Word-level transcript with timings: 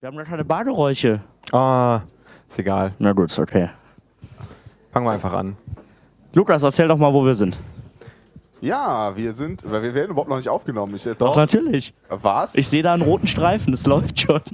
Wir 0.00 0.06
haben 0.06 0.16
gar 0.16 0.24
keine 0.24 0.46
Baderäuche. 0.46 1.20
Ah, 1.52 2.00
ist 2.48 2.58
egal. 2.58 2.94
Na 2.98 3.12
gut, 3.12 3.38
okay. 3.38 3.68
Fangen 4.92 5.04
wir 5.04 5.10
einfach 5.10 5.34
an. 5.34 5.58
Lukas, 6.32 6.62
erzähl 6.62 6.88
doch 6.88 6.96
mal, 6.96 7.12
wo 7.12 7.22
wir 7.22 7.34
sind. 7.34 7.58
Ja, 8.62 9.14
wir 9.14 9.34
sind, 9.34 9.62
weil 9.70 9.82
wir 9.82 9.94
werden 9.94 10.12
überhaupt 10.12 10.30
noch 10.30 10.38
nicht 10.38 10.48
aufgenommen. 10.48 10.94
Ich, 10.94 11.04
Doch, 11.18 11.36
natürlich. 11.36 11.92
Was? 12.08 12.54
Ich 12.54 12.68
sehe 12.68 12.82
da 12.82 12.92
einen 12.92 13.02
roten 13.02 13.26
Streifen, 13.26 13.72
das 13.72 13.84
läuft 13.84 14.20
schon. 14.20 14.40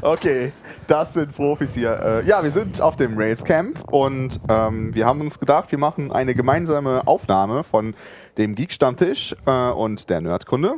Okay, 0.00 0.52
das 0.86 1.14
sind 1.14 1.34
Profis 1.34 1.74
hier. 1.74 2.22
Äh, 2.22 2.26
ja, 2.26 2.42
wir 2.42 2.50
sind 2.50 2.80
auf 2.80 2.96
dem 2.96 3.16
Rails 3.18 3.44
Camp 3.44 3.92
und 3.92 4.40
ähm, 4.48 4.94
wir 4.94 5.04
haben 5.04 5.20
uns 5.20 5.38
gedacht, 5.38 5.70
wir 5.70 5.78
machen 5.78 6.12
eine 6.12 6.34
gemeinsame 6.34 7.06
Aufnahme 7.06 7.62
von 7.62 7.94
dem 8.38 8.54
Geek 8.54 8.72
Stammtisch 8.72 9.36
äh, 9.46 9.70
und 9.70 10.08
der 10.08 10.22
Nerdkunde. 10.22 10.76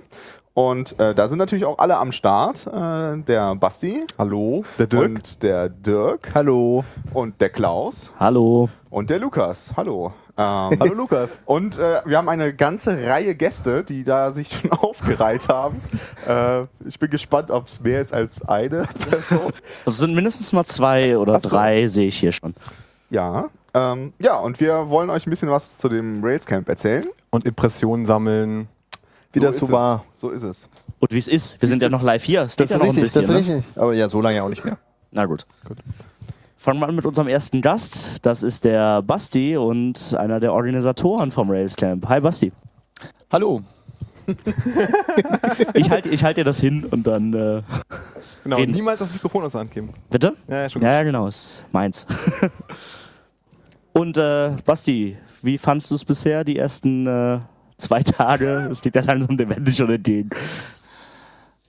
Und 0.55 0.99
äh, 1.01 1.15
da 1.15 1.29
sind 1.29 1.39
natürlich 1.39 1.65
auch 1.65 1.79
alle 1.79 1.97
am 1.97 2.13
Start. 2.13 2.67
Äh, 2.67 3.23
der 3.23 3.55
Basti. 3.55 4.07
Hallo, 4.19 4.65
der 4.79 4.87
Dirk. 4.87 5.05
Und 5.05 5.43
der 5.43 5.69
Dirk. 5.71 6.31
Hallo. 6.35 6.85
Und 7.15 7.41
der 7.41 7.49
Klaus. 7.49 8.13
Hallo. 8.21 8.69
Und 8.91 9.09
der 9.09 9.19
Lukas. 9.19 9.73
Hallo. 9.77 10.13
Ähm, 10.37 10.79
Hallo 10.81 10.95
Lukas. 10.95 11.41
Und 11.47 11.79
äh, 11.79 12.03
wir 12.05 12.19
haben 12.19 12.29
eine 12.29 12.55
ganze 12.55 13.07
Reihe 13.07 13.35
Gäste, 13.35 13.83
die 13.85 14.05
da 14.05 14.31
sich 14.33 14.53
schon 14.53 14.73
aufgereiht 14.73 15.49
haben. 15.49 15.81
Äh, 16.27 16.67
ich 16.87 16.99
bin 16.99 17.11
gespannt, 17.11 17.51
ob 17.51 17.69
es 17.69 17.81
mehr 17.81 18.01
ist 18.01 18.13
als 18.13 18.43
eine 18.47 18.87
Person. 19.11 19.53
Es 19.87 19.97
sind 19.97 20.15
mindestens 20.15 20.53
mal 20.53 20.65
zwei 20.67 21.17
oder 21.17 21.37
Ach 21.37 21.41
so. 21.41 21.49
drei, 21.51 21.87
sehe 21.87 22.09
ich 22.09 22.19
hier 22.19 22.33
schon. 22.33 22.55
Ja. 23.09 23.49
Ähm, 23.75 24.13
ja, 24.19 24.37
und 24.37 24.61
wir 24.61 24.91
wollen 24.91 25.09
euch 25.09 25.27
ein 25.27 25.31
bisschen 25.31 25.49
was 25.51 25.79
zu 25.79 25.89
dem 25.89 26.23
Rails 26.23 26.45
Camp 26.45 26.69
erzählen. 26.69 27.07
Und 27.31 27.47
Impressionen 27.47 28.05
sammeln. 28.05 28.69
Wie 29.41 29.41
das 29.41 29.55
ist 29.57 29.61
so 29.61 29.67
es. 29.67 29.73
war. 29.73 30.05
So 30.15 30.31
ist 30.31 30.43
es. 30.43 30.69
Und 30.99 31.13
wie 31.13 31.19
es 31.19 31.29
ist, 31.29 31.61
wir 31.61 31.69
sind 31.69 31.81
ja 31.83 31.87
es 31.89 31.93
noch 31.93 32.01
ist. 32.01 32.05
live 32.07 32.23
hier. 32.25 32.43
Es 32.43 32.57
Das 32.57 32.71
ist 32.71 32.71
ja 32.71 32.79
noch 32.79 32.85
ein 32.85 32.91
richtig, 32.91 33.13
das 33.13 33.25
ist 33.25 33.35
bisschen, 33.35 33.55
ne? 33.55 33.59
richtig. 33.59 33.77
Aber 33.83 33.93
ja, 33.95 34.09
so 34.09 34.21
lange 34.21 34.43
auch 34.43 34.49
nicht 34.49 34.65
mehr. 34.65 34.79
Na 35.11 35.27
gut. 35.27 35.47
Fangen 36.57 36.79
wir 36.81 36.89
an 36.89 36.95
mit 36.95 37.05
unserem 37.07 37.27
ersten 37.29 37.61
Gast. 37.61 38.07
Das 38.23 38.43
ist 38.43 38.65
der 38.65 39.03
Basti 39.03 39.57
und 39.57 40.15
einer 40.17 40.39
der 40.39 40.53
Organisatoren 40.53 41.33
vom 41.33 41.51
Rails 41.51 41.75
Camp. 41.77 42.09
Hi 42.09 42.21
Basti. 42.21 42.53
Hallo. 43.31 43.63
Ich 45.75 45.91
halte 45.91 46.09
ich 46.11 46.23
halt 46.23 46.37
dir 46.37 46.45
das 46.45 46.61
hin 46.61 46.85
und 46.91 47.07
dann. 47.07 47.33
Äh, 47.35 47.63
Genau, 48.45 48.57
Reden. 48.57 48.73
niemals 48.73 48.99
das 48.99 49.13
Mikrofon 49.13 49.45
aus 49.45 49.53
der 49.53 49.61
Hand 49.61 49.71
geben. 49.71 49.91
bitte? 50.11 50.35
Ja, 50.49 50.63
ja, 50.63 50.69
schon 50.69 50.83
Ja, 50.83 50.95
ja, 50.95 51.03
genau, 51.05 51.29
ist 51.29 51.63
meins. 51.71 52.05
und 53.93 54.17
äh, 54.17 54.51
Basti, 54.65 55.17
wie 55.43 55.59
fandst 55.59 55.93
du 55.93 55.95
es 55.95 56.05
bisher, 56.05 56.43
die 56.43 56.59
ersten 56.59 57.07
äh, 57.07 57.39
zwei 57.83 58.03
Tage? 58.03 58.69
Es 58.71 58.83
geht 58.83 58.95
ja 58.95 59.03
langsam 59.03 59.37
dem 59.37 59.51
Ende 59.51 59.73
schon 59.73 59.91
entgegen. 59.91 60.31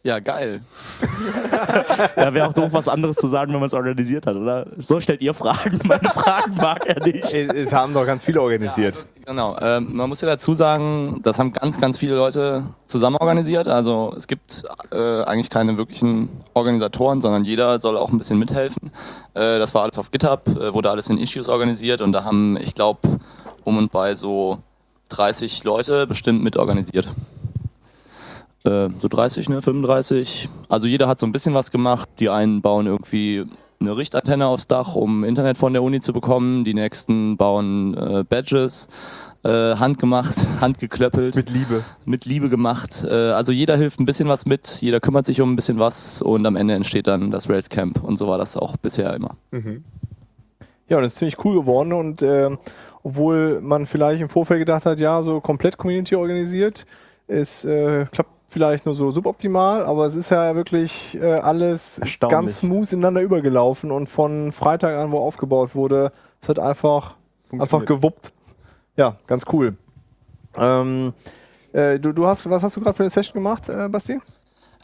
Ja, 0.04 0.20
geil. 0.20 0.62
Da 2.16 2.34
wäre 2.34 2.48
auch 2.48 2.54
doof, 2.54 2.70
was 2.72 2.88
anderes 2.88 3.18
zu 3.18 3.28
sagen, 3.28 3.54
wenn 3.54 3.60
man 3.60 3.68
es 3.68 3.74
organisiert 3.74 4.28
hat, 4.28 4.36
oder? 4.36 4.68
So 4.78 5.00
stellt 5.00 5.22
ihr 5.22 5.34
Fragen. 5.34 5.80
Meine 5.86 6.10
Fragen 6.10 6.56
mag 6.56 6.86
er 6.86 7.04
nicht. 7.06 7.34
Es, 7.34 7.54
es 7.54 7.74
haben 7.74 7.94
doch 7.94 8.06
ganz 8.06 8.24
viele 8.24 8.42
organisiert. 8.42 9.06
Genau. 9.26 9.58
Ähm, 9.62 9.96
man 9.96 10.10
muss 10.10 10.22
ja 10.22 10.28
dazu 10.28 10.54
sagen, 10.54 11.22
das 11.24 11.40
haben 11.40 11.54
ganz, 11.54 11.80
ganz 11.80 11.98
viele 11.98 12.16
Leute 12.16 12.66
zusammen 12.88 13.18
organisiert. 13.18 13.68
Also 13.68 14.14
es 14.18 14.28
gibt 14.28 14.64
äh, 14.92 15.24
eigentlich 15.24 15.50
keine 15.50 15.78
wirklichen 15.78 16.30
Organisatoren, 16.54 17.22
sondern 17.22 17.46
jeder 17.46 17.80
soll 17.80 17.98
auch 17.98 18.12
ein 18.12 18.18
bisschen 18.18 18.40
mithelfen. 18.40 18.92
Äh, 19.34 19.60
das 19.60 19.74
war 19.74 19.84
alles 19.84 19.98
auf 19.98 20.12
GitHub, 20.12 20.48
äh, 20.48 20.74
wurde 20.74 20.90
alles 20.90 21.10
in 21.10 21.18
Issues 21.18 21.48
organisiert 21.48 22.02
und 22.02 22.12
da 22.12 22.24
haben, 22.24 22.58
ich 22.58 22.76
glaube, 22.76 23.00
um 23.64 23.78
und 23.78 23.92
bei 23.92 24.16
so 24.16 24.60
30 25.14 25.64
Leute 25.64 26.08
bestimmt 26.08 26.44
mitorganisiert. 26.44 27.08
Äh, 28.66 28.90
so 29.00 29.08
30, 29.08 29.50
ne, 29.50 29.62
35. 29.62 30.50
Also 30.70 30.88
jeder 30.88 31.08
hat 31.08 31.20
so 31.20 31.26
ein 31.26 31.32
bisschen 31.32 31.54
was 31.54 31.72
gemacht. 31.72 32.10
Die 32.20 32.30
einen 32.30 32.62
bauen 32.62 32.88
irgendwie 32.88 33.46
eine 33.80 33.96
Richtantenne 33.96 34.48
aufs 34.48 34.68
Dach, 34.68 34.96
um 34.96 35.24
Internet 35.24 35.58
von 35.58 35.74
der 35.74 35.84
Uni 35.84 36.00
zu 36.00 36.14
bekommen. 36.14 36.64
Die 36.64 36.74
nächsten 36.74 37.38
bauen 37.38 37.96
äh, 37.96 38.24
Badges, 38.28 38.88
äh, 39.44 39.76
handgemacht, 39.76 40.36
handgeklöppelt, 40.62 41.36
mit, 41.36 41.52
Mit 41.52 41.56
Liebe. 41.56 41.84
Liebe 42.26 42.50
gemacht. 42.50 43.04
Äh, 43.04 43.14
also 43.14 43.52
jeder 43.52 43.78
hilft 43.78 44.00
ein 44.00 44.06
bisschen 44.06 44.30
was 44.30 44.46
mit, 44.46 44.82
jeder 44.82 45.00
kümmert 45.00 45.26
sich 45.26 45.42
um 45.42 45.54
ein 45.54 45.56
bisschen 45.56 45.78
was 45.78 46.22
und 46.22 46.46
am 46.46 46.56
Ende 46.56 46.74
entsteht 46.74 47.08
dann 47.08 47.30
das 47.30 47.50
Rails 47.50 47.70
Camp. 47.70 48.02
Und 48.04 48.16
so 48.16 48.28
war 48.28 48.38
das 48.38 48.58
auch 48.58 48.78
bisher 48.78 49.14
immer. 49.14 49.36
Ja, 50.90 50.98
und 50.98 51.04
es 51.04 51.14
ist 51.14 51.20
ziemlich 51.20 51.44
cool 51.44 51.56
geworden 51.56 51.94
und 51.94 52.22
ähm, 52.22 52.58
obwohl 53.04 53.62
man 53.62 53.86
vielleicht 53.86 54.22
im 54.22 54.30
Vorfeld 54.30 54.60
gedacht 54.60 54.86
hat, 54.86 55.00
ja, 55.00 55.22
so 55.22 55.42
komplett 55.42 55.78
Community 55.78 56.16
organisiert, 56.16 56.86
es 57.28 57.66
äh, 57.66 58.06
klappt 58.12 58.32
vielleicht 58.48 58.86
nur 58.86 58.96
so 58.96 59.12
suboptimal, 59.12 59.84
aber 59.84 60.06
es 60.06 60.16
ist 60.16 60.30
ja 60.30 60.56
wirklich 60.56 61.18
äh, 61.20 61.34
alles 61.34 62.00
ganz 62.20 62.60
smooth 62.60 62.92
ineinander 62.94 63.22
übergelaufen 63.22 63.92
und 63.92 64.08
von 64.08 64.52
Freitag 64.52 64.96
an, 64.96 65.12
wo 65.12 65.18
aufgebaut 65.18 65.76
wurde, 65.76 66.12
es 66.40 66.48
hat 66.50 66.60
einfach, 66.60 67.16
einfach 67.52 67.84
gewuppt. 67.86 68.32
Ja, 68.96 69.18
ganz 69.26 69.44
cool. 69.52 69.76
Ähm, 70.56 71.14
äh, 71.74 72.00
du, 72.00 72.14
du 72.14 72.28
hast, 72.28 72.48
was 72.50 72.62
hast 72.62 72.76
du 72.78 72.82
gerade 72.82 72.96
für 72.96 73.04
eine 73.04 73.10
Session 73.10 73.34
gemacht, 73.34 73.70
äh, 73.70 73.90
Basti? 73.90 74.20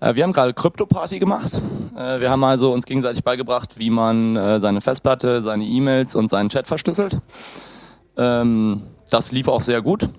Äh, 0.01 0.15
wir 0.15 0.23
haben 0.23 0.33
gerade 0.33 0.53
Krypto-Party 0.53 1.19
gemacht. 1.19 1.61
Äh, 1.95 2.19
wir 2.19 2.31
haben 2.31 2.43
also 2.43 2.73
uns 2.73 2.85
gegenseitig 2.85 3.23
beigebracht, 3.23 3.77
wie 3.77 3.91
man 3.91 4.35
äh, 4.35 4.59
seine 4.59 4.81
Festplatte, 4.81 5.41
seine 5.41 5.65
E-Mails 5.65 6.15
und 6.15 6.29
seinen 6.29 6.49
Chat 6.49 6.67
verschlüsselt. 6.67 7.19
Ähm, 8.17 8.83
das 9.09 9.31
lief 9.31 9.47
auch 9.47 9.61
sehr 9.61 9.81
gut. 9.81 10.09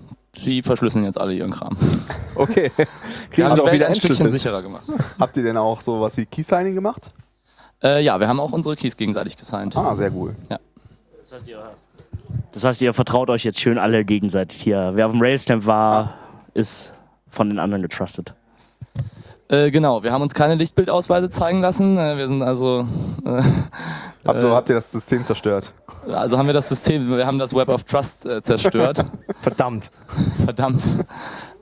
Die 0.45 0.61
verschlüsseln 0.61 1.03
jetzt 1.03 1.19
alle 1.19 1.33
ihren 1.33 1.51
Kram. 1.51 1.77
Okay. 2.33 2.71
Kriegen 3.29 3.49
haben 3.49 3.55
sie 3.55 3.61
die 3.61 3.67
auch 3.67 3.73
wieder 3.73 3.87
ein 3.87 3.95
Stückchen 3.95 4.31
sicherer 4.31 4.61
gemacht. 4.61 4.83
Habt 5.19 5.35
ihr 5.35 5.43
denn 5.43 5.57
auch 5.57 5.81
sowas 5.81 6.15
wie 6.15 6.25
Key-Signing 6.25 6.73
gemacht? 6.73 7.11
Äh, 7.83 8.01
ja, 8.03 8.21
wir 8.21 8.27
haben 8.29 8.39
auch 8.39 8.53
unsere 8.53 8.77
Keys 8.77 8.95
gegenseitig 8.95 9.35
gesigned. 9.35 9.75
Ah, 9.75 9.93
sehr 9.95 10.13
cool. 10.13 10.33
Das 10.47 11.33
heißt, 11.33 11.47
ihr, 11.49 11.61
das 12.53 12.63
heißt, 12.63 12.81
ihr 12.81 12.93
vertraut 12.93 13.29
euch 13.29 13.43
jetzt 13.43 13.59
schön 13.59 13.77
alle 13.77 14.05
gegenseitig 14.05 14.61
hier. 14.61 14.91
Wer 14.93 15.07
auf 15.07 15.11
dem 15.11 15.21
Rails 15.21 15.43
Camp 15.43 15.65
war, 15.65 16.13
ist 16.53 16.93
von 17.29 17.49
den 17.49 17.59
anderen 17.59 17.81
getrustet. 17.81 18.33
Äh, 19.51 19.69
genau, 19.69 20.01
wir 20.01 20.13
haben 20.13 20.21
uns 20.21 20.33
keine 20.33 20.55
Lichtbildausweise 20.55 21.29
zeigen 21.29 21.59
lassen. 21.59 21.97
Äh, 21.97 22.15
wir 22.15 22.27
sind 22.27 22.41
also, 22.41 22.87
äh, 23.25 23.43
Habt, 24.25 24.39
so, 24.39 24.47
Äh, 24.47 24.51
habt 24.51 24.69
ihr 24.69 24.75
das 24.75 24.89
System 24.89 25.25
zerstört? 25.25 25.73
also 26.09 26.37
haben 26.37 26.45
wir 26.47 26.53
das 26.53 26.69
System, 26.69 27.09
wir 27.09 27.27
haben 27.27 27.37
das 27.37 27.53
Web 27.53 27.67
of 27.67 27.83
Trust 27.83 28.25
äh, 28.25 28.41
zerstört. 28.41 29.05
Verdammt. 29.41 29.91
Verdammt. 30.45 30.81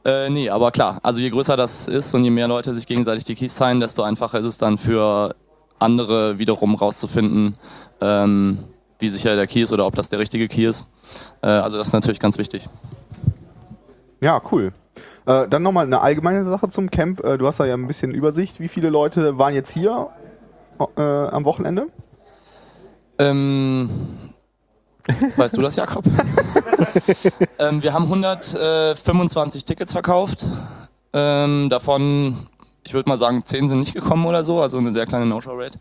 Äh, 0.06 0.30
nee, 0.30 0.52
aber 0.52 0.70
klar, 0.70 1.00
also 1.02 1.20
je 1.20 1.32
größer 1.32 1.58
das 1.58 1.88
ist 1.88 2.14
und 2.14 2.24
je 2.24 2.30
mehr 2.30 2.48
Leute 2.48 2.76
sich 2.76 2.86
gegenseitig 2.86 3.24
die 3.24 3.34
Keys 3.34 3.56
teilen, 3.56 3.80
desto 3.80 4.04
einfacher 4.04 4.38
ist 4.40 4.46
es 4.46 4.58
dann 4.60 4.78
für 4.78 5.36
andere 5.80 6.38
wiederum 6.38 6.76
rauszufinden, 6.76 7.56
ähm, 8.02 8.66
wie 9.00 9.10
sicher 9.10 9.36
der 9.36 9.48
Key 9.48 9.64
ist 9.64 9.74
oder 9.74 9.88
ob 9.88 9.96
das 9.96 10.10
der 10.10 10.20
richtige 10.20 10.48
Key 10.48 10.66
ist. 10.66 10.86
Äh, 11.42 11.48
also 11.48 11.78
das 11.80 11.88
ist 11.88 11.94
natürlich 11.94 12.20
ganz 12.20 12.38
wichtig. 12.38 12.70
Ja, 14.22 14.40
cool. 14.52 14.74
Äh, 15.26 15.48
dann 15.48 15.62
nochmal 15.64 15.86
eine 15.86 16.02
allgemeine 16.02 16.44
Sache 16.46 16.70
zum 16.70 16.90
Camp. 16.90 17.24
Äh, 17.24 17.38
du 17.38 17.48
hast 17.48 17.60
da 17.60 17.66
ja 17.66 17.76
ein 17.76 17.88
bisschen 17.88 18.14
Übersicht. 18.14 18.60
Wie 18.60 18.68
viele 18.68 18.90
Leute 18.90 19.38
waren 19.38 19.54
jetzt 19.54 19.72
hier 19.72 20.10
äh, 20.98 21.02
am 21.02 21.46
Wochenende? 21.46 21.88
Ähm, 23.18 23.90
weißt 25.36 25.58
du 25.58 25.62
das, 25.62 25.76
Jakob? 25.76 26.06
ähm, 27.60 27.84
wir 27.84 27.94
haben 27.94 28.06
125 28.06 29.66
Tickets 29.66 29.92
verkauft. 29.92 30.46
Ähm, 31.12 31.70
davon, 31.70 32.48
ich 32.84 32.94
würde 32.94 33.10
mal 33.10 33.18
sagen, 33.18 33.44
10 33.44 33.68
sind 33.68 33.80
nicht 33.80 33.94
gekommen 33.94 34.26
oder 34.26 34.44
so, 34.44 34.62
also 34.62 34.78
eine 34.78 34.92
sehr 34.92 35.06
kleine 35.06 35.26
No-Show-Rate. 35.26 35.80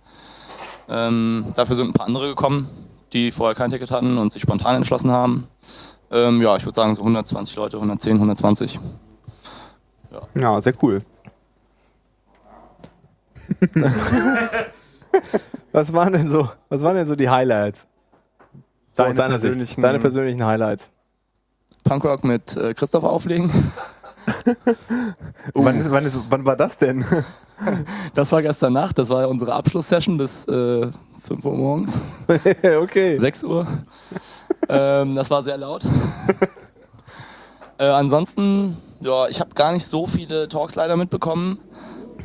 Ähm, 0.89 1.53
dafür 1.55 1.77
sind 1.77 1.89
ein 1.89 1.93
paar 1.93 2.07
andere 2.07 2.29
gekommen, 2.29 2.69
die 3.13 3.31
vorher 3.31 3.55
kein 3.55 3.71
Ticket 3.71 3.91
hatten 3.91 4.17
und 4.17 4.33
sich 4.33 4.43
spontan 4.43 4.77
entschlossen 4.77 5.13
haben. 5.13 5.49
Ähm, 6.11 6.41
ja, 6.41 6.57
ich 6.57 6.65
würde 6.65 6.77
sagen 6.77 6.95
so 6.95 7.03
120 7.03 7.57
Leute, 7.57 7.77
110, 7.77 8.15
120. 8.15 8.81
Ja, 10.35 10.61
sehr 10.61 10.75
cool. 10.83 11.03
Was 15.73 15.93
waren 15.93 16.13
denn 16.13 16.29
so, 16.29 16.49
was 16.69 16.83
waren 16.83 16.97
denn 16.97 17.07
so 17.07 17.15
die 17.17 17.29
Highlights? 17.29 17.87
So 18.93 19.03
Deine 19.03 19.11
aus 19.11 19.17
deiner 19.17 19.39
Sicht. 19.39 19.53
persönlichen- 19.55 19.83
Deine 19.83 19.99
persönlichen 19.99 20.45
Highlights. 20.45 20.91
Punkrock 21.85 22.25
mit 22.25 22.57
äh, 22.57 22.75
Christoph 22.75 23.05
auflegen. 23.05 23.51
Wann, 25.55 25.81
ist, 25.81 25.91
wann, 25.91 26.05
ist, 26.05 26.19
wann 26.29 26.45
war 26.45 26.57
das 26.57 26.77
denn? 26.79 27.05
Das 28.15 28.31
war 28.31 28.41
gestern 28.41 28.73
Nacht, 28.75 28.99
das 28.99 29.09
war 29.09 29.29
unsere 29.29 29.53
Abschlusssession 29.53 30.17
bis 30.17 30.47
äh, 30.47 30.93
5 31.27 31.45
Uhr 31.45 31.55
morgens. 31.57 31.99
okay. 32.81 33.19
6 33.19 33.43
Uhr. 33.43 33.67
ähm, 34.69 35.17
das 35.17 35.29
war 35.29 35.43
sehr 35.43 35.57
laut. 35.59 35.85
Äh, 37.79 37.85
ansonsten, 37.85 38.77
ja, 39.01 39.29
ich 39.29 39.41
habe 39.41 39.55
gar 39.55 39.73
nicht 39.73 39.87
so 39.87 40.07
viele 40.07 40.49
Talks 40.49 40.75
leider 40.75 40.97
mitbekommen. 40.97 41.59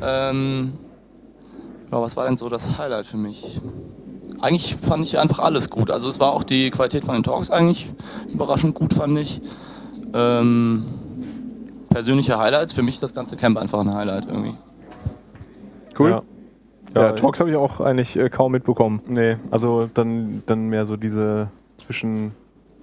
Ähm, 0.02 0.74
ja, 1.90 2.00
was 2.02 2.16
war 2.16 2.24
denn 2.24 2.36
so 2.36 2.48
das 2.48 2.78
Highlight 2.78 3.06
für 3.06 3.16
mich? 3.16 3.60
Eigentlich 4.40 4.76
fand 4.76 5.06
ich 5.06 5.18
einfach 5.18 5.38
alles 5.38 5.70
gut. 5.70 5.90
Also 5.90 6.08
es 6.08 6.20
war 6.20 6.32
auch 6.32 6.44
die 6.44 6.70
Qualität 6.70 7.04
von 7.04 7.14
den 7.14 7.22
Talks 7.22 7.50
eigentlich 7.50 7.90
überraschend 8.28 8.74
gut, 8.74 8.92
fand 8.92 9.18
ich. 9.18 9.40
Ähm, 10.12 10.84
persönliche 11.88 12.38
Highlights, 12.38 12.72
für 12.72 12.82
mich 12.82 12.94
ist 12.94 13.02
das 13.02 13.14
ganze 13.14 13.36
Camp 13.36 13.56
einfach 13.56 13.80
ein 13.80 13.94
Highlight 13.94 14.26
irgendwie. 14.26 14.56
Cool. 15.98 16.10
Ja. 16.10 16.22
Ja, 16.94 17.12
Talks 17.12 17.40
habe 17.40 17.50
ich 17.50 17.56
auch 17.56 17.80
eigentlich 17.80 18.16
äh, 18.16 18.28
kaum 18.28 18.52
mitbekommen. 18.52 19.00
Nee, 19.08 19.36
also 19.50 19.88
dann, 19.92 20.42
dann 20.46 20.68
mehr 20.68 20.86
so 20.86 20.96
diese 20.96 21.48
zwischen. 21.76 22.32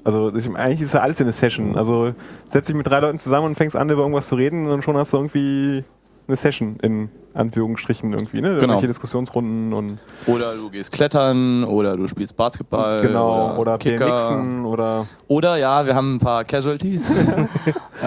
Also 0.03 0.33
ich, 0.35 0.49
eigentlich 0.55 0.81
ist 0.81 0.93
ja 0.93 1.01
alles 1.01 1.19
in 1.19 1.25
eine 1.25 1.33
Session. 1.33 1.77
Also 1.77 2.13
setz 2.47 2.65
dich 2.65 2.75
mit 2.75 2.87
drei 2.87 2.99
Leuten 2.99 3.19
zusammen 3.19 3.47
und 3.47 3.55
fängst 3.55 3.75
an, 3.75 3.89
über 3.89 4.01
irgendwas 4.01 4.27
zu 4.27 4.35
reden 4.35 4.67
und 4.67 4.83
schon 4.83 4.97
hast 4.97 5.13
du 5.13 5.17
irgendwie 5.17 5.83
eine 6.27 6.37
Session 6.37 6.77
in 6.81 7.09
Anführungsstrichen 7.33 8.11
irgendwie, 8.11 8.41
ne? 8.41 8.49
Genau. 8.49 8.59
Irgendwelche 8.61 8.87
Diskussionsrunden 8.87 9.71
und 9.71 9.99
Oder 10.27 10.53
du 10.55 10.69
gehst 10.69 10.91
klettern 10.91 11.63
oder 11.63 11.95
du 11.95 12.05
spielst 12.09 12.35
Basketball. 12.35 12.99
genau, 12.99 13.55
oder 13.57 13.77
Kicker. 13.77 14.05
BMXen 14.05 14.65
oder 14.65 15.07
Oder 15.29 15.55
ja, 15.55 15.85
wir 15.85 15.95
haben 15.95 16.15
ein 16.15 16.19
paar 16.19 16.43
Casualties. 16.43 17.09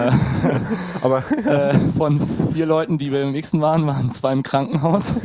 aber 1.01 1.23
äh, 1.45 1.73
von 1.97 2.21
vier 2.53 2.67
Leuten, 2.67 2.99
die 2.99 3.09
BMXen 3.09 3.61
waren, 3.61 3.87
waren 3.87 4.11
zwei 4.13 4.31
im 4.31 4.43
Krankenhaus. 4.43 5.03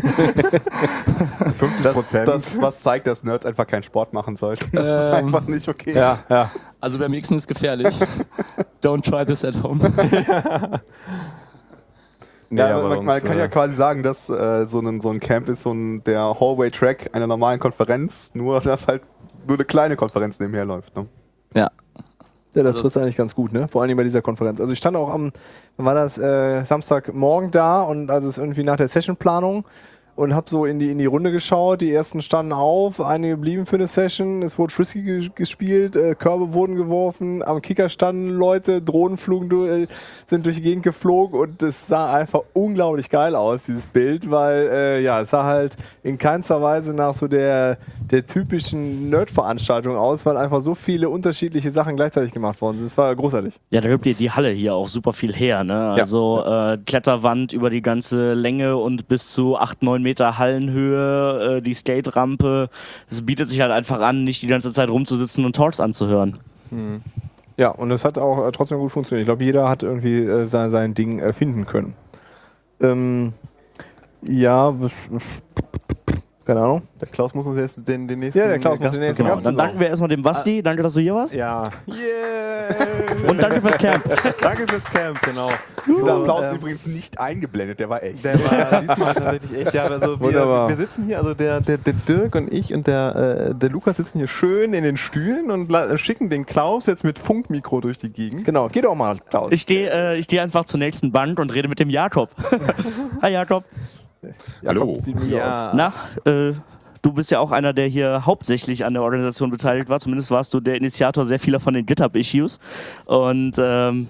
50 1.59 1.83
Das, 1.83 1.95
Prozent. 1.95 2.29
das, 2.29 2.61
was 2.63 2.81
zeigt, 2.81 3.07
dass 3.07 3.23
Nerds 3.23 3.45
einfach 3.45 3.67
keinen 3.67 3.83
Sport 3.83 4.15
machen 4.15 4.37
sollten. 4.37 4.65
Das 4.73 5.05
ist 5.07 5.11
Ähm, 5.19 5.27
einfach 5.27 5.47
nicht 5.47 5.69
okay. 5.69 5.95
Ja, 5.95 6.21
ja. 6.31 6.51
Also 6.81 6.99
BMXen 6.99 7.37
ist 7.37 7.47
gefährlich. 7.49 7.95
Don't 8.83 9.03
try 9.03 9.27
this 9.27 9.45
at 9.45 9.63
home. 9.63 9.81
Nee, 12.51 12.61
Ja, 12.61 12.77
aber 12.77 12.89
man, 12.89 13.05
man 13.05 13.21
sonst, 13.21 13.29
kann 13.29 13.39
ja 13.39 13.45
äh, 13.45 13.49
quasi 13.49 13.75
sagen, 13.75 14.03
dass 14.03 14.29
äh, 14.29 14.67
so, 14.67 14.81
ein, 14.81 15.01
so 15.01 15.11
ein 15.11 15.21
Camp 15.21 15.49
ist 15.49 15.63
so 15.63 15.73
ein, 15.73 16.05
der 16.05 16.39
Hallway-Track 16.39 17.11
einer 17.13 17.27
normalen 17.27 17.59
Konferenz, 17.59 18.33
nur 18.35 18.61
dass 18.61 18.87
halt 18.87 19.03
nur 19.47 19.57
eine 19.57 19.65
kleine 19.65 19.97
Konferenz 19.97 20.39
nebenher 20.39 20.65
läuft. 20.65 20.95
Ne? 20.95 21.07
Ja. 21.55 21.71
Ja, 22.53 22.65
das 22.65 22.77
Also 22.77 22.89
ist 22.89 22.97
eigentlich 22.97 23.17
ganz 23.17 23.35
gut, 23.35 23.53
ne? 23.53 23.69
Vor 23.69 23.83
allem 23.83 23.97
bei 23.97 24.03
dieser 24.03 24.23
Konferenz. 24.23 24.61
Also 24.61 24.73
ich 24.73 24.79
stand 24.79 24.97
auch 24.97 25.09
am, 25.09 25.33
wann 25.77 25.87
war 25.87 25.95
das, 25.95 26.19
äh, 26.19 26.65
Samstagmorgen 26.65 27.53
da 27.53 27.83
und 27.83 28.11
also 28.11 28.29
es 28.29 28.39
irgendwie 28.39 28.65
nach 28.65 28.77
der 28.77 28.89
Sessionplanung 28.89 29.65
und 30.21 30.35
habe 30.35 30.51
so 30.51 30.67
in 30.67 30.79
die, 30.79 30.91
in 30.91 30.99
die 30.99 31.07
Runde 31.07 31.33
geschaut. 31.33 31.81
Die 31.81 31.91
ersten 31.91 32.21
standen 32.21 32.53
auf, 32.53 33.01
einige 33.01 33.39
blieben 33.39 33.65
für 33.65 33.77
eine 33.77 33.87
Session. 33.87 34.43
Es 34.43 34.59
wurde 34.59 34.71
Frisky 34.71 34.99
ges- 35.01 35.31
gespielt, 35.35 35.97
äh, 35.97 36.15
Körbe 36.15 36.53
wurden 36.53 36.75
geworfen, 36.77 37.43
am 37.43 37.63
Kicker 37.63 37.89
standen 37.89 38.29
Leute, 38.29 38.83
Drohnen 38.83 39.17
flogen, 39.17 39.49
du- 39.49 39.65
äh, 39.65 39.87
sind 40.27 40.45
durch 40.45 40.57
die 40.57 40.63
Gegend 40.63 40.83
geflogen 40.85 41.41
und 41.41 41.63
es 41.63 41.87
sah 41.87 42.13
einfach 42.13 42.41
unglaublich 42.53 43.09
geil 43.09 43.35
aus, 43.35 43.63
dieses 43.63 43.87
Bild, 43.87 44.31
weil 44.31 44.69
äh, 44.71 45.01
ja, 45.03 45.23
es 45.23 45.31
sah 45.31 45.45
halt 45.45 45.77
in 46.03 46.19
keinster 46.19 46.61
Weise 46.61 46.93
nach 46.93 47.15
so 47.15 47.27
der, 47.27 47.79
der 48.11 48.27
typischen 48.27 49.09
Nerd-Veranstaltung 49.09 49.97
aus, 49.97 50.27
weil 50.27 50.37
einfach 50.37 50.61
so 50.61 50.75
viele 50.75 51.09
unterschiedliche 51.09 51.71
Sachen 51.71 51.97
gleichzeitig 51.97 52.33
gemacht 52.33 52.61
worden 52.61 52.77
sind. 52.77 52.87
Es 52.87 52.99
war 52.99 53.17
großartig. 53.17 53.55
Ja, 53.71 53.81
da 53.81 53.89
gibt 53.89 54.05
die, 54.05 54.13
die 54.13 54.31
Halle 54.31 54.51
hier 54.51 54.75
auch 54.75 54.89
super 54.89 55.15
viel 55.15 55.33
her. 55.35 55.65
Ne? 55.65 55.93
Also 55.99 56.45
äh, 56.45 56.77
Kletterwand 56.85 57.55
über 57.55 57.71
die 57.71 57.81
ganze 57.81 58.35
Länge 58.35 58.77
und 58.77 59.09
bis 59.09 59.33
zu 59.33 59.57
8, 59.57 59.83
9 59.83 60.03
Meter 60.03 60.10
Hallenhöhe, 60.19 61.59
äh, 61.59 61.63
die 61.63 61.75
Skate-Rampe. 61.75 62.71
Es 63.09 63.23
bietet 63.23 63.49
sich 63.49 63.61
halt 63.61 63.71
einfach 63.71 64.01
an, 64.01 64.25
nicht 64.25 64.43
die 64.43 64.49
ganze 64.49 64.73
Zeit 64.73 64.91
rumzusitzen 64.91 65.45
und 65.45 65.55
Talks 65.55 65.79
anzuhören. 65.79 66.39
Ja, 67.57 67.69
und 67.69 67.91
es 67.91 68.05
hat 68.05 68.17
auch 68.17 68.47
äh, 68.47 68.53
trotzdem 68.53 68.79
gut 68.79 68.91
funktioniert. 68.91 69.25
Ich 69.25 69.27
glaube, 69.27 69.45
jeder 69.45 69.69
hat 69.69 69.83
irgendwie 69.83 70.21
äh, 70.21 70.47
sein, 70.47 70.71
sein 70.71 70.95
Ding 70.95 71.19
äh, 71.19 71.33
finden 71.33 71.67
können. 71.67 71.95
Ähm, 72.81 73.35
ja, 74.23 74.75
keine 76.51 76.65
Ahnung. 76.65 76.83
Der 77.01 77.07
Klaus 77.07 77.33
muss 77.33 77.47
uns 77.47 77.57
jetzt 77.57 77.87
den, 77.87 78.09
den 78.09 78.19
nächsten 78.19 78.41
Ja, 78.41 78.49
der 78.49 78.59
Klaus 78.59 78.81
muss 78.81 78.91
den 78.91 79.01
nächsten 79.01 79.23
Genau, 79.23 79.35
Gast 79.35 79.47
dann 79.47 79.57
danken 79.57 79.79
wir 79.79 79.87
erstmal 79.87 80.09
dem 80.09 80.21
Basti. 80.21 80.61
Danke, 80.63 80.83
dass 80.83 80.95
du 80.95 81.01
hier 81.01 81.15
warst. 81.15 81.33
Ja. 81.33 81.63
Yeah. 81.87 83.29
Und 83.29 83.41
danke 83.41 83.61
fürs 83.61 83.79
Camp. 83.79 84.03
Danke 84.41 84.67
fürs 84.67 84.85
Camp, 84.85 85.21
genau. 85.23 85.49
Dieser 85.87 86.15
Applaus 86.15 86.47
ist 86.47 86.53
ähm, 86.53 86.59
übrigens 86.59 86.87
nicht 86.87 87.21
eingeblendet, 87.21 87.79
der 87.79 87.89
war 87.89 88.03
echt. 88.03 88.25
Der 88.25 88.35
war 88.45 88.81
diesmal 88.81 89.15
tatsächlich 89.15 89.67
echt, 89.67 89.75
ja, 89.75 89.85
also 89.85 90.21
wir, 90.21 90.27
Wunderbar. 90.27 90.69
wir 90.69 90.77
sitzen 90.77 91.05
hier, 91.05 91.19
also 91.19 91.35
der, 91.35 91.61
der, 91.61 91.79
der 91.79 91.93
Dirk 91.93 92.35
und 92.35 92.53
ich 92.53 92.73
und 92.75 92.87
der, 92.87 93.51
äh, 93.51 93.55
der 93.55 93.71
Lukas 93.71 93.99
sitzen 93.99 94.19
hier 94.19 94.29
schön 94.29 94.73
in 94.73 94.83
den 94.83 94.97
Stühlen 94.97 95.51
und 95.51 95.71
schicken 95.99 96.31
den 96.31 96.47
Klaus 96.47 96.87
jetzt 96.87 97.05
mit 97.05 97.19
Funkmikro 97.19 97.81
durch 97.81 97.99
die 97.99 98.11
Gegend. 98.11 98.45
Genau, 98.45 98.69
geh 98.69 98.81
doch 98.81 98.95
mal, 98.95 99.19
Klaus. 99.29 99.53
Ich 99.53 99.63
stehe 99.63 99.91
äh, 99.91 100.19
ich 100.19 100.25
steh 100.25 100.41
einfach 100.41 100.65
zur 100.65 100.79
nächsten 100.79 101.13
Bank 101.13 101.39
und 101.39 101.53
rede 101.53 101.69
mit 101.69 101.79
dem 101.79 101.91
Jakob. 101.91 102.31
Hi 103.23 103.33
Jakob. 103.33 103.65
Hallo. 104.67 104.93
Aus. 104.93 105.07
Na, 105.75 105.93
äh, 106.25 106.53
du 107.03 107.13
bist 107.13 107.31
ja 107.31 107.41
auch 107.41 107.51
einer, 107.51 107.73
der 107.73 107.87
hier 107.87 108.27
hauptsächlich 108.27 108.85
an 108.85 108.95
der 108.95 109.03
Organisation 109.03 109.51
beteiligt 109.51 109.89
war. 109.89 110.01
Zumindest 110.01 110.31
warst 110.31 110.53
du 110.55 110.61
der 110.61 110.77
Initiator 110.77 111.25
sehr 111.25 111.41
vieler 111.41 111.61
von 111.61 111.75
den 111.75 111.87
GitHub-Issues. 111.87 112.59
Und 113.07 113.55
ähm, 113.59 114.09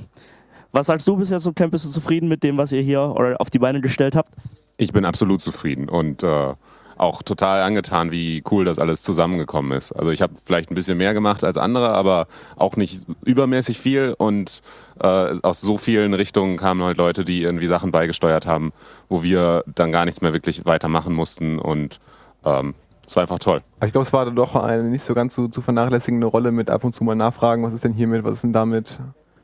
was 0.73 0.87
sagst 0.87 1.07
du 1.07 1.17
bis 1.17 1.31
jetzt 1.31 1.45
zum 1.45 1.55
Camp? 1.55 1.73
Bist 1.73 1.85
du 1.85 1.91
zufrieden 1.91 2.29
mit 2.29 2.43
dem, 2.43 2.57
was 2.57 2.73
ihr 2.73 2.83
hier 2.83 3.03
oder 3.03 3.41
auf 3.41 3.51
die 3.51 3.59
Beine 3.59 3.81
gestellt 3.81 4.17
habt? 4.17 4.35
Ich 4.77 4.93
bin 4.93 5.05
absolut 5.05 5.43
zufrieden 5.43 5.89
und 5.89 6.23
äh, 6.23 6.55
auch 7.01 7.23
total 7.23 7.63
angetan, 7.63 8.11
wie 8.11 8.43
cool 8.51 8.65
das 8.65 8.79
alles 8.79 9.03
zusammengekommen 9.03 9.73
ist. 9.73 9.93
Also 9.93 10.11
ich 10.11 10.21
habe 10.21 10.35
vielleicht 10.45 10.71
ein 10.71 10.75
bisschen 10.75 10.99
mehr 10.99 11.15
gemacht 11.15 11.43
als 11.45 11.57
andere, 11.57 11.89
aber 11.91 12.27
auch 12.57 12.77
nicht 12.77 13.07
übermäßig 13.25 13.81
viel 13.81 14.15
und 14.19 14.61
äh, 15.01 15.35
aus 15.43 15.61
so 15.61 15.79
vielen 15.79 16.13
Richtungen 16.13 16.59
kamen 16.59 16.83
halt 16.83 16.99
Leute, 16.99 17.25
die 17.25 17.43
irgendwie 17.43 17.67
Sachen 17.69 17.91
beigesteuert 17.91 18.47
haben, 18.47 18.73
wo 19.09 19.23
wir 19.23 19.65
dann 19.67 19.93
gar 19.93 20.05
nichts 20.05 20.21
mehr 20.21 20.35
wirklich 20.35 20.67
weitermachen 20.67 21.15
mussten 21.15 21.59
und 21.59 22.01
ähm, 22.45 22.75
es 23.07 23.17
war 23.17 23.23
einfach 23.23 23.39
toll. 23.39 23.63
Aber 23.79 23.87
ich 23.87 23.93
glaube, 23.93 24.07
es 24.07 24.13
war 24.13 24.31
doch 24.31 24.55
eine 24.55 24.85
nicht 24.85 25.03
so 25.03 25.15
ganz 25.15 25.35
zu, 25.35 25.49
zu 25.49 25.63
vernachlässigende 25.63 26.27
Rolle 26.27 26.53
mit 26.53 26.69
ab 26.71 26.85
und 26.85 26.95
zu 26.95 27.03
mal 27.03 27.17
nachfragen, 27.17 27.65
was 27.65 27.73
ist 27.73 27.83
denn 27.83 27.95
hiermit, 27.95 28.25
was 28.25 28.35
ist 28.35 28.45
denn 28.45 28.53
damit? 28.53 29.01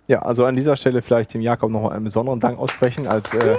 Ja, 0.08 0.20
also 0.20 0.44
an 0.44 0.54
dieser 0.54 0.76
Stelle 0.76 1.02
vielleicht 1.02 1.34
dem 1.34 1.40
Jakob 1.40 1.70
noch 1.70 1.90
einen 1.90 2.04
besonderen 2.04 2.38
Dank 2.38 2.58
aussprechen 2.58 3.08
als 3.08 3.32
äh, 3.34 3.56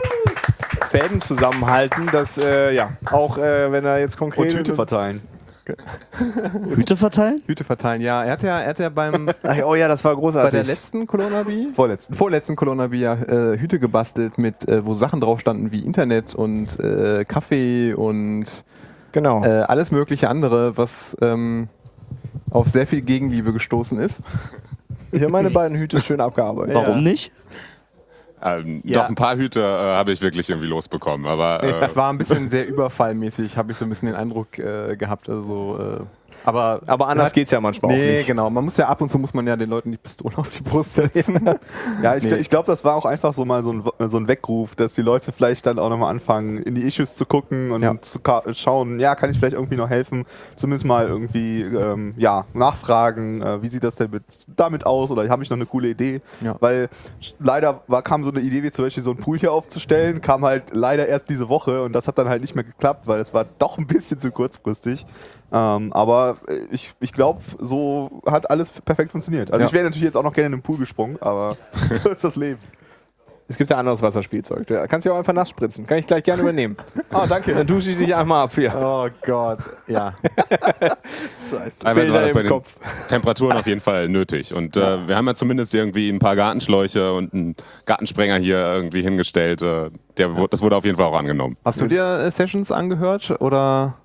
Fäden 0.87 1.21
zusammenhalten, 1.21 2.07
dass 2.11 2.37
äh, 2.37 2.73
ja 2.73 2.91
auch 3.11 3.37
äh, 3.37 3.71
wenn 3.71 3.85
er 3.85 3.99
jetzt 3.99 4.17
konkret 4.17 4.51
Und 4.51 4.57
Tüte 4.57 4.75
verteilen. 4.75 5.21
Hüte 6.75 6.95
verteilen? 6.95 7.41
Hüte 7.45 7.63
verteilen, 7.63 8.01
ja. 8.01 8.23
Er 8.23 8.31
hat 8.33 8.43
ja, 8.43 8.59
er 8.59 8.69
hat 8.69 8.79
ja 8.79 8.89
beim, 8.89 9.29
Ach, 9.43 9.57
oh 9.65 9.75
ja, 9.75 9.87
das 9.87 10.03
war 10.05 10.15
bei 10.15 10.21
großartig. 10.21 10.51
der 10.51 10.63
letzten 10.63 11.07
Colonabi, 11.07 11.69
Vorletzten. 11.73 12.13
vorletzten 12.13 12.55
Colonabi 12.55 12.99
ja 12.99 13.13
äh, 13.15 13.59
Hüte 13.59 13.79
gebastelt, 13.79 14.37
mit, 14.37 14.67
äh, 14.67 14.85
wo 14.85 14.95
Sachen 14.95 15.19
drauf 15.21 15.39
standen 15.39 15.71
wie 15.71 15.81
Internet 15.81 16.35
und 16.35 16.79
äh, 16.79 17.25
Kaffee 17.25 17.93
und 17.93 18.63
genau. 19.11 19.43
äh, 19.43 19.63
alles 19.63 19.91
mögliche 19.91 20.29
andere, 20.29 20.77
was 20.77 21.17
ähm, 21.21 21.67
auf 22.49 22.67
sehr 22.67 22.87
viel 22.87 23.01
Gegenliebe 23.01 23.53
gestoßen 23.53 23.99
ist. 23.99 24.21
ich 25.11 25.21
habe 25.21 25.31
meine 25.31 25.49
beiden 25.51 25.77
Hüte 25.77 25.99
schön 25.99 26.21
abgearbeitet. 26.21 26.75
Warum 26.75 27.03
nicht? 27.03 27.31
Ähm, 28.41 28.81
Ja. 28.83 29.01
Doch 29.01 29.09
ein 29.09 29.15
paar 29.15 29.35
Hüte 29.35 29.61
äh, 29.61 29.63
habe 29.63 30.11
ich 30.11 30.21
wirklich 30.21 30.49
irgendwie 30.49 30.67
losbekommen, 30.67 31.25
aber 31.25 31.63
äh, 31.63 31.83
Es 31.83 31.95
war 31.95 32.11
ein 32.11 32.17
bisschen 32.17 32.49
sehr 32.49 32.67
überfallmäßig, 32.67 33.57
habe 33.57 33.71
ich 33.71 33.77
so 33.77 33.85
ein 33.85 33.89
bisschen 33.89 34.07
den 34.07 34.15
Eindruck 34.15 34.59
äh, 34.59 34.95
gehabt. 34.95 35.29
Also, 35.29 35.79
äh, 35.79 36.26
aber, 36.47 36.81
Aber 36.87 37.07
anders 37.09 37.27
Hat- 37.27 37.33
geht's 37.33 37.51
ja 37.51 37.59
manchmal 37.59 37.91
auch 37.91 37.95
Nee, 37.97 38.11
nicht. 38.13 38.27
genau. 38.27 38.49
Man 38.49 38.63
muss 38.63 38.77
ja 38.77 38.87
ab 38.87 39.01
und 39.01 39.09
zu 39.09 39.19
muss 39.19 39.33
man 39.33 39.45
ja 39.45 39.55
den 39.55 39.69
Leuten 39.69 39.91
die 39.91 39.97
Pistole 39.97 40.37
auf 40.37 40.49
die 40.49 40.61
Brust 40.63 40.95
setzen. 40.95 41.39
Ja, 42.01 42.15
ich, 42.15 42.23
Nee. 42.23 42.35
ich 42.35 42.49
glaube, 42.49 42.67
das 42.67 42.83
war 42.85 42.95
auch 42.95 43.05
einfach 43.05 43.33
so 43.33 43.43
mal 43.45 43.63
so 43.63 43.73
ein, 43.73 43.83
so 44.09 44.17
ein 44.17 44.27
Weckruf, 44.27 44.75
dass 44.75 44.93
die 44.93 45.01
Leute 45.01 45.31
vielleicht 45.31 45.65
dann 45.65 45.79
auch 45.79 45.89
nochmal 45.89 46.09
anfangen, 46.11 46.57
in 46.57 46.75
die 46.75 46.83
Issues 46.83 47.15
zu 47.15 47.25
gucken 47.25 47.71
und 47.71 47.81
Ja. 47.81 47.99
zu 48.01 48.19
schauen, 48.53 48.99
ja, 48.99 49.15
kann 49.15 49.29
ich 49.31 49.37
vielleicht 49.39 49.55
irgendwie 49.55 49.75
noch 49.75 49.89
helfen? 49.89 50.25
Zumindest 50.55 50.85
mal 50.85 51.07
irgendwie, 51.07 51.61
ähm, 51.63 52.13
ja, 52.17 52.45
nachfragen, 52.53 53.41
äh, 53.41 53.61
wie 53.61 53.67
sieht 53.67 53.83
das 53.83 53.95
denn 53.95 54.11
mit, 54.11 54.23
damit 54.55 54.85
aus 54.85 55.11
oder 55.11 55.27
habe 55.29 55.43
ich 55.43 55.49
noch 55.49 55.57
eine 55.57 55.65
coole 55.65 55.89
Idee? 55.89 56.21
Ja. 56.41 56.55
Weil 56.59 56.89
leider 57.39 57.81
war, 57.87 58.01
kam 58.01 58.23
so 58.23 58.31
eine 58.31 58.39
Idee, 58.41 58.63
wie 58.63 58.71
zum 58.71 58.85
Beispiel 58.85 59.03
so 59.03 59.11
ein 59.11 59.17
Pool 59.17 59.37
hier 59.39 59.51
aufzustellen, 59.51 60.21
kam 60.21 60.45
halt 60.45 60.63
leider 60.73 61.07
erst 61.07 61.29
diese 61.29 61.49
Woche 61.49 61.81
und 61.83 61.93
das 61.93 62.07
hat 62.07 62.17
dann 62.17 62.29
halt 62.29 62.41
nicht 62.41 62.55
mehr 62.55 62.63
geklappt, 62.63 63.07
weil 63.07 63.19
es 63.19 63.33
war 63.33 63.45
doch 63.57 63.77
ein 63.77 63.87
bisschen 63.87 64.19
zu 64.19 64.31
kurzfristig. 64.31 65.05
Ähm, 65.51 65.93
aber 65.93 66.37
äh, 66.47 66.59
ich, 66.71 66.93
ich 66.99 67.13
glaube, 67.13 67.41
so 67.59 68.21
hat 68.25 68.49
alles 68.49 68.69
perfekt 68.69 69.11
funktioniert. 69.11 69.51
Also 69.51 69.61
Ja. 69.61 69.67
ich 69.67 69.73
wäre 69.73 69.85
natürlich 69.85 70.03
jetzt 70.03 70.17
auch 70.17 70.23
noch 70.23 70.33
gerne 70.33 70.47
in 70.47 70.51
den 70.53 70.61
Pool 70.61 70.77
gesprungen, 70.77 71.17
aber 71.21 71.55
so 71.91 72.09
ist 72.09 72.23
das 72.23 72.35
Leben. 72.35 72.59
Es 73.49 73.55
gibt 73.57 73.69
ja 73.69 73.77
anderes 73.77 74.01
Wasserspielzeug. 74.01 74.67
Du 74.67 74.87
kannst 74.89 75.05
ja 75.05 75.13
auch 75.13 75.17
einfach 75.17 75.31
nass 75.31 75.49
spritzen. 75.49 75.87
Kann 75.87 75.99
ich 75.99 76.05
gleich 76.07 76.23
gerne 76.23 76.41
übernehmen. 76.41 76.75
Ah, 77.09 77.25
danke. 77.25 77.53
Dann 77.53 77.65
dusche 77.65 77.91
ich 77.91 77.97
dich 77.97 78.13
einmal 78.13 78.43
ab 78.43 78.51
hier. 78.53 78.73
oh 78.75 79.07
Gott, 79.25 79.59
ja. 79.87 80.13
Scheiße. 81.49 81.79
teilweise 81.83 82.13
war 82.13 82.21
das 82.21 82.33
bei 82.33 82.41
den 82.41 82.49
Kopf. 82.49 82.75
Temperaturen 83.07 83.53
auf 83.57 83.65
jeden 83.65 83.79
Fall 83.81 84.09
nötig. 84.09 84.53
Und 84.53 84.75
äh, 84.75 85.07
wir 85.07 85.15
haben 85.15 85.25
ja 85.25 85.33
zumindest 85.35 85.73
irgendwie 85.73 86.09
ein 86.09 86.19
paar 86.19 86.35
Gartenschläuche 86.35 87.13
und 87.13 87.33
einen 87.33 87.55
Gartensprenger 87.85 88.35
hier 88.37 88.57
irgendwie 88.57 89.01
hingestellt. 89.01 89.61
Äh, 89.61 89.89
der, 90.17 90.29
Das 90.49 90.61
wurde 90.61 90.75
auf 90.75 90.83
jeden 90.83 90.97
Fall 90.97 91.05
auch 91.05 91.17
angenommen. 91.17 91.55
Hast 91.63 91.79
du 91.79 91.87
dir 91.87 92.03
äh, 92.25 92.29
Sessions 92.31 92.71
angehört 92.71 93.35
oder 93.39 93.95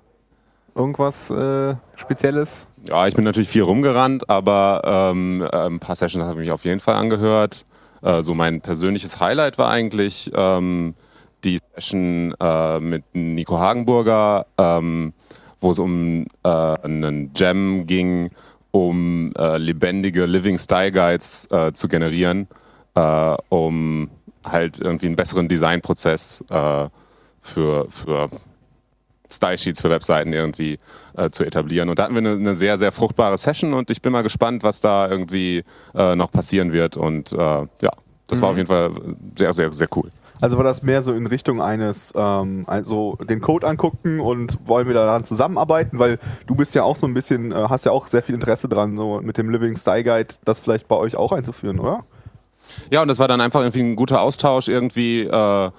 irgendwas 0.75 1.29
äh, 1.29 1.75
Spezielles? 1.95 2.67
Ja, 2.87 3.07
ich 3.07 3.15
bin 3.15 3.23
natürlich 3.23 3.49
viel 3.49 3.63
rumgerannt, 3.63 4.29
aber 4.29 4.81
ähm, 4.85 5.41
äh, 5.41 5.67
ein 5.67 5.79
paar 5.79 5.95
Sessions 5.95 6.23
habe 6.23 6.33
ich 6.33 6.47
mich 6.47 6.51
auf 6.51 6.65
jeden 6.65 6.79
Fall 6.79 6.95
angehört. 6.95 7.65
Äh, 8.01 8.21
so 8.23 8.33
mein 8.33 8.61
persönliches 8.61 9.19
Highlight 9.19 9.57
war 9.57 9.69
eigentlich 9.69 10.31
ähm, 10.33 10.95
die 11.43 11.59
Session 11.73 12.33
äh, 12.39 12.79
mit 12.79 13.03
Nico 13.13 13.57
Hagenburger, 13.57 14.45
ähm, 14.57 15.13
wo 15.61 15.71
es 15.71 15.79
um 15.79 16.25
äh, 16.43 16.49
einen 16.49 17.31
Jam 17.35 17.85
ging, 17.85 18.31
um 18.71 19.31
äh, 19.37 19.57
lebendige 19.57 20.25
Living 20.25 20.57
Style 20.57 20.91
Guides 20.91 21.47
äh, 21.51 21.71
zu 21.73 21.87
generieren, 21.87 22.47
um 23.49 24.11
halt 24.43 24.79
irgendwie 24.79 25.07
einen 25.07 25.15
besseren 25.15 25.47
Designprozess 25.47 26.43
für, 26.47 27.87
für 27.89 28.29
Style-Sheets 29.33 29.81
für 29.81 29.89
Webseiten 29.89 30.33
irgendwie 30.33 30.79
äh, 31.17 31.29
zu 31.29 31.43
etablieren. 31.43 31.89
Und 31.89 31.99
da 31.99 32.03
hatten 32.03 32.15
wir 32.15 32.19
eine, 32.19 32.31
eine, 32.31 32.55
sehr, 32.55 32.77
sehr 32.77 32.91
fruchtbare 32.91 33.37
Session 33.37 33.73
und 33.73 33.89
ich 33.89 34.01
bin 34.01 34.11
mal 34.11 34.23
gespannt, 34.23 34.63
was 34.63 34.81
da 34.81 35.09
irgendwie 35.09 35.63
äh, 35.95 36.15
noch 36.15 36.31
passieren 36.31 36.71
wird. 36.71 36.97
Und 36.97 37.33
äh, 37.33 37.35
ja, 37.37 37.91
das 38.27 38.41
war 38.41 38.49
auf 38.49 38.57
jeden 38.57 38.67
Fall 38.67 38.91
sehr, 39.37 39.53
sehr, 39.53 39.71
sehr 39.71 39.87
cool. 39.95 40.09
Also 40.41 40.57
war 40.57 40.63
das 40.63 40.83
mehr 40.83 41.01
so 41.03 41.13
in 41.13 41.25
Richtung 41.25 41.61
eines, 41.61 42.11
ähm, 42.17 42.65
also 42.67 43.17
den 43.29 43.39
Code 43.39 43.65
angucken 43.65 44.19
und 44.19 44.57
wollen 44.65 44.87
wir 44.87 44.93
daran 44.93 45.23
zusammenarbeiten, 45.23 45.99
weil 45.99 46.19
du 46.47 46.55
bist 46.55 46.75
ja 46.75 46.83
auch 46.83 46.97
so 46.97 47.07
ein 47.07 47.13
bisschen, 47.13 47.51
äh, 47.51 47.55
hast 47.69 47.85
ja 47.85 47.93
auch 47.93 48.07
sehr 48.07 48.21
viel 48.23 48.35
Interesse 48.35 48.67
dran, 48.67 48.97
so 48.97 49.21
mit 49.21 49.37
dem 49.37 49.49
Living 49.49 49.77
Style 49.77 50.03
Guide, 50.03 50.33
das 50.43 50.59
vielleicht 50.59 50.87
bei 50.87 50.97
euch 50.97 51.15
auch 51.15 51.31
einzuführen, 51.31 51.79
oder? 51.79 52.03
Ja, 52.89 53.01
und 53.01 53.07
das 53.07 53.19
war 53.19 53.27
dann 53.27 53.41
einfach 53.41 53.61
irgendwie 53.61 53.81
ein 53.81 53.95
guter 53.95 54.21
Austausch 54.21 54.67
irgendwie. 54.67 55.21
Äh, 55.21 55.71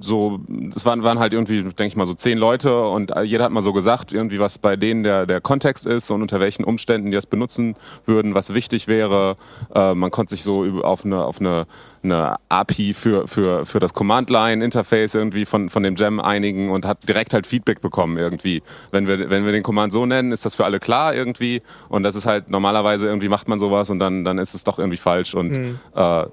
so, 0.00 0.40
es 0.74 0.84
waren, 0.86 1.02
waren 1.02 1.18
halt 1.18 1.32
irgendwie, 1.32 1.62
denke 1.62 1.86
ich 1.86 1.96
mal, 1.96 2.06
so 2.06 2.14
zehn 2.14 2.38
Leute 2.38 2.86
und 2.88 3.12
jeder 3.24 3.44
hat 3.44 3.52
mal 3.52 3.62
so 3.62 3.72
gesagt, 3.72 4.12
irgendwie 4.12 4.38
was 4.38 4.58
bei 4.58 4.76
denen 4.76 5.02
der, 5.02 5.26
der 5.26 5.40
Kontext 5.40 5.86
ist 5.86 6.10
und 6.10 6.22
unter 6.22 6.40
welchen 6.40 6.64
Umständen 6.64 7.10
die 7.10 7.14
das 7.14 7.26
benutzen 7.26 7.76
würden, 8.06 8.34
was 8.34 8.54
wichtig 8.54 8.88
wäre. 8.88 9.36
Äh, 9.74 9.94
man 9.94 10.10
konnte 10.10 10.30
sich 10.30 10.42
so 10.42 10.64
auf 10.82 11.04
eine, 11.04 11.24
auf 11.24 11.40
eine 11.40 11.66
eine 12.02 12.36
API 12.48 12.94
für, 12.94 13.26
für, 13.26 13.66
für 13.66 13.78
das 13.78 13.92
Command-Line-Interface 13.92 15.14
irgendwie 15.14 15.44
von, 15.44 15.68
von 15.68 15.82
dem 15.82 15.94
Gem 15.94 16.20
einigen 16.20 16.70
und 16.70 16.86
hat 16.86 17.06
direkt 17.08 17.34
halt 17.34 17.46
Feedback 17.46 17.80
bekommen 17.80 18.16
irgendwie. 18.16 18.62
Wenn 18.90 19.06
wir, 19.06 19.30
wenn 19.30 19.44
wir 19.44 19.52
den 19.52 19.62
Command 19.62 19.92
so 19.92 20.06
nennen, 20.06 20.32
ist 20.32 20.44
das 20.44 20.54
für 20.54 20.64
alle 20.64 20.80
klar 20.80 21.14
irgendwie 21.14 21.62
und 21.88 22.02
das 22.02 22.16
ist 22.16 22.26
halt 22.26 22.48
normalerweise 22.48 23.06
irgendwie 23.06 23.28
macht 23.28 23.48
man 23.48 23.60
sowas 23.60 23.90
und 23.90 23.98
dann, 23.98 24.24
dann 24.24 24.38
ist 24.38 24.54
es 24.54 24.64
doch 24.64 24.78
irgendwie 24.78 24.96
falsch 24.96 25.34
und 25.34 25.50
mhm. 25.50 25.78
äh, 25.94 26.24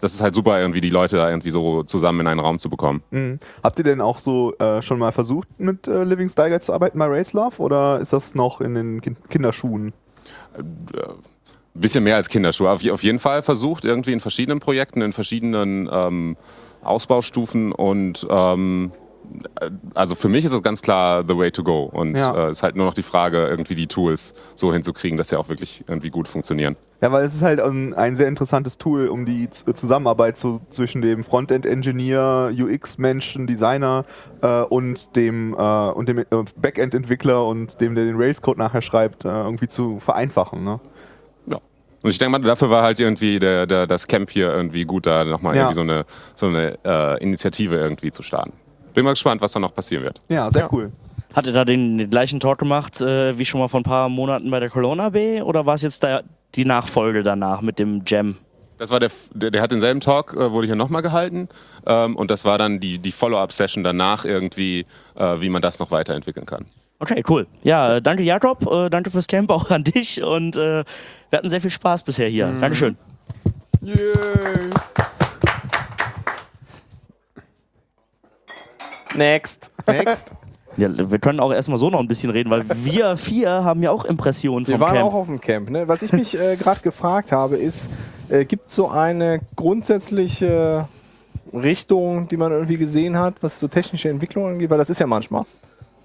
das 0.00 0.14
ist 0.14 0.20
halt 0.20 0.34
super 0.34 0.60
irgendwie 0.60 0.80
die 0.80 0.90
Leute 0.90 1.16
da 1.16 1.28
irgendwie 1.28 1.50
so 1.50 1.82
zusammen 1.82 2.20
in 2.20 2.26
einen 2.28 2.40
Raum 2.40 2.58
zu 2.58 2.70
bekommen. 2.70 3.02
Mhm. 3.10 3.38
Habt 3.62 3.78
ihr 3.78 3.84
denn 3.84 4.00
auch 4.00 4.18
so 4.18 4.54
äh, 4.58 4.82
schon 4.82 4.98
mal 4.98 5.12
versucht 5.12 5.48
mit 5.58 5.88
äh, 5.88 6.04
Living 6.04 6.28
Style 6.28 6.60
zu 6.60 6.72
arbeiten 6.72 6.98
bei 6.98 7.06
Race 7.06 7.32
Love 7.32 7.60
oder 7.60 7.98
ist 7.98 8.12
das 8.12 8.34
noch 8.34 8.60
in 8.60 8.74
den 8.74 9.00
Kinderschuhen? 9.28 9.92
Äh, 11.78 11.80
bisschen 11.80 12.04
mehr 12.04 12.16
als 12.16 12.28
Kinderschuhe. 12.28 12.70
Auf, 12.70 12.86
auf, 12.88 13.02
jeden 13.02 13.18
Fall 13.18 13.42
versucht, 13.42 13.84
irgendwie 13.84 14.12
in 14.12 14.20
verschiedenen 14.20 14.60
Projekten, 14.60 15.00
in 15.00 15.12
verschiedenen 15.12 15.88
ähm, 15.90 16.36
Ausbaustufen 16.82 17.72
und 17.72 18.26
ähm, 18.30 18.92
also 19.94 20.14
für 20.14 20.28
mich 20.28 20.44
ist 20.44 20.52
es 20.52 20.62
ganz 20.62 20.82
klar 20.82 21.24
the 21.26 21.36
way 21.36 21.50
to 21.50 21.62
go. 21.62 21.84
Und 21.84 22.14
es 22.14 22.20
ja. 22.20 22.46
äh, 22.46 22.50
ist 22.50 22.62
halt 22.62 22.76
nur 22.76 22.86
noch 22.86 22.94
die 22.94 23.02
Frage, 23.02 23.46
irgendwie 23.46 23.74
die 23.74 23.86
Tools 23.86 24.34
so 24.54 24.72
hinzukriegen, 24.72 25.16
dass 25.18 25.28
sie 25.28 25.36
auch 25.36 25.48
wirklich 25.48 25.84
irgendwie 25.86 26.10
gut 26.10 26.28
funktionieren. 26.28 26.76
Ja, 27.00 27.12
weil 27.12 27.24
es 27.24 27.34
ist 27.34 27.42
halt 27.42 27.60
ein, 27.60 27.94
ein 27.94 28.16
sehr 28.16 28.26
interessantes 28.26 28.76
Tool, 28.76 29.06
um 29.06 29.24
die 29.24 29.48
Zusammenarbeit 29.50 30.36
so 30.36 30.60
zwischen 30.68 31.00
dem 31.00 31.22
Frontend-Engineer, 31.22 32.50
UX-Menschen, 32.52 33.46
Designer 33.46 34.04
äh, 34.42 34.62
und 34.62 35.14
dem, 35.14 35.54
äh, 35.54 35.90
und 35.90 36.08
dem 36.08 36.18
äh, 36.18 36.24
Backend-Entwickler 36.56 37.46
und 37.46 37.80
dem, 37.80 37.94
der 37.94 38.04
den 38.04 38.16
Rails-Code 38.16 38.58
nachher 38.58 38.82
schreibt, 38.82 39.24
äh, 39.24 39.28
irgendwie 39.28 39.68
zu 39.68 40.00
vereinfachen. 40.00 40.64
Ne? 40.64 40.80
Und 42.02 42.10
ich 42.10 42.18
denke 42.18 42.38
mal, 42.38 42.46
dafür 42.46 42.70
war 42.70 42.82
halt 42.82 43.00
irgendwie 43.00 43.38
der, 43.38 43.66
der, 43.66 43.86
das 43.86 44.06
Camp 44.06 44.30
hier 44.30 44.52
irgendwie 44.52 44.84
gut, 44.84 45.06
da 45.06 45.24
nochmal 45.24 45.56
ja. 45.56 45.62
irgendwie 45.62 45.74
so 45.74 45.80
eine, 45.80 46.04
so 46.34 46.46
eine 46.46 46.78
äh, 46.84 47.22
Initiative 47.22 47.74
irgendwie 47.74 48.10
zu 48.10 48.22
starten. 48.22 48.52
Bin 48.94 49.04
mal 49.04 49.12
gespannt, 49.12 49.40
was 49.40 49.52
da 49.52 49.60
noch 49.60 49.74
passieren 49.74 50.04
wird. 50.04 50.20
Ja, 50.28 50.50
sehr 50.50 50.62
ja. 50.62 50.68
cool. 50.72 50.92
Hat 51.34 51.46
er 51.46 51.52
da 51.52 51.64
den, 51.64 51.98
den 51.98 52.10
gleichen 52.10 52.40
Talk 52.40 52.58
gemacht 52.58 53.00
äh, 53.00 53.38
wie 53.38 53.44
schon 53.44 53.60
mal 53.60 53.68
vor 53.68 53.80
ein 53.80 53.84
paar 53.84 54.08
Monaten 54.08 54.50
bei 54.50 54.60
der 54.60 54.70
Corona 54.70 55.10
B 55.10 55.42
oder 55.42 55.66
war 55.66 55.74
es 55.74 55.82
jetzt 55.82 56.02
da 56.02 56.22
die 56.54 56.64
Nachfolge 56.64 57.22
danach 57.22 57.60
mit 57.60 57.78
dem 57.78 58.02
Jam? 58.06 58.36
Das 58.78 58.90
war 58.90 59.00
der, 59.00 59.10
der, 59.34 59.50
der 59.50 59.60
hat 59.60 59.72
denselben 59.72 60.00
Talk, 60.00 60.34
äh, 60.34 60.52
wurde 60.52 60.66
hier 60.66 60.76
nochmal 60.76 61.02
gehalten. 61.02 61.48
Ähm, 61.86 62.16
und 62.16 62.30
das 62.30 62.44
war 62.44 62.58
dann 62.58 62.80
die, 62.80 62.98
die 62.98 63.12
Follow-up-Session 63.12 63.84
danach 63.84 64.24
irgendwie, 64.24 64.86
äh, 65.16 65.40
wie 65.40 65.48
man 65.48 65.62
das 65.62 65.78
noch 65.80 65.90
weiterentwickeln 65.90 66.46
kann. 66.46 66.66
Okay, 67.00 67.22
cool. 67.28 67.46
Ja, 67.62 67.96
äh, 67.96 68.02
danke 68.02 68.22
Jakob, 68.22 68.66
äh, 68.66 68.88
danke 68.88 69.10
fürs 69.10 69.28
Camp 69.28 69.50
auch 69.50 69.70
an 69.70 69.84
dich 69.84 70.22
und 70.22 70.56
äh, 70.56 70.84
wir 71.30 71.38
hatten 71.38 71.50
sehr 71.50 71.60
viel 71.60 71.70
Spaß 71.70 72.02
bisher 72.02 72.28
hier. 72.28 72.46
Mhm. 72.46 72.60
Dankeschön. 72.60 72.96
Yay. 73.82 73.96
Next. 79.14 79.70
Next. 79.86 80.32
Ja, 80.76 80.88
wir 81.10 81.18
können 81.18 81.40
auch 81.40 81.52
erstmal 81.52 81.78
so 81.78 81.90
noch 81.90 81.98
ein 81.98 82.06
bisschen 82.06 82.30
reden, 82.30 82.50
weil 82.50 82.62
wir 82.84 83.16
vier 83.16 83.50
haben 83.64 83.82
ja 83.82 83.90
auch 83.90 84.04
Impressionen 84.04 84.64
vom 84.64 84.74
Camp. 84.74 84.80
Wir 84.80 84.86
waren 84.86 84.96
Camp. 84.96 85.08
auch 85.08 85.14
auf 85.14 85.26
dem 85.26 85.40
Camp. 85.40 85.70
Ne? 85.70 85.88
Was 85.88 86.02
ich 86.02 86.12
mich 86.12 86.38
äh, 86.38 86.56
gerade 86.56 86.80
gefragt 86.82 87.32
habe, 87.32 87.56
ist, 87.56 87.90
äh, 88.28 88.44
gibt 88.44 88.68
es 88.68 88.76
so 88.76 88.88
eine 88.88 89.40
grundsätzliche 89.56 90.88
Richtung, 91.52 92.28
die 92.28 92.36
man 92.36 92.52
irgendwie 92.52 92.76
gesehen 92.76 93.18
hat, 93.18 93.42
was 93.42 93.58
so 93.58 93.66
technische 93.66 94.08
Entwicklungen 94.08 94.52
angeht? 94.54 94.70
Weil 94.70 94.78
das 94.78 94.90
ist 94.90 95.00
ja 95.00 95.06
manchmal. 95.06 95.44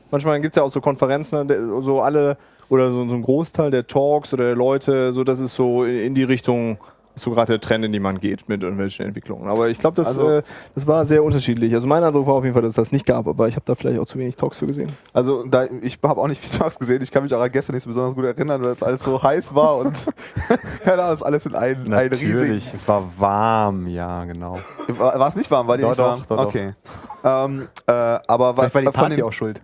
Manchmal 0.10 0.42
gibt 0.42 0.54
es 0.54 0.56
ja 0.56 0.64
auch 0.64 0.72
so 0.72 0.82
Konferenzen, 0.82 1.46
ne, 1.46 1.82
so 1.82 2.02
alle 2.02 2.38
oder 2.70 2.92
so, 2.92 3.08
so 3.08 3.16
ein 3.16 3.22
Großteil 3.22 3.72
der 3.72 3.88
Talks 3.88 4.34
oder 4.34 4.46
der 4.46 4.56
Leute, 4.56 5.14
so 5.14 5.24
das 5.24 5.40
ist 5.40 5.56
so 5.56 5.86
in 5.86 6.16
die 6.16 6.24
Richtung 6.24 6.78
so 7.16 7.32
gerade 7.32 7.54
der 7.54 7.62
Trend, 7.62 7.86
in 7.86 7.92
die 7.92 8.00
man 8.00 8.20
geht 8.20 8.50
mit 8.50 8.64
irgendwelchen 8.64 9.06
Entwicklungen. 9.06 9.48
Aber 9.48 9.70
ich 9.70 9.80
glaube, 9.80 9.96
das, 9.96 10.08
also, 10.08 10.30
äh, 10.30 10.44
das 10.74 10.88
war 10.88 11.06
sehr 11.06 11.24
unterschiedlich. 11.24 11.74
Also 11.74 11.88
mein 11.88 12.04
Eindruck 12.04 12.26
war 12.28 12.36
auf 12.36 12.44
jeden 12.44 12.54
Fall, 12.54 12.64
dass 12.64 12.72
es 12.72 12.76
das 12.76 12.92
nicht 12.92 13.06
gab, 13.06 13.28
aber 13.28 13.48
ich 13.48 13.56
habe 13.56 13.66
da 13.66 13.76
vielleicht 13.76 14.00
auch 14.00 14.06
zu 14.06 14.18
wenig 14.18 14.36
Talks 14.36 14.58
für 14.58 14.68
gesehen. 14.68 14.92
Also 15.14 15.44
da, 15.44 15.66
ich 15.82 16.00
habe 16.04 16.20
auch 16.20 16.28
nicht 16.28 16.42
viele 16.42 16.58
Talks 16.58 16.80
gesehen. 16.80 17.02
Ich 17.02 17.12
kann 17.12 17.24
mich 17.24 17.34
auch 17.34 17.42
an 17.42 17.52
gestern 17.52 17.76
nicht 17.76 17.84
so 17.84 17.90
besonders 17.90 18.16
gut 18.16 18.26
erinnern, 18.26 18.62
weil 18.64 18.72
es 18.72 18.84
alles 18.84 19.04
so 19.04 19.22
heiß 19.22 19.54
war 19.54 19.78
und 19.78 20.08
keine 20.84 21.02
Ahnung, 21.02 21.12
das 21.12 21.24
alles 21.24 21.46
in 21.46 21.56
ein, 21.56 21.94
ein 21.94 22.14
riesig. 22.14 22.74
Es 22.74 22.88
war 22.88 23.04
warm, 23.18 23.88
ja, 23.88 24.26
genau. 24.26 24.58
War 24.88 25.28
es 25.28 25.36
nicht 25.36 25.50
warm? 25.52 25.68
War 25.68 25.78
die 25.78 25.84
doch, 25.84 25.90
nicht 25.90 26.00
doch, 26.00 26.06
warm? 26.06 26.24
Doch, 26.28 26.46
okay. 26.46 26.74
Ähm, 27.24 27.68
äh, 27.88 27.92
aber 27.92 28.54
Vielleicht 28.54 28.74
war 28.74 28.82
die 28.82 28.92
Party 28.92 29.24
auch 29.24 29.34
schuld. 29.34 29.62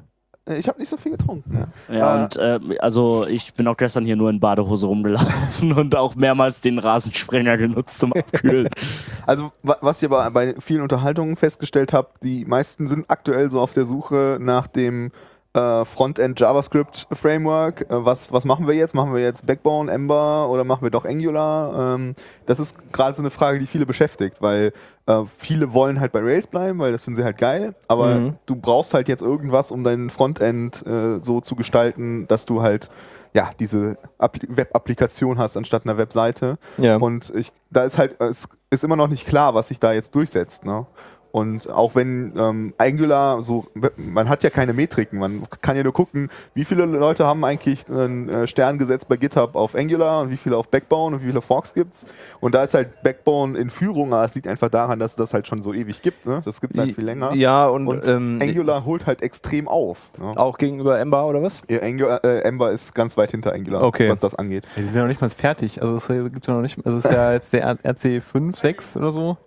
Ich 0.58 0.68
habe 0.68 0.80
nicht 0.80 0.90
so 0.90 0.98
viel 0.98 1.12
getrunken. 1.12 1.68
Ja, 1.90 1.96
ja 1.96 2.18
äh, 2.18 2.24
und 2.24 2.38
äh, 2.38 2.80
also 2.80 3.26
ich 3.28 3.54
bin 3.54 3.68
auch 3.68 3.78
gestern 3.78 4.06
hier 4.06 4.16
nur 4.16 4.30
in 4.30 4.40
Badehose 4.40 4.88
rumgelaufen 4.88 5.74
und 5.78 5.96
auch 5.96 6.16
mehrmals 6.16 6.62
den 6.62 6.80
Rasensprenger 6.80 7.58
genutzt 7.58 8.00
zum 8.00 8.14
Abkühlen. 8.14 8.70
also 9.26 9.52
was 9.62 10.02
ich 10.02 10.10
aber 10.10 10.30
bei 10.32 10.56
vielen 10.60 10.82
Unterhaltungen 10.82 11.36
festgestellt 11.36 11.94
habe, 11.94 12.10
die 12.24 12.46
meisten 12.46 12.88
sind 12.88 13.06
aktuell 13.10 13.52
so 13.52 13.62
auf 13.62 13.74
der 13.74 13.86
Suche 13.86 14.38
nach 14.42 14.68
dem 14.68 15.12
äh, 15.54 15.86
Frontend 15.86 16.40
JavaScript 16.40 17.08
Framework. 17.12 17.82
Äh, 17.82 18.06
was, 18.06 18.32
was 18.32 18.46
machen 18.46 18.68
wir 18.68 18.76
jetzt? 18.76 18.94
Machen 18.94 19.14
wir 19.14 19.22
jetzt 19.22 19.46
Backbone, 19.46 19.92
Ember 19.92 20.50
oder 20.50 20.64
machen 20.64 20.84
wir 20.84 20.92
doch 20.92 21.06
Angular? 21.06 21.96
Ähm, 21.96 22.16
das 22.46 22.60
ist 22.60 22.92
gerade 22.92 23.16
so 23.16 23.22
eine 23.22 23.32
Frage, 23.32 23.60
die 23.60 23.68
viele 23.68 23.86
beschäftigt, 23.86 24.42
weil 24.42 24.74
äh, 25.08 25.24
viele 25.38 25.74
wollen 25.74 26.00
halt 26.00 26.12
bei 26.12 26.20
Rails 26.20 26.48
bleiben, 26.48 26.80
weil 26.80 26.92
das 26.92 27.04
finden 27.04 27.18
sie 27.18 27.24
halt 27.24 27.38
geil, 27.38 27.76
aber 27.88 28.16
mhm. 28.16 28.36
du 28.46 28.56
brauchst 28.56 28.94
halt 28.94 29.08
jetzt 29.08 29.22
irgendwas, 29.22 29.72
um 29.72 29.84
dein 29.84 30.10
Frontend 30.10 30.86
äh, 30.86 31.22
so 31.22 31.42
zu 31.42 31.56
gestalten, 31.56 32.28
dass 32.28 32.46
du 32.46 32.62
halt 32.62 32.90
ja, 33.34 33.52
diese 33.60 33.98
Web-Applikation 34.20 35.38
hast 35.38 35.56
anstatt 35.56 35.86
einer 35.86 35.98
Webseite. 35.98 36.58
Ja. 36.78 36.98
Und 36.98 37.32
ich, 37.36 37.52
da 37.70 37.84
ist 37.84 37.98
halt, 37.98 38.20
es 38.20 38.50
ist 38.72 38.84
immer 38.84 38.96
noch 38.96 39.08
nicht 39.08 39.28
klar, 39.28 39.54
was 39.54 39.68
sich 39.68 39.80
da 39.80 39.94
jetzt 39.94 40.16
durchsetzt. 40.16 40.66
Ne? 40.66 40.88
Und 41.32 41.70
auch 41.70 41.94
wenn 41.96 42.34
ähm, 42.38 42.74
Angular 42.78 43.42
so, 43.42 43.68
man 43.98 44.30
hat 44.30 44.44
ja 44.44 44.50
keine 44.50 44.74
Metriken, 44.74 45.20
man 45.20 45.44
kann 45.62 45.78
ja 45.78 45.84
nur 45.84 45.94
gucken, 45.94 46.30
wie 46.56 46.66
viele 46.66 46.86
Leute 46.86 47.26
haben 47.26 47.44
eigentlich 47.46 47.88
einen 47.88 48.30
äh, 48.30 48.48
Stern 48.48 48.80
gesetzt 48.80 49.08
bei 49.08 49.16
GitHub 49.16 49.56
auf 49.56 49.76
Angular 49.76 50.22
und 50.22 50.32
wie 50.32 50.38
viele 50.38 50.58
auf 50.58 50.70
Backbone 50.70 51.16
und 51.16 51.22
wie 51.22 51.28
viele 51.28 51.42
Forks 51.42 51.74
gibt's. 51.76 52.08
Und 52.40 52.56
da 52.56 52.64
ist 52.64 52.74
halt 52.74 53.04
Backbone 53.04 53.58
in 53.58 53.70
Führung, 53.70 54.12
aber 54.14 54.26
es 54.26 54.34
liegt 54.34 54.48
einfach 54.48 54.70
daran, 54.70 54.98
dass 54.98 55.12
es 55.12 55.18
das 55.18 55.34
halt 55.34 55.48
schon 55.48 55.62
so 55.62 55.72
ewig 55.72 56.02
gibt. 56.02 56.26
Ne? 56.26 56.42
Das 56.44 56.62
gibt's 56.62 56.80
halt 56.80 56.96
viel 56.96 57.06
länger. 57.06 57.34
Ja, 57.36 57.68
und, 57.68 57.88
und 57.88 58.08
ähm, 58.08 58.40
Angular 58.42 58.86
holt 58.86 59.06
halt 59.06 59.22
extrem 59.22 59.68
auf. 59.68 60.10
Ne? 60.18 60.36
Auch 60.36 60.58
gegenüber 60.58 61.00
Ember 61.00 61.28
oder 61.28 61.44
was? 61.44 61.62
Ja, 61.70 61.82
Angular, 61.82 62.24
äh, 62.24 62.40
Ember 62.42 62.72
ist 62.72 62.96
ganz 62.96 63.18
weit 63.18 63.32
hinter 63.32 63.54
Angular, 63.54 63.84
okay. 63.84 64.10
was 64.10 64.20
das 64.20 64.34
angeht. 64.34 64.66
Ja, 64.76 64.82
die 64.82 64.88
sind 64.88 64.96
ja 64.96 65.02
noch 65.02 65.10
nicht 65.10 65.22
mal 65.22 65.30
fertig. 65.30 65.80
Also 65.82 65.96
es 65.96 66.08
gibt's 66.08 66.48
ja 66.48 66.56
noch 66.56 66.62
nicht. 66.62 66.84
Also 66.84 66.98
es 66.98 67.06
ist 67.06 67.12
ja 67.12 67.34
jetzt 67.34 67.54
der 67.54 67.78
RC 67.86 68.24
5, 68.24 68.58
6 68.58 68.98
oder 68.98 69.12
so. 69.12 69.38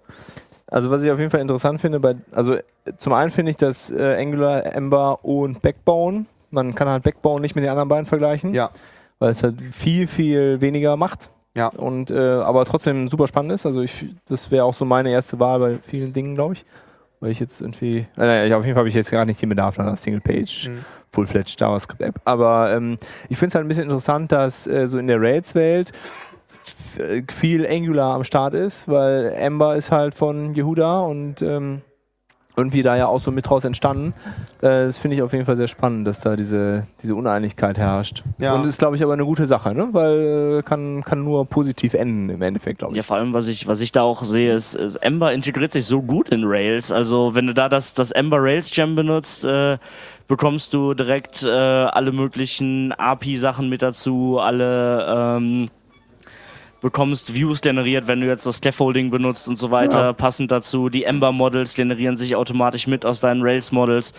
Also 0.72 0.90
was 0.90 1.02
ich 1.02 1.10
auf 1.10 1.18
jeden 1.18 1.30
Fall 1.30 1.42
interessant 1.42 1.82
finde, 1.82 2.00
bei, 2.00 2.16
also 2.30 2.56
zum 2.96 3.12
einen 3.12 3.30
finde 3.30 3.50
ich, 3.50 3.58
dass 3.58 3.90
äh, 3.90 4.16
Angular, 4.18 4.64
Ember 4.74 5.22
und 5.22 5.60
Backbone, 5.60 6.24
man 6.50 6.74
kann 6.74 6.88
halt 6.88 7.02
Backbone 7.02 7.42
nicht 7.42 7.54
mit 7.54 7.62
den 7.62 7.70
anderen 7.70 7.90
beiden 7.90 8.06
vergleichen, 8.06 8.54
ja. 8.54 8.70
weil 9.18 9.32
es 9.32 9.42
halt 9.42 9.60
viel, 9.60 10.06
viel 10.06 10.62
weniger 10.62 10.96
macht. 10.96 11.28
Ja. 11.54 11.68
Und 11.68 12.10
äh, 12.10 12.16
aber 12.18 12.64
trotzdem 12.64 13.08
super 13.08 13.26
spannend 13.26 13.52
ist. 13.52 13.66
Also 13.66 13.82
ich, 13.82 14.06
das 14.26 14.50
wäre 14.50 14.64
auch 14.64 14.72
so 14.72 14.86
meine 14.86 15.10
erste 15.10 15.38
Wahl 15.38 15.60
bei 15.60 15.78
vielen 15.82 16.14
Dingen, 16.14 16.34
glaube 16.34 16.54
ich. 16.54 16.64
Weil 17.20 17.30
ich 17.30 17.38
jetzt 17.38 17.60
irgendwie, 17.60 18.06
naja, 18.16 18.56
auf 18.56 18.64
jeden 18.64 18.74
Fall 18.74 18.80
habe 18.80 18.88
ich 18.88 18.94
jetzt 18.94 19.10
gar 19.10 19.26
nicht 19.26 19.42
den 19.42 19.50
Bedarf 19.50 19.76
nach 19.76 19.86
einer 19.86 19.96
Single-Page, 19.96 20.68
mhm. 20.70 20.84
Full-Fledged 21.10 21.60
JavaScript-App. 21.60 22.14
Aber 22.24 22.72
ähm, 22.74 22.98
ich 23.28 23.36
finde 23.36 23.48
es 23.48 23.54
halt 23.54 23.66
ein 23.66 23.68
bisschen 23.68 23.84
interessant, 23.84 24.32
dass 24.32 24.66
äh, 24.66 24.88
so 24.88 24.96
in 24.98 25.06
der 25.06 25.20
Rails-Welt 25.20 25.92
viel 27.30 27.66
Angular 27.66 28.14
am 28.14 28.25
Start 28.25 28.54
ist, 28.54 28.88
weil 28.88 29.32
Ember 29.37 29.76
ist 29.76 29.90
halt 29.90 30.14
von 30.14 30.54
Yehuda 30.54 31.00
und 31.00 31.42
ähm, 31.42 31.82
irgendwie 32.56 32.82
da 32.82 32.96
ja 32.96 33.06
auch 33.06 33.20
so 33.20 33.30
mit 33.30 33.49
draus 33.49 33.64
entstanden. 33.64 34.12
Äh, 34.61 34.87
das 34.87 34.99
finde 34.99 35.16
ich 35.16 35.22
auf 35.22 35.32
jeden 35.32 35.46
Fall 35.46 35.56
sehr 35.56 35.68
spannend, 35.68 36.06
dass 36.06 36.20
da 36.20 36.37
diese, 36.37 36.87
diese 37.02 37.14
Uneinigkeit 37.14 37.78
herrscht. 37.78 38.22
Ja. 38.38 38.54
Und 38.54 38.66
ist, 38.66 38.78
glaube 38.78 38.96
ich, 38.96 39.02
aber 39.02 39.14
eine 39.14 39.25
gute 39.25 39.46
Sache, 39.46 39.75
ne? 39.75 39.88
weil 39.92 40.58
äh, 40.58 40.62
kann, 40.62 41.02
kann 41.02 41.25
nur 41.25 41.46
positiv 41.46 41.94
enden 41.94 42.28
im 42.28 42.42
Endeffekt, 42.42 42.80
glaube 42.80 42.92
ich. 42.92 42.99
Ja, 42.99 43.02
vor 43.02 43.16
allem, 43.16 43.32
was 43.32 43.49
ich, 43.49 43.66
was 43.66 43.80
ich 43.80 43.92
da 43.92 44.02
auch 44.02 44.22
sehe, 44.22 44.54
ist, 44.54 44.75
ist, 44.75 44.96
Ember 44.96 45.32
integriert 45.32 45.72
sich 45.72 45.87
so 45.87 46.02
gut 46.02 46.28
in 46.28 46.44
Rails. 46.44 46.92
Also, 46.92 47.34
wenn 47.34 47.46
du 47.46 47.54
da 47.54 47.68
das, 47.68 47.94
das 47.94 48.11
Ember 48.11 48.38
Rails 48.40 48.70
Gem 48.70 48.94
benutzt, 48.94 49.44
äh, 49.44 49.78
bekommst 50.28 50.75
du 50.75 50.94
direkt 50.94 51.42
äh, 51.42 51.49
alle 51.49 52.12
möglichen 52.12 52.92
API-Sachen 52.92 53.68
mit 53.68 53.82
dazu, 53.82 54.38
alle 54.38 55.06
ähm, 55.08 55.68
bekommst 56.82 57.32
Views 57.34 57.60
generiert, 57.60 58.06
wenn 58.08 58.20
du 58.20 58.26
jetzt 58.26 58.44
das 58.44 58.56
Scaffolding 58.56 59.10
benutzt 59.10 59.48
und 59.48 59.56
so 59.56 59.70
weiter, 59.70 60.12
passend 60.12 60.50
dazu. 60.50 60.88
Die 60.88 61.04
Ember-Models 61.04 61.74
generieren 61.74 62.16
sich 62.16 62.36
automatisch 62.36 62.86
mit 62.86 63.06
aus 63.06 63.20
deinen 63.20 63.42
Rails-Models. 63.42 64.12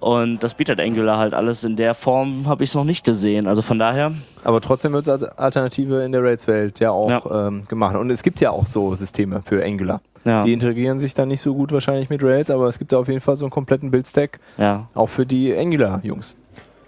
Und 0.00 0.42
das 0.42 0.54
bietet 0.54 0.80
Angular 0.80 1.18
halt 1.18 1.34
alles 1.34 1.62
in 1.62 1.76
der 1.76 1.94
Form, 1.94 2.46
habe 2.48 2.64
ich 2.64 2.70
es 2.70 2.74
noch 2.74 2.84
nicht 2.84 3.04
gesehen. 3.04 3.46
Also 3.46 3.60
von 3.60 3.78
daher, 3.78 4.12
Aber 4.44 4.62
trotzdem 4.62 4.92
wird 4.94 5.02
es 5.02 5.08
als 5.10 5.24
Alternative 5.24 6.02
in 6.02 6.12
der 6.12 6.22
Rails-Welt 6.22 6.80
ja 6.80 6.90
auch 6.90 7.26
Ähm, 7.48 7.64
gemacht. 7.68 7.96
Und 7.96 8.10
es 8.10 8.22
gibt 8.22 8.40
ja 8.40 8.50
auch 8.50 8.66
so 8.66 8.94
Systeme 8.94 9.42
für 9.44 9.62
Angular. 9.62 10.00
ja, 10.24 10.42
Die 10.44 10.54
integrieren 10.54 10.98
sich 10.98 11.12
dann 11.12 11.28
nicht 11.28 11.42
so 11.42 11.54
gut 11.54 11.70
wahrscheinlich 11.70 12.08
mit 12.08 12.22
Rails, 12.24 12.50
aber 12.50 12.66
es 12.68 12.78
gibt 12.78 12.92
da 12.92 12.98
auf 12.98 13.08
jeden 13.08 13.20
Fall 13.20 13.36
so 13.36 13.44
einen 13.44 13.50
kompletten 13.50 13.90
Build-Stack, 13.90 14.40
ja. 14.56 14.88
auch 14.94 15.08
für 15.08 15.26
die 15.26 15.54
Angular-Jungs. 15.54 16.34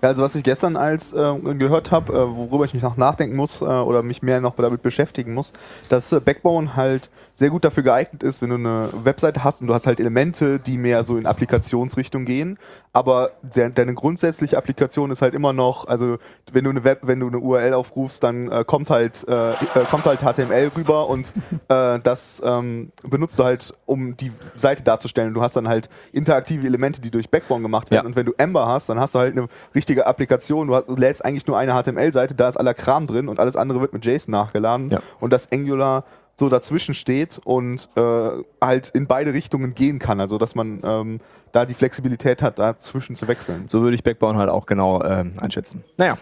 Ja, 0.03 0.09
also 0.09 0.25
was 0.25 0.35
ich 0.35 0.43
gestern 0.43 0.77
als 0.77 1.13
äh, 1.13 1.39
gehört 1.55 1.93
habe, 1.93 2.13
äh, 2.13 2.37
worüber 2.37 2.65
ich 2.65 2.75
mich 2.75 2.83
noch 2.83 2.97
nachdenken 2.97 3.37
muss 3.37 3.61
äh, 3.61 3.65
oder 3.65 4.03
mich 4.03 4.21
mehr 4.21 4.41
noch 4.41 4.57
damit 4.57 4.83
beschäftigen 4.83 5.33
muss, 5.33 5.53
dass 5.89 6.11
äh, 6.11 6.19
Backbone 6.19 6.75
halt 6.75 7.09
sehr 7.43 7.51
gut 7.51 7.65
dafür 7.65 7.83
geeignet 7.83 8.23
ist, 8.23 8.41
wenn 8.41 8.51
du 8.51 8.55
eine 8.55 8.91
Webseite 9.03 9.43
hast 9.43 9.61
und 9.63 9.67
du 9.67 9.75
hast 9.75 9.89
halt 9.89 9.99
Elemente, 9.99 10.61
die 10.61 10.79
mehr 10.79 11.03
so 11.03 11.17
in 11.17 11.27
Applikationsrichtung 11.27 12.25
gehen, 12.25 12.57
aber 12.93 13.31
der, 13.43 13.71
deine 13.71 13.95
grundsätzliche 13.95 14.57
Applikation 14.57 15.11
ist 15.11 15.23
halt 15.23 15.35
immer 15.35 15.53
noch, 15.53 15.89
also 15.89 16.19
wenn 16.53 16.63
du 16.63 16.71
eine 16.71 16.85
Web, 16.85 17.01
wenn 17.03 17.19
du 17.19 17.27
eine 17.27 17.41
URL 17.41 17.75
aufrufst, 17.75 18.23
dann 18.23 18.49
äh, 18.49 18.63
kommt 18.65 18.91
halt 18.91 19.27
äh, 19.27 19.51
äh, 19.55 19.55
kommt 19.91 20.07
halt 20.07 20.21
HTML 20.21 20.71
rüber 20.77 21.09
und 21.09 21.33
äh, 21.69 21.99
das 22.01 22.41
ähm, 22.45 22.93
benutzt 23.03 23.37
du 23.41 23.43
halt, 23.45 23.75
um 23.87 24.17
die 24.17 24.31
Seite 24.55 24.85
darzustellen. 24.85 25.35
Du 25.35 25.43
hast 25.43 25.57
dann 25.57 25.67
halt 25.67 25.89
interaktive 26.13 26.65
Elemente, 26.65 27.01
die 27.01 27.11
durch 27.11 27.29
Backbone 27.29 27.63
gemacht 27.63 27.91
werden 27.91 28.05
Ja. 28.05 28.07
und 28.07 28.15
wenn 28.15 28.27
du 28.27 28.35
Ember 28.39 28.69
hast, 28.69 28.89
dann 28.89 29.01
hast 29.01 29.17
du 29.17 29.19
halt 29.19 29.37
eine 29.37 29.49
richtige 29.75 30.07
Applikation. 30.07 30.69
Du, 30.69 30.77
hast, 30.77 30.87
du 30.87 30.95
lädst 30.95 31.25
eigentlich 31.25 31.49
nur 31.49 31.59
eine 31.59 31.73
HTML-Seite, 31.73 32.37
da 32.37 32.47
ist 32.47 32.57
aller 32.57 32.75
Kram 32.75 33.09
drin 33.09 33.27
und 33.27 33.41
alles 33.41 33.57
andere 33.57 33.81
wird 33.81 33.93
mit 33.93 34.05
JSON 34.05 34.31
nachgeladen. 34.31 34.91
Ja. 34.91 35.01
Und 35.19 35.33
das 35.33 35.51
Angular 35.51 36.05
so 36.37 36.49
dazwischen 36.49 36.95
steht 36.95 37.41
und 37.45 37.89
äh, 37.97 38.31
halt 38.61 38.89
in 38.91 39.07
beide 39.07 39.33
Richtungen 39.33 39.75
gehen 39.75 39.99
kann. 39.99 40.21
Also 40.21 40.39
dass 40.39 40.55
man 40.55 40.81
ähm, 40.85 41.21
da 41.53 41.67
die 41.67 41.75
Flexibilität 41.75 42.43
hat, 42.43 42.59
dazwischen 42.59 43.15
zu 43.17 43.29
wechseln. 43.29 43.65
So 43.69 43.83
würde 43.83 43.95
ich 43.95 44.03
Backbone 44.03 44.39
halt 44.39 44.49
auch 44.49 44.67
genau 44.67 45.03
ähm, 45.03 45.35
einschätzen. 45.41 45.85
Naja, 45.99 46.17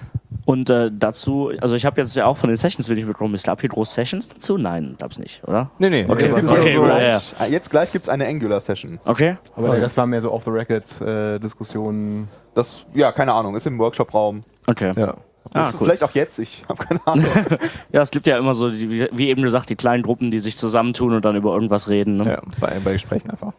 Und 0.45 0.69
äh, 0.69 0.91
dazu, 0.93 1.53
also 1.61 1.77
ich 1.77 1.87
habe 1.87 2.01
jetzt 2.01 2.17
ja 2.17 2.27
auch 2.27 2.37
von 2.37 2.49
den 2.49 2.57
Sessions 2.57 2.89
will 2.89 2.99
ich 2.99 3.05
mitbekommen, 3.05 3.35
ist 3.35 3.47
da 3.47 3.57
hier 3.59 3.69
groß 3.69 3.95
Sessions 3.95 4.29
dazu? 4.29 4.59
Nein, 4.59 4.97
gab's 4.99 5.19
nicht, 5.19 5.43
oder? 5.47 5.71
nee, 5.79 5.89
nee. 5.89 6.05
Okay, 6.09 6.23
Jetzt, 6.23 6.35
gibt's 6.37 6.53
okay, 6.53 6.75
ja, 6.75 6.81
gleich, 6.83 7.35
ja. 7.39 7.47
jetzt 7.47 7.71
gleich 7.71 7.93
gibt 7.93 8.05
es 8.05 8.09
eine 8.09 8.27
Angular-Session. 8.27 8.99
Okay. 9.05 9.37
Aber 9.55 9.79
das 9.79 9.97
war 9.97 10.07
mehr 10.07 10.21
so 10.21 10.33
off-the-record-Diskussionen. 10.33 12.29
Das, 12.55 12.85
ja, 12.95 13.13
keine 13.13 13.33
Ahnung, 13.33 13.55
ist 13.55 13.67
im 13.67 13.79
Workshop-Raum. 13.79 14.43
Okay. 14.67 14.93
ja. 14.97 15.15
Ah, 15.53 15.69
cool. 15.73 15.87
Vielleicht 15.87 16.05
auch 16.05 16.15
jetzt, 16.15 16.39
ich 16.39 16.63
habe 16.69 16.85
keine 16.85 17.01
Ahnung. 17.07 17.27
Ja, 17.93 18.03
es 18.03 18.11
gibt 18.11 18.27
ja 18.27 18.39
immer 18.39 18.55
so, 18.55 18.71
die, 18.71 19.09
wie 19.11 19.29
eben 19.29 19.43
gesagt, 19.43 19.69
die 19.69 19.77
kleinen 19.77 20.03
Gruppen, 20.03 20.31
die 20.31 20.39
sich 20.39 20.57
zusammentun 20.57 21.15
und 21.15 21.25
dann 21.25 21.37
über 21.37 21.53
irgendwas 21.55 21.89
reden. 21.89 22.19
Ne? 22.19 22.25
ja 22.27 22.43
bei, 22.61 22.79
bei 22.85 22.93
Gesprächen 22.93 23.31
einfach. 23.31 23.53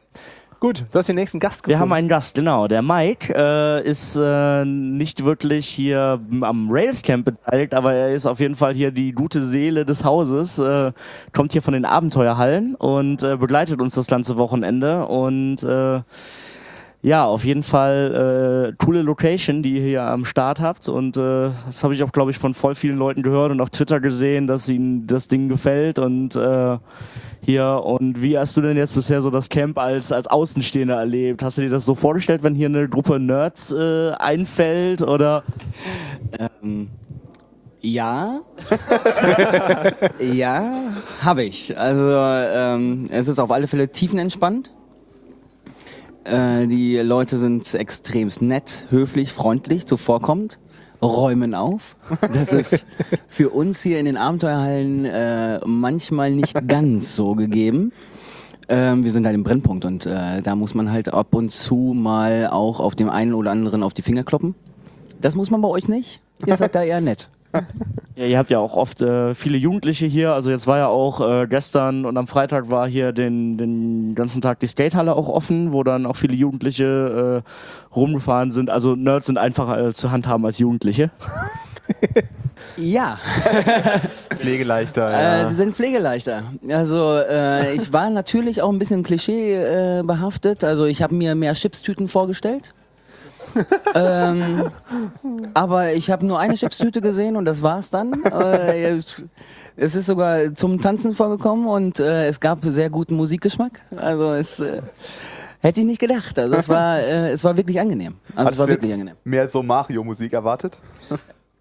Gut, 0.61 0.85
du 0.91 0.99
hast 0.99 1.07
den 1.09 1.15
nächsten 1.15 1.39
Gast 1.39 1.67
Wir 1.67 1.79
haben 1.79 1.89
gefunden. 1.89 1.93
einen 1.93 2.07
Gast, 2.07 2.35
genau. 2.35 2.67
Der 2.67 2.83
Mike 2.83 3.33
äh, 3.35 3.83
ist 3.83 4.15
äh, 4.15 4.63
nicht 4.63 5.25
wirklich 5.25 5.67
hier 5.67 6.19
am 6.41 6.69
Rails 6.69 7.01
Camp 7.01 7.25
beteiligt, 7.25 7.73
aber 7.73 7.93
er 7.93 8.13
ist 8.13 8.27
auf 8.27 8.39
jeden 8.39 8.55
Fall 8.55 8.75
hier 8.75 8.91
die 8.91 9.11
gute 9.11 9.43
Seele 9.43 9.85
des 9.85 10.03
Hauses. 10.03 10.59
Äh, 10.59 10.91
kommt 11.33 11.51
hier 11.53 11.63
von 11.63 11.73
den 11.73 11.83
Abenteuerhallen 11.83 12.75
und 12.75 13.23
äh, 13.23 13.37
begleitet 13.37 13.81
uns 13.81 13.95
das 13.95 14.05
ganze 14.05 14.37
Wochenende. 14.37 15.07
Und 15.07 15.63
äh, 15.63 16.01
ja, 17.03 17.25
auf 17.25 17.45
jeden 17.45 17.63
Fall 17.63 18.73
äh, 18.73 18.83
coole 18.83 19.01
Location, 19.01 19.63
die 19.63 19.77
ihr 19.77 19.83
hier 19.83 20.03
am 20.03 20.23
Start 20.23 20.59
habt. 20.59 20.87
Und 20.87 21.17
äh, 21.17 21.49
das 21.65 21.83
habe 21.83 21.95
ich 21.95 22.03
auch, 22.03 22.11
glaube 22.11 22.29
ich, 22.29 22.37
von 22.37 22.53
voll 22.53 22.75
vielen 22.75 22.97
Leuten 22.97 23.23
gehört 23.23 23.51
und 23.51 23.59
auf 23.59 23.71
Twitter 23.71 23.99
gesehen, 23.99 24.45
dass 24.45 24.69
ihnen 24.69 25.07
das 25.07 25.27
Ding 25.27 25.47
gefällt. 25.47 25.97
Und 25.97 26.35
äh, 26.35 26.77
hier. 27.41 27.81
Und 27.83 28.21
wie 28.21 28.37
hast 28.37 28.55
du 28.55 28.61
denn 28.61 28.77
jetzt 28.77 28.93
bisher 28.93 29.21
so 29.21 29.31
das 29.31 29.49
Camp 29.49 29.79
als, 29.79 30.11
als 30.11 30.27
Außenstehender 30.27 30.95
erlebt? 30.95 31.41
Hast 31.41 31.57
du 31.57 31.61
dir 31.61 31.69
das 31.71 31.85
so 31.85 31.95
vorgestellt, 31.95 32.43
wenn 32.43 32.53
hier 32.53 32.67
eine 32.67 32.87
Gruppe 32.87 33.19
Nerds 33.19 33.71
äh, 33.71 34.11
einfällt? 34.11 35.01
Oder 35.01 35.43
Ähm, 36.61 36.89
ja. 37.81 38.41
ja, 40.19 40.71
habe 41.23 41.43
ich. 41.43 41.75
Also 41.77 42.15
ähm, 42.15 43.09
es 43.11 43.27
ist 43.27 43.39
auf 43.39 43.49
alle 43.49 43.67
Fälle 43.67 43.91
tiefenentspannt. 43.91 44.71
Äh, 46.23 46.67
die 46.67 46.97
Leute 46.97 47.37
sind 47.37 47.73
extremst 47.73 48.41
nett, 48.41 48.85
höflich, 48.89 49.31
freundlich, 49.31 49.85
zuvorkommend, 49.85 50.59
räumen 51.01 51.55
auf. 51.55 51.95
Das 52.33 52.53
ist 52.53 52.85
für 53.27 53.49
uns 53.49 53.81
hier 53.81 53.99
in 53.99 54.05
den 54.05 54.17
Abenteuerhallen 54.17 55.05
äh, 55.05 55.59
manchmal 55.65 56.31
nicht 56.31 56.67
ganz 56.67 57.15
so 57.15 57.35
gegeben. 57.35 57.91
Ähm, 58.69 59.03
wir 59.03 59.11
sind 59.11 59.25
halt 59.25 59.35
im 59.35 59.43
Brennpunkt 59.43 59.83
und 59.83 60.05
äh, 60.05 60.41
da 60.41 60.55
muss 60.55 60.73
man 60.73 60.91
halt 60.91 61.13
ab 61.13 61.33
und 61.33 61.51
zu 61.51 61.93
mal 61.95 62.47
auch 62.47 62.79
auf 62.79 62.95
dem 62.95 63.09
einen 63.09 63.33
oder 63.33 63.51
anderen 63.51 63.83
auf 63.83 63.93
die 63.93 64.01
Finger 64.01 64.23
kloppen. 64.23 64.55
Das 65.19 65.35
muss 65.35 65.51
man 65.51 65.61
bei 65.61 65.67
euch 65.67 65.87
nicht. 65.87 66.21
Ihr 66.45 66.55
seid 66.55 66.75
da 66.75 66.83
eher 66.83 67.01
nett. 67.01 67.29
Ja, 68.21 68.27
ihr 68.27 68.37
habt 68.37 68.51
ja 68.51 68.59
auch 68.59 68.75
oft 68.75 69.01
äh, 69.01 69.33
viele 69.33 69.57
Jugendliche 69.57 70.05
hier. 70.05 70.33
Also 70.33 70.51
jetzt 70.51 70.67
war 70.67 70.77
ja 70.77 70.87
auch 70.87 71.21
äh, 71.21 71.47
gestern 71.47 72.05
und 72.05 72.17
am 72.17 72.27
Freitag 72.27 72.69
war 72.69 72.87
hier 72.87 73.13
den, 73.13 73.57
den 73.57 74.13
ganzen 74.13 74.41
Tag 74.41 74.59
die 74.59 74.67
Skatehalle 74.67 75.15
auch 75.15 75.27
offen, 75.27 75.71
wo 75.71 75.83
dann 75.83 76.05
auch 76.05 76.15
viele 76.15 76.35
Jugendliche 76.35 77.43
äh, 77.43 77.95
rumgefahren 77.95 78.51
sind. 78.51 78.69
Also 78.69 78.95
Nerds 78.95 79.25
sind 79.25 79.39
einfacher 79.39 79.87
äh, 79.87 79.93
zu 79.93 80.11
handhaben 80.11 80.45
als 80.45 80.59
Jugendliche. 80.59 81.09
Ja, 82.77 83.17
Pflegeleichter. 84.37 85.09
äh, 85.09 85.41
ja. 85.41 85.49
sie 85.49 85.55
sind 85.55 85.75
pflegeleichter. 85.75 86.43
Also 86.69 87.17
äh, 87.17 87.73
ich 87.73 87.91
war 87.91 88.09
natürlich 88.09 88.61
auch 88.61 88.69
ein 88.69 88.79
bisschen 88.79 89.03
Klischee 89.03 89.55
äh, 89.55 90.03
behaftet. 90.03 90.63
Also 90.63 90.85
ich 90.85 91.01
habe 91.01 91.13
mir 91.13 91.35
mehr 91.35 91.53
Chipstüten 91.53 92.07
vorgestellt. 92.07 92.73
Ähm, 93.95 94.71
aber 95.53 95.93
ich 95.93 96.09
habe 96.11 96.25
nur 96.25 96.39
eine 96.39 96.55
Chipstüte 96.55 97.01
gesehen 97.01 97.35
und 97.35 97.45
das 97.45 97.61
war's 97.61 97.89
dann. 97.89 98.13
Äh, 98.23 98.83
es- 98.97 99.23
es 99.77 99.95
ist 99.95 100.05
sogar 100.07 100.53
zum 100.53 100.81
Tanzen 100.81 101.13
vorgekommen 101.13 101.65
und 101.65 101.99
äh, 101.99 102.27
es 102.27 102.39
gab 102.39 102.59
sehr 102.65 102.89
guten 102.89 103.15
Musikgeschmack. 103.15 103.79
Also 103.95 104.33
es 104.33 104.59
äh, 104.59 104.81
hätte 105.61 105.79
ich 105.79 105.85
nicht 105.87 105.99
gedacht. 105.99 106.37
Also 106.37 106.53
es 106.55 106.67
war, 106.69 106.99
äh, 106.99 107.31
es 107.31 107.43
war 107.43 107.55
wirklich 107.55 107.79
angenehm. 107.79 108.15
Also 108.35 108.41
es 108.41 108.51
Hast 108.51 108.59
war 108.59 108.65
du 108.67 108.71
wirklich 108.73 108.91
jetzt 108.91 108.99
angenehm. 108.99 109.17
mehr 109.23 109.47
so 109.47 109.63
Mario-Musik 109.63 110.33
erwartet? 110.33 110.77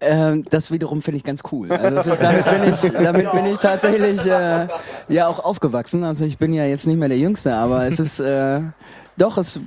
Ähm, 0.01 0.43
das 0.49 0.71
wiederum 0.71 1.01
finde 1.01 1.17
ich 1.17 1.23
ganz 1.23 1.41
cool. 1.51 1.71
Also 1.71 2.11
ist, 2.11 2.21
damit, 2.21 2.43
bin 2.45 2.73
ich, 2.73 3.03
damit 3.03 3.31
bin 3.31 3.45
ich 3.45 3.57
tatsächlich 3.57 4.25
äh, 4.25 4.67
ja 5.07 5.27
auch 5.27 5.43
aufgewachsen. 5.43 6.03
Also 6.03 6.25
ich 6.25 6.37
bin 6.37 6.53
ja 6.53 6.65
jetzt 6.65 6.85
nicht 6.87 6.97
mehr 6.99 7.07
der 7.09 7.17
Jüngste, 7.19 7.55
aber 7.55 7.85
es 7.87 7.99
ist 7.99 8.19
äh, 8.19 8.59
doch, 9.21 9.37
es, 9.37 9.59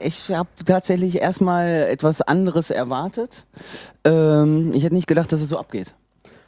ich 0.00 0.30
habe 0.30 0.48
tatsächlich 0.64 1.20
erstmal 1.20 1.68
etwas 1.68 2.22
anderes 2.22 2.70
erwartet. 2.70 3.44
Ähm, 4.04 4.72
ich 4.74 4.84
hätte 4.84 4.94
nicht 4.94 5.06
gedacht, 5.06 5.30
dass 5.32 5.42
es 5.42 5.50
so 5.50 5.58
abgeht. 5.58 5.94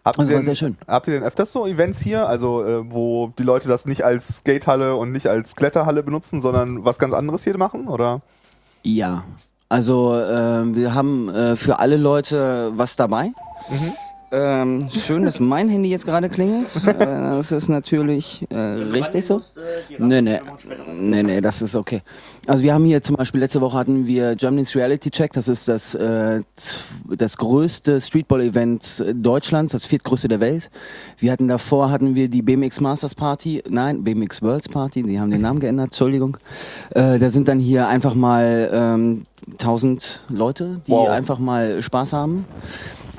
Habt 0.05 0.19
ihr, 0.19 0.25
war 0.25 0.35
denn, 0.35 0.45
sehr 0.45 0.55
schön. 0.55 0.77
habt 0.87 1.07
ihr 1.09 1.15
denn 1.15 1.23
öfters 1.23 1.53
so 1.53 1.67
Events 1.67 2.01
hier, 2.01 2.29
also 2.29 2.65
äh, 2.65 2.93
wo 2.93 3.33
die 3.39 3.43
Leute 3.43 3.69
das 3.69 3.87
nicht 3.87 4.05
als 4.05 4.39
Skatehalle 4.39 4.97
und 4.97 5.13
nicht 5.13 5.27
als 5.27 5.57
Kletterhalle 5.57 6.03
benutzen, 6.03 6.41
sondern 6.41 6.85
was 6.85 6.99
ganz 6.99 7.15
anderes 7.15 7.45
hier 7.45 7.57
machen? 7.57 7.89
Oder? 7.89 8.21
Ja, 8.83 9.25
also 9.69 10.15
äh, 10.15 10.75
wir 10.75 10.95
haben 10.95 11.29
äh, 11.31 11.57
für 11.57 11.79
alle 11.79 11.97
Leute 11.97 12.73
was 12.77 12.97
dabei. 12.97 13.33
Ähm, 14.37 14.89
schön, 14.91 15.25
dass 15.25 15.39
mein 15.39 15.69
Handy 15.69 15.91
jetzt 15.91 16.05
gerade 16.05 16.29
klingelt. 16.29 16.75
Äh, 16.95 17.07
das 17.07 17.51
ist 17.53 17.69
natürlich 17.69 18.47
äh, 18.51 18.57
richtig 18.57 19.27
so. 19.27 19.41
Nee, 19.99 20.23
nee. 20.23 20.39
Nee, 20.99 21.23
nee, 21.23 21.41
das 21.41 21.61
ist 21.61 21.75
okay. 21.75 22.03
Also 22.47 22.63
wir 22.63 22.73
haben 22.73 22.85
hier 22.85 23.03
zum 23.03 23.17
Beispiel, 23.17 23.41
letzte 23.41 23.61
Woche 23.61 23.77
hatten 23.77 24.07
wir 24.07 24.37
Germany's 24.37 24.75
Reality 24.77 25.11
Check. 25.11 25.33
Das 25.33 25.49
ist 25.49 25.67
das, 25.69 25.95
äh, 25.95 26.41
das 27.09 27.37
größte 27.37 28.01
Streetball-Event 28.01 29.01
äh, 29.01 29.15
Deutschlands, 29.15 29.73
das 29.73 29.85
viertgrößte 29.87 30.29
der 30.29 30.41
Welt. 30.41 30.71
Wir 31.19 31.33
hatten 31.33 31.49
davor, 31.49 31.91
hatten 31.91 32.15
wir 32.15 32.29
die 32.29 32.43
BMX 32.43 32.81
Masters 32.81 33.15
Party, 33.15 33.63
nein, 33.69 34.05
BMX 34.05 34.41
Worlds 34.43 34.69
Party, 34.69 35.03
die 35.03 35.19
haben 35.19 35.31
den 35.31 35.43
Namen 35.43 35.61
geändert, 35.61 35.87
Entschuldigung. 35.87 36.37
Äh, 36.91 37.19
da 37.19 37.31
sind 37.31 37.49
dann 37.49 37.59
hier 37.59 37.89
einfach 37.89 38.15
mal 38.15 38.71
ähm, 38.73 39.27
1000 39.59 40.25
Leute, 40.29 40.81
die 40.87 40.93
Wow. 40.93 41.09
einfach 41.09 41.39
mal 41.39 41.83
Spaß 41.83 42.13
haben. 42.13 42.45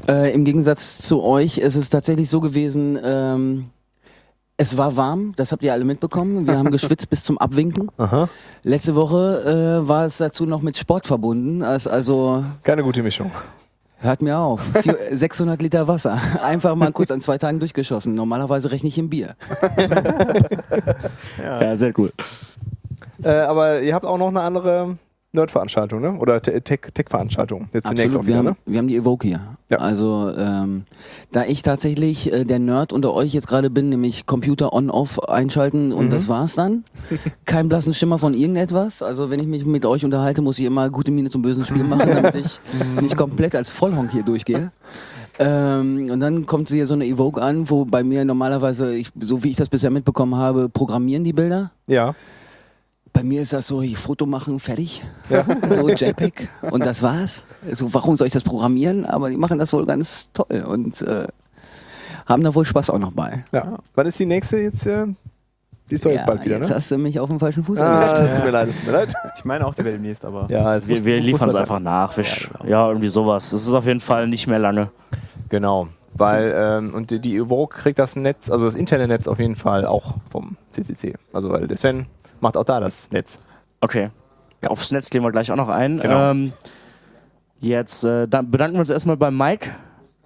Äh, 0.07 0.33
Im 0.33 0.45
Gegensatz 0.45 0.99
zu 1.01 1.23
euch 1.23 1.57
ist 1.57 1.75
es 1.75 1.89
tatsächlich 1.89 2.29
so 2.29 2.39
gewesen, 2.41 2.97
ähm, 3.03 3.65
Es 4.57 4.77
war 4.77 4.95
warm, 4.95 5.33
das 5.35 5.51
habt 5.51 5.63
ihr 5.63 5.73
alle 5.73 5.83
mitbekommen. 5.83 6.47
Wir 6.47 6.57
haben 6.57 6.71
geschwitzt 6.77 7.09
bis 7.09 7.23
zum 7.23 7.37
Abwinken. 7.37 7.89
Aha. 7.97 8.29
Letzte 8.63 8.95
Woche 8.95 9.81
äh, 9.83 9.87
war 9.87 10.05
es 10.05 10.17
dazu 10.17 10.45
noch 10.45 10.61
mit 10.61 10.77
Sport 10.77 11.07
verbunden. 11.07 11.63
Als, 11.63 11.87
also 11.87 12.43
Keine 12.63 12.83
gute 12.83 13.03
Mischung. 13.03 13.31
hört 13.97 14.21
mir 14.21 14.37
auf. 14.37 14.61
Vier, 14.81 14.97
600 15.17 15.61
Liter 15.61 15.87
Wasser. 15.87 16.19
Einfach 16.43 16.75
mal 16.75 16.91
kurz 16.93 17.11
an 17.11 17.19
zwei 17.21 17.37
Tagen 17.37 17.59
durchgeschossen. 17.59 18.13
Normalerweise 18.15 18.71
rechne 18.71 18.89
ich 18.89 18.97
im 18.97 19.09
Bier. 19.09 19.35
Ja, 21.41 21.75
sehr 21.75 21.93
cool. 21.97 22.11
Äh, 23.23 23.29
aber 23.29 23.81
ihr 23.81 23.93
habt 23.95 24.05
auch 24.05 24.17
noch 24.17 24.27
eine 24.27 24.41
andere 24.41 24.97
Nerd-Veranstaltung, 25.35 26.01
ne? 26.01 26.17
Oder 26.17 26.41
Te- 26.41 26.59
Tech- 26.61 26.91
Tech-Veranstaltung. 26.93 27.69
Jetzt 27.73 27.87
demnächst 27.89 28.15
auch 28.17 28.21
wir, 28.21 28.27
wieder, 28.27 28.37
haben, 28.39 28.45
ne? 28.45 28.55
wir 28.65 28.79
haben 28.79 28.87
die 28.87 28.95
Evoke 28.95 29.27
hier. 29.27 29.41
Ja. 29.69 29.77
Also, 29.77 30.31
ähm, 30.35 30.83
da 31.31 31.43
ich 31.45 31.61
tatsächlich 31.61 32.31
äh, 32.33 32.43
der 32.43 32.59
Nerd 32.59 32.93
unter 32.93 33.13
euch 33.13 33.33
jetzt 33.33 33.47
gerade 33.47 33.69
bin, 33.69 33.89
nämlich 33.89 34.25
Computer 34.25 34.73
on-off 34.73 35.19
einschalten 35.27 35.91
und 35.93 36.07
Mhm. 36.07 36.11
das 36.11 36.27
war's 36.27 36.55
dann. 36.55 36.83
Kein 37.45 37.69
blassen 37.69 37.93
Schimmer 37.93 38.17
von 38.19 38.33
irgendetwas. 38.33 39.01
Also, 39.03 39.29
wenn 39.29 39.39
ich 39.39 39.47
mich 39.47 39.65
mit 39.65 39.85
euch 39.85 40.03
unterhalte, 40.05 40.41
muss 40.41 40.57
ich 40.59 40.65
immer 40.65 40.89
gute 40.89 41.11
Miene 41.11 41.29
zum 41.29 41.41
bösen 41.41 41.65
Spiel 41.65 41.83
machen, 41.83 42.09
damit 42.15 42.35
ich 42.35 42.59
nicht 43.01 43.15
komplett 43.17 43.55
als 43.55 43.69
Vollhonk 43.69 44.11
hier 44.11 44.23
durchgehe. 44.23 44.71
Ähm, 45.37 46.09
und 46.11 46.19
dann 46.21 46.45
kommt 46.45 46.69
hier 46.69 46.87
so 46.87 46.93
eine 46.93 47.05
Evoke 47.05 47.41
an, 47.41 47.69
wo 47.69 47.83
bei 47.85 48.03
mir 48.03 48.23
normalerweise, 48.23 48.95
ich, 48.95 49.11
so 49.19 49.43
wie 49.43 49.49
ich 49.49 49.57
das 49.57 49.67
bisher 49.67 49.89
mitbekommen 49.89 50.35
habe, 50.35 50.69
programmieren 50.69 51.23
die 51.25 51.33
Bilder. 51.33 51.71
Ja. 51.87 52.15
Bei 53.15 53.23
mir 53.23 53.41
ist 53.41 53.53
das 53.53 53.65
so, 53.67 53.81
ich 53.81 53.97
Foto 53.97 54.25
machen, 54.25 54.59
fertig. 54.59 55.01
So 55.69 55.89
JPEG 55.89 56.49
und 56.69 56.85
das 56.85 57.01
war's. 57.01 57.43
So, 57.73 57.91
warum 57.93 58.15
soll 58.17 58.27
ich 58.27 58.33
das 58.33 58.43
programmieren? 58.43 59.05
Aber 59.05 59.29
die 59.29 59.37
machen 59.37 59.57
das 59.57 59.71
wohl 59.73 59.85
ganz 59.85 60.29
toll 60.33 60.63
und 60.67 61.01
äh, 61.01 61.25
haben 62.27 62.43
da 62.43 62.53
wohl 62.53 62.65
Spaß 62.65 62.89
auch 62.89 62.99
noch 62.99 63.13
bei. 63.13 63.43
ja. 63.53 63.77
Wann 63.95 64.05
ist 64.05 64.19
die 64.19 64.25
nächste 64.25 64.57
jetzt? 64.57 64.85
Äh, 64.85 65.05
die 65.89 65.95
ist 65.95 66.05
doch 66.05 66.09
jetzt 66.11 66.25
bald 66.25 66.43
wieder, 66.43 66.57
jetzt 66.57 66.69
ne? 66.69 66.75
hast 66.75 66.91
du 66.91 66.97
mich 66.97 67.19
auf 67.19 67.29
dem 67.29 67.39
falschen 67.39 67.63
Fuß 67.63 67.79
Ah, 67.79 68.01
erwischt. 68.03 68.23
das 68.25 68.35
tut 68.35 68.45
mir 68.45 68.51
leid, 68.51 68.67
das 68.69 68.75
tut 68.77 68.85
mir 68.87 68.91
leid. 68.91 69.13
Ich 69.37 69.45
meine 69.45 69.65
auch, 69.65 69.73
die 69.75 69.85
wäre 69.85 69.93
demnächst, 69.93 70.25
aber. 70.25 70.47
Ja, 70.49 70.75
Wir, 70.85 70.95
muss- 70.97 71.05
wir 71.05 71.19
liefern 71.21 71.47
es 71.49 71.55
einfach 71.55 71.79
nach. 71.79 72.17
Ja, 72.17 72.23
genau. 72.59 72.69
ja, 72.69 72.87
irgendwie 72.89 73.07
sowas. 73.09 73.53
Es 73.53 73.65
ist 73.67 73.73
auf 73.73 73.85
jeden 73.85 73.99
Fall 74.01 74.27
nicht 74.27 74.47
mehr 74.47 74.59
lange. 74.59 74.89
Genau. 75.49 75.87
Weil, 76.17 76.53
ähm, 76.55 76.93
und 76.93 77.11
die, 77.11 77.19
die 77.19 77.35
Evoke 77.37 77.77
kriegt 77.77 77.99
das 77.99 78.15
Netz, 78.15 78.49
also 78.49 78.65
das 78.65 78.73
interne 78.75 79.07
Netz 79.07 79.27
auf 79.27 79.37
jeden 79.39 79.55
Fall 79.55 79.85
auch 79.85 80.15
vom 80.31 80.57
CCC. 80.69 81.13
Also, 81.33 81.49
weil 81.51 81.67
der 81.67 81.77
Sven 81.77 82.07
macht 82.41 82.57
auch 82.57 82.63
da 82.63 82.79
das 82.79 83.11
Netz. 83.11 83.39
Okay. 83.81 84.09
Aufs 84.65 84.91
Netz 84.91 85.09
gehen 85.09 85.23
wir 85.23 85.31
gleich 85.31 85.51
auch 85.51 85.55
noch 85.55 85.69
ein. 85.69 85.99
Genau. 85.99 86.31
Ähm, 86.31 86.53
jetzt 87.59 88.03
äh, 88.03 88.27
dann 88.27 88.49
bedanken 88.49 88.75
wir 88.75 88.79
uns 88.79 88.89
erstmal 88.89 89.17
beim 89.17 89.37
Mike. 89.37 89.69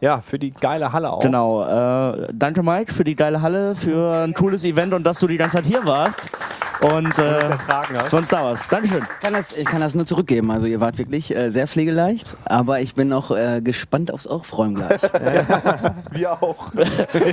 Ja, 0.02 0.22
für 0.22 0.40
die 0.40 0.52
geile 0.52 0.94
Halle 0.94 1.12
auch. 1.12 1.20
Genau. 1.20 1.64
Äh, 1.64 2.30
danke, 2.34 2.64
Mike, 2.64 2.94
für 2.94 3.04
die 3.04 3.16
geile 3.16 3.42
Halle, 3.42 3.76
für 3.76 4.24
ein 4.24 4.34
cooles 4.34 4.64
Event 4.64 4.94
und 4.94 5.04
dass 5.04 5.20
du 5.20 5.28
die 5.28 5.38
ganze 5.38 5.58
Zeit 5.58 5.66
hier 5.66 5.86
warst. 5.86 6.32
Und 6.82 7.18
äh, 7.20 7.50
sonst 8.10 8.32
da 8.32 8.44
warst. 8.44 8.72
Dankeschön. 8.72 9.02
Ich 9.02 9.20
kann, 9.22 9.34
das, 9.34 9.56
ich 9.58 9.66
kann 9.66 9.82
das 9.82 9.96
nur 9.96 10.06
zurückgeben. 10.06 10.50
Also 10.50 10.66
ihr 10.66 10.80
wart 10.80 10.98
wirklich 10.98 11.36
äh, 11.36 11.52
sehr 11.52 11.68
pflegeleicht, 11.68 12.26
aber 12.46 12.80
ich 12.80 12.96
bin 12.96 13.10
noch 13.10 13.32
äh, 13.32 13.60
gespannt 13.62 14.14
aufs 14.14 14.28
Aufräumen 14.28 14.76
gleich. 14.76 15.02
Wir 16.12 16.32
auch. 16.42 16.72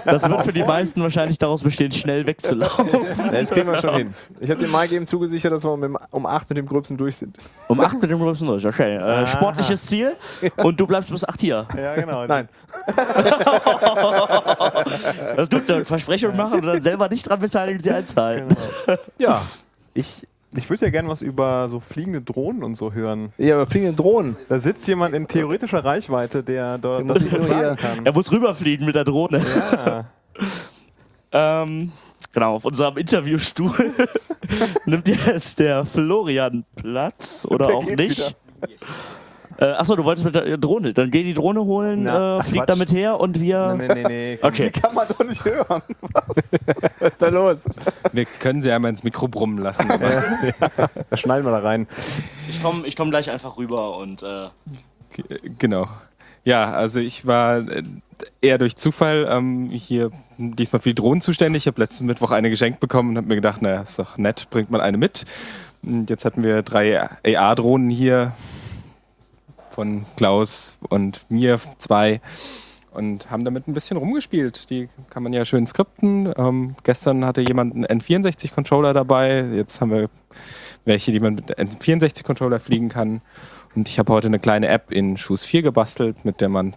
Das 0.05 0.29
wird 0.29 0.43
für 0.43 0.53
die 0.53 0.65
meisten 0.65 1.01
wahrscheinlich 1.03 1.39
daraus 1.39 1.63
bestehen, 1.63 1.93
schnell 1.93 2.27
wegzulaufen. 2.27 2.87
Ja, 3.27 3.33
das 3.41 3.51
kriegen 3.51 3.67
wir 3.67 3.77
schon 3.79 3.95
hin. 3.97 4.15
Ich 4.41 4.51
habe 4.51 4.61
dem 4.61 4.71
Mike 4.73 4.95
eben 4.95 5.07
zugesichert, 5.07 5.53
dass 5.53 5.65
wir 5.65 5.77
dem- 5.79 5.99
um 6.11 6.27
8 6.27 6.49
mit 6.51 6.59
dem 6.59 6.67
Gröbsten 6.67 6.97
durch 6.97 7.17
sind. 7.17 7.39
Um 7.69 7.81
8 7.81 8.01
mit 8.01 8.11
dem 8.11 8.19
größten 8.19 8.47
durch, 8.47 8.67
okay. 8.67 8.97
Äh, 8.97 9.27
sportliches 9.27 9.85
Ziel 9.87 10.15
und 10.57 10.79
du 10.79 10.87
bleibst 10.87 11.11
bis 11.11 11.25
8 11.27 11.41
hier. 11.41 11.67
Ja, 11.77 11.95
genau. 11.95 12.27
Nein. 12.27 12.49
Das 15.37 15.49
tut 15.49 15.71
eine 15.71 15.85
Versprechung 15.85 16.37
machen 16.37 16.61
und 16.61 16.67
dann 16.67 16.83
selber 16.83 17.09
nicht 17.09 17.29
dran 17.29 17.41
beteiligen, 17.41 17.83
sie 17.83 17.91
einzahlen. 17.91 18.47
Ja. 19.19 19.36
Ich, 19.95 20.27
ich 20.55 20.69
würde 20.71 20.87
ja 20.87 20.91
gerne 20.91 21.09
was 21.09 21.23
über 21.23 21.69
so 21.69 21.81
fliegende 21.81 22.21
Drohnen 22.21 22.63
und 22.63 22.75
so 22.75 22.93
hören. 22.93 23.33
Ja, 23.39 23.57
aber 23.57 23.67
fliegende 23.67 23.95
Drohnen. 23.95 24.37
Da 24.49 24.59
sitzt 24.59 24.87
jemand 24.89 25.15
in 25.15 25.27
theoretischer 25.29 25.85
Reichweite, 25.85 26.43
der 26.43 26.79
dort 26.79 27.09
das 27.09 27.21
nur 27.21 27.41
sagen 27.43 27.77
kann. 27.77 28.07
Er 28.07 28.13
muss 28.13 28.31
rüberfliegen 28.33 28.87
mit 28.87 28.95
der 28.95 29.05
Drohne. 29.05 29.39
Ja. 29.45 30.05
Ähm, 31.33 31.93
genau, 32.33 32.55
auf 32.55 32.65
unserem 32.65 32.97
Interviewstuhl 32.97 33.93
nimmt 34.87 35.09
jetzt 35.09 35.59
der 35.59 35.85
Florian 35.85 36.65
Platz 36.77 37.45
oder 37.49 37.67
Der 37.67 37.77
auch 37.77 37.85
nicht. 37.85 38.35
Äh, 39.59 39.65
achso, 39.65 39.97
du 39.97 40.05
wolltest 40.05 40.25
mit 40.25 40.35
der 40.35 40.59
Drohne. 40.59 40.93
Dann 40.93 41.11
geh 41.11 41.23
die 41.23 41.35
Drohne 41.35 41.65
holen, 41.65 42.05
Na, 42.05 42.39
äh, 42.39 42.43
flieg 42.43 42.57
Quatsch. 42.59 42.69
damit 42.69 42.93
her 42.93 43.19
und 43.19 43.41
wir. 43.41 43.75
Nee, 43.75 43.89
nee, 43.89 44.03
nee. 44.07 44.39
Okay. 44.43 44.71
Die 44.75 44.81
kann 44.81 44.95
man 44.95 45.09
doch 45.09 45.25
nicht 45.25 45.45
hören. 45.45 45.83
Was 46.13 47.13
ist 47.13 47.23
da 47.23 47.29
los? 47.29 47.65
Wir 48.13 48.25
können 48.25 48.61
sie 48.63 48.71
einmal 48.71 48.91
ins 48.91 49.03
Mikro 49.03 49.29
brummen 49.29 49.59
lassen. 49.59 49.89
Da 49.89 51.17
schneiden 51.17 51.47
wir 51.47 51.53
da 51.53 51.61
rein. 51.61 51.87
Ich 52.49 52.63
komme 52.63 52.87
ich 52.87 52.97
komm 52.97 53.11
gleich 53.11 53.31
einfach 53.31 53.57
rüber 53.57 53.97
und. 53.97 54.23
Äh, 54.23 54.49
genau. 55.59 55.89
Ja, 56.45 56.73
also 56.73 57.01
ich 57.01 57.27
war 57.27 57.59
äh, 57.69 57.83
eher 58.41 58.59
durch 58.59 58.77
Zufall 58.77 59.27
ähm, 59.29 59.71
hier 59.71 60.11
diesmal 60.39 60.81
für 60.81 60.91
die 60.91 60.95
Drohnen 60.95 61.21
zuständig. 61.21 61.65
Ich 61.65 61.67
habe 61.67 61.81
letzten 61.81 62.07
Mittwoch 62.07 62.31
eine 62.31 62.51
geschenkt 62.51 62.79
bekommen 62.79 63.11
und 63.11 63.17
habe 63.17 63.27
mir 63.27 63.35
gedacht, 63.37 63.63
naja, 63.63 63.81
ist 63.81 63.99
doch 63.99 64.17
nett, 64.19 64.49
bringt 64.51 64.71
mal 64.71 64.81
eine 64.81 64.99
mit. 64.99 65.25
Und 65.83 66.11
jetzt 66.11 66.25
hatten 66.25 66.43
wir 66.43 66.63
drei 66.63 67.01
AR-Drohnen 67.01 67.91
hier 67.91 68.33
von 69.77 70.07
Klaus 70.17 70.79
und 70.89 71.25
mir 71.29 71.61
zwei 71.77 72.21
und 72.93 73.31
haben 73.31 73.45
damit 73.45 73.69
ein 73.69 73.75
bisschen 73.75 73.99
rumgespielt. 73.99 74.71
Die 74.71 74.89
kann 75.11 75.23
man 75.23 75.35
ja 75.35 75.45
schön 75.45 75.67
skripten. 75.67 76.33
Ähm, 76.37 76.77
gestern 76.83 77.27
hatte 77.27 77.43
jemand 77.43 77.75
einen 77.75 77.85
N64-Controller 77.85 78.95
dabei. 78.95 79.43
Jetzt 79.53 79.81
haben 79.83 79.91
wir 79.91 80.09
welche, 80.87 81.13
die 81.13 81.21
man 81.21 81.35
mit 81.35 81.59
N64-Controller 81.59 82.59
fliegen 82.59 82.89
kann. 82.89 83.21
Und 83.75 83.89
ich 83.89 83.99
habe 83.99 84.11
heute 84.13 84.29
eine 84.29 84.39
kleine 84.39 84.69
App 84.69 84.91
in 84.91 85.19
Shoes 85.19 85.45
4 85.45 85.61
gebastelt, 85.61 86.25
mit 86.25 86.41
der 86.41 86.49
man 86.49 86.75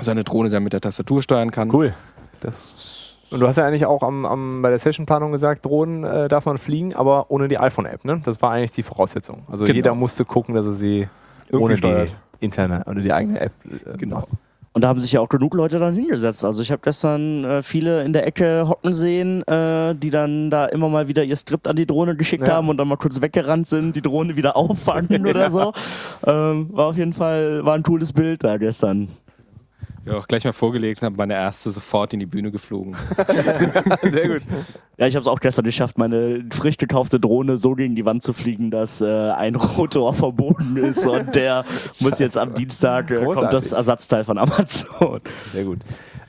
seine 0.00 0.24
Drohne 0.24 0.50
dann 0.50 0.64
mit 0.64 0.72
der 0.72 0.80
Tastatur 0.80 1.22
steuern 1.22 1.52
kann. 1.52 1.72
Cool. 1.72 1.94
Das 2.40 3.14
und 3.30 3.40
du 3.40 3.46
hast 3.48 3.56
ja 3.56 3.66
eigentlich 3.66 3.86
auch 3.86 4.02
am, 4.02 4.26
am, 4.26 4.62
bei 4.62 4.70
der 4.70 4.78
Sessionplanung 4.78 5.32
gesagt, 5.32 5.64
Drohnen 5.64 6.04
äh, 6.04 6.28
darf 6.28 6.46
man 6.46 6.58
fliegen, 6.58 6.94
aber 6.94 7.30
ohne 7.30 7.48
die 7.48 7.58
iPhone-App. 7.58 8.04
Ne? 8.04 8.20
Das 8.24 8.40
war 8.42 8.50
eigentlich 8.50 8.72
die 8.72 8.82
Voraussetzung. 8.82 9.42
Also 9.50 9.64
Genau. 9.64 9.74
jeder 9.76 9.94
musste 9.94 10.24
gucken, 10.24 10.54
dass 10.54 10.66
er 10.66 10.74
sie 10.74 11.08
Irgendwie 11.48 11.64
ohne 11.64 11.76
steuert. 11.76 12.16
Interne 12.40 12.84
oder 12.86 13.00
die 13.00 13.12
eigene 13.12 13.40
App 13.40 13.52
äh, 13.64 13.96
Genau. 13.96 14.16
macht. 14.16 14.28
und 14.72 14.82
da 14.82 14.88
haben 14.88 15.00
sich 15.00 15.12
ja 15.12 15.20
auch 15.20 15.28
genug 15.28 15.54
Leute 15.54 15.78
dann 15.78 15.94
hingesetzt. 15.94 16.44
Also 16.44 16.60
ich 16.62 16.70
habe 16.72 16.80
gestern 16.82 17.44
äh, 17.44 17.62
viele 17.62 18.02
in 18.02 18.12
der 18.12 18.26
Ecke 18.26 18.66
hocken 18.68 18.92
sehen, 18.92 19.42
äh, 19.46 19.94
die 19.94 20.10
dann 20.10 20.50
da 20.50 20.66
immer 20.66 20.88
mal 20.88 21.06
wieder 21.08 21.22
ihr 21.24 21.36
Skript 21.36 21.68
an 21.68 21.76
die 21.76 21.86
Drohne 21.86 22.16
geschickt 22.16 22.46
Ja. 22.46 22.54
haben 22.54 22.68
und 22.68 22.76
dann 22.76 22.88
mal 22.88 22.96
kurz 22.96 23.20
weggerannt 23.20 23.68
sind, 23.68 23.94
die 23.94 24.02
Drohne 24.02 24.34
wieder 24.36 24.56
auffangen 24.56 25.26
oder 25.28 25.50
so. 25.50 25.72
Ähm, 26.26 26.68
war 26.72 26.86
auf 26.86 26.96
jeden 26.96 27.12
Fall 27.12 27.64
war 27.64 27.74
ein 27.74 27.82
cooles 27.84 28.12
Bild 28.12 28.42
da 28.42 28.56
gestern. 28.56 29.08
Ja, 30.06 30.18
auch 30.18 30.28
gleich 30.28 30.44
mal 30.44 30.52
vorgelegt 30.52 31.00
und 31.00 31.06
habe 31.06 31.16
meine 31.16 31.34
erste 31.34 31.70
sofort 31.70 32.12
in 32.12 32.20
die 32.20 32.26
Bühne 32.26 32.50
geflogen. 32.50 32.94
Sehr 34.02 34.28
gut. 34.28 34.42
Ja, 34.98 35.06
ich 35.06 35.14
habe 35.14 35.22
es 35.22 35.26
auch 35.26 35.40
gestern 35.40 35.64
geschafft, 35.64 35.96
meine 35.96 36.44
frisch 36.52 36.76
gekaufte 36.76 37.18
Drohne 37.18 37.56
so 37.56 37.74
gegen 37.74 37.94
die 37.94 38.04
Wand 38.04 38.22
zu 38.22 38.32
fliegen, 38.32 38.70
dass 38.70 39.00
äh, 39.00 39.30
ein 39.30 39.54
Rotor 39.76 40.14
verboten 40.14 40.76
ist 40.76 41.06
und 41.06 41.34
der 41.34 41.64
muss 42.00 42.18
jetzt 42.18 42.36
am 42.36 42.54
Dienstag 42.54 43.10
äh, 43.10 43.24
kommt 43.24 43.52
das. 43.52 43.72
Ersatzteil 43.72 44.24
von 44.24 44.38
Amazon. 44.38 45.20
Sehr 45.52 45.64
gut. 45.64 45.80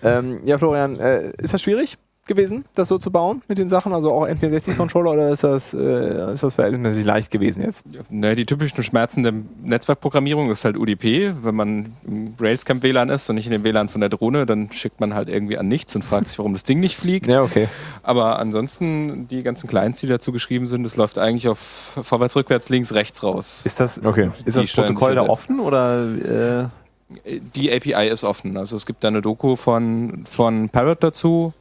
Ähm, 0.04 0.42
ja, 0.46 0.58
Florian, 0.58 0.98
äh, 1.00 1.32
ist 1.38 1.54
das 1.54 1.62
schwierig 1.62 1.98
gewesen, 2.26 2.66
das 2.76 2.88
so 2.88 2.98
zu 2.98 3.12
bauen 3.12 3.42
mit 3.48 3.58
den 3.58 3.70
Sachen? 3.70 3.94
Also 3.94 4.12
auch 4.12 4.28
N64-Controller 4.28 5.12
oder 5.12 5.30
ist 5.32 5.44
das, 5.44 5.74
äh, 5.74 6.34
ist 6.34 6.44
das 6.44 6.56
verhältnismäßig 6.56 7.06
leicht 7.06 7.32
gewesen 7.32 7.62
jetzt? 7.64 7.84
Ne, 8.10 8.36
die 8.36 8.46
typischen 8.46 8.84
Schmerzen 8.84 9.24
der 9.24 9.34
Netzwerkprogrammierung 9.64 10.50
ist 10.52 10.66
halt 10.66 10.78
UDP. 10.78 11.34
Wenn 11.44 11.56
man 11.56 11.94
im 12.06 12.34
Railscamp 12.40 12.84
WLAN 12.84 13.10
ist 13.10 13.30
und 13.30 13.36
nicht 13.36 13.46
in 13.46 13.52
dem 13.52 13.64
WLAN 13.64 13.90
von 13.90 14.02
der 14.02 14.10
Drohne, 14.10 14.46
dann 14.46 14.72
schickt 14.72 15.00
man 15.00 15.14
halt 15.14 15.30
irgendwie 15.30 15.58
an 15.58 15.68
nichts 15.68 15.96
und 15.96 16.04
fragt 16.04 16.28
sich, 16.30 16.38
warum 16.40 16.54
das 16.54 16.64
Ding 16.64 16.80
nicht 16.80 16.96
fliegt. 16.98 17.28
Ja, 17.28 17.42
okay. 17.42 17.68
Aber 18.04 18.40
ansonsten, 18.40 19.28
die 19.28 19.44
ganzen 19.44 19.68
Clients, 19.68 20.00
die 20.02 20.08
dazu 20.08 20.32
geschrieben 20.32 20.68
sind, 20.68 20.84
das 20.84 20.96
läuft 20.96 21.18
eigentlich 21.18 21.48
auf 21.48 21.60
vorwärts, 22.02 22.36
rückwärts, 22.36 22.70
links, 22.70 22.94
rechts 22.94 23.24
raus. 23.24 23.64
Ist 23.66 23.80
das, 23.80 24.04
Okay. 24.04 24.30
ist 24.46 24.58
das 24.58 24.72
Protokoll 24.74 25.16
da 25.16 25.28
offen 25.28 25.60
oder 25.60 26.70
äh, 27.26 27.40
Die 27.56 27.72
API 27.72 28.10
ist 28.10 28.24
offen. 28.24 28.58
Also 28.58 28.76
es 28.76 28.86
gibt 28.86 29.04
da 29.04 29.10
eine 29.10 29.22
Doku 29.22 29.56
von, 29.56 30.24
von 30.30 30.70
Parrot 30.70 31.04
dazu. 31.04 31.54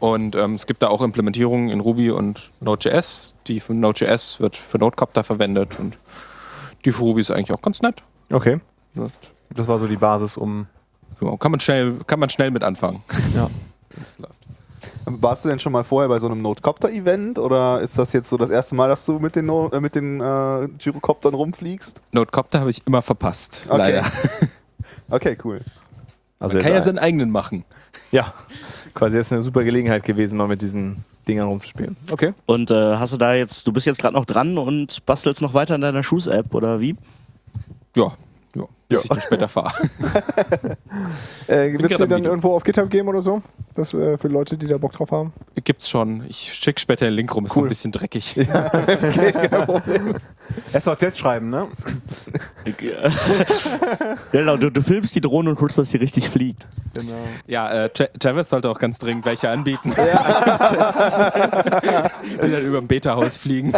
Und 0.00 0.34
ähm, 0.34 0.54
es 0.54 0.66
gibt 0.66 0.82
da 0.82 0.88
auch 0.88 1.02
Implementierungen 1.02 1.68
in 1.70 1.80
Ruby 1.80 2.10
und 2.10 2.50
Node.js. 2.60 3.36
Die 3.46 3.60
von 3.60 3.78
Node.js 3.80 4.40
wird 4.40 4.56
für 4.56 4.78
Nodecopter 4.78 5.22
verwendet 5.22 5.78
und 5.78 5.96
die 6.84 6.92
für 6.92 7.02
Ruby 7.02 7.20
ist 7.20 7.30
eigentlich 7.30 7.52
auch 7.52 7.62
ganz 7.62 7.82
nett. 7.82 8.02
Okay. 8.32 8.60
Das 9.50 9.68
war 9.68 9.78
so 9.78 9.86
die 9.86 9.96
Basis, 9.96 10.36
um. 10.36 10.66
Genau, 11.18 11.36
kann, 11.36 11.50
man 11.50 11.60
schnell, 11.60 11.98
kann 12.06 12.18
man 12.18 12.30
schnell 12.30 12.50
mit 12.50 12.64
anfangen. 12.64 13.02
Ja. 13.34 13.48
Das 13.90 14.18
läuft. 14.18 14.34
Warst 15.22 15.44
du 15.44 15.48
denn 15.48 15.58
schon 15.58 15.72
mal 15.72 15.82
vorher 15.84 16.08
bei 16.08 16.18
so 16.18 16.26
einem 16.28 16.40
Notcopter-Event 16.42 17.38
oder 17.38 17.80
ist 17.80 17.98
das 17.98 18.12
jetzt 18.12 18.28
so 18.30 18.36
das 18.36 18.50
erste 18.50 18.74
Mal, 18.76 18.88
dass 18.88 19.04
du 19.04 19.18
mit 19.18 19.34
den, 19.34 19.46
no 19.46 19.68
äh, 19.70 19.80
mit 19.80 19.94
den 19.94 20.20
äh, 20.20 20.68
Gyrocoptern 20.78 21.34
rumfliegst? 21.34 22.00
Nodecopter 22.12 22.60
habe 22.60 22.70
ich 22.70 22.86
immer 22.86 23.02
verpasst, 23.02 23.62
Okay. 23.68 23.76
leider. 23.78 24.04
Okay, 25.10 25.36
cool. 25.44 25.60
Also 26.38 26.56
Man 26.56 26.64
kann 26.64 26.72
ja 26.72 26.80
seinen 26.82 26.98
eigenen 26.98 27.30
machen. 27.30 27.64
ja, 28.12 28.32
quasi 28.94 29.16
jetzt 29.16 29.32
eine 29.32 29.42
super 29.42 29.64
Gelegenheit 29.64 30.04
gewesen, 30.04 30.36
mal 30.36 30.48
mit 30.48 30.62
diesen 30.62 31.04
Dingern 31.26 31.48
rumzuspielen. 31.48 31.96
Okay. 32.10 32.32
Und 32.46 32.70
äh, 32.70 32.96
hast 32.96 33.12
du 33.12 33.16
da 33.16 33.34
jetzt, 33.34 33.66
du 33.66 33.72
bist 33.72 33.86
jetzt 33.86 34.00
gerade 34.00 34.14
noch 34.14 34.24
dran 34.24 34.58
und 34.58 35.04
bastelst 35.06 35.42
noch 35.42 35.54
weiter 35.54 35.74
an 35.74 35.80
deiner 35.80 36.02
Shoes-App 36.02 36.54
oder 36.54 36.80
wie? 36.80 36.96
Ja, 37.96 38.16
ja 38.54 38.64
bis 38.88 38.98
Ja. 38.98 39.02
ich 39.04 39.08
dann 39.08 39.20
später 39.22 39.48
fahre. 39.48 39.72
Äh, 41.48 41.74
es 41.76 42.00
am 42.00 42.08
dann 42.08 42.24
irgendwo 42.24 42.54
auf 42.54 42.64
GitHub 42.64 42.90
geben 42.90 43.08
oder 43.08 43.22
so? 43.22 43.42
Das 43.74 43.94
äh, 43.94 44.18
für 44.18 44.28
Leute, 44.28 44.56
die 44.58 44.66
da 44.66 44.78
Bock 44.78 44.92
drauf 44.92 45.12
haben? 45.12 45.32
Gibt's 45.62 45.88
schon. 45.88 46.24
Ich 46.28 46.52
schicke 46.54 46.80
später 46.80 47.04
den 47.04 47.14
Link 47.14 47.34
rum, 47.34 47.46
ist 47.46 47.52
so 47.52 47.60
Cool. 47.60 47.66
ein 47.66 47.68
bisschen 47.68 47.92
dreckig. 47.92 48.36
Erst 50.72 50.86
noch 50.86 50.96
Test 50.96 51.18
schreiben, 51.18 51.50
ne? 51.50 51.68
ja, 52.80 53.10
genau, 54.32 54.56
du, 54.56 54.70
du 54.70 54.82
filmst 54.82 55.14
die 55.14 55.20
Drohne 55.20 55.50
und 55.50 55.56
guckst, 55.56 55.78
dass 55.78 55.90
sie 55.90 55.98
richtig 55.98 56.28
fliegt. 56.28 56.66
Genau. 56.94 57.14
Ja, 57.46 57.70
äh, 57.70 57.88
Tra 57.90 58.06
Travis 58.18 58.48
sollte 58.48 58.68
auch 58.68 58.78
ganz 58.78 58.98
dringend 58.98 59.24
welche 59.24 59.48
anbieten. 59.50 59.92
Ja. 59.96 62.18
die 62.22 62.36
dann 62.50 62.64
über 62.66 62.80
dem 62.80 62.88
Beta-Haus 62.88 63.36
fliegen. 63.36 63.72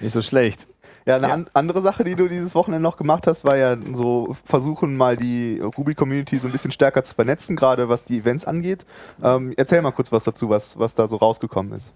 Nicht 0.00 0.12
so 0.12 0.22
schlecht. 0.22 0.66
Ja, 1.04 1.16
eine 1.16 1.32
An 1.32 1.46
andere 1.52 1.82
Sache, 1.82 2.04
die 2.04 2.14
du 2.14 2.28
dieses 2.28 2.54
Wochenende 2.54 2.82
noch 2.82 2.96
gemacht 2.96 3.26
hast, 3.26 3.44
war 3.44 3.56
ja 3.56 3.76
so 3.92 4.36
versuchen, 4.44 4.96
mal 4.96 5.16
die 5.16 5.60
Ruby-Community 5.60 6.38
so 6.38 6.48
ein 6.48 6.52
bisschen 6.52 6.70
stärker 6.70 7.02
zu 7.02 7.14
vernetzen, 7.14 7.56
gerade 7.56 7.88
was 7.88 8.04
die 8.04 8.18
Events 8.18 8.44
angeht. 8.44 8.86
Ähm, 9.22 9.52
erzähl 9.56 9.82
mal 9.82 9.90
kurz 9.90 10.12
was 10.12 10.24
dazu, 10.24 10.48
was, 10.48 10.78
was 10.78 10.94
da 10.94 11.08
so 11.08 11.16
rausgekommen 11.16 11.72
ist. 11.72 11.92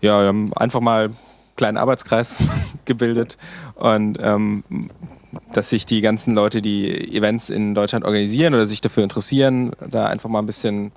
Ja, 0.00 0.20
wir 0.20 0.28
haben 0.28 0.52
einfach 0.54 0.80
mal 0.80 1.04
einen 1.04 1.16
kleinen 1.56 1.76
Arbeitskreis 1.76 2.38
gebildet 2.84 3.36
und 3.74 4.18
ähm, 4.20 4.64
dass 5.52 5.70
sich 5.70 5.84
die 5.84 6.00
ganzen 6.00 6.34
Leute, 6.34 6.62
die 6.62 7.14
Events 7.14 7.50
in 7.50 7.74
Deutschland 7.74 8.04
organisieren 8.04 8.54
oder 8.54 8.66
sich 8.66 8.80
dafür 8.80 9.02
interessieren, 9.02 9.72
da 9.86 10.06
einfach 10.06 10.30
mal 10.30 10.38
ein 10.38 10.46
bisschen 10.46 10.92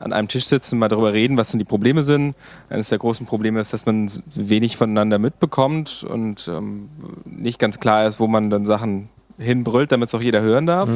an 0.00 0.12
einem 0.12 0.28
Tisch 0.28 0.46
sitzen, 0.46 0.78
mal 0.78 0.88
darüber 0.88 1.12
reden, 1.12 1.36
was 1.36 1.50
denn 1.50 1.58
die 1.58 1.64
Probleme 1.64 2.02
sind. 2.02 2.34
Eines 2.70 2.88
der 2.88 2.98
großen 2.98 3.26
Probleme 3.26 3.60
ist, 3.60 3.72
dass 3.72 3.86
man 3.86 4.10
wenig 4.34 4.76
voneinander 4.76 5.18
mitbekommt 5.18 6.04
und 6.08 6.48
ähm, 6.48 6.88
nicht 7.26 7.58
ganz 7.58 7.78
klar 7.78 8.06
ist, 8.06 8.18
wo 8.18 8.26
man 8.26 8.50
dann 8.50 8.66
Sachen 8.66 9.10
hinbrüllt, 9.38 9.92
damit 9.92 10.08
es 10.08 10.14
auch 10.14 10.22
jeder 10.22 10.40
hören 10.40 10.66
darf. 10.66 10.88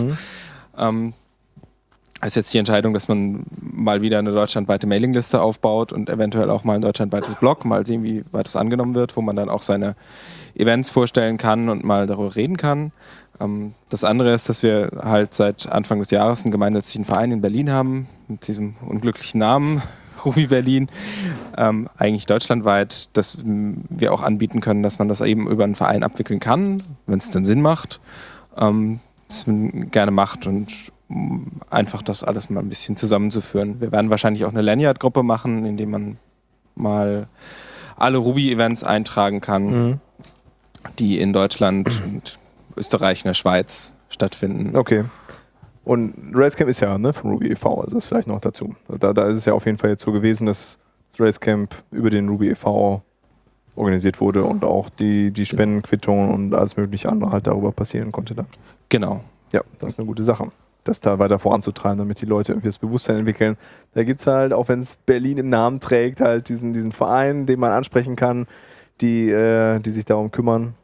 Ähm, 0.76 1.12
das 2.20 2.28
ist 2.28 2.36
jetzt 2.36 2.54
die 2.54 2.58
Entscheidung, 2.58 2.94
dass 2.94 3.06
man 3.06 3.44
mal 3.60 4.00
wieder 4.00 4.18
eine 4.18 4.32
deutschlandweite 4.32 4.86
Mailingliste 4.86 5.42
aufbaut 5.42 5.92
und 5.92 6.08
eventuell 6.08 6.48
auch 6.48 6.64
mal 6.64 6.76
ein 6.76 6.80
deutschlandweites 6.80 7.34
Blog, 7.34 7.66
mal 7.66 7.84
sehen, 7.84 8.02
wie 8.02 8.24
weit 8.32 8.46
es 8.46 8.56
angenommen 8.56 8.94
wird, 8.94 9.14
wo 9.18 9.20
man 9.20 9.36
dann 9.36 9.50
auch 9.50 9.60
seine 9.60 9.94
Events 10.54 10.88
vorstellen 10.88 11.36
kann 11.36 11.68
und 11.68 11.84
mal 11.84 12.06
darüber 12.06 12.34
reden 12.34 12.56
kann. 12.56 12.92
Ähm, 13.40 13.74
das 13.88 14.04
andere 14.04 14.32
ist, 14.32 14.48
dass 14.48 14.62
wir 14.62 14.90
halt 15.02 15.34
seit 15.34 15.66
Anfang 15.70 15.98
des 15.98 16.10
Jahres 16.10 16.44
einen 16.44 16.52
gemeinnützigen 16.52 17.04
Verein 17.04 17.32
in 17.32 17.40
Berlin 17.40 17.70
haben, 17.70 18.08
mit 18.28 18.46
diesem 18.46 18.74
unglücklichen 18.86 19.38
Namen, 19.40 19.82
Ruby 20.24 20.46
Berlin, 20.46 20.88
ähm, 21.58 21.88
eigentlich 21.98 22.26
deutschlandweit, 22.26 23.08
dass 23.12 23.38
wir 23.44 24.12
auch 24.12 24.22
anbieten 24.22 24.60
können, 24.60 24.82
dass 24.82 24.98
man 24.98 25.08
das 25.08 25.20
eben 25.20 25.48
über 25.48 25.64
einen 25.64 25.74
Verein 25.74 26.02
abwickeln 26.02 26.40
kann, 26.40 26.82
wenn 27.06 27.18
es 27.18 27.30
denn 27.30 27.44
Sinn 27.44 27.60
macht, 27.60 28.00
ähm, 28.56 29.00
das 29.28 29.46
man 29.46 29.90
gerne 29.90 30.10
macht 30.10 30.46
und 30.46 30.68
um 31.08 31.60
einfach 31.68 32.00
das 32.00 32.24
alles 32.24 32.48
mal 32.48 32.60
ein 32.60 32.70
bisschen 32.70 32.96
zusammenzuführen. 32.96 33.80
Wir 33.80 33.92
werden 33.92 34.08
wahrscheinlich 34.08 34.46
auch 34.46 34.50
eine 34.50 34.62
Lanyard-Gruppe 34.62 35.22
machen, 35.22 35.66
in 35.66 35.76
der 35.76 35.86
man 35.86 36.16
mal 36.74 37.28
alle 37.96 38.16
Ruby-Events 38.18 38.82
eintragen 38.82 39.40
kann, 39.42 39.66
Mhm. 39.66 40.00
die 40.98 41.18
in 41.20 41.32
Deutschland 41.34 41.90
und 42.06 42.38
Österreich 42.76 43.20
und 43.20 43.28
der 43.28 43.34
Schweiz 43.34 43.94
stattfinden. 44.08 44.76
Okay. 44.76 45.04
Und 45.84 46.32
Racecamp 46.34 46.70
ist 46.70 46.80
ja 46.80 46.96
ne, 46.96 47.12
von 47.12 47.30
Ruby 47.30 47.48
e.V., 47.48 47.82
also 47.82 47.96
das 47.96 48.06
vielleicht 48.06 48.28
noch 48.28 48.40
dazu. 48.40 48.74
Also 48.88 48.98
Da, 48.98 49.12
da 49.12 49.28
ist 49.28 49.36
es 49.36 49.44
ja 49.44 49.52
auf 49.52 49.66
jeden 49.66 49.76
Fall 49.76 49.90
jetzt 49.90 50.02
so 50.02 50.12
gewesen, 50.12 50.46
dass 50.46 50.78
das 51.10 51.20
Racecamp 51.20 51.74
über 51.90 52.10
den 52.10 52.28
Ruby 52.28 52.48
e.V. 52.50 53.02
organisiert 53.76 54.20
wurde 54.20 54.44
und 54.44 54.64
auch 54.64 54.88
die, 54.88 55.30
die 55.30 55.44
Spendenquittung 55.44 56.32
und 56.32 56.54
alles 56.54 56.76
mögliche 56.76 57.10
andere 57.10 57.32
halt 57.32 57.46
darüber 57.46 57.70
passieren 57.70 58.12
konnte 58.12 58.34
dann. 58.34 58.46
Genau. 58.88 59.20
Ja, 59.52 59.60
das 59.78 59.92
ist 59.92 59.98
eine 59.98 60.06
gute 60.06 60.24
Sache. 60.24 60.50
Das 60.84 61.00
da 61.00 61.18
weiter 61.18 61.38
voranzutreiben, 61.38 61.98
damit 61.98 62.20
die 62.20 62.26
Leute 62.26 62.52
irgendwie 62.52 62.68
das 62.68 62.78
Bewusstsein 62.78 63.18
entwickeln. 63.18 63.56
Da 63.92 64.04
gibt 64.04 64.20
es 64.20 64.26
halt, 64.26 64.52
auch 64.52 64.68
wenn 64.68 64.80
es 64.80 64.96
Berlin 64.96 65.38
im 65.38 65.48
Namen 65.48 65.80
trägt, 65.80 66.20
halt 66.20 66.48
diesen, 66.48 66.74
diesen 66.74 66.92
Verein, 66.92 67.46
den 67.46 67.60
man 67.60 67.72
ansprechen 67.72 68.16
kann, 68.16 68.46
die, 69.00 69.30
äh, 69.30 69.80
die 69.80 69.90
sich 69.90 70.04
darum 70.04 70.30
kümmern. 70.30 70.74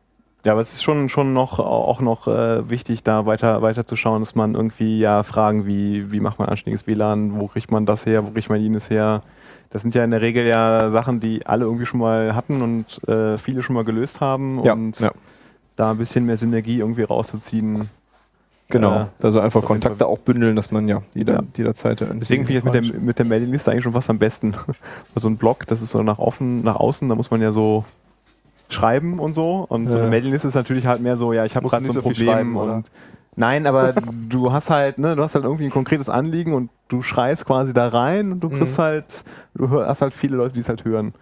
Ja, 0.45 0.53
aber 0.53 0.63
es 0.63 0.73
ist 0.73 0.83
schon, 0.83 1.09
schon 1.11 1.33
noch, 1.35 1.59
auch 1.59 2.01
noch 2.01 2.27
äh, 2.27 2.69
wichtig, 2.71 3.03
da 3.03 3.27
weiter, 3.27 3.61
weiter 3.61 3.87
zu 3.87 3.97
schauen, 3.97 4.23
dass 4.23 4.35
man 4.35 4.55
irgendwie 4.55 4.99
ja 4.99 5.23
Fragen 5.23 5.67
wie, 5.67 6.11
wie 6.13 6.21
macht 6.21 6.39
man 6.39 6.49
anständiges 6.49 6.87
WLAN, 6.87 7.39
wo 7.39 7.49
kriegt 7.49 7.71
man 7.71 7.85
das 7.85 8.07
her, 8.07 8.27
wo 8.27 8.31
kriegt 8.31 8.49
man 8.49 8.61
jenes 8.61 8.89
her. 8.89 9.21
Das 9.69 9.83
sind 9.83 9.95
ja 9.95 10.03
in 10.03 10.11
der 10.11 10.23
Regel 10.23 10.47
ja 10.47 10.89
Sachen, 10.91 11.21
die 11.21 11.47
alle 11.47 11.65
irgendwie 11.67 11.87
schon 11.87 12.01
mal 12.01 12.35
hatten 12.35 12.63
und 12.63 13.07
äh, 13.09 13.37
viele 13.39 13.63
schon 13.63 13.75
mal 13.75 13.85
gelöst 13.85 14.21
haben 14.21 14.65
Ja, 14.65 14.73
und 14.73 14.99
ja. 14.99 15.13
da 15.77 15.91
ein 15.91 15.99
bisschen 15.99 16.25
mehr 16.25 16.37
Synergie 16.39 16.79
irgendwie 16.79 17.03
rauszuziehen. 17.03 17.91
Genau. 18.71 19.09
Also 19.21 19.41
einfach 19.41 19.63
Kontakte 19.65 20.07
auch 20.07 20.19
bündeln, 20.19 20.57
dass 20.57 20.71
man 20.71 20.89
ja, 20.89 21.03
jeder, 21.13 21.35
Ja. 21.35 21.43
jederzeit. 21.57 22.01
Deswegen 22.01 22.47
finde 22.47 22.59
ich 22.59 22.65
das 22.65 22.73
mit 22.83 22.95
der, 22.95 23.01
mit 23.01 23.19
der 23.19 23.27
Mailingliste 23.27 23.71
eigentlich 23.73 23.85
schon 23.85 23.93
fast 23.93 24.09
am 24.09 24.19
besten. 24.19 24.55
so 25.17 25.29
ein 25.29 25.37
Blog, 25.37 25.67
das 25.67 25.83
ist 25.83 25.91
so 25.91 26.03
nach, 26.03 26.19
offen, 26.19 26.63
nach 26.63 26.77
außen, 26.77 27.09
da 27.09 27.15
muss 27.15 27.31
man 27.31 27.43
ja 27.43 27.53
so 27.53 27.85
schreiben 28.71 29.19
und 29.19 29.33
so. 29.33 29.67
Und 29.69 29.91
so 29.91 29.99
Ja. 29.99 30.05
eine 30.05 30.11
Mailingliste 30.11 30.49
ist 30.49 30.55
natürlich 30.55 30.87
halt 30.87 31.01
mehr 31.03 31.17
so, 31.17 31.33
ja, 31.33 31.45
ich 31.45 31.57
habe 31.57 31.69
gerade 31.69 31.85
so 31.85 31.91
ein 31.91 31.95
so 31.95 32.03
Problem. 32.03 32.57
und 32.57 32.91
Nein, 33.37 33.67
aber 33.67 33.93
du 34.29 34.53
hast 34.53 34.71
halt, 34.71 34.99
ne, 34.99 35.15
du 35.17 35.23
hast 35.23 35.35
halt 35.35 35.45
irgendwie 35.45 35.65
ein 35.65 35.71
konkretes 35.71 36.09
Anliegen 36.09 36.53
und 36.53 36.69
du 36.89 37.01
schreist 37.01 37.47
quasi 37.47 37.73
da 37.73 37.89
rein 37.89 38.33
und 38.33 38.41
du 38.41 38.49
kriegst 38.51 38.77
Mhm. 38.79 38.83
halt, 38.83 39.25
du 39.55 39.71
hast 39.85 40.03
halt 40.03 40.13
viele 40.15 40.37
Leute, 40.37 40.53
die 40.55 40.61
es 40.61 40.69
halt 40.69 40.85
hören. 40.85 41.15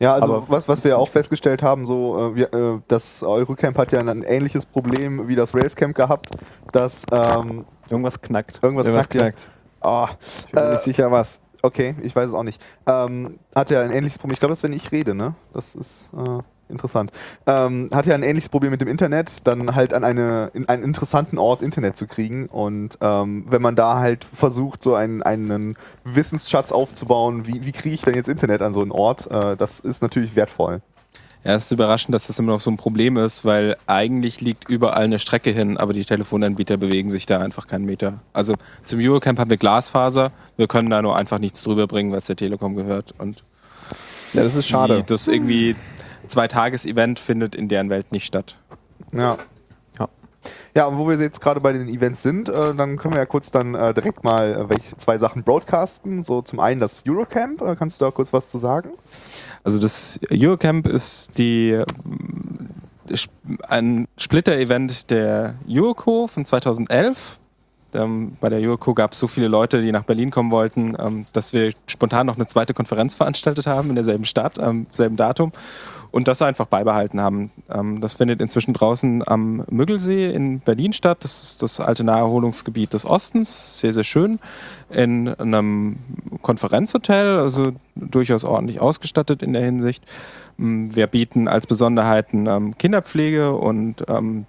Ja, 0.00 0.14
also 0.14 0.36
Aber- 0.36 0.48
was, 0.48 0.66
was 0.68 0.82
wir 0.84 0.98
auch 0.98 1.08
festgestellt 1.08 1.62
haben, 1.62 1.84
so 1.84 2.32
äh, 2.32 2.34
wir, 2.34 2.54
äh, 2.54 2.80
das 2.88 3.22
Eurocamp 3.22 3.76
hat 3.76 3.92
ja 3.92 4.00
ein 4.00 4.22
ähnliches 4.22 4.64
Problem 4.64 5.28
wie 5.28 5.36
das 5.36 5.54
Railscamp 5.54 5.94
gehabt, 5.94 6.30
dass 6.72 7.04
ähm, 7.12 7.66
Irgendwas 7.90 8.20
knackt. 8.20 8.60
irgendwas 8.62 8.86
Ja, 8.88 8.94
was 8.94 9.08
knackt. 9.08 9.36
knackt. 9.36 9.50
Ah, 9.82 10.08
Ich 10.46 10.52
bin 10.52 10.62
mir 10.62 10.68
Äh, 10.68 10.72
nicht 10.72 10.82
sicher, 10.84 11.10
was. 11.12 11.40
okay, 11.62 11.94
ich 12.02 12.16
weiß 12.16 12.28
es 12.28 12.34
auch 12.34 12.42
nicht. 12.42 12.60
Ähm, 12.86 13.38
hat 13.54 13.70
ja 13.70 13.82
ein 13.82 13.90
ähnliches 13.90 14.18
Problem. 14.18 14.32
Ich 14.34 14.40
glaube, 14.40 14.50
das 14.52 14.60
ist, 14.60 14.64
wenn 14.64 14.72
ich 14.72 14.90
rede, 14.92 15.14
ne? 15.14 15.34
Das 15.52 15.74
ist 15.74 16.10
äh, 16.16 16.38
interessant. 16.70 17.10
Ähm, 17.46 17.90
hat 17.92 18.06
ja 18.06 18.14
ein 18.14 18.22
ähnliches 18.22 18.48
Problem 18.48 18.70
mit 18.70 18.80
dem 18.80 18.88
Internet, 18.88 19.46
dann 19.46 19.74
halt 19.74 19.94
an 19.94 20.04
eine, 20.04 20.50
in 20.54 20.68
einen 20.68 20.82
interessanten 20.82 21.38
Ort 21.38 21.62
Internet 21.62 21.96
zu 21.96 22.06
kriegen. 22.06 22.46
Und 22.46 22.98
ähm, 23.00 23.44
wenn 23.48 23.62
man 23.62 23.76
da 23.76 23.98
halt 23.98 24.24
versucht, 24.24 24.82
so 24.82 24.94
einen, 24.94 25.22
einen 25.22 25.76
Wissensschatz 26.04 26.72
aufzubauen, 26.72 27.46
wie, 27.46 27.64
wie 27.64 27.72
kriege 27.72 27.94
ich 27.94 28.02
denn 28.02 28.14
jetzt 28.14 28.28
Internet 28.28 28.62
an 28.62 28.72
so 28.72 28.82
einen 28.82 28.92
Ort, 28.92 29.30
äh, 29.30 29.56
das 29.56 29.80
ist 29.80 30.02
natürlich 30.02 30.36
wertvoll. 30.36 30.80
Ja, 31.42 31.54
es 31.54 31.66
ist 31.66 31.72
überraschend, 31.72 32.14
dass 32.14 32.26
das 32.26 32.38
immer 32.38 32.52
noch 32.52 32.60
so 32.60 32.70
ein 32.70 32.76
Problem 32.76 33.16
ist, 33.16 33.46
weil 33.46 33.76
eigentlich 33.86 34.42
liegt 34.42 34.68
überall 34.68 35.04
eine 35.04 35.18
Strecke 35.18 35.50
hin, 35.50 35.78
aber 35.78 35.94
die 35.94 36.04
Telefonanbieter 36.04 36.76
bewegen 36.76 37.08
sich 37.08 37.24
da 37.24 37.38
einfach 37.38 37.66
keinen 37.66 37.86
Meter. 37.86 38.20
Also 38.34 38.56
zum 38.84 39.00
Eurocamp 39.00 39.38
haben 39.38 39.48
wir 39.48 39.56
Glasfaser, 39.56 40.32
wir 40.58 40.68
können 40.68 40.90
da 40.90 41.00
nur 41.00 41.16
einfach 41.16 41.38
nichts 41.38 41.62
drüber 41.62 41.86
bringen, 41.86 42.12
was 42.12 42.26
der 42.26 42.36
Telekom 42.36 42.76
gehört. 42.76 43.14
Und 43.16 43.42
Ja, 44.34 44.42
das 44.42 44.54
ist 44.54 44.68
schade. 44.68 44.98
Die, 44.98 45.06
das 45.06 45.28
irgendwie 45.28 45.76
Zwei-Tages-Event 46.30 47.18
findet 47.18 47.54
in 47.54 47.68
deren 47.68 47.90
Welt 47.90 48.10
nicht 48.12 48.24
statt. 48.24 48.56
Ja. 49.12 49.36
Ja. 49.98 50.08
Ja, 50.74 50.86
und 50.86 50.96
wo 50.98 51.08
wir 51.08 51.18
jetzt 51.18 51.40
gerade 51.40 51.60
bei 51.60 51.72
den 51.72 51.88
Events 51.88 52.22
sind, 52.22 52.48
äh, 52.48 52.74
dann 52.74 52.96
können 52.96 53.14
wir 53.14 53.18
ja 53.18 53.26
kurz 53.26 53.50
dann 53.50 53.74
äh, 53.74 53.92
direkt 53.92 54.24
mal 54.24 54.54
äh, 54.54 54.68
welche, 54.70 54.96
zwei 54.96 55.18
Sachen 55.18 55.42
broadcasten. 55.42 56.22
So 56.22 56.40
zum 56.42 56.60
einen 56.60 56.80
das 56.80 57.04
Eurocamp. 57.06 57.60
Äh, 57.60 57.76
kannst 57.76 58.00
du 58.00 58.04
da 58.06 58.10
kurz 58.10 58.32
was 58.32 58.48
zu 58.48 58.56
sagen? 58.56 58.90
Also 59.64 59.78
das 59.78 60.18
Eurocamp 60.30 60.86
ist 60.86 61.36
die 61.36 61.82
Sp- 63.12 63.34
ein 63.68 64.06
Splitter-Event 64.16 65.10
der 65.10 65.56
Euroco 65.68 66.26
von 66.28 66.44
2011. 66.44 67.38
Ähm, 67.92 68.36
bei 68.40 68.48
der 68.48 68.60
Euroco 68.60 68.94
gab 68.94 69.12
es 69.12 69.18
so 69.18 69.26
viele 69.26 69.48
Leute, 69.48 69.82
die 69.82 69.90
nach 69.90 70.04
Berlin 70.04 70.30
kommen 70.30 70.52
wollten, 70.52 70.96
ähm, 70.98 71.26
dass 71.32 71.52
wir 71.52 71.72
spontan 71.88 72.26
noch 72.26 72.36
eine 72.36 72.46
zweite 72.46 72.72
Konferenz 72.72 73.14
veranstaltet 73.16 73.66
haben 73.66 73.88
in 73.88 73.96
derselben 73.96 74.24
Stadt, 74.24 74.60
am 74.60 74.86
selben 74.92 75.16
Datum 75.16 75.50
und 76.10 76.28
das 76.28 76.42
einfach 76.42 76.66
beibehalten 76.66 77.20
haben. 77.20 77.50
Ähm, 77.70 78.00
das 78.00 78.16
findet 78.16 78.40
inzwischen 78.40 78.74
draußen 78.74 79.26
am 79.26 79.64
Müggelsee 79.70 80.30
in 80.30 80.60
Berlin 80.60 80.92
statt. 80.92 81.18
Das 81.22 81.42
ist 81.42 81.62
das 81.62 81.80
alte 81.80 82.04
Naherholungsgebiet 82.04 82.92
des 82.94 83.04
Ostens. 83.04 83.80
Sehr, 83.80 83.92
sehr 83.92 84.04
schön. 84.04 84.38
In 84.90 85.28
einem 85.28 85.98
Konferenzhotel, 86.42 87.38
also 87.38 87.72
durchaus 87.94 88.44
ordentlich 88.44 88.80
ausgestattet 88.80 89.42
in 89.42 89.52
der 89.52 89.64
Hinsicht. 89.64 90.04
Ähm, 90.58 90.94
Wir 90.94 91.06
bieten 91.06 91.48
als 91.48 91.66
Besonderheiten 91.66 92.46
ähm, 92.46 92.76
Kinderpflege 92.78 93.52
und 93.52 94.04
ähm, 94.08 94.46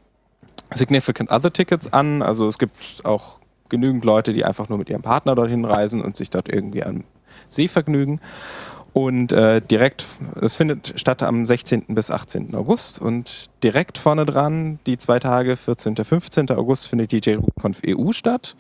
Significant 0.74 1.32
Other 1.32 1.52
Tickets 1.52 1.92
an. 1.92 2.22
Also 2.22 2.48
es 2.48 2.58
gibt 2.58 3.02
auch 3.04 3.36
genügend 3.70 4.04
Leute, 4.06 4.34
die 4.34 4.46
einfach 4.46 4.70
nur 4.70 4.78
mit 4.78 4.90
ihrem 4.90 5.02
Partner 5.02 5.36
dorthin 5.36 5.66
reisen 5.66 6.02
und 6.02 6.16
sich 6.18 6.30
dort 6.30 6.50
irgendwie 6.50 6.84
am 6.84 7.04
See 7.48 7.68
vergnügen. 7.68 8.20
Und 8.94 9.32
äh, 9.32 9.62
direkt, 9.62 10.06
es 10.42 10.58
findet 10.58 11.00
statt 11.00 11.24
am 11.24 11.46
16. 11.46 11.86
bis 11.90 12.12
18. 12.12 12.54
August 12.56 13.00
und 13.00 13.50
direkt 13.64 13.98
vorne 13.98 14.26
dran, 14.26 14.80
die 14.86 14.98
zwei 14.98 15.20
Tage, 15.20 15.56
14. 15.56 15.96
15. 15.96 16.50
August, 16.52 16.88
findet 16.88 17.12
die 17.12 17.22
JRuconf 17.24 17.82
EU 17.88 18.12
statt. 18.12 18.56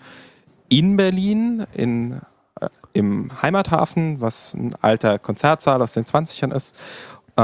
in 0.69 0.95
Berlin, 0.95 1.65
in, 1.73 2.21
äh, 2.61 2.69
im 2.93 3.41
Heimathafen, 3.41 4.21
was 4.21 4.53
ein 4.53 4.73
alter 4.79 5.19
Konzertsaal 5.19 5.81
aus 5.81 5.91
den 5.91 6.05
20ern 6.05 6.55
ist. 6.55 6.75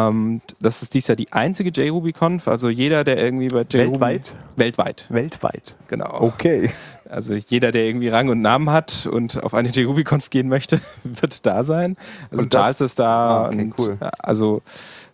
Ähm, 0.08 0.42
das 0.60 0.82
ist 0.82 0.94
dies 0.94 1.08
Jahr 1.08 1.16
die 1.16 1.32
einzige 1.34 1.70
JRubyConf, 1.70 2.48
also 2.48 2.70
jeder, 2.70 3.04
der 3.04 3.18
irgendwie 3.24 3.48
bei 3.48 3.62
JRuby... 3.62 4.00
Weltweit? 4.00 4.34
Weltweit, 4.56 5.06
Weltweit. 5.10 5.76
genau. 5.88 6.22
Okay. 6.22 6.70
Also 7.10 7.36
jeder, 7.36 7.72
der 7.72 7.86
irgendwie 7.86 8.10
Rang 8.10 8.28
und 8.30 8.42
Namen 8.42 8.70
hat 8.70 9.08
und 9.10 9.42
auf 9.42 9.54
eine 9.54 9.70
JRubyConf 9.70 10.30
gehen 10.30 10.50
möchte, 10.50 10.82
wird 11.04 11.46
da 11.46 11.64
sein. 11.64 11.96
Also 12.32 12.44
Und 12.44 12.54
das- 12.54 12.62
Charles 12.62 12.82
ist 12.82 13.00
da 13.00 13.28
Ah, 13.44 13.48
okay, 13.48 13.62
und 13.62 13.74
cool. 13.80 13.98
äh, 14.02 14.10
also 14.20 14.62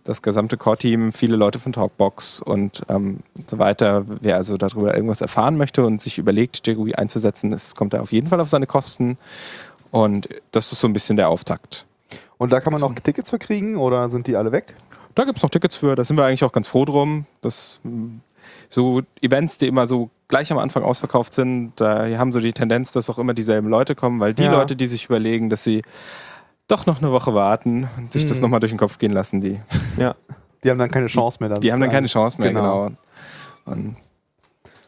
das 0.03 0.21
gesamte 0.21 0.57
Core-Team, 0.57 1.13
viele 1.13 1.37
Leute 1.37 1.59
von 1.59 1.71
Talkbox 1.71 2.41
und 2.41 2.81
ähm, 2.89 3.19
so 3.45 3.57
weiter. 3.59 4.03
Wer 4.21 4.35
also 4.35 4.57
darüber 4.57 4.93
irgendwas 4.95 5.21
erfahren 5.21 5.55
möchte 5.55 5.85
und 5.85 6.01
sich 6.01 6.17
überlegt, 6.17 6.67
JRuby 6.67 6.95
einzusetzen, 6.95 7.51
das 7.51 7.75
kommt 7.75 7.93
da 7.93 8.01
auf 8.01 8.11
jeden 8.11 8.27
Fall 8.27 8.41
auf 8.41 8.49
seine 8.49 8.67
Kosten. 8.67 9.17
Und 9.91 10.27
das 10.51 10.71
ist 10.73 10.79
so 10.81 10.87
ein 10.87 10.93
bisschen 10.93 11.15
der 11.15 11.29
Auftakt. 11.29 11.85
Und 12.37 12.51
da 12.51 12.59
kann 12.59 12.71
man 12.73 12.81
noch 12.81 12.93
Tickets 12.95 13.29
für 13.29 13.39
kriegen 13.39 13.77
oder 13.77 14.09
sind 14.09 14.27
die 14.27 14.35
alle 14.35 14.51
weg? 14.51 14.75
Da 15.15 15.23
gibt 15.25 15.37
es 15.37 15.43
noch 15.43 15.49
Tickets 15.49 15.75
für, 15.75 15.95
da 15.95 16.03
sind 16.03 16.17
wir 16.17 16.25
eigentlich 16.25 16.43
auch 16.43 16.51
ganz 16.51 16.67
froh 16.67 16.85
drum. 16.85 17.25
dass 17.41 17.79
mh, 17.83 18.19
so 18.69 19.01
Events, 19.21 19.57
die 19.59 19.67
immer 19.67 19.85
so 19.87 20.09
gleich 20.27 20.51
am 20.51 20.57
Anfang 20.57 20.83
ausverkauft 20.83 21.33
sind, 21.33 21.73
da 21.75 22.05
haben 22.17 22.31
so 22.31 22.39
die 22.39 22.53
Tendenz, 22.53 22.91
dass 22.91 23.09
auch 23.09 23.19
immer 23.19 23.33
dieselben 23.35 23.69
Leute 23.69 23.93
kommen, 23.95 24.19
weil 24.19 24.33
die 24.33 24.43
Ja. 24.43 24.51
Leute, 24.51 24.75
die 24.75 24.87
sich 24.87 25.05
überlegen, 25.05 25.49
dass 25.49 25.63
sie 25.63 25.83
doch 26.67 26.85
noch 26.87 27.01
eine 27.01 27.11
Woche 27.11 27.33
warten 27.35 27.87
und 27.97 28.11
sich 28.11 28.25
das 28.25 28.37
Mhm. 28.37 28.43
nochmal 28.43 28.59
durch 28.59 28.71
den 28.71 28.79
Kopf 28.79 28.97
gehen 28.97 29.11
lassen, 29.11 29.39
die, 29.41 29.59
Die 30.63 30.69
haben 30.71 30.79
dann 30.79 30.89
keine 30.91 31.07
Chance 31.07 31.37
mehr. 31.41 31.59
die 31.59 31.71
haben 31.71 31.81
dann 31.81 31.89
keine 31.91 32.07
Chance 32.07 32.39
mehr, 32.41 32.49
Genau. 32.49 32.85
genau. 32.85 32.95
Und 33.65 33.95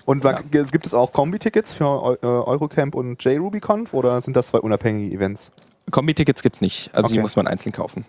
Und 0.05 0.23
Ja. 0.23 0.31
ja. 0.31 0.63
gibt 0.63 0.85
es 0.85 0.93
auch 0.93 1.11
Kombi-Tickets 1.13 1.73
für 1.73 2.17
äh, 2.21 2.25
Eurocamp 2.25 2.95
und 2.95 3.23
JRubyConf 3.23 3.93
oder 3.93 4.19
sind 4.21 4.35
das 4.37 4.47
zwei 4.47 4.59
unabhängige 4.59 5.15
Events? 5.15 5.51
Kombi-Tickets 5.91 6.41
gibt 6.41 6.55
es 6.55 6.61
nicht, 6.61 6.89
also 6.93 7.07
die 7.09 7.15
Okay. 7.15 7.21
muss 7.21 7.35
man 7.35 7.47
einzeln 7.47 7.71
kaufen. 7.71 8.05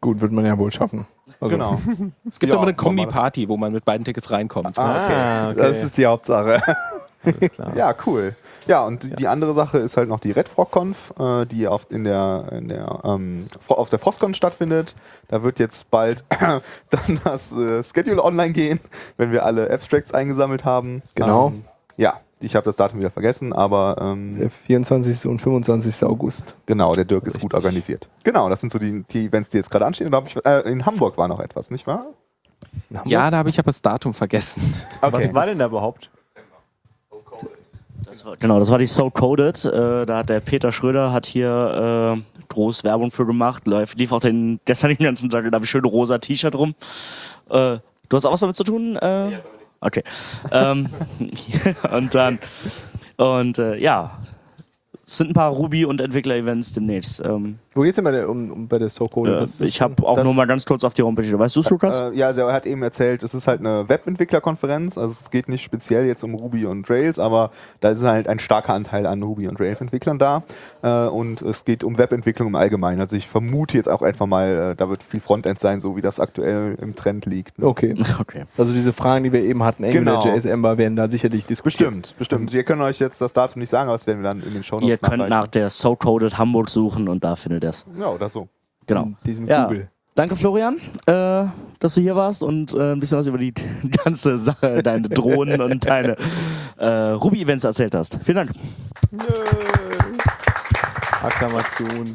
Gut, 0.00 0.20
wird 0.20 0.32
man 0.32 0.44
ja 0.44 0.58
wohl 0.58 0.70
schaffen. 0.72 1.06
Also, 1.40 1.54
genau. 1.56 1.80
Es 2.28 2.38
gibt 2.38 2.50
Ja, 2.50 2.56
aber 2.58 2.66
eine. 2.68 2.74
Kombi-Party, 2.74 3.48
wo 3.48 3.56
man 3.56 3.72
mit 3.72 3.84
beiden 3.84 4.04
Tickets 4.04 4.30
reinkommt. 4.30 4.78
Ah, 4.78 5.04
okay. 5.50 5.50
Okay. 5.52 5.68
Das 5.68 5.82
ist 5.82 5.96
die 5.96 6.06
Hauptsache. 6.06 6.60
Ja, 7.74 7.94
cool. 8.04 8.36
Ja, 8.66 8.84
und 8.84 9.18
die 9.18 9.28
andere 9.28 9.54
Sache 9.54 9.78
ist 9.78 9.96
halt 9.96 10.10
noch 10.10 10.20
die 10.20 10.32
Red 10.32 10.46
Frog 10.46 10.70
Conf, 10.70 11.14
äh, 11.18 11.46
die 11.46 11.66
auf, 11.66 11.86
in 11.88 12.04
der, 12.04 12.48
in 12.52 12.68
der, 12.68 13.00
ähm, 13.02 13.46
auf 13.66 13.88
der 13.88 13.98
Frostcon 13.98 14.34
stattfindet. 14.34 14.94
Da 15.28 15.42
wird 15.42 15.58
jetzt 15.58 15.90
bald 15.90 16.22
dann 16.38 17.20
das 17.24 17.52
äh, 17.56 17.82
Schedule 17.82 18.22
online 18.22 18.52
gehen, 18.52 18.78
wenn 19.16 19.32
wir 19.32 19.46
alle 19.46 19.70
Abstracts 19.70 20.12
eingesammelt 20.12 20.66
haben. 20.66 21.00
Genau. 21.14 21.48
Ähm, 21.48 21.64
ja, 21.96 22.20
ich 22.40 22.56
habe 22.56 22.64
das 22.64 22.76
Datum 22.76 22.98
wieder 22.98 23.10
vergessen, 23.10 23.52
aber 23.52 23.96
ähm, 24.00 24.38
Der 24.38 24.50
24. 24.50 25.26
und 25.26 25.40
25. 25.40 26.04
August. 26.04 26.56
genau, 26.66 26.94
der 26.94 27.04
Dirk 27.04 27.26
ist 27.26 27.40
gut 27.40 27.54
organisiert. 27.54 28.08
Genau, 28.22 28.48
das 28.48 28.60
sind 28.60 28.70
so 28.72 28.78
die, 28.78 29.04
die 29.10 29.26
Events, 29.26 29.50
die 29.50 29.58
jetzt 29.58 29.70
gerade 29.70 29.86
anstehen. 29.86 30.06
Und 30.06 30.12
da 30.12 30.18
hab 30.18 30.26
ich, 30.28 30.36
äh, 30.44 30.70
in 30.70 30.84
Hamburg 30.84 31.16
war 31.16 31.28
noch 31.28 31.40
etwas, 31.40 31.70
nicht 31.70 31.86
wahr? 31.86 32.06
Ja, 33.04 33.30
da 33.30 33.38
habe 33.38 33.50
ich 33.50 33.58
aber 33.58 33.70
das 33.70 33.82
Datum 33.82 34.14
vergessen. 34.14 34.62
Was 35.00 35.32
war 35.34 35.46
denn 35.46 35.58
da 35.58 35.66
überhaupt? 35.66 36.10
Das 38.04 38.24
war, 38.24 38.36
genau, 38.36 38.60
das 38.60 38.70
war 38.70 38.78
die 38.78 38.86
So 38.86 39.10
Coded. 39.10 39.64
Äh, 39.64 40.06
da 40.06 40.18
hat 40.18 40.28
der 40.28 40.40
Peter 40.40 40.70
Schröder 40.72 41.12
hat 41.12 41.26
hier 41.26 42.16
äh, 42.16 42.42
groß 42.48 42.84
Werbung 42.84 43.10
für 43.10 43.26
gemacht. 43.26 43.66
Lief, 43.66 43.94
lief 43.94 44.12
auch 44.12 44.20
den, 44.20 44.60
gestern 44.64 44.90
den 44.90 44.98
ganzen 45.04 45.30
Tag, 45.30 45.44
da 45.50 45.54
habe 45.54 45.64
ich 45.64 45.70
schön 45.70 45.84
rosa 45.84 46.18
T-Shirt 46.18 46.54
rum. 46.54 46.74
Äh, 47.48 47.78
du 48.08 48.16
hast 48.16 48.24
auch 48.24 48.32
was 48.32 48.40
damit 48.40 48.56
zu 48.56 48.64
tun? 48.64 48.96
Äh? 48.96 49.38
Okay. 49.84 50.02
ähm, 50.50 50.88
und 51.92 52.14
dann, 52.14 52.38
und 53.16 53.58
äh, 53.58 53.76
ja, 53.76 54.18
es 55.06 55.18
sind 55.18 55.30
ein 55.30 55.34
paar 55.34 55.50
Ruby- 55.50 55.84
und 55.84 56.00
Entwickler-Events 56.00 56.72
demnächst. 56.72 57.20
Ähm, 57.20 57.58
Wo 57.74 57.82
geht's 57.82 57.96
denn 57.96 58.04
bei 58.04 58.10
der, 58.12 58.28
um, 58.28 58.50
um, 58.50 58.68
bei 58.68 58.78
der 58.78 58.88
So-Code? 58.88 59.44
äh, 59.60 59.64
ich 59.64 59.80
habe 59.80 60.06
auch 60.06 60.14
das- 60.16 60.24
nur 60.24 60.34
mal 60.34 60.46
ganz 60.46 60.64
kurz 60.64 60.84
auf 60.84 60.94
die 60.94 61.02
Homepage. 61.02 61.38
Weißt 61.38 61.56
du, 61.56 61.62
Lukas? 61.68 61.98
Äh, 61.98 62.14
ja, 62.16 62.26
also 62.28 62.42
er 62.42 62.52
hat 62.52 62.66
eben 62.66 62.82
erzählt, 62.82 63.22
es 63.22 63.34
ist 63.34 63.46
halt 63.48 63.60
eine 63.60 63.88
Webentwicklerkonferenz. 63.88 64.96
Also 64.98 65.10
es 65.12 65.30
geht 65.30 65.48
nicht 65.48 65.62
speziell 65.62 66.06
jetzt 66.06 66.22
um 66.24 66.34
Ruby 66.34 66.66
und 66.66 66.88
Rails, 66.88 67.18
aber 67.18 67.50
da 67.80 67.90
ist 67.90 68.02
halt 68.04 68.28
ein 68.28 68.38
starker 68.38 68.74
Anteil 68.74 69.06
an 69.06 69.22
Ruby 69.22 69.48
und 69.48 69.58
Rails 69.60 69.80
Entwicklern 69.80 70.18
da. 70.18 70.42
Äh, 70.82 71.08
und 71.08 71.42
es 71.42 71.64
geht 71.64 71.84
um 71.84 71.98
Webentwicklung 71.98 72.48
im 72.48 72.54
Allgemeinen. 72.54 73.00
Also 73.00 73.16
ich 73.16 73.28
vermute 73.28 73.76
jetzt 73.76 73.88
auch 73.88 74.02
einfach 74.02 74.26
mal, 74.26 74.72
äh, 74.72 74.76
da 74.76 74.88
wird 74.88 75.02
viel 75.02 75.20
Frontend 75.20 75.58
sein, 75.60 75.80
so 75.80 75.96
wie 75.96 76.00
das 76.02 76.20
aktuell 76.20 76.76
im 76.80 76.94
Trend 76.94 77.26
liegt. 77.26 77.62
Okay. 77.62 77.94
Okay. 78.20 78.44
Also 78.56 78.72
diese 78.72 78.92
Fragen, 78.92 79.24
die 79.24 79.32
wir 79.32 79.42
eben 79.42 79.62
hatten, 79.64 79.84
Angular, 79.84 80.20
Genau. 80.22 80.34
JS, 80.36 80.44
Ember, 80.44 80.78
werden 80.78 80.94
da 80.96 81.08
sicherlich 81.08 81.44
diskutiert. 81.46 81.90
Bestimmt, 81.90 82.14
bestimmt. 82.18 82.52
Wir 82.52 82.62
können 82.62 82.80
euch 82.82 82.98
jetzt 83.00 83.20
das 83.20 83.32
Datum 83.32 83.60
nicht 83.60 83.68
sagen, 83.70 83.88
aber 83.88 83.94
das 83.96 84.06
werden 84.06 84.22
wir 84.22 84.28
dann 84.28 84.40
in 84.42 84.52
den 84.54 84.62
Show 84.62 84.78
Ihr 84.80 84.90
Notes 84.94 85.00
könnt 85.02 85.28
nach 85.28 85.46
der 85.48 85.68
So 85.68 85.96
Coded 85.96 86.38
Hamburg 86.38 86.68
suchen 86.68 87.08
und 87.08 87.24
da 87.24 87.34
findet 87.36 87.63
es. 87.70 87.84
Ja, 87.98 88.08
oder 88.10 88.28
so. 88.28 88.48
Genau. 88.86 89.04
In 89.04 89.16
diesem 89.26 89.46
Ja. 89.46 89.64
Google. 89.64 89.88
Danke, 90.16 90.36
Florian, 90.36 90.76
äh, 91.06 91.44
dass 91.80 91.94
du 91.94 92.00
hier 92.00 92.14
warst 92.14 92.44
und 92.44 92.72
äh, 92.72 92.92
ein 92.92 93.00
bisschen 93.00 93.18
was 93.18 93.26
über 93.26 93.38
die 93.38 93.52
ganze 94.04 94.38
Sache, 94.38 94.80
deine 94.82 95.08
Drohnen 95.08 95.60
und 95.60 95.84
deine 95.86 96.16
äh, 96.78 96.86
Ruby-Events 96.86 97.64
erzählt 97.64 97.94
hast. 97.96 98.18
Vielen 98.22 98.36
Dank. 98.36 98.50
Akklamation. 101.22 102.12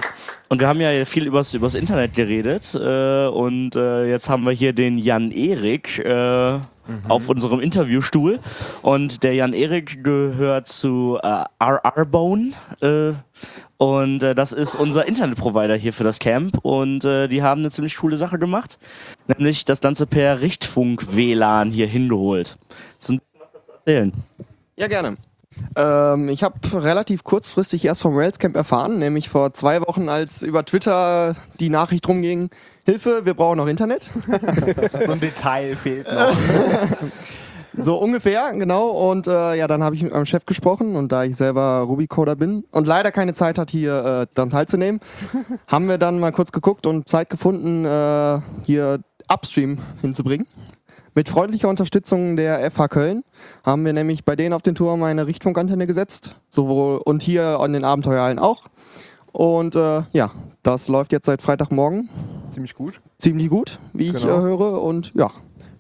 Und 0.48 0.60
wir 0.62 0.68
haben 0.68 0.80
ja 0.80 1.04
viel 1.06 1.28
übers, 1.28 1.54
übers 1.54 1.76
Internet 1.76 2.14
geredet 2.16 2.74
äh, 2.74 3.28
und 3.28 3.76
äh, 3.76 4.08
jetzt 4.10 4.30
haben 4.30 4.44
wir 4.46 4.52
hier 4.52 4.74
den 4.74 4.98
Jan 4.98 5.32
Erik 5.32 6.00
äh, 6.00 6.60
auf 7.08 7.30
unserem 7.30 7.60
Interviewstuhl 7.60 8.40
und 8.82 9.22
der 9.24 9.36
Jan 9.36 9.54
Erik 9.54 10.04
gehört 10.04 10.68
zu 10.68 11.20
äh, 11.22 11.44
RR 11.60 12.06
Bone 12.06 12.54
und 13.80 14.22
äh, 14.24 14.36
das 14.36 14.52
ist 14.52 14.76
unser 14.76 15.08
Internetprovider 15.08 15.76
hier 15.76 15.94
für 15.94 16.04
das 16.04 16.20
Camp 16.20 16.58
und 16.64 17.06
äh, 17.06 17.30
die 17.30 17.42
haben 17.42 17.62
eine 17.62 17.72
ziemlich 17.72 17.96
coole 17.96 18.18
Sache 18.18 18.38
gemacht, 18.38 18.78
nämlich 19.28 19.64
das 19.64 19.80
Ganze 19.80 20.06
per 20.06 20.42
Richtfunk 20.42 21.16
WLAN 21.16 21.72
hier 21.72 21.88
hingeholt. 21.88 22.58
Du 23.08 23.14
ein 23.14 23.20
bisschen 23.20 23.22
was 23.40 23.52
dazu 23.54 23.72
erzählen? 23.72 24.14
Ja, 24.76 24.88
gerne. 24.88 25.16
Ähm, 25.78 26.28
ich 26.28 26.44
habe 26.44 26.56
relativ 26.74 27.24
kurzfristig 27.24 27.86
erst 27.86 28.02
vom 28.02 28.18
Railscamp 28.18 28.58
erfahren, 28.58 29.00
nämlich 29.00 29.30
vor 29.30 29.54
zwei 29.54 29.80
Wochen, 29.80 30.10
als 30.10 30.44
über 30.44 30.66
Twitter 30.66 31.38
die 31.62 31.70
Nachricht 31.70 32.06
rumging, 32.06 32.50
Hilfe, 32.84 33.26
wir 33.26 33.34
brauchen 33.34 33.58
noch 33.58 33.68
Internet. 33.68 34.10
So 35.06 35.12
ein 35.14 35.20
Detail 35.22 35.78
fehlt 35.78 36.12
noch. 36.12 36.36
so 37.78 37.98
ungefähr, 37.98 38.54
genau. 38.54 38.90
Und 38.90 39.28
äh, 39.28 39.56
ja, 39.56 39.68
dann 39.68 39.84
habe 39.84 39.96
ich 39.96 40.04
mit 40.04 40.14
meinem 40.14 40.26
Chef 40.26 40.46
gesprochen 40.46 40.96
und 40.96 41.12
da 41.12 41.24
ich 41.24 41.36
selber 41.36 41.80
Ruby-Coder 41.88 42.36
bin 42.36 42.64
und 42.72 42.88
leider 42.88 43.12
keine 43.12 43.34
Zeit 43.34 43.58
hat, 43.58 43.72
hier 43.72 43.94
äh, 44.24 44.28
daran 44.34 44.50
teilzunehmen, 44.50 45.00
haben 45.68 45.88
wir 45.88 45.98
dann 45.98 46.20
mal 46.20 46.32
kurz 46.32 46.52
geguckt 46.52 46.86
und 46.88 47.08
Zeit 47.08 47.30
gefunden, 47.30 47.86
äh, 47.86 48.40
hier 48.64 49.00
Upstream 49.32 49.80
hinzubringen. 50.02 50.48
Mit 51.16 51.28
freundlicher 51.28 51.68
Unterstützung 51.70 52.36
der 52.38 52.70
FH 52.72 52.88
Köln 52.88 53.24
haben 53.64 53.84
wir 53.84 53.94
nämlich 53.94 54.24
bei 54.26 54.36
denen 54.36 54.54
auf 54.54 54.62
den 54.62 54.76
Turm 54.76 55.04
eine 55.04 55.28
Richtfunkantenne 55.28 55.86
gesetzt, 55.88 56.36
sowohl 56.50 56.98
und 57.04 57.24
hier 57.24 57.60
an 57.60 57.74
den 57.74 57.84
Abenteuerhallen 57.84 58.40
auch. 58.40 58.66
Und 59.32 59.76
äh, 59.76 60.04
ja, 60.12 60.32
das 60.64 60.88
läuft 60.88 61.12
jetzt 61.12 61.26
seit 61.26 61.42
Freitagmorgen 61.42 62.10
Ziemlich 62.52 62.74
gut. 62.74 63.00
ziemlich 63.20 63.50
gut, 63.50 63.80
wie 63.94 64.10
ich 64.10 64.16
äh, 64.16 64.20
Genau. 64.22 64.42
höre. 64.42 64.82
Und 64.82 65.12
ja, 65.16 65.30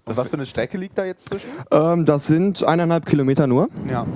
Und 0.09 0.17
was 0.17 0.29
für 0.29 0.37
eine 0.37 0.47
Strecke 0.47 0.79
liegt 0.79 0.97
da 0.97 1.05
jetzt 1.05 1.29
zwischen? 1.29 1.49
ähm, 1.69 2.03
das 2.05 2.25
sind 2.25 2.63
eineinhalb 2.63 3.05
Kilometer 3.05 3.45
nur. 3.45 3.67
Ja. 3.87 4.07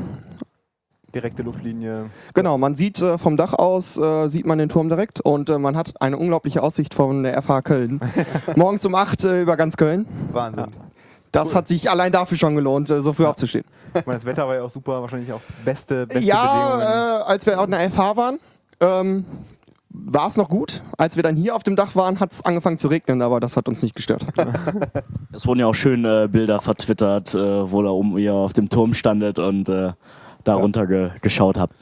Direkte 1.13 1.43
Luftlinie. 1.43 2.09
Genau, 2.33 2.57
man 2.57 2.75
sieht 2.75 2.99
äh, 2.99 3.19
vom 3.19 3.37
Dach 3.37 3.53
aus, 3.53 3.95
äh, 3.97 4.27
sieht 4.29 4.47
man 4.47 4.57
den 4.57 4.69
Turm 4.69 4.89
direkt 4.89 5.21
und 5.21 5.51
äh, 5.51 5.59
man 5.59 5.77
hat 5.77 6.01
eine 6.01 6.17
unglaubliche 6.17 6.63
Aussicht 6.63 6.95
von 6.95 7.21
der 7.21 7.39
FH 7.39 7.61
Köln. 7.61 8.01
Morgens 8.55 8.83
um 8.87 8.95
8 8.95 9.23
äh, 9.23 9.41
über 9.43 9.55
ganz 9.55 9.77
Köln. 9.77 10.07
Wahnsinn. 10.31 10.73
Das 11.31 11.53
hat 11.53 11.67
sich 11.67 11.91
allein 11.91 12.11
dafür 12.11 12.39
schon 12.39 12.55
gelohnt, 12.55 12.89
äh, 12.89 13.03
so 13.03 13.13
früh 13.13 13.25
aufzustehen. 13.25 13.65
Ich 13.93 14.07
meine, 14.07 14.17
das 14.17 14.25
Wetter 14.25 14.47
war 14.47 14.55
ja 14.55 14.63
auch 14.63 14.71
super, 14.71 14.99
wahrscheinlich 15.03 15.31
auch 15.31 15.41
beste, 15.63 16.07
beste 16.07 16.21
Bedingungen. 16.21 16.27
Ja, 16.81 17.19
äh, 17.19 17.23
als 17.23 17.45
wir 17.45 17.59
auf 17.61 17.67
der 17.67 17.91
FH 17.91 18.17
waren, 18.17 18.39
ähm, 18.79 19.25
war 19.93 20.27
es 20.27 20.37
noch 20.37 20.49
gut. 20.49 20.83
Als 20.97 21.15
wir 21.15 21.23
dann 21.23 21.35
hier 21.35 21.55
auf 21.55 21.63
dem 21.63 21.75
Dach 21.75 21.95
waren, 21.95 22.19
hat 22.19 22.31
es 22.33 22.43
angefangen 22.43 22.77
zu 22.77 22.87
regnen, 22.87 23.21
aber 23.21 23.39
das 23.39 23.55
hat 23.55 23.67
uns 23.69 23.81
nicht 23.81 23.95
gestört. 23.95 24.25
Es 25.35 25.47
wurden 25.47 25.61
ja 25.61 25.65
auch 25.65 25.73
schöne 25.73 26.25
äh, 26.25 26.27
Bilder 26.27 26.61
vertwittert, 26.61 27.33
äh, 27.33 27.71
wo 27.71 27.81
da 27.81 27.89
oben 27.89 28.19
ihr 28.19 28.35
auf 28.35 28.53
dem 28.53 28.69
Turm 28.69 28.93
standet 28.93 29.39
und 29.39 29.67
äh, 29.67 29.93
da 30.43 30.53
runter 30.53 30.85
ge 30.85 31.09
geschaut 31.21 31.57
habt. 31.57 31.75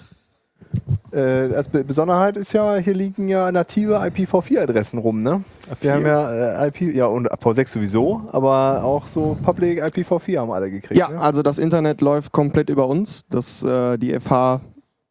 Äh, 1.11 1.53
als 1.53 1.67
Be 1.67 1.83
Besonderheit 1.83 2.37
ist 2.37 2.53
ja, 2.53 2.77
hier 2.77 2.93
liegen 2.93 3.27
ja 3.27 3.51
native 3.51 3.97
IPv4-Adressen 3.97 4.99
rum, 4.99 5.21
ne? 5.21 5.43
Wir 5.81 5.93
haben 5.93 6.05
ja 6.05 6.63
äh, 6.63 6.67
IP, 6.69 6.81
ja 6.95 7.07
und 7.07 7.29
V6 7.29 7.67
sowieso, 7.67 8.21
aber 8.31 8.85
auch 8.85 9.07
so 9.07 9.37
Public 9.43 9.83
IPv4 9.83 10.39
haben 10.39 10.51
alle 10.51 10.71
gekriegt. 10.71 10.97
Ja, 10.97 11.09
ne? 11.09 11.19
also 11.19 11.41
das 11.41 11.59
Internet 11.59 11.99
läuft 11.99 12.31
komplett 12.31 12.69
über 12.69 12.87
uns. 12.87 13.25
Das, 13.29 13.61
äh, 13.63 13.97
die 13.97 14.17
FH 14.17 14.61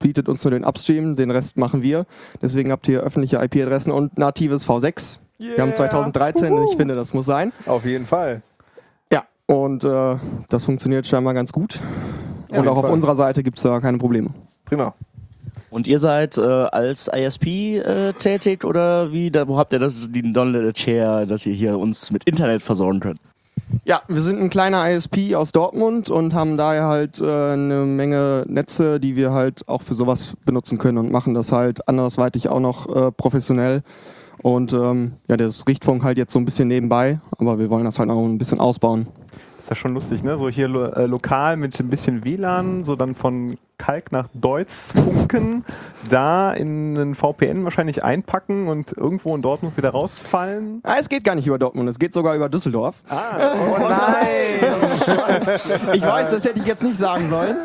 bietet 0.01 0.29
uns 0.29 0.43
nur 0.43 0.51
den 0.51 0.65
Upstream, 0.65 1.15
den 1.15 1.31
Rest 1.31 1.57
machen 1.57 1.83
wir. 1.83 2.07
Deswegen 2.43 2.73
habt 2.73 2.89
ihr 2.89 3.01
öffentliche 3.01 3.37
IP-Adressen 3.37 3.93
und 3.93 4.19
natives 4.19 4.69
V6. 4.69 5.19
Wir 5.39 5.59
haben 5.59 5.73
2013 5.73 6.53
und 6.53 6.69
ich 6.69 6.77
finde, 6.77 6.97
das 6.97 7.15
muss 7.15 7.27
sein. 7.27 7.53
Auf 7.67 7.87
jeden 7.87 8.07
Fall. 8.07 8.43
Ja, 9.13 9.25
und 9.47 9.85
äh, 9.85 10.17
das 10.49 10.65
funktioniert 10.65 11.07
scheinbar 11.07 11.35
ganz 11.35 11.53
gut. 11.53 11.81
auf 12.51 12.51
und 12.51 12.57
auch 12.59 12.63
jeden 12.63 12.69
auf 12.69 12.81
Fall. 12.83 12.93
unserer 12.93 13.17
Seite 13.17 13.43
gibt 13.43 13.59
es 13.59 13.63
da 13.63 13.81
keine 13.81 13.99
Probleme. 13.99 14.31
Prima. 14.65 14.95
Und 15.71 15.87
ihr 15.87 15.99
seid 15.99 16.37
äh, 16.37 16.41
als 16.43 17.09
ISP 17.09 17.79
äh, 17.79 18.13
tätig 18.15 18.65
oder 18.65 19.13
wie? 19.13 19.31
Da, 19.31 19.47
wo 19.47 19.57
habt 19.57 19.73
ihr 19.73 19.79
das, 19.79 20.11
die 20.11 20.23
Knowledge 20.23 20.83
her, 20.87 21.27
dass 21.27 21.47
ihr 21.47 21.55
hier 21.55 21.79
uns 21.79 22.11
mit 22.11 22.25
Internet 22.25 22.63
versorgen 22.63 23.01
könnt? 23.01 23.21
Ja, 23.85 24.03
wir 24.09 24.21
sind 24.21 24.41
ein 24.41 24.51
kleiner 24.51 24.91
ISP 24.91 25.35
aus 25.35 25.53
Dortmund 25.53 26.11
und 26.11 26.35
haben 26.35 26.57
daher 26.57 26.85
halt 26.85 27.21
äh, 27.21 27.25
eine 27.25 27.87
Menge 27.87 28.45
Netze, 28.49 29.01
die 29.01 29.17
wir 29.17 29.33
halt 29.33 29.69
auch 29.69 29.83
für 29.83 29.95
sowas 29.95 30.35
benutzen 30.45 30.79
können 30.79 30.99
und 30.99 31.13
machen 31.13 31.35
das 31.35 31.53
halt 31.53 31.89
andersweitig 31.89 32.49
auch 32.49 32.61
noch 32.61 32.95
äh, 32.95 33.13
professionell. 33.13 33.83
Und 34.43 34.73
ähm, 34.73 35.13
ja, 35.29 35.37
das 35.37 35.67
Richtfunk 35.67 36.03
halt 36.03 36.19
jetzt 36.19 36.33
so 36.33 36.39
ein 36.39 36.45
bisschen 36.45 36.69
nebenbei, 36.69 37.21
aber 37.39 37.59
wir 37.59 37.71
wollen 37.71 37.85
das 37.85 37.99
halt 37.99 38.09
noch 38.09 38.23
ein 38.25 38.39
bisschen 38.39 38.61
ausbauen. 38.61 39.07
Ist 39.59 39.69
ja 39.69 39.77
schon 39.77 39.93
lustig, 39.93 40.23
ne? 40.23 40.39
So 40.39 40.49
hier 40.49 40.69
lo 40.69 40.87
äh, 40.87 41.05
lokal 41.07 41.57
mit 41.57 41.79
ein 41.79 41.91
bisschen 41.91 42.25
WLAN, 42.25 42.83
so 42.83 42.97
dann 42.97 43.15
von 43.15 43.59
Kalk 43.81 44.13
nach 44.13 44.29
Deutz 44.35 44.93
funken, 44.93 45.65
da 46.11 46.53
in 46.53 46.99
einen 46.99 47.15
VPN 47.15 47.65
wahrscheinlich 47.65 48.05
einpacken 48.05 48.69
und 48.69 48.93
irgendwo 48.93 49.35
in 49.35 49.41
Dortmund 49.41 49.79
wieder 49.79 49.89
rausfallen. 49.91 50.81
Ah, 50.83 50.97
es 51.01 51.09
geht 51.09 51.25
gar 51.25 51.35
nicht 51.35 51.47
über 51.47 51.59
Dortmund, 51.59 51.89
es 51.89 51.99
geht 51.99 52.13
sogar 52.13 52.37
über 52.37 52.51
Düsseldorf. 52.51 52.97
Ah, 53.09 53.55
oh 53.55 53.79
nein! 53.89 54.71
Ich 55.95 56.03
weiß, 56.03 56.31
das 56.31 56.45
hätte 56.45 56.59
ich 56.59 56.67
jetzt 56.67 56.83
nicht 56.83 56.99
sagen 56.99 57.31
sollen. 57.31 57.57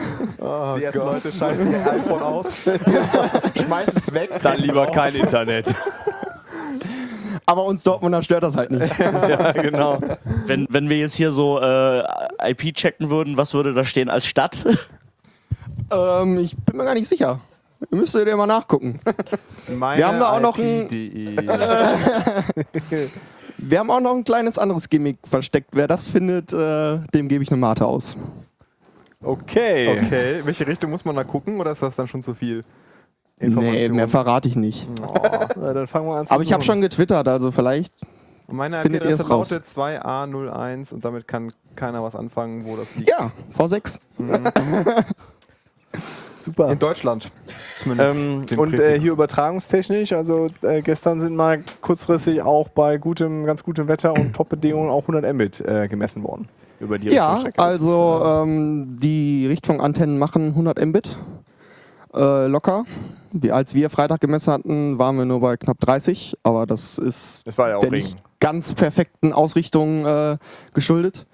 Die 0.77 0.83
ersten 0.83 0.99
Leute 0.99 1.31
schalten 1.33 1.69
ihr 1.69 1.91
iPhone 1.91 2.21
aus. 2.21 2.55
Schmeißen 3.65 3.93
es 3.97 4.13
weg. 4.13 4.29
Dann 4.41 4.59
lieber 4.59 4.87
kein 4.87 5.15
Internet. 5.15 5.73
Aber 7.45 7.65
uns 7.65 7.83
Dortmunder 7.83 8.23
stört 8.23 8.43
das 8.43 8.55
halt 8.55 8.71
nicht. 8.71 8.97
ja, 8.97 9.51
genau. 9.51 9.99
Wenn, 10.47 10.65
wenn 10.69 10.89
wir 10.89 10.97
jetzt 10.97 11.15
hier 11.15 11.31
so 11.31 11.61
äh, 11.61 12.03
IP 12.49 12.73
checken 12.73 13.09
würden, 13.09 13.37
was 13.37 13.53
würde 13.53 13.73
da 13.73 13.85
stehen 13.85 14.09
als 14.09 14.25
Stadt? 14.25 14.65
Ähm, 15.91 16.37
ich 16.39 16.55
bin 16.57 16.77
mir 16.77 16.85
gar 16.85 16.93
nicht 16.93 17.07
sicher. 17.07 17.39
Müsstet 17.89 18.27
ihr 18.27 18.37
mal 18.37 18.47
nachgucken. 18.47 18.99
Wir 19.67 20.07
haben 20.07 20.19
da 20.19 20.33
auch 20.33 20.41
noch 20.41 20.57
ein-. 20.57 20.87
Wir 23.57 23.79
haben 23.79 23.89
auch 23.89 23.99
noch 23.99 24.15
ein 24.15 24.23
kleines 24.23 24.57
anderes 24.57 24.89
Gimmick 24.89 25.17
versteckt. 25.27 25.69
Wer 25.73 25.87
das 25.87 26.07
findet, 26.07 26.53
äh, 26.53 26.99
dem 27.13 27.27
gebe 27.27 27.43
ich 27.43 27.49
eine 27.49 27.57
Mate 27.57 27.85
aus. 27.85 28.17
Okay. 29.23 29.89
Okay, 29.89 30.41
welche 30.43 30.67
Richtung 30.67 30.91
muss 30.91 31.03
man 31.05 31.15
da 31.15 31.23
gucken 31.23 31.59
oder 31.59 31.71
ist 31.71 31.81
das 31.81 31.95
dann 31.95 32.07
schon 32.07 32.21
zu 32.21 32.35
viel? 32.35 32.61
Nee, 33.39 33.89
mehr 33.89 34.07
verrate 34.07 34.47
ich 34.47 34.55
nicht. 34.55 34.87
Na, 35.57 35.73
dann 35.73 35.87
fangen 35.87 36.07
wir 36.07 36.15
an 36.15 36.27
zu 36.27 36.33
Aber 36.33 36.43
ich 36.43 36.53
habe 36.53 36.63
schon 36.63 36.79
getwittert, 36.81 37.27
also 37.27 37.51
vielleicht. 37.51 37.93
Meine 38.47 38.81
Findet 38.81 39.03
ihr 39.03 39.09
es 39.09 39.27
raus? 39.29 39.49
lautet 39.49 39.65
2A01 39.65 40.93
und 40.93 41.03
damit 41.03 41.27
kann 41.27 41.51
keiner 41.75 42.03
was 42.03 42.15
anfangen, 42.15 42.63
wo 42.65 42.75
das 42.77 42.95
liegt. 42.95 43.09
Ja, 43.09 43.31
V6. 43.57 43.99
Super. 46.45 46.71
In 46.71 46.77
Deutschland. 46.77 47.31
Zumindest. 47.81 48.21
Ähm, 48.21 48.45
und 48.57 48.79
äh, 48.79 48.99
hier 48.99 49.13
übertragungstechnisch, 49.13 50.13
also 50.13 50.47
äh, 50.61 50.83
gestern 50.83 51.19
sind 51.19 51.35
mal 51.35 51.63
kurzfristig 51.81 52.43
auch 52.43 52.69
bei 52.69 52.97
gutem, 52.97 53.45
ganz 53.45 53.63
gutem 53.63 53.87
Wetter 53.87 54.13
und 54.13 54.33
Top-Bedingungen 54.35 54.91
auch 54.91 55.01
100 55.01 55.33
Mbit 55.33 55.61
äh, 55.61 55.87
gemessen 55.87 56.23
worden. 56.23 56.47
Über 56.79 56.99
die 56.99 57.09
Ja, 57.09 57.33
Richtfunkstrecke. 57.33 57.57
Das 57.57 57.65
also 57.65 58.19
ist, 58.21 58.47
ähm, 58.47 58.97
die 58.99 59.47
Richtfunkantennen 59.47 60.19
machen 60.19 60.49
100 60.49 60.85
Mbit 60.85 61.17
äh, 62.13 62.45
locker. 62.45 62.83
Die, 63.31 63.51
als 63.51 63.73
wir 63.73 63.89
Freitag 63.89 64.21
gemessen 64.21 64.53
hatten, 64.53 64.99
waren 64.99 65.17
wir 65.17 65.25
nur 65.25 65.39
bei 65.41 65.57
knapp 65.57 65.79
30, 65.79 66.37
aber 66.43 66.67
das 66.67 66.99
ist 66.99 67.43
Es 67.47 67.57
war 67.57 67.69
ja 67.69 67.77
auch 67.77 67.79
der 67.81 67.91
Regen. 67.91 68.05
nicht 68.05 68.17
ganz 68.39 68.71
perfekten 68.73 69.33
Ausrichtung 69.33 70.05
äh, 70.05 70.37
geschuldet. 70.75 71.25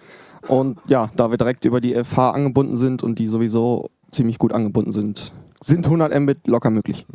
Und 0.47 0.79
ja, 0.87 1.11
da 1.17 1.29
wir 1.29 1.37
direkt 1.37 1.65
über 1.65 1.81
die 1.81 2.01
FH 2.01 2.31
angebunden 2.31 2.77
sind 2.77 3.03
und 3.03 3.19
die 3.19 3.27
sowieso 3.27 3.89
ziemlich 4.11 4.37
gut 4.37 4.53
angebunden 4.53 4.91
sind, 4.91 5.31
sind 5.61 5.85
100 5.85 6.17
Mbit 6.19 6.47
locker 6.47 6.69
möglich. 6.69 7.05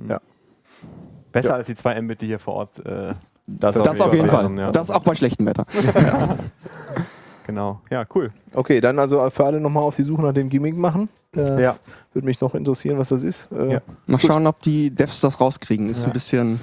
Besser 1.32 1.48
Ja. 1.50 1.54
als 1.56 1.66
die 1.66 1.74
2 1.74 2.00
Mbit, 2.02 2.22
die 2.22 2.26
hier 2.26 2.38
vor 2.38 2.54
Ort. 2.54 2.84
Äh, 2.86 3.14
Das 3.46 3.76
auf 3.76 4.12
jeden 4.14 4.28
Fall. 4.28 4.44
wären, 4.44 4.58
Ja. 4.58 4.70
Das 4.72 4.90
auch 4.90 5.02
bei 5.04 5.14
schlechtem 5.14 5.46
Wetter. 5.46 5.66
genau. 7.46 7.80
Ja, 7.90 8.04
cool. 8.14 8.32
Okay, 8.54 8.80
dann 8.80 8.98
also 8.98 9.28
für 9.30 9.44
alle 9.44 9.60
nochmal 9.60 9.82
auf 9.82 9.96
die 9.96 10.02
Suche 10.02 10.22
nach 10.22 10.32
dem 10.32 10.48
Gimmick 10.48 10.76
machen. 10.76 11.08
Das 11.32 11.60
Ja. 11.60 11.74
würde 12.12 12.26
mich 12.26 12.40
noch 12.40 12.54
interessieren, 12.54 12.98
was 12.98 13.08
das 13.10 13.22
ist. 13.22 13.48
Äh, 13.52 13.74
Ja. 13.74 13.80
Mal 14.06 14.18
schauen, 14.20 14.46
ob 14.46 14.62
die 14.62 14.90
Devs 14.90 15.20
das 15.20 15.40
rauskriegen. 15.40 15.88
Ist 15.88 16.04
ein 16.04 16.12
bisschen 16.12 16.58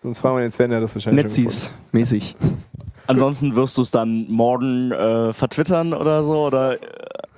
Sonst 0.00 0.20
fragen 0.20 0.36
wir 0.36 0.42
den 0.42 0.52
Sven, 0.52 0.70
der 0.70 0.80
das 0.80 0.94
wahrscheinlich 0.94 1.34
schon 1.34 1.44
Netzis-mäßig. 1.44 2.36
Ansonsten 3.08 3.56
wirst 3.56 3.76
du 3.78 3.82
es 3.82 3.90
dann 3.90 4.26
morgen 4.30 4.92
äh, 4.92 5.32
vertwittern 5.32 5.92
oder 5.92 6.22
so? 6.22 6.46
Oder 6.46 6.74
äh, 6.74 6.78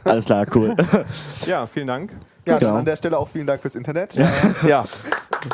alles 0.05 0.27
klar, 0.27 0.45
cool. 0.55 0.77
Ja, 1.47 1.67
vielen 1.67 1.87
Dank. 1.87 2.15
Ja, 2.51 2.59
Genau. 2.59 2.75
an 2.77 2.85
der 2.85 2.97
Stelle 2.97 3.19
auch 3.19 3.29
vielen 3.29 3.47
Dank 3.47 3.63
fürs 3.63 3.75
Internet. 3.75 4.11
gefunden. 4.15 4.69
Ja, 4.69 4.85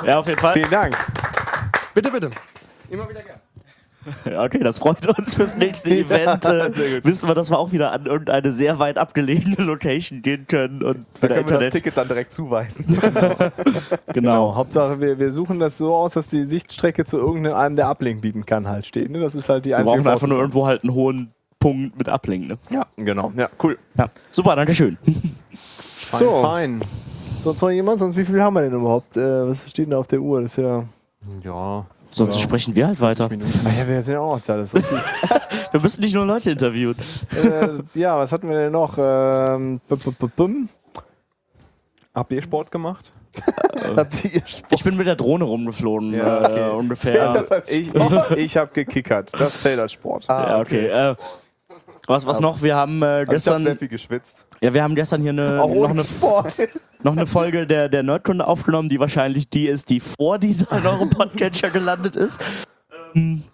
ja, 0.04 0.18
auf 0.18 0.26
jeden 0.26 0.40
Fall. 0.40 0.52
vielen 0.54 0.70
Dank. 0.70 0.96
Bitte, 1.94 2.10
bitte. 2.10 2.30
Immer 2.90 3.08
wieder 3.08 3.22
gerne. 3.22 3.40
Ja, 4.24 4.42
okay, 4.44 4.60
das 4.60 4.78
freut 4.78 5.04
uns 5.18 5.34
fürs 5.34 5.56
nächste 5.56 5.90
Event. 5.98 6.44
Äh, 6.44 7.02
wissen 7.04 7.28
wir, 7.28 7.34
dass 7.34 7.50
wir 7.50 7.58
auch 7.58 7.72
wieder 7.72 7.90
an 7.92 8.06
irgendeine 8.06 8.52
sehr 8.52 8.78
weit 8.78 8.98
abgelegene 8.98 9.56
Location 9.56 10.22
gehen 10.22 10.46
können 10.46 10.82
und 10.84 11.06
Da 11.20 11.26
können 11.26 11.38
wir 11.38 11.42
das 11.42 11.50
Internet. 11.52 11.72
Ticket 11.72 11.96
dann 11.96 12.06
direkt 12.08 12.32
zuweisen. 12.32 12.86
Genau. 14.12 14.54
Hauptsache, 14.54 15.00
wir, 15.00 15.18
wir 15.18 15.32
suchen 15.32 15.58
das 15.58 15.76
so 15.76 15.94
aus, 15.94 16.14
dass 16.14 16.28
die 16.28 16.44
Sichtstrecke 16.44 17.04
zu 17.04 17.18
irgendeinem 17.18 17.76
der 17.76 17.88
Uplink 17.90 18.22
bieten 18.22 18.46
kann 18.46 18.66
halt 18.68 18.86
steht. 18.86 19.10
Ne? 19.10 19.18
Das 19.20 19.34
ist 19.34 19.48
halt 19.48 19.64
die 19.66 19.70
Wir 19.70 19.78
einzige 19.78 19.98
brauchen 19.98 20.08
einfach 20.12 20.26
nur 20.28 20.38
irgendwo 20.38 20.66
halt 20.66 20.84
einen 20.84 20.94
hohen 20.94 21.32
Punkt 21.58 21.98
mit 21.98 22.08
Ablink. 22.08 22.46
Ne? 22.48 22.58
Ja, 22.70 22.86
genau. 22.96 23.32
Ja, 23.36 23.48
cool. 23.62 23.76
Ja. 23.98 24.08
Super, 24.30 24.54
danke 24.56 24.74
schön. 24.74 24.96
Fein, 26.10 26.20
So. 26.20 26.42
fein. 26.42 26.80
Sonst 27.40 27.62
noch 27.62 27.70
jemand? 27.70 27.98
Sonst 28.00 28.16
wie 28.16 28.24
viel 28.24 28.42
haben 28.42 28.54
wir 28.54 28.62
denn 28.62 28.72
überhaupt? 28.74 29.16
Äh, 29.16 29.48
was 29.48 29.68
steht 29.70 29.86
denn 29.86 29.90
da 29.92 29.98
auf 29.98 30.06
der 30.08 30.20
Uhr? 30.20 30.40
Das 30.42 30.52
ist 30.58 30.64
ja. 30.64 30.84
Ja. 31.44 31.86
Sonst 32.10 32.36
Ja. 32.36 32.42
sprechen 32.42 32.74
wir 32.74 32.86
halt 32.86 33.00
weiter. 33.00 33.28
Ah 33.64 33.70
ja, 33.78 33.86
wir 33.88 34.02
sind 34.02 34.14
ja 34.14 34.20
auch 34.20 34.36
noch 34.36 34.44
da. 34.44 34.56
Das 34.56 34.72
ist 34.72 34.76
richtig. 34.76 34.98
Wir 35.72 35.80
müssen 35.80 36.00
nicht 36.00 36.14
nur 36.14 36.24
Leute 36.24 36.50
interviewen. 36.52 36.96
äh, 37.36 37.68
ja, 37.98 38.16
was 38.16 38.32
hatten 38.32 38.48
wir 38.48 38.56
denn 38.56 38.72
noch? 38.72 38.96
Ähm, 38.96 39.80
b 39.88 39.94
-b 39.96 40.10
-b 40.18 40.30
-bum. 40.38 40.68
Habt 42.14 42.32
ihr 42.32 42.40
Sport 42.40 42.70
gemacht? 42.70 43.12
Ich 44.70 44.84
bin 44.84 44.96
mit 44.96 45.06
der 45.06 45.16
Drohne 45.16 45.44
rumgeflogen, 45.44 46.14
Ja, 46.14 46.38
okay. 46.40 46.68
äh, 46.68 46.70
ungefähr. 46.70 47.32
das 47.32 47.50
als 47.50 47.70
Ich, 47.70 47.94
ich, 47.94 48.30
ich 48.36 48.56
habe 48.56 48.70
gekickert. 48.72 49.32
Das 49.38 49.60
zählt 49.60 49.78
als 49.78 49.92
Sport. 49.92 50.26
ja, 50.28 50.60
okay. 50.60 50.86
Äh, 50.86 51.14
was, 52.06 52.26
was 52.26 52.40
noch? 52.40 52.62
Wir 52.62 52.76
haben 52.76 53.02
äh, 53.02 53.06
also 53.06 53.22
ich 53.22 53.28
gestern, 53.30 53.62
sehr 53.62 53.76
viel 53.76 53.88
geschwitzt. 53.88 54.46
ja, 54.60 54.72
wir 54.72 54.82
haben 54.82 54.94
gestern 54.94 55.22
hier 55.22 55.30
eine, 55.30 55.60
Auch 55.62 55.74
noch, 55.74 55.90
eine, 55.90 56.04
Sport. 56.04 56.54
noch 57.02 57.16
eine 57.16 57.26
Folge 57.26 57.66
der, 57.66 57.88
der 57.88 58.02
Nerdkunde 58.02 58.46
aufgenommen, 58.46 58.88
die 58.88 59.00
wahrscheinlich 59.00 59.48
die 59.48 59.66
ist, 59.66 59.90
die 59.90 60.00
vor 60.00 60.38
dieser 60.38 60.70
in 60.76 60.86
eurem 60.86 61.10
Podcatcher 61.10 61.70
gelandet 61.70 62.16
ist. 62.16 62.38
Ähm, 63.14 63.44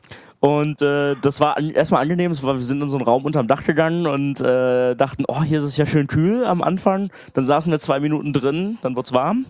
Und 0.43 0.83
äh, 0.83 1.15
das 1.23 1.39
war 1.39 1.57
an, 1.57 1.71
erstmal 1.71 2.03
angenehm, 2.03 2.33
es 2.33 2.43
war, 2.43 2.57
wir 2.57 2.65
sind 2.65 2.83
in 2.83 2.89
so 2.89 2.97
einen 2.97 3.07
Raum 3.07 3.25
unterm 3.25 3.47
Dach 3.47 3.63
gegangen 3.63 4.09
und 4.09 4.41
äh, 4.41 4.97
dachten, 4.97 5.23
oh, 5.29 5.45
hier 5.45 5.59
ist 5.59 5.65
es 5.65 5.77
ja 5.77 5.87
schön 5.87 6.09
kühl 6.09 6.45
am 6.45 6.63
Anfang. 6.63 7.11
Dann 7.35 7.47
saßen 7.47 7.71
wir 7.71 7.79
zwei 7.79 8.01
Minuten 8.01 8.33
drin, 8.33 8.77
dann 8.83 8.97
wird's 8.97 9.13
warm. 9.13 9.47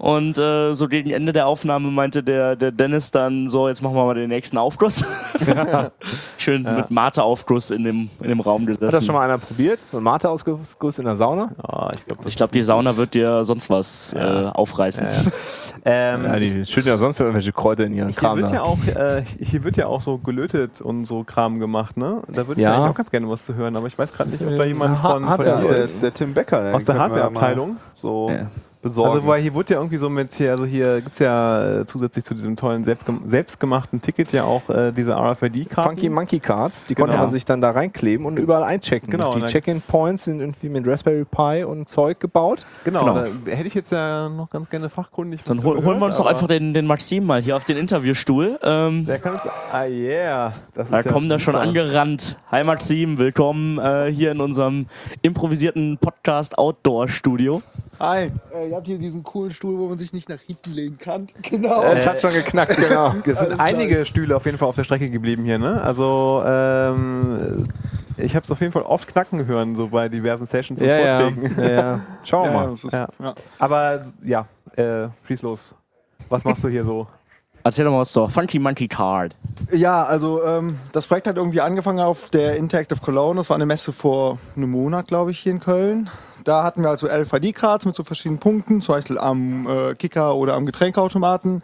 Und 0.00 0.38
äh, 0.38 0.72
so 0.72 0.88
gegen 0.88 1.10
Ende 1.10 1.34
der 1.34 1.46
Aufnahme 1.46 1.90
meinte 1.90 2.22
der, 2.22 2.56
der 2.56 2.72
Dennis 2.72 3.10
dann 3.10 3.50
so, 3.50 3.68
jetzt 3.68 3.82
machen 3.82 3.94
wir 3.94 4.06
mal 4.06 4.14
den 4.14 4.30
nächsten 4.30 4.56
Aufguss. 4.56 5.04
schön 6.38 6.62
mit 6.62 6.90
Mate-Aufguss 6.90 7.70
in 7.70 7.84
dem, 7.84 8.08
in 8.22 8.28
dem 8.30 8.40
Raum 8.40 8.64
gesessen. 8.64 8.86
Hat 8.86 8.94
das 8.94 9.04
schon 9.04 9.14
mal 9.14 9.24
einer 9.24 9.36
probiert? 9.36 9.78
So 9.90 9.98
ein 9.98 10.02
Mate-Ausguss 10.02 10.98
in 10.98 11.04
der 11.04 11.16
Sauna? 11.16 11.50
Ah, 11.62 11.92
ich 11.94 12.06
glaube, 12.06 12.26
ich 12.26 12.34
glaube, 12.34 12.52
die 12.52 12.62
Sauna 12.62 12.96
wird 12.96 13.12
dir 13.12 13.44
sonst 13.44 13.68
was 13.68 14.14
äh, 14.14 14.18
aufreißen. 14.18 15.06
ähm, 15.84 16.24
Ja, 16.24 16.38
die 16.38 16.64
schütten 16.64 16.88
ja 16.88 16.96
sonst 16.96 17.20
irgendwelche 17.20 17.52
Kräuter 17.52 17.84
in 17.84 17.92
ihren 17.92 18.08
hier 18.08 18.16
Kram. 18.16 18.38
wird, 18.38 18.48
da. 18.48 18.54
ja 18.54 18.62
auch, 18.62 18.78
äh, 18.86 19.22
hier 19.38 19.64
wird 19.64 19.76
ja 19.76 19.86
auch 19.86 20.00
so 20.00 20.16
gelötet 20.30 20.80
und 20.80 21.04
so 21.06 21.24
Kram 21.24 21.58
gemacht, 21.58 21.96
ne? 21.96 22.22
Da 22.28 22.46
würde 22.46 22.60
ich 22.60 22.64
Ja. 22.66 22.74
eigentlich 22.76 22.90
auch 22.90 22.94
ganz 22.94 23.10
gerne 23.10 23.28
was 23.28 23.44
zu 23.44 23.54
hören, 23.54 23.76
aber 23.76 23.86
ich 23.86 23.98
weiß 23.98 24.12
gerade 24.12 24.30
nicht, 24.30 24.42
ob 24.44 24.56
da 24.56 24.64
jemand 24.64 24.98
von, 24.98 25.24
von 25.24 25.44
Der, 25.44 25.86
der 26.02 26.14
Tim 26.14 26.34
Becker, 26.34 26.74
Aus 26.74 26.84
der 26.84 26.98
Hardware-Abteilung. 26.98 27.76
So 27.94 28.30
Ja. 28.30 28.46
Besorgen. 28.82 29.14
Also, 29.16 29.26
weil 29.26 29.40
hier 29.42 29.54
wurde 29.54 29.74
ja 29.74 29.80
irgendwie 29.80 29.96
so 29.96 30.08
mit 30.08 30.32
hier, 30.32 30.50
also 30.52 30.64
hier 30.64 31.00
gibt 31.00 31.14
es 31.14 31.18
ja 31.18 31.80
äh, 31.80 31.86
zusätzlich 31.86 32.24
zu 32.24 32.34
diesem 32.34 32.56
tollen 32.56 32.84
selbstgem 32.84 33.20
selbstgemachten 33.24 34.00
Ticket 34.00 34.32
ja 34.32 34.44
auch 34.44 34.68
äh, 34.70 34.92
diese 34.92 35.14
RFID-Karten. 35.14 35.90
Funky 35.90 36.08
Monkey 36.08 36.40
Cards, 36.40 36.84
die 36.84 36.94
Genau. 36.94 37.06
konnte 37.06 37.20
man 37.22 37.30
sich 37.30 37.44
dann 37.44 37.60
da 37.60 37.70
reinkleben 37.70 38.26
und 38.26 38.38
überall 38.38 38.62
einchecken. 38.64 39.10
Genau, 39.10 39.34
Die 39.34 39.44
Check-in-Points 39.46 40.24
sind 40.24 40.40
irgendwie 40.40 40.68
mit 40.68 40.86
Raspberry 40.86 41.24
Pi 41.24 41.64
und 41.64 41.88
Zeug 41.88 42.20
gebaut. 42.20 42.66
Genau, 42.84 43.04
Genau. 43.04 43.26
da 43.44 43.50
hätte 43.52 43.66
ich 43.68 43.74
jetzt 43.74 43.92
ja 43.92 44.28
noch 44.28 44.50
ganz 44.50 44.68
gerne 44.70 44.88
fachkundig 44.88 45.42
Dann 45.44 45.58
zu 45.58 45.64
hol, 45.66 45.74
gehört, 45.76 45.86
holen 45.88 45.98
wir 46.00 46.06
uns 46.06 46.16
doch 46.16 46.26
einfach 46.26 46.48
den, 46.48 46.72
den 46.74 46.86
Maxim 46.86 47.24
mal 47.26 47.42
hier 47.42 47.56
auf 47.56 47.64
den 47.64 47.76
Interviewstuhl. 47.76 48.58
Ähm, 48.62 49.04
Der 49.06 49.18
kann 49.18 49.36
es. 49.36 49.46
Ah, 49.72 49.84
yeah. 49.84 50.52
Das 50.74 50.90
Da 50.90 51.02
kommt 51.02 51.30
er 51.30 51.38
schon 51.38 51.54
angerannt. 51.56 52.36
Hi 52.50 52.64
Maxim, 52.64 53.18
willkommen 53.18 53.78
äh, 53.78 54.10
hier 54.12 54.32
in 54.32 54.40
unserem 54.40 54.86
improvisierten 55.22 55.98
Podcast 55.98 56.56
Outdoor 56.58 57.08
Studio. 57.08 57.62
Hi. 58.00 58.30
Äh, 58.54 58.70
ihr 58.70 58.76
habt 58.76 58.86
hier 58.86 58.98
diesen 58.98 59.22
coolen 59.22 59.50
Stuhl, 59.52 59.78
wo 59.78 59.86
man 59.88 59.98
sich 59.98 60.12
nicht 60.14 60.28
nach 60.30 60.40
hinten 60.40 60.72
legen 60.72 60.96
kann. 60.98 61.26
Genau. 61.42 61.82
Es 61.82 62.06
hat 62.06 62.18
schon 62.20 62.32
geknackt, 62.32 62.76
genau. 62.88 63.14
Es 63.26 63.38
sind 63.40 63.60
einige 63.60 64.06
Stühle 64.06 64.34
auf 64.36 64.46
jeden 64.46 64.56
Fall 64.56 64.68
auf 64.68 64.76
der 64.76 64.84
Strecke 64.84 65.10
geblieben 65.10 65.44
hier, 65.44 65.58
ne? 65.58 65.80
Also, 65.82 66.42
ähm, 66.46 67.68
ich 68.16 68.34
habe 68.34 68.44
es 68.44 68.50
auf 68.50 68.60
jeden 68.60 68.72
Fall 68.72 68.82
oft 68.82 69.06
knacken 69.08 69.46
hören, 69.46 69.76
so 69.76 69.88
bei 69.88 70.08
diversen 70.08 70.46
Sessions 70.46 70.80
und 70.80 70.88
ja, 70.88 70.98
ja, 70.98 71.20
Vorträgen. 71.20 71.54
ja, 71.58 71.70
ja. 71.70 72.00
Schauen 72.24 72.44
wir 72.44 72.52
Ja, 72.60 72.66
mal. 72.66 72.74
ist- 72.74 72.84
Ja. 72.92 73.08
ja. 73.18 73.34
Aber 73.58 74.02
ja, 74.24 74.46
äh, 74.76 75.08
schieß 75.26 75.42
los. 75.42 75.74
Was 76.30 76.44
machst 76.44 76.64
du 76.64 76.68
hier 76.68 76.84
so? 76.84 77.06
Erzähl 77.62 77.84
doch 77.84 77.92
mal 77.92 78.00
was 78.00 78.12
zur 78.12 78.30
Funky 78.30 78.58
Monkey 78.58 78.88
Card. 78.88 79.36
Ja, 79.72 80.04
also 80.04 80.42
ähm, 80.44 80.78
das 80.92 81.06
Projekt 81.06 81.26
hat 81.26 81.36
irgendwie 81.36 81.60
angefangen 81.60 82.00
auf 82.00 82.30
der 82.30 82.56
Interactive 82.56 83.00
Cologne. 83.00 83.36
Das 83.38 83.50
war 83.50 83.56
eine 83.56 83.66
Messe 83.66 83.92
vor 83.92 84.38
einem 84.56 84.70
Monat, 84.70 85.08
glaube 85.08 85.30
ich, 85.32 85.40
hier 85.40 85.52
in 85.52 85.60
Köln. 85.60 86.08
Da 86.44 86.62
hatten 86.62 86.82
wir 86.82 86.88
also 86.88 87.06
RFID-Cards 87.06 87.86
mit 87.86 87.94
so 87.94 88.04
verschiedenen 88.04 88.38
Punkten, 88.38 88.80
zum 88.80 88.94
Beispiel 88.94 89.18
am 89.18 89.66
äh, 89.68 89.94
Kicker 89.94 90.34
oder 90.34 90.54
am 90.54 90.66
Getränkeautomaten. 90.66 91.62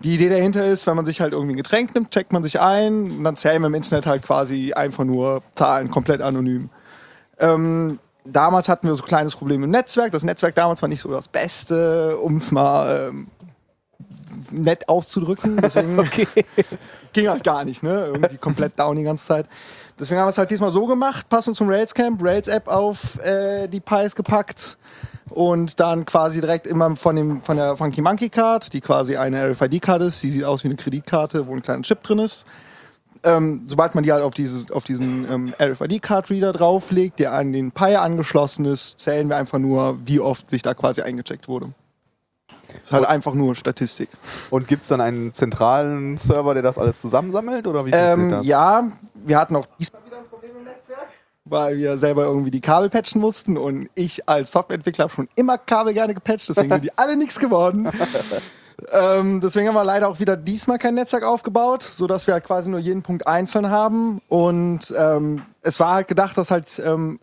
Die 0.00 0.14
Idee 0.14 0.28
dahinter 0.28 0.66
ist, 0.66 0.86
wenn 0.86 0.96
man 0.96 1.06
sich 1.06 1.20
halt 1.20 1.32
irgendwie 1.32 1.54
ein 1.54 1.56
Getränk 1.56 1.94
nimmt, 1.94 2.10
checkt 2.10 2.32
man 2.32 2.42
sich 2.42 2.60
ein 2.60 3.10
und 3.10 3.24
dann 3.24 3.36
zählen 3.36 3.62
wir 3.62 3.68
im 3.68 3.74
Internet 3.74 4.06
halt 4.06 4.22
quasi 4.22 4.72
einfach 4.72 5.04
nur 5.04 5.42
Zahlen, 5.54 5.90
komplett 5.90 6.20
anonym. 6.20 6.68
Ähm, 7.38 7.98
damals 8.24 8.68
hatten 8.68 8.88
wir 8.88 8.94
so 8.94 9.04
ein 9.04 9.08
kleines 9.08 9.36
Problem 9.36 9.62
im 9.62 9.70
Netzwerk. 9.70 10.12
Das 10.12 10.24
Netzwerk 10.24 10.54
damals 10.54 10.82
war 10.82 10.88
nicht 10.88 11.00
so 11.00 11.10
das 11.10 11.28
Beste, 11.28 12.18
um 12.18 12.36
es 12.36 12.50
mal 12.50 13.08
ähm, 13.08 13.28
nett 14.50 14.88
auszudrücken. 14.88 15.56
Deswegen 15.56 15.96
ging 17.12 17.28
halt 17.28 17.44
gar 17.44 17.64
nicht, 17.64 17.82
ne? 17.82 18.06
Irgendwie 18.06 18.38
komplett 18.38 18.78
down 18.78 18.96
die 18.96 19.04
ganze 19.04 19.24
Zeit. 19.24 19.46
Deswegen 19.98 20.18
haben 20.20 20.26
wir 20.26 20.30
es 20.30 20.38
halt 20.38 20.50
diesmal 20.50 20.70
so 20.72 20.86
gemacht, 20.86 21.28
passend 21.28 21.56
zum 21.56 21.68
Rails 21.68 21.94
Camp, 21.94 22.20
Rails 22.22 22.48
App 22.48 22.68
auf 22.68 23.18
äh, 23.24 23.68
die 23.68 23.80
Pies 23.80 24.14
gepackt 24.16 24.76
und 25.30 25.78
dann 25.78 26.04
quasi 26.04 26.40
direkt 26.40 26.66
immer 26.66 26.96
von, 26.96 27.16
dem, 27.16 27.42
von 27.42 27.56
der 27.56 27.76
Funky 27.76 28.02
Monkey 28.02 28.28
Card, 28.28 28.72
die 28.72 28.80
quasi 28.80 29.16
eine 29.16 29.50
RFID-Card 29.50 30.02
ist, 30.02 30.22
die 30.22 30.30
sieht 30.30 30.44
aus 30.44 30.64
wie 30.64 30.68
eine 30.68 30.76
Kreditkarte, 30.76 31.46
wo 31.46 31.54
ein 31.54 31.62
kleiner 31.62 31.82
Chip 31.82 32.02
drin 32.02 32.18
ist. 32.18 32.44
Ähm, 33.22 33.62
sobald 33.64 33.94
man 33.94 34.04
die 34.04 34.12
halt 34.12 34.22
auf, 34.22 34.34
dieses, 34.34 34.70
auf 34.70 34.84
diesen 34.84 35.26
ähm, 35.32 35.54
RFID-Card-Reader 35.58 36.52
drauflegt, 36.52 37.18
der 37.20 37.32
an 37.32 37.52
den 37.52 37.72
Pi 37.72 37.96
angeschlossen 37.96 38.66
ist, 38.66 38.98
zählen 39.00 39.28
wir 39.28 39.36
einfach 39.36 39.58
nur, 39.58 39.98
wie 40.04 40.20
oft 40.20 40.50
sich 40.50 40.62
da 40.62 40.74
quasi 40.74 41.00
eingecheckt 41.00 41.48
wurde. 41.48 41.70
Das 42.68 42.88
ist 42.88 42.92
halt 42.92 43.06
einfach 43.06 43.34
nur 43.34 43.54
Statistik. 43.54 44.08
Und 44.50 44.68
gibt 44.68 44.82
es 44.82 44.88
dann 44.88 45.00
einen 45.00 45.32
zentralen 45.32 46.18
Server, 46.18 46.54
der 46.54 46.62
das 46.62 46.76
alles 46.76 47.00
zusammensammelt? 47.00 47.66
Oder 47.66 47.86
wie 47.86 47.92
funktioniert 47.92 48.18
Ähm, 48.18 48.30
das? 48.30 48.46
ja, 48.46 48.88
wir 49.26 49.38
hatten 49.38 49.56
auch 49.56 49.66
diesmal 49.78 50.04
wieder 50.04 50.18
ein 50.18 50.26
Problem 50.28 50.50
im 50.58 50.64
Netzwerk, 50.64 51.08
weil 51.44 51.76
wir 51.76 51.98
selber 51.98 52.24
irgendwie 52.24 52.50
die 52.50 52.60
Kabel 52.60 52.90
patchen 52.90 53.20
mussten 53.20 53.56
und 53.56 53.88
ich 53.94 54.28
als 54.28 54.52
Softwareentwickler 54.52 55.04
habe 55.04 55.12
schon 55.12 55.28
immer 55.34 55.58
Kabel 55.58 55.94
gerne 55.94 56.14
gepatcht, 56.14 56.48
deswegen 56.48 56.72
sind 56.72 56.84
die 56.84 56.92
alle 56.98 57.16
nichts 57.16 57.38
geworden. 57.38 57.90
ähm, 58.92 59.40
deswegen 59.40 59.68
haben 59.68 59.74
wir 59.74 59.84
leider 59.84 60.08
auch 60.08 60.20
wieder 60.20 60.36
diesmal 60.36 60.78
kein 60.78 60.94
Netzwerk 60.94 61.24
aufgebaut, 61.24 61.82
sodass 61.82 62.26
wir 62.26 62.34
halt 62.34 62.44
quasi 62.44 62.70
nur 62.70 62.80
jeden 62.80 63.02
Punkt 63.02 63.26
einzeln 63.26 63.70
haben. 63.70 64.20
Und 64.28 64.92
ähm, 64.96 65.42
es 65.62 65.80
war 65.80 65.94
halt 65.94 66.08
gedacht, 66.08 66.36
dass 66.38 66.50
halt 66.50 66.66
ähm, 66.84 67.18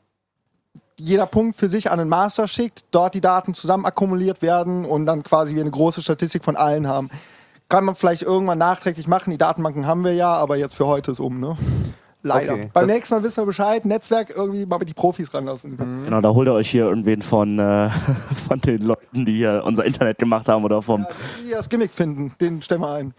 jeder 0.97 1.25
Punkt 1.25 1.57
für 1.57 1.67
sich 1.67 1.89
an 1.89 1.97
den 1.97 2.09
Master 2.09 2.47
schickt, 2.47 2.85
dort 2.91 3.15
die 3.15 3.21
Daten 3.21 3.55
zusammen 3.55 3.85
akkumuliert 3.85 4.41
werden 4.41 4.85
und 4.85 5.07
dann 5.07 5.23
quasi 5.23 5.55
wir 5.55 5.61
eine 5.61 5.71
große 5.71 6.01
Statistik 6.01 6.43
von 6.43 6.55
allen 6.55 6.87
haben. 6.87 7.09
Kann 7.71 7.85
man 7.85 7.95
vielleicht 7.95 8.23
irgendwann 8.23 8.57
nachträglich 8.57 9.07
machen, 9.07 9.31
die 9.31 9.37
Datenbanken 9.37 9.87
haben 9.87 10.03
wir 10.03 10.13
ja, 10.13 10.33
aber 10.33 10.57
jetzt 10.57 10.75
für 10.75 10.87
heute 10.87 11.11
ist 11.11 11.21
um, 11.21 11.39
ne? 11.39 11.57
Leider. 12.23 12.53
Okay, 12.53 12.69
Beim 12.73 12.87
das- 12.87 12.95
nächsten 12.95 13.15
Mal 13.15 13.23
wissen 13.23 13.37
wir 13.37 13.45
Bescheid, 13.45 13.85
Netzwerk 13.85 14.29
irgendwie 14.35 14.65
mal 14.65 14.77
mit 14.77 14.89
die 14.89 14.93
Profis 14.93 15.33
ranlassen. 15.33 15.77
Genau, 16.05 16.21
da 16.21 16.29
holt 16.29 16.47
ihr 16.47 16.53
euch 16.53 16.69
hier 16.69 16.85
irgendwen 16.85 17.21
von, 17.21 17.57
äh, 17.57 17.89
von 18.47 18.59
den 18.59 18.81
Leuten, 18.81 19.25
die 19.25 19.37
hier 19.37 19.63
unser 19.65 19.85
Internet 19.85 20.17
gemacht 20.19 20.47
haben 20.47 20.63
oder 20.63 20.81
vom. 20.81 21.05
Die 21.45 21.51
das 21.51 21.67
Gimmick 21.69 21.91
finden, 21.91 22.31
den 22.39 22.61
stellen 22.61 22.81
wir 22.81 22.91
ein. 22.93 23.13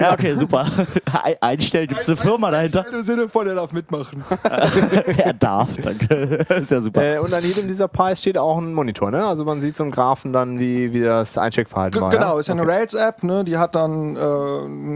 Ja, 0.00 0.12
okay, 0.12 0.34
super. 0.34 0.66
Ein- 1.22 1.36
Einstellen, 1.40 1.88
gibt 1.88 2.00
es 2.00 2.08
eine 2.08 2.16
Firma 2.16 2.50
dahinter? 2.50 2.84
Im 2.92 3.02
Sinne 3.02 3.28
von, 3.28 3.46
er 3.46 3.54
darf 3.54 3.72
mitmachen. 3.72 4.24
er 5.16 5.32
darf, 5.32 5.68
danke. 5.82 6.44
Ist 6.48 6.70
ja 6.70 6.80
super. 6.80 7.02
Äh, 7.02 7.18
und 7.18 7.32
an 7.32 7.42
jedem 7.42 7.68
dieser 7.68 7.88
Pies 7.88 8.20
steht 8.20 8.38
auch 8.38 8.58
ein 8.58 8.74
Monitor, 8.74 9.10
ne? 9.10 9.24
Also 9.24 9.44
man 9.44 9.60
sieht 9.60 9.76
so 9.76 9.84
einen 9.84 9.92
Graphen 9.92 10.32
dann, 10.32 10.58
wie, 10.58 10.92
wie 10.92 11.02
das 11.02 11.38
Eincheckverhalten 11.38 11.98
G 11.98 12.02
war. 12.02 12.10
genau, 12.10 12.34
ja? 12.34 12.40
ist 12.40 12.48
ja 12.48 12.54
eine 12.54 12.66
Rails-App, 12.66 13.22
ne? 13.22 13.44
die 13.44 13.56
hat 13.56 13.74
dann 13.74 14.16
äh, 14.16 14.20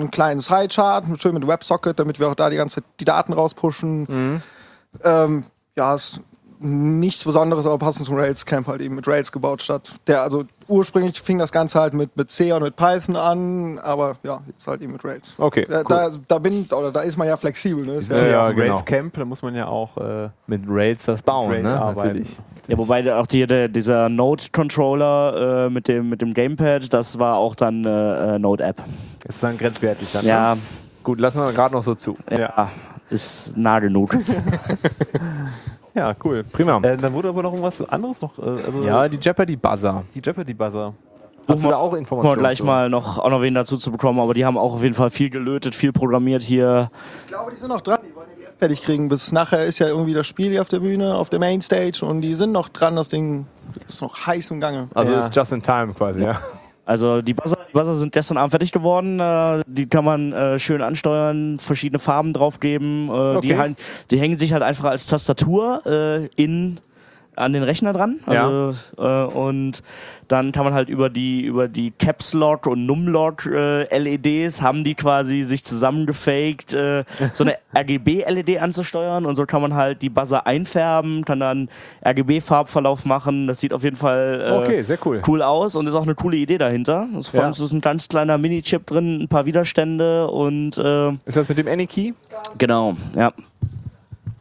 ein 0.04 0.10
kleines 0.10 0.50
High-Chart, 0.50 1.04
schön 1.20 1.34
mit 1.34 1.46
WebSocket, 1.46 1.98
damit 1.98 2.18
wir 2.20 2.28
auch 2.28 2.34
da 2.34 2.50
die 2.50 2.56
ganze 2.56 2.76
Zeit 2.76 2.84
die 3.00 3.04
Daten 3.04 3.32
rauspushen. 3.52 4.42
Ähm, 5.04 5.44
ja, 5.76 5.94
ist 5.94 6.20
nichts 6.64 7.24
Besonderes, 7.24 7.66
aber 7.66 7.78
passend 7.78 8.06
zum 8.06 8.14
Rails-Camp 8.14 8.68
halt 8.68 8.80
eben 8.82 8.94
mit 8.94 9.08
Rails 9.08 9.32
gebaut 9.32 9.62
statt. 9.62 9.90
Der, 10.06 10.22
also 10.22 10.44
ursprünglich 10.68 11.20
fing 11.20 11.38
das 11.38 11.50
Ganze 11.50 11.80
halt 11.80 11.92
mit, 11.92 12.16
mit 12.16 12.30
C 12.30 12.52
und 12.52 12.62
mit 12.62 12.76
Python 12.76 13.16
an, 13.16 13.80
aber 13.80 14.16
ja, 14.22 14.42
jetzt 14.46 14.68
halt 14.68 14.80
eben 14.80 14.92
mit 14.92 15.04
Rails. 15.04 15.34
Okay, 15.38 15.66
Da, 15.68 15.78
cool. 15.78 15.84
da, 15.88 16.10
da 16.28 16.38
bin 16.38 16.64
oder 16.70 16.92
da 16.92 17.00
ist 17.00 17.16
man 17.18 17.26
ja 17.26 17.36
flexibel, 17.36 17.84
ne? 17.84 17.94
Ist 17.94 18.10
Ja, 18.12 18.16
ja, 18.18 18.26
ja, 18.26 18.52
genau. 18.52 18.74
Rails 18.74 18.84
Camp, 18.84 19.14
da 19.14 19.24
muss 19.24 19.42
man 19.42 19.56
ja 19.56 19.66
auch 19.66 19.96
äh, 19.96 20.28
Mit 20.46 20.62
Rails 20.68 21.04
das 21.06 21.22
bauen, 21.22 21.50
Rails 21.50 21.72
ne? 21.72 21.80
arbeiten. 21.80 22.08
Natürlich. 22.08 22.36
Ja, 22.68 22.78
wobei 22.78 23.12
auch 23.16 23.26
hier 23.28 23.48
der, 23.48 23.66
dieser 23.66 24.08
Node-Controller 24.08 25.66
äh, 25.66 25.70
mit, 25.70 25.88
dem, 25.88 26.10
mit 26.10 26.22
dem 26.22 26.32
Gamepad, 26.32 26.92
das 26.92 27.18
war 27.18 27.38
auch 27.38 27.56
dann 27.56 27.84
äh, 27.84 28.36
äh, 28.36 28.38
Node-App. 28.38 28.76
Das 29.24 29.34
ist 29.34 29.42
dann 29.42 29.58
grenzwertig 29.58 30.12
dann. 30.12 30.24
Ja, 30.24 30.56
Gut, 31.02 31.18
lassen 31.18 31.40
wir 31.40 31.52
gerade 31.52 31.74
noch 31.74 31.82
so 31.82 31.96
zu. 31.96 32.16
ja, 32.30 32.70
ist 33.12 33.56
nah 33.56 33.78
genug. 33.78 34.16
Ja, 35.94 36.14
cool. 36.24 36.42
Prima. 36.42 36.78
Äh, 36.82 36.96
dann 36.96 37.12
wurde 37.12 37.28
aber 37.28 37.42
noch 37.42 37.50
irgendwas 37.52 37.86
anderes 37.86 38.22
noch. 38.22 38.38
Äh, 38.38 38.42
also 38.64 38.82
ja, 38.82 39.06
die 39.10 39.18
Jeopardy 39.18 39.56
Buzzer. 39.56 40.04
die 40.14 40.22
Jeopardy 40.24 40.54
Buzzer. 40.54 40.94
Hast 41.46 41.62
du 41.62 41.68
da 41.68 41.76
auch 41.76 41.92
Informationen? 41.92 42.38
gleich 42.38 42.58
zu? 42.58 42.64
mal 42.64 42.88
noch, 42.88 43.18
auch 43.18 43.28
noch 43.28 43.42
wen 43.42 43.52
dazu 43.52 43.76
zu 43.76 43.92
bekommen, 43.92 44.18
aber 44.18 44.32
die 44.32 44.46
haben 44.46 44.56
auch 44.56 44.72
auf 44.74 44.82
jeden 44.82 44.94
Fall 44.94 45.10
viel 45.10 45.28
gelötet, 45.28 45.74
viel 45.74 45.92
programmiert 45.92 46.40
hier. 46.42 46.90
Ich 47.20 47.26
glaube, 47.26 47.50
die 47.50 47.58
sind 47.58 47.68
noch 47.68 47.82
dran. 47.82 47.98
Die 48.08 48.14
wollen 48.14 48.28
ja 48.30 48.36
die 48.38 48.44
App 48.44 48.58
fertig 48.58 48.80
kriegen. 48.80 49.08
Bis 49.10 49.32
nachher 49.32 49.66
ist 49.66 49.80
ja 49.80 49.88
irgendwie 49.88 50.14
das 50.14 50.26
Spiel 50.26 50.50
hier 50.52 50.62
auf 50.62 50.68
der 50.68 50.80
Bühne, 50.80 51.14
auf 51.14 51.28
der 51.28 51.40
Mainstage 51.40 52.06
und 52.06 52.22
die 52.22 52.34
sind 52.36 52.52
noch 52.52 52.70
dran. 52.70 52.96
Das 52.96 53.10
Ding 53.10 53.44
ist 53.86 54.00
noch 54.00 54.26
heiß 54.26 54.50
im 54.50 54.60
Gange. 54.60 54.88
Also 54.94 55.12
Ja. 55.12 55.18
ist 55.18 55.36
just 55.36 55.52
in 55.52 55.60
time 55.62 55.92
quasi, 55.92 56.22
ja. 56.22 56.38
Also 56.84 57.22
die 57.22 57.32
Buzzer, 57.34 57.58
die 57.68 57.72
Buzzer 57.72 57.96
sind 57.96 58.12
gestern 58.12 58.36
Abend 58.36 58.50
fertig 58.50 58.72
geworden. 58.72 59.20
Äh, 59.20 59.62
die 59.66 59.86
kann 59.86 60.04
man 60.04 60.32
äh, 60.32 60.58
schön 60.58 60.82
ansteuern, 60.82 61.58
verschiedene 61.58 61.98
Farben 61.98 62.32
draufgeben. 62.32 63.08
Äh, 63.08 63.12
Okay. 63.12 63.74
die, 64.10 64.16
die 64.16 64.20
hängen 64.20 64.38
sich 64.38 64.52
halt 64.52 64.62
einfach 64.62 64.84
als 64.84 65.06
Tastatur 65.06 65.82
äh, 65.86 66.26
in 66.42 66.80
an 67.36 67.52
den 67.52 67.62
Rechner 67.62 67.92
dran. 67.92 68.20
Also, 68.26 68.74
äh, 68.98 69.24
und 69.24 69.82
dann 70.28 70.52
kann 70.52 70.64
man 70.64 70.72
halt 70.74 70.88
über 70.88 71.10
die 71.10 71.42
über 71.42 71.68
die 71.68 71.90
Caps 71.90 72.32
Lock 72.32 72.66
und 72.66 72.86
Num 72.86 73.06
Lock 73.08 73.44
äh, 73.46 73.84
LEDs 73.98 74.62
haben 74.62 74.82
die 74.84 74.94
quasi 74.94 75.42
sich 75.42 75.62
zusammengefaked, 75.64 76.72
äh, 76.74 77.04
so 77.34 77.44
eine 77.44 77.56
RGB 77.76 78.24
LED 78.28 78.58
anzusteuern 78.60 79.26
und 79.26 79.34
so 79.34 79.44
kann 79.46 79.60
man 79.62 79.74
halt 79.74 80.00
die 80.02 80.08
Buzzer 80.10 80.46
einfärben, 80.46 81.24
kann 81.24 81.40
dann 81.40 81.68
RGB 82.06 82.40
Farbverlauf 82.40 83.04
machen. 83.04 83.46
Das 83.46 83.60
sieht 83.60 83.72
auf 83.74 83.82
jeden 83.84 83.96
Fall 83.96 84.42
äh, 84.46 84.50
Okay, 84.52 84.82
sehr 84.82 84.98
cool. 85.04 85.20
cool 85.26 85.42
aus 85.42 85.74
und 85.74 85.86
ist 85.86 85.94
auch 85.94 86.02
eine 86.02 86.14
coole 86.14 86.36
Idee 86.36 86.58
dahinter. 86.58 87.08
Also 87.14 87.30
vor 87.30 87.40
Ja. 87.40 87.46
allem 87.46 87.52
ist 87.52 87.72
ein 87.72 87.80
ganz 87.80 88.08
kleiner 88.08 88.38
Mini-Chip 88.38 88.86
drin, 88.86 89.22
ein 89.22 89.28
paar 89.28 89.46
Widerstände 89.46 90.28
und 90.28 90.78
äh, 90.78 91.10
Ist 91.26 91.36
das 91.36 91.48
mit 91.48 91.58
dem 91.58 91.68
Any-Key? 91.68 92.12
genau, 92.58 92.96
ja. 93.16 93.32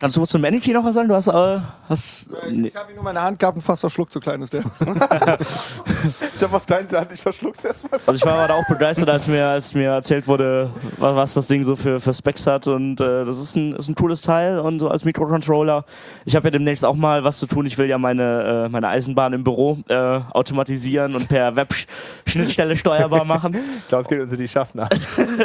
Kannst 0.01 0.17
du 0.17 0.25
zum 0.25 0.41
Mannequin 0.41 0.73
noch 0.73 0.83
was 0.83 0.95
sagen? 0.95 1.07
Du 1.07 1.13
hast, 1.13 1.27
äh, 1.27 1.59
hast 1.87 2.27
Ich, 2.49 2.65
ich 2.65 2.75
habe 2.75 2.91
ihn 2.91 2.95
nur 2.95 3.07
in 3.07 3.13
der 3.13 3.21
Hand 3.21 3.37
gehabt 3.37 3.55
und 3.55 3.61
fast 3.61 3.81
verschluckt, 3.81 4.11
so 4.11 4.19
klein 4.19 4.41
ist 4.41 4.51
der. 4.51 4.63
Ich 6.35 6.41
hab 6.41 6.51
was 6.53 6.65
Kleines 6.65 6.91
in 6.91 6.95
der 6.95 7.01
Hand, 7.01 7.13
ich 7.13 7.21
verschluck's 7.21 7.63
erstmal. 7.63 7.99
also 8.03 8.13
ich 8.17 8.25
war 8.25 8.33
aber 8.33 8.47
da 8.47 8.55
auch 8.55 8.67
begeistert, 8.67 9.07
als 9.07 9.27
mir, 9.27 9.45
als 9.45 9.75
mir 9.75 9.91
erzählt 9.91 10.27
wurde, 10.27 10.71
was, 10.97 11.15
was 11.15 11.33
das 11.35 11.47
Ding 11.47 11.61
so 11.61 11.75
für, 11.75 11.99
für 11.99 12.15
Specs 12.15 12.47
hat 12.47 12.67
und 12.67 12.99
äh, 12.99 13.25
das 13.25 13.39
ist 13.39 13.55
ein, 13.55 13.75
ist 13.75 13.89
ein 13.89 13.93
cooles 13.93 14.23
Teil 14.23 14.57
und 14.57 14.79
so 14.79 14.89
als 14.89 15.05
Mikrocontroller. 15.05 15.85
Ich 16.25 16.35
habe 16.35 16.47
ja 16.47 16.49
demnächst 16.49 16.83
auch 16.83 16.95
mal 16.95 17.23
was 17.23 17.37
zu 17.37 17.45
tun. 17.45 17.67
Ich 17.67 17.77
will 17.77 17.87
ja 17.87 17.99
meine, 17.99 18.65
äh, 18.65 18.69
meine 18.69 18.87
Eisenbahn 18.87 19.33
im 19.33 19.43
Büro 19.43 19.77
äh, 19.87 19.93
automatisieren 20.31 21.13
und 21.13 21.29
per 21.29 21.55
Web-Schnittstelle 21.55 22.75
steuerbar 22.75 23.23
machen. 23.23 23.55
Klaus 23.87 24.07
geht 24.07 24.19
unter 24.19 24.35
die 24.35 24.47
Schaffner. 24.47 24.89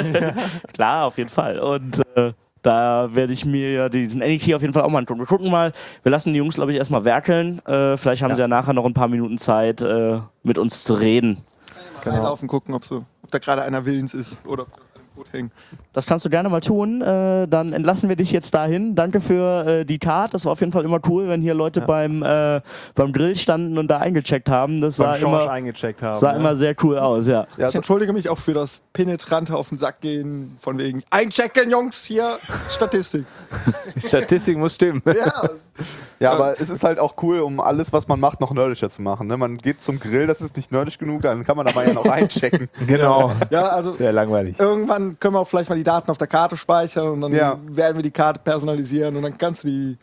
Klar, 0.73 1.05
auf 1.05 1.19
jeden 1.19 1.29
Fall. 1.29 1.59
Und 1.59 2.01
äh, 2.15 2.33
da 2.67 3.15
werde 3.15 3.33
ich 3.33 3.45
mir 3.45 3.73
ja 3.73 3.89
diesen 3.89 4.23
Any-Key 4.23 4.55
auf 4.55 4.63
jeden 4.63 4.75
Fall 4.75 4.83
auch 4.83 4.91
mal 4.91 4.99
angucken. 4.99 5.21
Wir 5.21 5.27
gucken 5.27 5.51
mal, 5.51 5.73
wir 6.03 6.11
lassen 6.11 6.33
die 6.33 6.39
Jungs, 6.39 6.57
glaube 6.57 6.73
ich, 6.73 6.79
erstmal 6.79 7.05
werkeln. 7.05 7.65
Äh, 7.65 7.97
vielleicht 7.97 8.23
haben 8.23 8.35
sie 8.35 8.41
ja 8.41 8.49
nachher 8.49 8.73
noch 8.73 8.85
ein 8.85 8.95
paar 8.95 9.07
Minuten 9.07 9.39
Zeit, 9.39 9.81
äh, 9.81 10.19
mit 10.43 10.59
uns 10.59 10.83
zu 10.83 10.95
reden. 10.95 11.39
Genau. 12.03 12.17
Einlaufen, 12.17 12.49
gucken, 12.49 12.75
ob, 12.75 12.85
so, 12.85 13.05
ob 13.23 13.31
da 13.31 13.39
gerade 13.39 13.63
einer 13.63 13.87
willens 13.87 14.15
ist 14.15 14.45
oder 14.47 14.65
ob 14.65 14.86
Boot 15.17 15.33
hängen. 15.33 15.51
Das 15.93 16.07
kannst 16.07 16.25
du 16.25 16.31
gerne 16.31 16.49
mal 16.49 16.61
tun. 16.61 17.01
Äh, 17.03 17.49
dann 17.49 17.73
entlassen 17.73 18.09
wir 18.09 18.17
dich 18.17 18.31
jetzt 18.31 18.55
dahin. 18.55 18.95
Danke 18.95 19.21
für 19.21 19.67
äh, 19.67 19.85
die 19.85 19.99
Card. 19.99 20.35
Das 20.35 20.45
war 20.45 20.53
auf 20.53 20.61
jeden 20.61 20.73
Fall 20.73 20.85
immer 20.85 21.01
cool, 21.09 21.29
wenn 21.29 21.41
hier 21.41 21.55
Leute 21.55 21.81
beim, 21.81 22.23
äh, 22.23 22.61
beim 22.95 23.13
Grill 23.13 23.35
standen 23.37 23.79
und 23.79 23.89
da 23.89 23.99
eingecheckt 23.99 24.49
haben. 24.49 24.81
Das 24.81 24.97
sah, 24.97 25.13
Beim 25.13 25.21
Schorsch 25.21 25.45
immer, 25.45 25.53
eingecheckt 25.53 26.03
haben. 26.03 26.21
sah 26.21 26.33
ne? 26.33 26.39
immer 26.39 26.57
sehr 26.57 26.75
cool 26.83 26.99
aus, 26.99 27.27
ja. 27.27 27.47
Ja, 27.57 27.69
Ich 27.71 27.75
entschuldige 27.75 28.13
mich 28.13 28.29
auch 28.29 28.39
für 28.39 28.55
das 28.55 28.83
penetrante 28.93 29.57
auf 29.57 29.71
den 29.71 29.79
Sack 29.79 30.01
gehen, 30.03 30.57
von 30.61 30.79
wegen 30.79 31.03
einchecken, 31.11 31.71
Jungs, 31.71 32.05
hier 32.05 32.39
Statistik. 32.69 33.25
Statistik 34.07 34.57
muss 34.59 34.75
stimmen. 34.75 35.03
Ja, 35.07 35.51
Ja, 36.19 36.33
aber 36.33 36.59
es 36.61 36.71
ist 36.71 36.83
halt 36.85 36.99
auch 36.99 37.15
cool, 37.23 37.41
um 37.41 37.61
alles, 37.61 37.93
was 37.93 38.09
man 38.09 38.19
macht, 38.19 38.41
noch 38.41 38.51
nerdischer 38.53 38.89
zu 38.89 39.03
machen. 39.03 39.27
Ne? 39.27 39.37
Man 39.37 39.59
geht 39.59 39.81
zum 39.83 40.01
Grill, 40.01 40.27
das 40.27 40.41
ist 40.41 40.57
nicht 40.57 40.73
nerdig 40.73 40.99
genug, 40.99 41.21
dann 41.23 41.45
kann 41.45 41.57
man 41.59 41.67
dabei 41.67 41.87
ja 41.87 41.93
noch 41.93 42.07
einchecken. 42.11 42.69
Genau. 42.87 43.33
ja, 43.51 43.69
also 43.69 43.93
Sehr 43.93 44.13
langweilig. 44.13 44.59
irgendwann 44.59 45.06
können 45.15 45.35
wir 45.35 45.41
auch 45.41 45.49
vielleicht 45.49 45.69
mal 45.69 45.77
die 45.77 45.85
Daten 45.85 46.11
auf 46.11 46.19
der 46.19 46.27
Karte 46.27 46.57
speichern 46.57 47.09
und 47.09 47.21
dann 47.21 47.33
Ja. 47.33 47.59
werden 47.69 47.97
wir 47.97 48.03
die 48.03 48.11
Karte 48.11 48.41
personalisieren 48.43 49.17
und 49.17 49.23
dann 49.23 49.39
kannst 49.39 49.63
du 49.63 49.69
die 49.69 49.99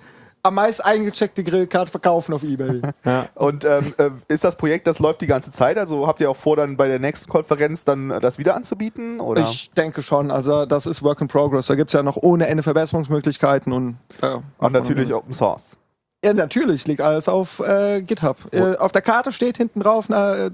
am 0.45 0.55
meisten 0.55 0.83
eingecheckte 0.83 1.41
Grillkarte 1.41 1.89
verkaufen 1.89 2.33
auf 2.33 2.43
Ebay. 2.43 2.81
Und 3.35 3.63
ähm, 3.63 3.93
äh, 3.97 4.09
ist 4.27 4.43
das 4.43 4.57
Projekt, 4.57 4.87
das 4.87 4.99
läuft 4.99 5.21
die 5.21 5.25
ganze 5.25 5.51
Zeit? 5.51 5.77
Also 5.77 6.05
habt 6.05 6.19
ihr 6.19 6.29
auch 6.29 6.35
vor, 6.35 6.57
dann 6.57 6.75
bei 6.75 6.89
der 6.89 6.99
nächsten 6.99 7.31
Konferenz 7.31 7.85
dann 7.85 8.09
das 8.19 8.37
wieder 8.37 8.53
anzubieten? 8.53 9.21
Oder? 9.21 9.43
Ich 9.43 9.71
denke 9.71 10.01
schon, 10.01 10.31
also 10.31 10.65
das 10.65 10.85
ist 10.85 11.01
Work 11.01 11.21
in 11.21 11.29
Progress. 11.29 11.67
Da 11.67 11.75
gibt 11.75 11.91
es 11.91 11.93
ja 11.93 12.03
noch 12.03 12.17
ohne 12.17 12.47
Ende 12.47 12.61
Verbesserungsmöglichkeiten 12.61 13.71
und, 13.71 13.95
äh, 14.21 14.35
Und 14.57 14.73
natürlich 14.73 15.13
Open 15.13 15.33
Source. 15.33 15.77
Ja, 16.25 16.33
natürlich 16.33 16.87
liegt 16.87 16.99
alles 16.99 17.29
auf 17.29 17.59
äh, 17.61 18.01
GitHub. 18.01 18.35
Äh, 18.51 18.75
auf 18.75 18.91
der 18.91 19.01
Karte 19.01 19.31
steht 19.31 19.55
hinten 19.55 19.79
drauf 19.79 20.09
eine 20.09 20.35
äh, 20.47 20.51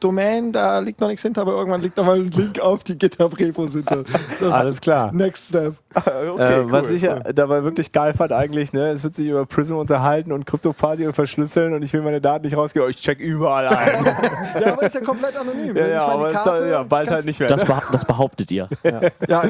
Domain, 0.00 0.52
da 0.52 0.78
liegt 0.78 1.00
noch 1.00 1.08
nichts 1.08 1.22
hinter, 1.22 1.42
aber 1.42 1.52
irgendwann 1.52 1.82
liegt 1.82 1.98
da 1.98 2.02
mal 2.02 2.20
ein 2.20 2.30
Link 2.30 2.60
auf 2.60 2.84
die 2.84 2.96
GitHub-Repos 2.96 3.72
hinter. 3.72 4.04
Das 4.40 4.52
Alles 4.52 4.80
klar. 4.80 5.12
Next 5.12 5.48
Step. 5.48 5.74
okay, 6.34 6.60
äh, 6.60 6.70
was 6.72 6.88
cool, 6.88 6.92
ich 6.96 7.02
ja 7.02 7.14
cool. 7.24 7.32
dabei 7.34 7.62
wirklich 7.64 7.92
geil 7.92 8.14
fand 8.14 8.32
eigentlich, 8.32 8.72
ne, 8.72 8.90
es 8.90 9.02
wird 9.04 9.14
sich 9.14 9.26
über 9.28 9.46
Prism 9.46 9.76
unterhalten 9.76 10.32
und 10.32 10.46
CryptoParty 10.46 11.06
und 11.06 11.12
verschlüsseln 11.14 11.74
und 11.74 11.82
ich 11.82 11.92
will 11.92 12.02
meine 12.02 12.20
Daten 12.20 12.44
nicht 12.44 12.56
rausgeben, 12.56 12.88
ich 12.90 12.96
check 12.96 13.18
überall 13.20 13.68
ein. 13.68 14.04
Ja, 14.62 14.72
aber 14.74 14.82
ist 14.82 14.94
ja 14.94 15.00
komplett 15.00 15.36
anonym. 15.36 15.68
ja, 15.68 15.74
Wenn 15.74 15.90
ja, 15.90 16.00
meine 16.06 16.12
aber 16.12 16.28
es 16.28 16.34
Karte- 16.34 16.60
da, 16.60 16.66
ja, 16.66 16.82
bald 16.82 17.10
halt 17.10 17.24
nicht 17.24 17.40
mehr. 17.40 17.48
Das, 17.48 17.60
Ne? 17.62 17.66
beha 17.66 17.82
das 17.92 18.04
behauptet 18.04 18.50
ihr. 18.50 18.68
Ja, 19.28 19.42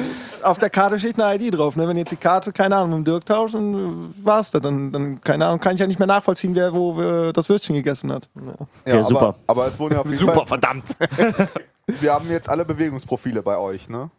auf 0.43 0.59
der 0.59 0.69
Karte 0.69 0.97
steht 0.99 1.19
eine 1.19 1.35
ID 1.35 1.57
drauf. 1.57 1.75
Ne? 1.75 1.87
Wenn 1.87 1.97
jetzt 1.97 2.11
die 2.11 2.15
Karte, 2.15 2.51
keine 2.53 2.75
Ahnung, 2.77 2.99
mit 2.99 3.07
dem 3.07 3.11
Dirk 3.13 3.25
tauscht, 3.25 3.55
dann 3.55 4.13
war's 4.23 4.51
da. 4.51 4.59
Dann, 4.59 4.91
dann, 4.91 5.21
keine 5.21 5.45
Ahnung, 5.47 5.59
kann 5.59 5.75
ich 5.75 5.81
ja 5.81 5.87
nicht 5.87 5.99
mehr 5.99 6.07
nachvollziehen, 6.07 6.55
wer 6.55 6.73
wo 6.73 6.99
äh, 7.01 7.33
das 7.33 7.49
Würstchen 7.49 7.75
gegessen 7.75 8.11
hat. 8.11 8.27
Ja, 8.85 8.97
Ja, 8.97 9.03
super. 9.03 9.19
Aber, 9.21 9.35
aber 9.47 9.67
es 9.67 9.79
wurden 9.79 9.93
ja 9.95 9.99
auf 10.01 10.05
jeden 10.07 10.17
Super, 10.19 10.33
Fall, 10.33 10.47
verdammt. 10.47 10.95
wir 11.87 12.13
haben 12.13 12.29
jetzt 12.29 12.49
alle 12.49 12.65
Bewegungsprofile 12.65 13.41
bei 13.41 13.57
euch, 13.57 13.89
ne? 13.89 14.09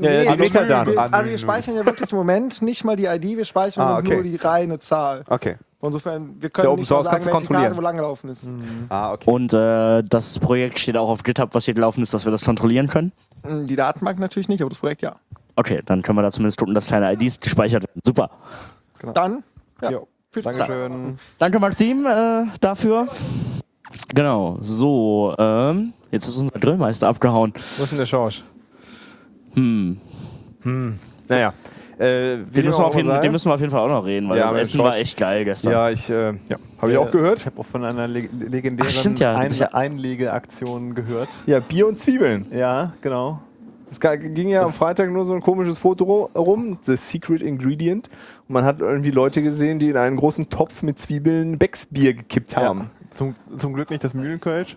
Ja, 0.00 0.10
ja, 0.10 0.22
die 0.22 0.28
also, 0.28 0.42
Metadaten. 0.44 0.92
wir, 0.94 1.12
also 1.14 1.30
wir 1.30 1.38
speichern 1.38 1.76
ja 1.76 1.84
wirklich 1.86 2.10
im 2.10 2.18
Moment 2.18 2.62
nicht 2.62 2.84
mal 2.84 2.96
die 2.96 3.04
ID, 3.06 3.36
wir 3.36 3.44
speichern 3.44 3.82
Ah, 3.86 3.98
okay. 3.98 4.14
nur 4.14 4.22
die 4.22 4.36
reine 4.36 4.78
Zahl. 4.78 5.24
Okay. 5.28 5.56
Insofern, 5.82 6.36
wir 6.40 6.44
ja 6.44 6.48
können 6.48 6.68
Open 6.68 6.80
nicht 6.80 6.90
mal 6.90 6.96
Source, 6.96 7.04
sagen, 7.04 7.14
kannst 7.16 7.26
Karte 7.30 7.44
kontrollieren. 7.46 7.76
wo 7.76 7.80
lang 7.82 7.96
gelaufen 7.96 8.30
ist. 8.30 8.42
Ah, 8.88 9.12
okay. 9.12 9.30
Und 9.30 9.52
äh, 9.52 10.02
das 10.02 10.38
Projekt 10.38 10.78
steht 10.78 10.96
auch 10.96 11.10
auf 11.10 11.22
GitHub, 11.22 11.54
was 11.54 11.66
hier 11.66 11.74
gelaufen 11.74 12.02
ist, 12.02 12.14
dass 12.14 12.24
wir 12.24 12.32
das 12.32 12.44
kontrollieren 12.44 12.88
können. 12.88 13.12
Mm, 13.46 13.66
Die 13.66 13.76
Datenbank 13.76 14.18
natürlich 14.18 14.48
nicht, 14.48 14.62
aber 14.62 14.70
das 14.70 14.78
Projekt 14.78 15.02
ja. 15.02 15.16
Okay, 15.56 15.82
dann 15.84 16.02
können 16.02 16.16
wir 16.18 16.22
da 16.22 16.32
zumindest 16.32 16.58
gucken, 16.58 16.74
dass 16.74 16.86
kleine 16.86 17.12
IDs 17.12 17.38
gespeichert 17.38 17.82
werden. 17.86 18.00
Super. 18.04 18.30
Dann, 19.12 19.44
ja, 19.82 19.90
Jo. 19.90 20.08
viel 20.30 20.42
Spaß. 20.42 20.56
Dankeschön. 20.56 21.18
Danke 21.38 21.58
Maxim 21.60 22.06
äh, 22.06 22.44
dafür. 22.60 23.06
Genau, 24.14 24.56
so, 24.62 25.34
ähm, 25.38 25.92
jetzt 26.10 26.26
ist 26.26 26.36
unser 26.38 26.58
Grillmeister 26.58 27.08
abgehauen. 27.08 27.52
Wo 27.76 27.84
ist 27.84 27.90
denn 27.90 27.98
der 27.98 28.06
Schorsch? 28.06 28.42
Hm. 29.54 29.98
Naja. 31.28 31.52
Äh, 31.98 32.38
Den 32.38 32.64
müssen, 32.64 32.78
wir 32.80 32.86
auf 32.86 32.96
jeden, 32.96 33.20
den 33.20 33.32
müssen 33.32 33.48
wir 33.48 33.54
auf 33.54 33.60
jeden 33.60 33.70
Fall 33.70 33.80
auch 33.80 33.88
noch 33.88 34.04
reden, 34.04 34.28
weil 34.28 34.38
Ja, 34.38 34.50
das 34.50 34.70
Essen 34.70 34.80
war 34.80 34.96
echt 34.96 35.16
geil 35.16 35.44
gestern. 35.44 35.72
Ja, 35.72 35.90
ich, 35.90 36.10
äh, 36.10 36.32
ja, 36.48 36.56
habe 36.78 36.92
ich 36.92 36.98
auch 36.98 37.10
gehört. 37.10 37.38
Ich 37.38 37.46
habe 37.46 37.60
auch 37.60 37.66
von 37.66 37.84
einer 37.84 38.08
leg 38.08 38.30
legendären 38.32 38.90
Ach, 38.92 38.98
stimmt 38.98 39.20
ja. 39.20 39.36
Ein 39.36 39.52
Einlegeaktion 39.72 40.94
gehört. 40.94 41.28
Ja, 41.46 41.60
Bier 41.60 41.86
und 41.86 41.98
Zwiebeln. 41.98 42.46
Ja, 42.50 42.94
genau. 43.00 43.40
Es 43.88 44.00
ging 44.00 44.48
ja 44.48 44.64
am 44.64 44.72
Freitag 44.72 45.12
nur 45.12 45.24
so 45.24 45.34
ein 45.34 45.40
komisches 45.40 45.78
Foto 45.78 46.28
rum, 46.34 46.78
The 46.82 46.96
Secret 46.96 47.42
Ingredient. 47.42 48.10
Und 48.48 48.54
man 48.54 48.64
hat 48.64 48.80
irgendwie 48.80 49.12
Leute 49.12 49.40
gesehen, 49.40 49.78
die 49.78 49.90
in 49.90 49.96
einen 49.96 50.16
großen 50.16 50.50
Topf 50.50 50.82
mit 50.82 50.98
Zwiebeln 50.98 51.58
Becksbier 51.58 52.14
gekippt 52.14 52.56
haben. 52.56 52.80
Ja. 52.80 52.86
Zum, 53.14 53.36
zum 53.56 53.72
Glück 53.72 53.90
nicht 53.90 54.02
das 54.02 54.14
Mühlenkölsch. 54.14 54.76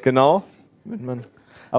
Genau. 0.00 0.44
Mit 0.84 1.02
man 1.02 1.24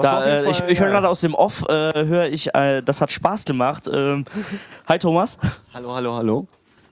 Da, 0.02 0.26
äh, 0.26 0.50
ich 0.50 0.58
Fall, 0.58 0.72
ich 0.72 0.80
höre 0.80 0.88
ja. 0.88 0.94
gerade 0.94 1.10
aus 1.10 1.22
dem 1.22 1.34
Off, 1.34 1.64
äh, 1.70 2.06
höre 2.06 2.28
ich, 2.28 2.54
äh, 2.54 2.82
das 2.82 3.02
hat 3.02 3.12
Spaß 3.12 3.46
gemacht. 3.46 3.90
Ähm, 3.92 4.26
hi 4.88 5.00
Thomas, 5.00 5.38
Hallo, 5.74 5.94
hallo, 5.94 6.14
hallo. 6.16 6.48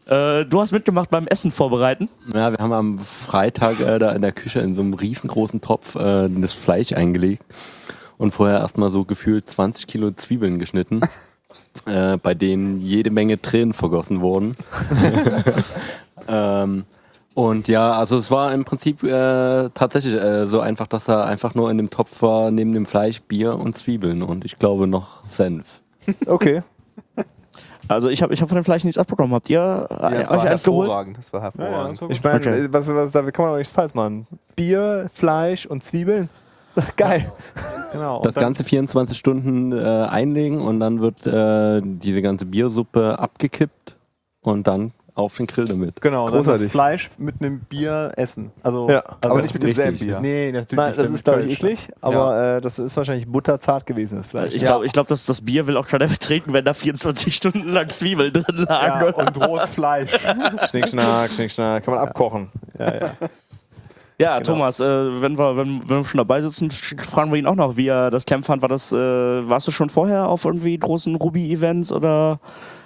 äh, 0.05 0.45
du 0.45 0.61
hast 0.61 0.71
mitgemacht 0.71 1.09
beim 1.09 1.27
Essen 1.27 1.51
vorbereiten. 1.51 2.07
Ja, 2.33 2.51
wir 2.51 2.59
haben 2.59 2.73
am 2.73 2.99
Freitag 2.99 3.79
äh, 3.79 3.99
da 3.99 4.11
in 4.11 4.21
der 4.21 4.31
Küche 4.31 4.59
in 4.59 4.73
so 4.73 4.81
einem 4.81 4.93
riesengroßen 4.93 5.59
Topf 5.61 5.95
äh, 5.95 6.29
das 6.29 6.53
Fleisch 6.53 6.93
eingelegt 6.93 7.43
und 8.17 8.31
vorher 8.31 8.59
erstmal 8.59 8.89
so 8.89 9.03
gefühlt 9.03 9.47
20 9.47 9.85
Kilo 9.87 10.11
Zwiebeln 10.11 10.59
geschnitten, 10.59 11.01
äh, 11.85 12.17
bei 12.17 12.33
denen 12.33 12.79
jede 12.79 13.09
Menge 13.09 13.41
Tränen 13.41 13.73
vergossen 13.73 14.21
wurden. 14.21 14.53
ähm, 16.29 16.85
und 17.33 17.67
ja, 17.67 17.93
also 17.93 18.17
es 18.17 18.29
war 18.31 18.53
im 18.53 18.63
Prinzip 18.65 19.03
äh, 19.03 19.69
tatsächlich 19.73 20.13
äh, 20.15 20.45
so 20.47 20.59
einfach, 20.59 20.87
dass 20.87 21.05
da 21.05 21.23
einfach 21.23 21.55
nur 21.55 21.71
in 21.71 21.77
dem 21.77 21.89
Topf 21.89 22.21
war, 22.21 22.51
neben 22.51 22.73
dem 22.73 22.85
Fleisch 22.85 23.21
Bier 23.21 23.57
und 23.57 23.77
Zwiebeln 23.77 24.21
und 24.23 24.45
ich 24.45 24.59
glaube 24.59 24.87
noch 24.87 25.23
Senf. 25.29 25.81
Okay. 26.27 26.61
Also 27.89 28.07
ich 28.09 28.21
habe 28.23 28.33
ich 28.33 28.41
hab 28.41 28.47
von 28.47 28.55
dem 28.55 28.63
Fleisch 28.63 28.83
nichts 28.85 28.97
abbekommen. 28.97 29.33
Habt 29.33 29.49
ihr 29.49 29.59
äh, 29.89 29.93
Ja, 29.93 30.09
das 30.09 30.31
euch 30.31 30.37
war 30.37 30.45
eins 30.45 30.63
geholt? 30.63 30.87
hervorragend. 30.87 31.17
Das 31.17 31.33
war 31.33 31.41
hervorragend. 31.41 32.01
Ich 32.09 32.23
meine, 32.23 32.35
Okay. 32.37 32.59
äh, 32.61 32.73
was, 32.73 32.87
was, 32.93 33.11
da 33.11 33.21
kann 33.31 33.43
man 33.45 33.53
doch 33.53 33.57
nichts 33.57 33.73
falsch 33.73 33.93
machen. 33.93 34.25
Bier, 34.55 35.09
Fleisch 35.13 35.65
und 35.65 35.83
Zwiebeln. 35.83 36.29
Geil. 36.95 37.31
Genau. 37.91 38.21
Das 38.21 38.35
Ganze 38.35 38.63
24 38.63 39.17
Stunden 39.17 39.73
äh, 39.73 39.77
einlegen 39.85 40.61
und 40.61 40.79
dann 40.79 41.01
wird 41.01 41.25
äh, 41.27 41.81
diese 41.83 42.21
ganze 42.21 42.45
Biersuppe 42.45 43.19
abgekippt 43.19 43.95
und 44.41 44.65
dann 44.65 44.91
auf 45.15 45.37
den 45.37 45.45
Grill 45.47 45.65
damit. 45.65 46.01
Genau, 46.01 46.25
dann 46.27 46.37
das 46.37 46.45
Großartig. 46.47 46.71
Fleisch 46.71 47.09
mit 47.17 47.35
einem 47.39 47.59
Bier 47.61 48.11
essen. 48.17 48.51
Also, 48.63 48.89
Ja. 48.89 48.99
also 49.21 49.29
Aber 49.33 49.41
nicht 49.41 49.53
mit 49.53 49.61
demselben. 49.63 49.97
Bier. 49.99 50.19
Nee, 50.19 50.51
natürlich 50.51 50.71
Nein, 50.77 50.87
nicht. 50.87 50.99
das 50.99 51.11
ist, 51.11 51.23
glaube 51.23 51.41
ich, 51.41 51.51
eklig, 51.51 51.87
aber 52.01 52.55
äh, 52.57 52.61
das 52.61 52.79
ist 52.79 52.97
wahrscheinlich 52.97 53.27
butterzart 53.27 53.85
gewesen, 53.85 54.17
das 54.17 54.27
Fleisch. 54.27 54.55
Ich 54.55 54.63
glaube, 54.63 54.85
ich 54.87 54.91
glaub, 54.93 55.05
dass 55.07 55.25
das 55.25 55.41
Bier 55.41 55.67
will 55.67 55.77
auch 55.77 55.87
keiner 55.87 56.07
mehr 56.07 56.17
trinken, 56.17 56.51
wenn 56.53 56.65
da 56.65 56.73
24 56.73 57.35
Stunden 57.35 57.69
lang 57.69 57.89
Zwiebeln 57.89 58.33
drin 58.33 58.65
lagen. 58.67 59.05
Ja, 59.05 59.13
und 59.13 59.47
rohes 59.47 59.69
Fleisch. 59.69 60.09
Schnick, 60.71 60.87
schnack, 60.89 61.31
schnick, 61.31 61.51
schnack. 61.51 61.85
Kann 61.85 61.93
man 61.93 62.03
abkochen. 62.07 62.49
ja, 62.79 62.93
ja. 62.95 63.13
Ja, 64.19 64.39
Thomas, 64.41 64.79
äh, 64.79 64.83
wenn, 65.21 65.37
wir, 65.37 65.57
wenn, 65.57 65.81
wenn 65.89 65.97
wir 65.97 66.03
schon 66.05 66.19
dabei 66.19 66.41
sitzen, 66.41 66.69
fragen 66.71 67.31
wir 67.31 67.39
ihn 67.39 67.47
auch 67.47 67.55
noch, 67.55 67.75
wie 67.77 67.87
er 67.87 68.11
das 68.11 68.25
Camp 68.25 68.45
fand. 68.45 68.61
War 68.61 68.69
das, 68.69 68.91
äh, 68.91 68.95
warst 68.95 69.67
du 69.67 69.71
schon 69.71 69.89
vorher 69.89 70.27
auf 70.29 70.45
irgendwie 70.45 70.77
großen 70.77 71.15
Ruby-Events 71.15 71.91
oder 71.91 72.39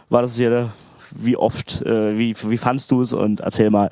war 0.09 0.21
das 0.21 0.35
hier, 0.37 0.49
der- 0.49 0.69
wie 1.15 1.37
oft, 1.37 1.81
äh, 1.81 2.17
wie, 2.17 2.35
wie 2.43 2.57
fandst 2.57 2.91
du 2.91 3.01
es 3.01 3.13
und 3.13 3.41
erzähl 3.41 3.69
mal. 3.69 3.89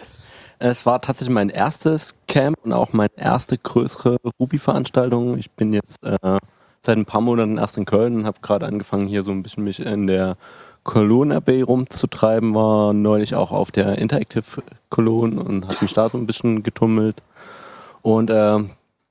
Es 0.57 0.85
war 0.85 1.01
tatsächlich 1.01 1.33
mein 1.33 1.49
erstes 1.49 2.15
Camp 2.27 2.55
und 2.63 2.71
auch 2.71 2.93
meine 2.93 3.11
erste 3.17 3.57
größere 3.57 4.17
Ruby-Veranstaltung. 4.39 5.37
Ich 5.37 5.51
bin 5.51 5.73
jetzt 5.73 6.01
äh, 6.03 6.37
seit 6.81 6.97
ein 6.97 7.05
paar 7.05 7.19
Monaten 7.19 7.57
erst 7.57 7.77
in 7.77 7.85
Köln 7.85 8.15
und 8.15 8.25
habe 8.25 8.39
gerade 8.41 8.65
angefangen, 8.65 9.07
hier 9.07 9.23
so 9.23 9.31
ein 9.31 9.43
bisschen 9.43 9.65
mich 9.65 9.79
in 9.81 10.07
der 10.07 10.37
Cologne 10.83 11.35
Abbey 11.35 11.61
rumzutreiben. 11.61 12.53
War 12.53 12.93
neulich 12.93 13.35
auch 13.35 13.51
auf 13.51 13.71
der 13.71 13.97
Interactive 13.97 14.63
Cologne 14.89 15.43
und 15.43 15.67
habe 15.67 15.77
mich 15.81 15.93
da 15.93 16.07
so 16.07 16.17
ein 16.17 16.25
bisschen 16.25 16.63
getummelt. 16.63 17.21
Und 18.01 18.29
äh, 18.29 18.59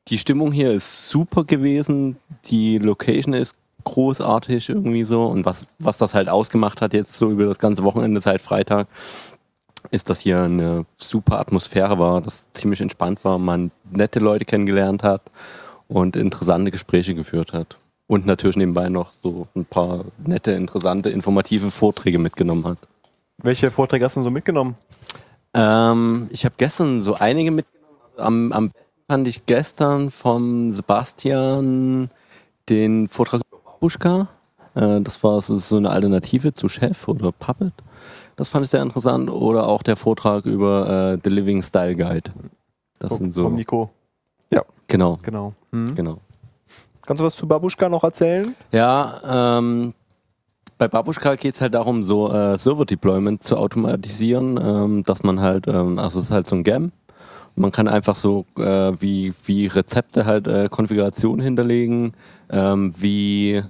die 0.09 0.19
Stimmung 0.19 0.53
hier 0.53 0.73
ist 0.73 1.09
super 1.09 1.45
gewesen. 1.45 2.17
Die 2.47 2.79
Location 2.79 3.35
ist 3.35 3.57
großartig 3.85 4.69
irgendwie 4.69 5.05
so. 5.05 5.27
Und 5.27 5.45
was, 5.45 5.67
was 5.79 5.99
das 5.99 6.15
halt 6.15 6.29
ausgemacht 6.29 6.81
hat 6.81 6.95
jetzt 6.95 7.15
so 7.15 7.31
über 7.31 7.47
das 7.47 7.59
ganze 7.59 7.85
Wochenende 7.85 8.21
seit 8.21 8.41
Freitag, 8.41 8.89
ist, 9.91 10.11
dass 10.11 10.21
hier 10.21 10.43
eine 10.43 10.87
super 10.97 11.39
Atmosphäre 11.39 11.99
war, 11.99 12.21
dass 12.21 12.51
ziemlich 12.55 12.81
entspannt 12.81 13.25
war, 13.25 13.39
man 13.39 13.71
nette 13.91 14.19
Leute 14.19 14.45
kennengelernt 14.45 15.03
hat 15.03 15.23
und 15.89 16.17
interessante 16.17 16.71
Gespräche 16.71 17.15
geführt 17.15 17.53
hat. 17.53 17.77
Und 18.07 18.27
natürlich 18.27 18.57
nebenbei 18.57 18.89
noch 18.89 19.13
so 19.13 19.47
ein 19.55 19.65
paar 19.65 20.05
nette, 20.25 20.53
interessante, 20.53 21.11
informative 21.11 21.71
Vorträge 21.71 22.19
mitgenommen 22.19 22.65
hat. 22.67 22.79
Welche 23.39 23.71
Vorträge 23.71 24.05
hast 24.05 24.17
du 24.17 24.21
denn 24.21 24.25
so 24.25 24.31
mitgenommen? 24.31 24.77
Ähm, 25.55 26.29
ich 26.31 26.45
habe 26.45 26.55
gestern 26.59 27.03
so 27.03 27.15
einige 27.15 27.51
mitgenommen. 27.51 27.99
Am, 28.17 28.53
am 28.53 28.69
besten 28.69 28.85
fand 29.09 29.29
ich 29.29 29.47
gestern 29.47 30.11
vom 30.11 30.71
Sebastian 30.71 32.11
den 32.69 33.09
Vortrag 33.09 33.43
Babuschka. 33.89 34.29
Äh, 34.75 35.01
das 35.03 35.23
war 35.23 35.41
so, 35.43 35.59
so 35.59 35.77
eine 35.77 35.91
Alternative 35.91 36.55
zu 36.55 36.69
Chef 36.69 37.07
oder 37.07 37.33
Puppet. 37.33 37.73
Das 38.37 38.49
fand 38.49 38.65
ich 38.65 38.71
sehr 38.71 38.83
interessant. 38.83 39.31
Oder 39.31 39.67
auch 39.69 39.83
der 39.83 39.97
Vortrag 39.97 40.47
über 40.47 41.13
äh, 41.15 41.19
The 41.23 41.29
Living 41.31 41.63
Style 41.63 41.95
Guide. 41.95 42.31
Das 42.99 43.11
Vom- 43.11 43.19
sind 43.19 43.35
so. 43.35 43.43
Vom 43.45 43.55
Nico. 43.57 43.91
Genau, 44.87 45.19
Genau. 45.23 45.55
genau. 45.73 46.19
Kannst 47.07 47.21
du 47.21 47.25
was 47.27 47.35
zu 47.37 47.49
Babuschka 47.49 47.89
noch 47.89 48.05
erzählen? 48.05 48.55
Ja, 48.71 49.57
ähm, 49.59 49.95
bei 50.77 50.89
Babuschka 50.89 51.37
geht 51.37 51.55
es 51.55 51.61
halt 51.63 51.73
darum, 51.75 52.05
so 52.05 52.31
äh, 52.31 52.59
Server-Deployment 52.59 53.43
zu 53.43 53.57
automatisieren, 53.57 54.61
ähm, 54.63 55.03
dass 55.05 55.23
man 55.23 55.41
halt, 55.41 55.67
ähm, 55.69 55.99
also 55.99 56.19
es 56.19 56.27
ist 56.27 56.31
halt 56.33 56.47
so 56.47 56.55
ein 56.57 56.65
GAM. 56.65 56.93
Man 57.57 57.71
kann 57.71 57.87
einfach 57.87 58.17
so 58.17 58.47
äh, 58.59 58.93
wie, 59.01 59.33
wie 59.45 59.67
Rezepte 59.67 60.27
halt 60.27 60.49
äh, 60.49 60.69
Konfiguration 60.69 61.41
hinterlegen, 61.41 62.15
ähm, 62.51 62.93
wie 62.99 63.63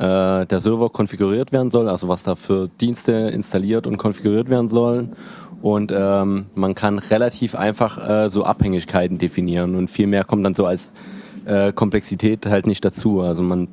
äh, 0.00 0.46
der 0.46 0.60
Server 0.60 0.88
konfiguriert 0.88 1.52
werden 1.52 1.70
soll, 1.70 1.88
also 1.88 2.08
was 2.08 2.22
da 2.22 2.34
für 2.34 2.68
Dienste 2.80 3.12
installiert 3.12 3.86
und 3.86 3.98
konfiguriert 3.98 4.48
werden 4.48 4.70
sollen. 4.70 5.14
Und 5.60 5.92
ähm, 5.94 6.46
man 6.54 6.74
kann 6.74 6.98
relativ 6.98 7.54
einfach 7.54 7.98
äh, 7.98 8.30
so 8.30 8.44
Abhängigkeiten 8.44 9.18
definieren 9.18 9.74
und 9.74 9.90
viel 9.90 10.06
mehr 10.06 10.24
kommt 10.24 10.46
dann 10.46 10.54
so 10.54 10.64
als 10.64 10.90
äh, 11.44 11.72
Komplexität 11.72 12.46
halt 12.46 12.66
nicht 12.66 12.82
dazu. 12.82 13.20
Also 13.20 13.42
man 13.42 13.68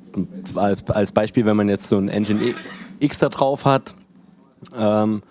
als, 0.55 0.85
als 0.89 1.11
Beispiel, 1.13 1.45
wenn 1.45 1.55
man 1.55 1.69
jetzt 1.69 1.87
so 1.87 1.97
ein 1.97 2.09
Engine 2.09 2.55
X 2.99 3.19
da 3.19 3.29
drauf 3.29 3.63
hat, 3.63 3.93
ähm, 4.77 5.21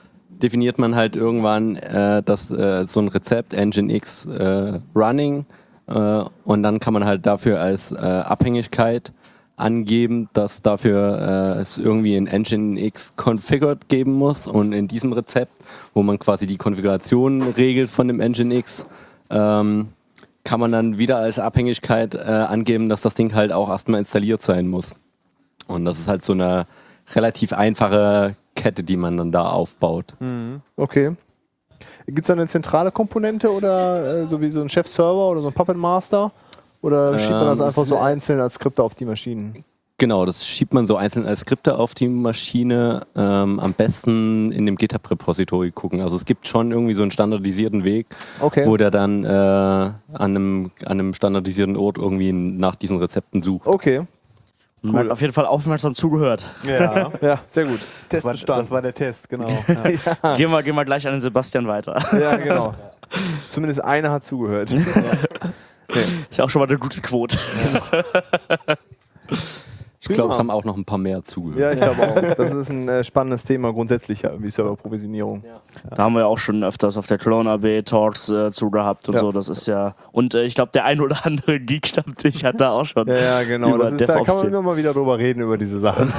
definiert 0.43 0.79
man 0.79 0.95
halt 0.95 1.17
irgendwann 1.17 1.77
äh, 1.77 2.23
das, 2.23 2.51
äh, 2.51 2.87
so 2.87 3.01
ein 3.01 3.09
Rezept 3.09 3.53
Nginx 3.53 4.27
äh, 4.27 4.81
Running 4.95 5.47
äh, 5.87 6.25
und 6.45 6.63
dann 6.63 6.81
kann 6.81 6.95
man 6.95 7.05
halt 7.05 7.27
dafür 7.27 7.61
als 7.61 7.93
äh, 7.93 7.97
Abhängigkeit 7.97 9.13
angeben, 9.57 10.29
dass 10.35 10.61
dafür 10.61 11.57
äh, 11.57 11.61
es 11.61 11.79
irgendwie 11.79 12.17
ein 12.17 12.27
Nginx 12.27 13.15
Configured 13.17 13.89
geben 13.89 14.13
muss 14.13 14.47
und 14.47 14.73
in 14.73 14.89
diesem 14.89 15.13
Rezept, 15.13 15.53
wo 15.95 16.03
man 16.03 16.19
quasi 16.19 16.47
die 16.47 16.59
Konfiguration 16.59 17.43
regelt 17.43 17.89
von 17.89 18.09
dem 18.09 18.19
Nginx, 18.19 18.87
ähm, 19.31 19.89
kann 20.45 20.61
man 20.61 20.71
dann 20.71 20.99
wieder 20.99 21.17
als 21.17 21.41
Abhängigkeit 21.41 22.15
angeben, 22.15 22.89
dass 22.89 23.01
das 23.01 23.15
Ding 23.15 23.35
halt 23.35 23.51
auch 23.51 23.69
erstmal 23.69 23.99
installiert 23.99 24.45
sein 24.45 24.69
muss. 24.69 24.95
Und 25.67 25.85
das 25.85 25.99
ist 25.99 26.07
halt 26.07 26.25
so 26.25 26.35
eine 26.35 26.69
relativ 27.17 27.53
einfache 27.53 28.37
Kette, 28.57 28.83
die 28.83 28.97
man 28.97 29.17
dann 29.17 29.31
da 29.31 29.51
aufbaut. 29.51 30.15
Okay. 30.77 31.15
Gibt 32.07 32.21
es 32.23 32.27
da 32.27 32.33
eine 32.33 32.47
zentrale 32.47 32.91
Komponente 32.91 33.53
oder 33.53 34.23
äh, 34.23 34.27
so 34.27 34.41
wie 34.41 34.49
so 34.51 34.61
ein 34.61 34.69
Chef-Server 34.69 35.29
oder 35.31 35.43
so 35.43 35.49
ein 35.49 35.53
Puppet 35.55 35.77
Master? 35.77 36.33
Oder 36.83 37.19
schiebt 37.19 37.33
man 37.33 37.47
das 37.47 37.61
Ähm, 37.61 37.67
einfach 37.67 37.85
so 37.85 37.99
einzeln 37.99 38.41
als 38.41 38.55
Skripte 38.55 38.83
auf 38.83 38.95
die 38.95 39.05
Maschinen? 39.05 39.65
Genau, 39.99 40.27
das 40.27 40.47
schiebt 40.47 40.75
man 40.75 40.87
so 40.87 40.97
einzeln 40.97 41.27
als 41.27 41.41
Skripte 41.41 41.79
auf 41.79 41.95
die 41.95 42.07
Maschine. 42.09 43.07
Ähm, 43.17 43.59
am 43.59 43.73
besten 43.73 44.53
in 44.53 44.67
dem 44.67 44.77
GitHub-Repository 44.77 45.71
gucken. 45.71 46.03
Also 46.03 46.17
es 46.17 46.27
gibt 46.27 46.47
schon 46.47 46.71
irgendwie 46.71 46.93
so 46.93 47.01
einen 47.03 47.11
standardisierten 47.11 47.83
Weg, 47.83 48.07
Okay. 48.41 48.67
wo 48.67 48.77
der 48.77 48.91
dann 48.91 49.25
äh, 49.25 49.29
an, 49.29 49.95
einem, 50.13 50.71
an 50.85 51.01
einem 51.01 51.15
standardisierten 51.15 51.77
Ort 51.77 51.97
irgendwie 51.97 52.33
nach 52.33 52.77
diesen 52.77 52.99
Rezepten 52.99 53.41
sucht. 53.43 53.67
Okay. 53.67 54.03
Man 54.83 55.05
hat 55.05 55.11
auf 55.11 55.21
jeden 55.21 55.33
Fall 55.33 55.47
aufmerksam 55.47 55.95
zugehört. 55.95 56.43
Ja, 56.63 57.11
Ja, 57.21 57.41
sehr 57.47 57.65
gut. 57.65 57.81
das 58.09 58.25
war, 58.25 58.35
das 58.35 58.71
war 58.71 58.83
der 58.83 58.95
Test, 58.95 59.29
genau. 59.29 59.49
Ja. 60.23 60.37
Gehen, 60.37 60.51
wir, 60.51 60.63
gehen 60.63 60.75
wir 60.75 60.85
gleich 60.85 61.07
an 61.07 61.15
den 61.15 61.21
Sebastian 61.21 61.67
weiter. 61.67 61.97
Ja, 62.19 62.37
genau. 62.37 62.75
Zumindest 63.49 63.83
einer 63.83 64.11
hat 64.11 64.25
zugehört. 64.25 64.73
Ist 64.73 66.37
ja 66.39 66.45
auch 66.45 66.51
schon 66.51 66.61
mal 66.61 66.69
eine 66.69 66.79
gute 66.79 67.01
Quote. 67.01 67.39
Ich 70.09 70.15
glaube, 70.15 70.33
es 70.33 70.39
haben 70.39 70.51
auch 70.51 70.65
noch 70.65 70.77
ein 70.77 70.85
paar 70.85 70.99
mehr 70.99 71.25
zugehört. 71.25 71.59
Ja, 71.59 71.73
ich 71.73 71.81
glaube 71.81 72.03
auch. 72.03 72.35
Das 72.35 72.53
ist 72.53 72.71
ein 72.71 72.89
äh, 72.89 73.05
spannendes 73.05 73.45
Thema 73.45 73.73
grundsätzlich, 73.73 74.23
ja, 74.23 74.33
wie 74.39 74.51
Serverprovisionierung. 74.51 75.43
Da 75.91 76.05
haben 76.05 76.15
wir 76.15 76.21
ja 76.21 76.27
auch 76.27 76.39
schon 76.39 76.63
öfters 76.65 76.97
auf 76.97 77.07
der 77.07 77.19
Clone 77.19 77.51
AB 77.51 77.85
Talks 77.85 78.29
äh, 78.29 78.51
zu 78.53 78.71
gehabt 78.71 79.09
und 79.09 79.15
Ja. 79.15 79.21
so. 79.21 79.33
Das 79.33 79.49
ist 79.49 79.67
ja. 79.67 79.95
Und 80.13 80.35
äh, 80.35 80.45
ich 80.45 80.55
glaube, 80.55 80.73
der 80.73 80.85
ein 80.85 81.01
oder 81.01 81.25
andere 81.25 81.61
Geek-Stammtisch 81.61 82.45
hat 82.45 82.61
da 82.61 82.71
auch 82.71 82.85
schon. 82.85 83.07
Ja, 83.09 83.17
ja, 83.17 83.43
genau. 83.45 83.75
über 83.75 83.85
Das 83.85 83.93
ist, 83.95 84.09
da 84.09 84.21
kann 84.23 84.37
man 84.37 84.47
immer 84.49 84.63
mal 84.63 84.77
wieder 84.77 84.93
drüber 84.95 85.19
reden, 85.19 85.41
über 85.41 85.59
diese 85.59 85.79
Sachen. 85.79 86.13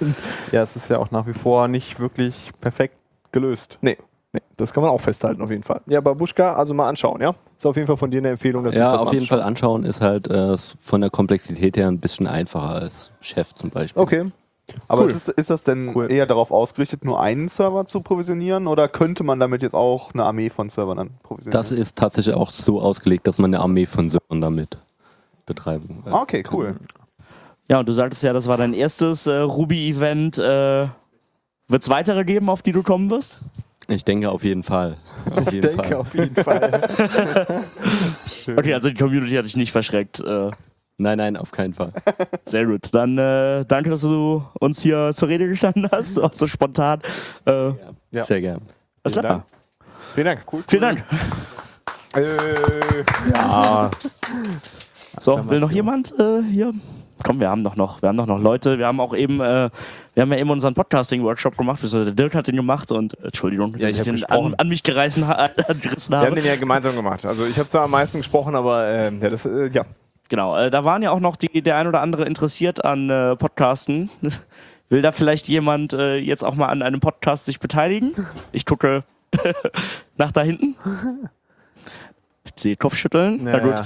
ja, 0.52 0.62
es 0.62 0.76
ist 0.76 0.88
ja 0.88 0.98
auch 0.98 1.10
nach 1.10 1.26
wie 1.26 1.32
vor 1.34 1.68
nicht 1.68 2.00
wirklich 2.00 2.50
perfekt 2.60 2.96
gelöst. 3.32 3.78
Nee, 3.80 3.96
nee, 4.32 4.40
das 4.56 4.72
kann 4.72 4.82
man 4.82 4.90
auch 4.92 5.00
festhalten, 5.00 5.42
auf 5.42 5.50
jeden 5.50 5.62
Fall. 5.62 5.80
Ja, 5.86 6.00
Babuschka, 6.00 6.54
also 6.54 6.74
mal 6.74 6.88
anschauen, 6.88 7.20
ja? 7.20 7.34
Ist 7.56 7.66
auf 7.66 7.76
jeden 7.76 7.86
Fall 7.86 7.96
von 7.96 8.10
dir 8.10 8.18
eine 8.18 8.30
Empfehlung, 8.30 8.64
dass 8.64 8.74
Ja, 8.74 8.92
das 8.92 9.00
auf 9.00 9.06
mal 9.08 9.14
jeden 9.14 9.26
Fall 9.26 9.42
anschauen 9.42 9.84
ist 9.84 10.00
halt 10.00 10.28
äh, 10.28 10.56
von 10.80 11.00
der 11.00 11.10
Komplexität 11.10 11.76
her 11.76 11.88
ein 11.88 11.98
bisschen 12.00 12.26
einfacher 12.26 12.70
als 12.70 13.10
Chef 13.20 13.54
zum 13.54 13.70
Beispiel. 13.70 14.02
Okay. 14.02 14.24
Aber 14.88 15.02
Cool. 15.02 15.10
ist, 15.10 15.28
ist 15.28 15.50
das 15.50 15.64
denn 15.64 15.94
Cool. 15.94 16.10
eher 16.10 16.24
darauf 16.24 16.50
ausgerichtet, 16.50 17.04
nur 17.04 17.20
einen 17.20 17.48
Server 17.48 17.84
zu 17.84 18.00
provisionieren 18.00 18.66
oder 18.68 18.88
könnte 18.88 19.22
man 19.24 19.38
damit 19.38 19.60
jetzt 19.62 19.74
auch 19.74 20.14
eine 20.14 20.24
Armee 20.24 20.48
von 20.50 20.68
Servern 20.70 20.96
dann 20.96 21.10
provisionieren? 21.22 21.60
Das 21.60 21.72
ist 21.72 21.96
tatsächlich 21.96 22.34
auch 22.34 22.52
so 22.52 22.80
ausgelegt, 22.80 23.26
dass 23.26 23.38
man 23.38 23.52
eine 23.52 23.62
Armee 23.62 23.86
von 23.86 24.08
Servern 24.08 24.40
damit 24.40 24.78
betreiben 25.44 26.02
äh, 26.06 26.10
Ah, 26.10 26.22
okay, 26.22 26.42
cool. 26.52 26.76
Ja, 27.68 27.80
und 27.80 27.88
du 27.88 27.92
sagtest 27.92 28.22
ja, 28.22 28.32
das 28.32 28.46
war 28.46 28.56
dein 28.56 28.72
erstes 28.72 29.26
äh, 29.26 29.36
Ruby-Event. 29.38 30.38
Äh, 30.38 30.88
Wird 31.68 31.82
es 31.82 31.88
weitere 31.88 32.24
geben, 32.24 32.48
auf 32.48 32.62
die 32.62 32.72
du 32.72 32.82
kommen 32.82 33.10
wirst? 33.10 33.40
Ich 33.88 34.04
denke 34.04 34.30
auf 34.30 34.44
jeden 34.44 34.62
Fall. 34.62 34.96
Auf 35.30 35.46
Ich 35.48 35.52
jeden 35.52 35.76
denke 35.76 35.84
Fall. 35.84 35.94
auf 35.96 36.14
jeden 36.14 36.34
Fall. 36.34 37.60
Okay, 38.56 38.74
also 38.74 38.88
die 38.88 38.96
Community 38.96 39.34
hat 39.36 39.44
dich 39.44 39.56
nicht 39.56 39.70
verschreckt. 39.72 40.18
Äh, 40.20 40.50
Nein, 40.98 41.18
nein, 41.18 41.36
auf 41.36 41.50
keinen 41.52 41.72
Fall. 41.74 41.92
sehr 42.46 42.66
gut. 42.66 42.88
Dann 42.92 43.16
äh, 43.18 43.64
danke, 43.66 43.90
dass 43.90 44.02
du 44.02 44.44
uns 44.60 44.82
hier 44.82 45.12
zur 45.14 45.28
Rede 45.28 45.48
gestanden 45.48 45.88
hast, 45.90 46.18
auch 46.18 46.34
so 46.34 46.46
spontan. 46.46 47.00
Äh, 47.46 47.70
Ja. 48.10 48.24
Sehr 48.24 48.40
gern. 48.40 48.60
alles 49.02 49.14
Vielen 49.14 49.20
klar. 49.24 49.32
Dank. 49.32 49.44
Vielen 50.14 50.24
Dank. 50.26 50.40
Cool. 50.52 50.64
Vielen 50.68 50.82
Dank. 50.82 51.04
Äh, 52.14 53.32
Ja. 53.32 53.90
So, 55.20 55.48
will 55.48 55.60
noch 55.60 55.70
jemand 55.72 56.12
äh, 56.18 56.42
hier? 56.50 56.72
Komm, 57.24 57.40
wir 57.40 57.48
haben 57.48 57.62
doch 57.64 57.76
noch, 57.76 58.02
wir 58.02 58.08
haben 58.08 58.16
doch 58.16 58.26
noch 58.26 58.40
Leute. 58.40 58.78
Wir 58.78 58.86
haben 58.86 59.00
auch 59.00 59.14
eben, 59.14 59.40
äh, 59.40 59.70
wir 60.14 60.22
haben 60.22 60.32
ja 60.32 60.38
eben 60.38 60.50
unseren 60.50 60.74
Podcasting-Workshop 60.74 61.56
gemacht. 61.56 61.80
beziehungsweise 61.80 62.14
Der 62.14 62.24
Dirk 62.24 62.34
hat 62.34 62.46
den 62.46 62.56
gemacht 62.56 62.90
und 62.92 63.18
äh, 63.20 63.26
Entschuldigung, 63.26 63.74
Ja, 63.76 63.86
dass 63.86 63.92
ich 63.92 63.98
hab 63.98 64.04
den 64.04 64.14
gesprochen. 64.14 64.46
an, 64.52 64.54
an 64.56 64.68
mich 64.68 64.82
gereißen, 64.82 65.24
gerissen 65.80 66.10
wir 66.12 66.18
habe. 66.18 66.26
haben 66.28 66.34
den 66.36 66.44
ja 66.44 66.56
gemeinsam 66.56 66.94
gemacht. 66.96 67.24
Also 67.24 67.46
ich 67.46 67.58
habe 67.58 67.68
zwar 67.68 67.84
am 67.84 67.90
meisten 67.92 68.18
gesprochen, 68.18 68.54
aber 68.54 68.86
ähm, 68.88 69.20
ja, 69.22 69.30
das, 69.30 69.46
äh, 69.46 69.68
ja. 69.68 69.84
Genau, 70.28 70.56
äh, 70.56 70.70
da 70.70 70.84
waren 70.84 71.02
ja 71.02 71.10
auch 71.10 71.20
noch 71.20 71.36
die, 71.36 71.62
der 71.62 71.76
ein 71.76 71.86
oder 71.86 72.00
andere 72.00 72.24
interessiert 72.26 72.84
an 72.84 73.08
äh, 73.10 73.36
Podcasten. 73.36 74.10
Will 74.88 75.00
da 75.02 75.12
vielleicht 75.12 75.48
jemand 75.48 75.94
äh, 75.94 76.16
jetzt 76.16 76.44
auch 76.44 76.54
mal 76.54 76.66
an 76.68 76.82
einem 76.82 77.00
Podcast 77.00 77.46
sich 77.46 77.58
beteiligen? 77.60 78.12
Ich 78.52 78.66
gucke 78.66 79.04
nach 80.18 80.32
da 80.32 80.42
hinten. 80.42 80.76
Ich 82.44 82.52
sehe 82.62 82.76
Kopfschütteln. 82.76 83.40
Na 83.44 83.58
gut. 83.60 83.82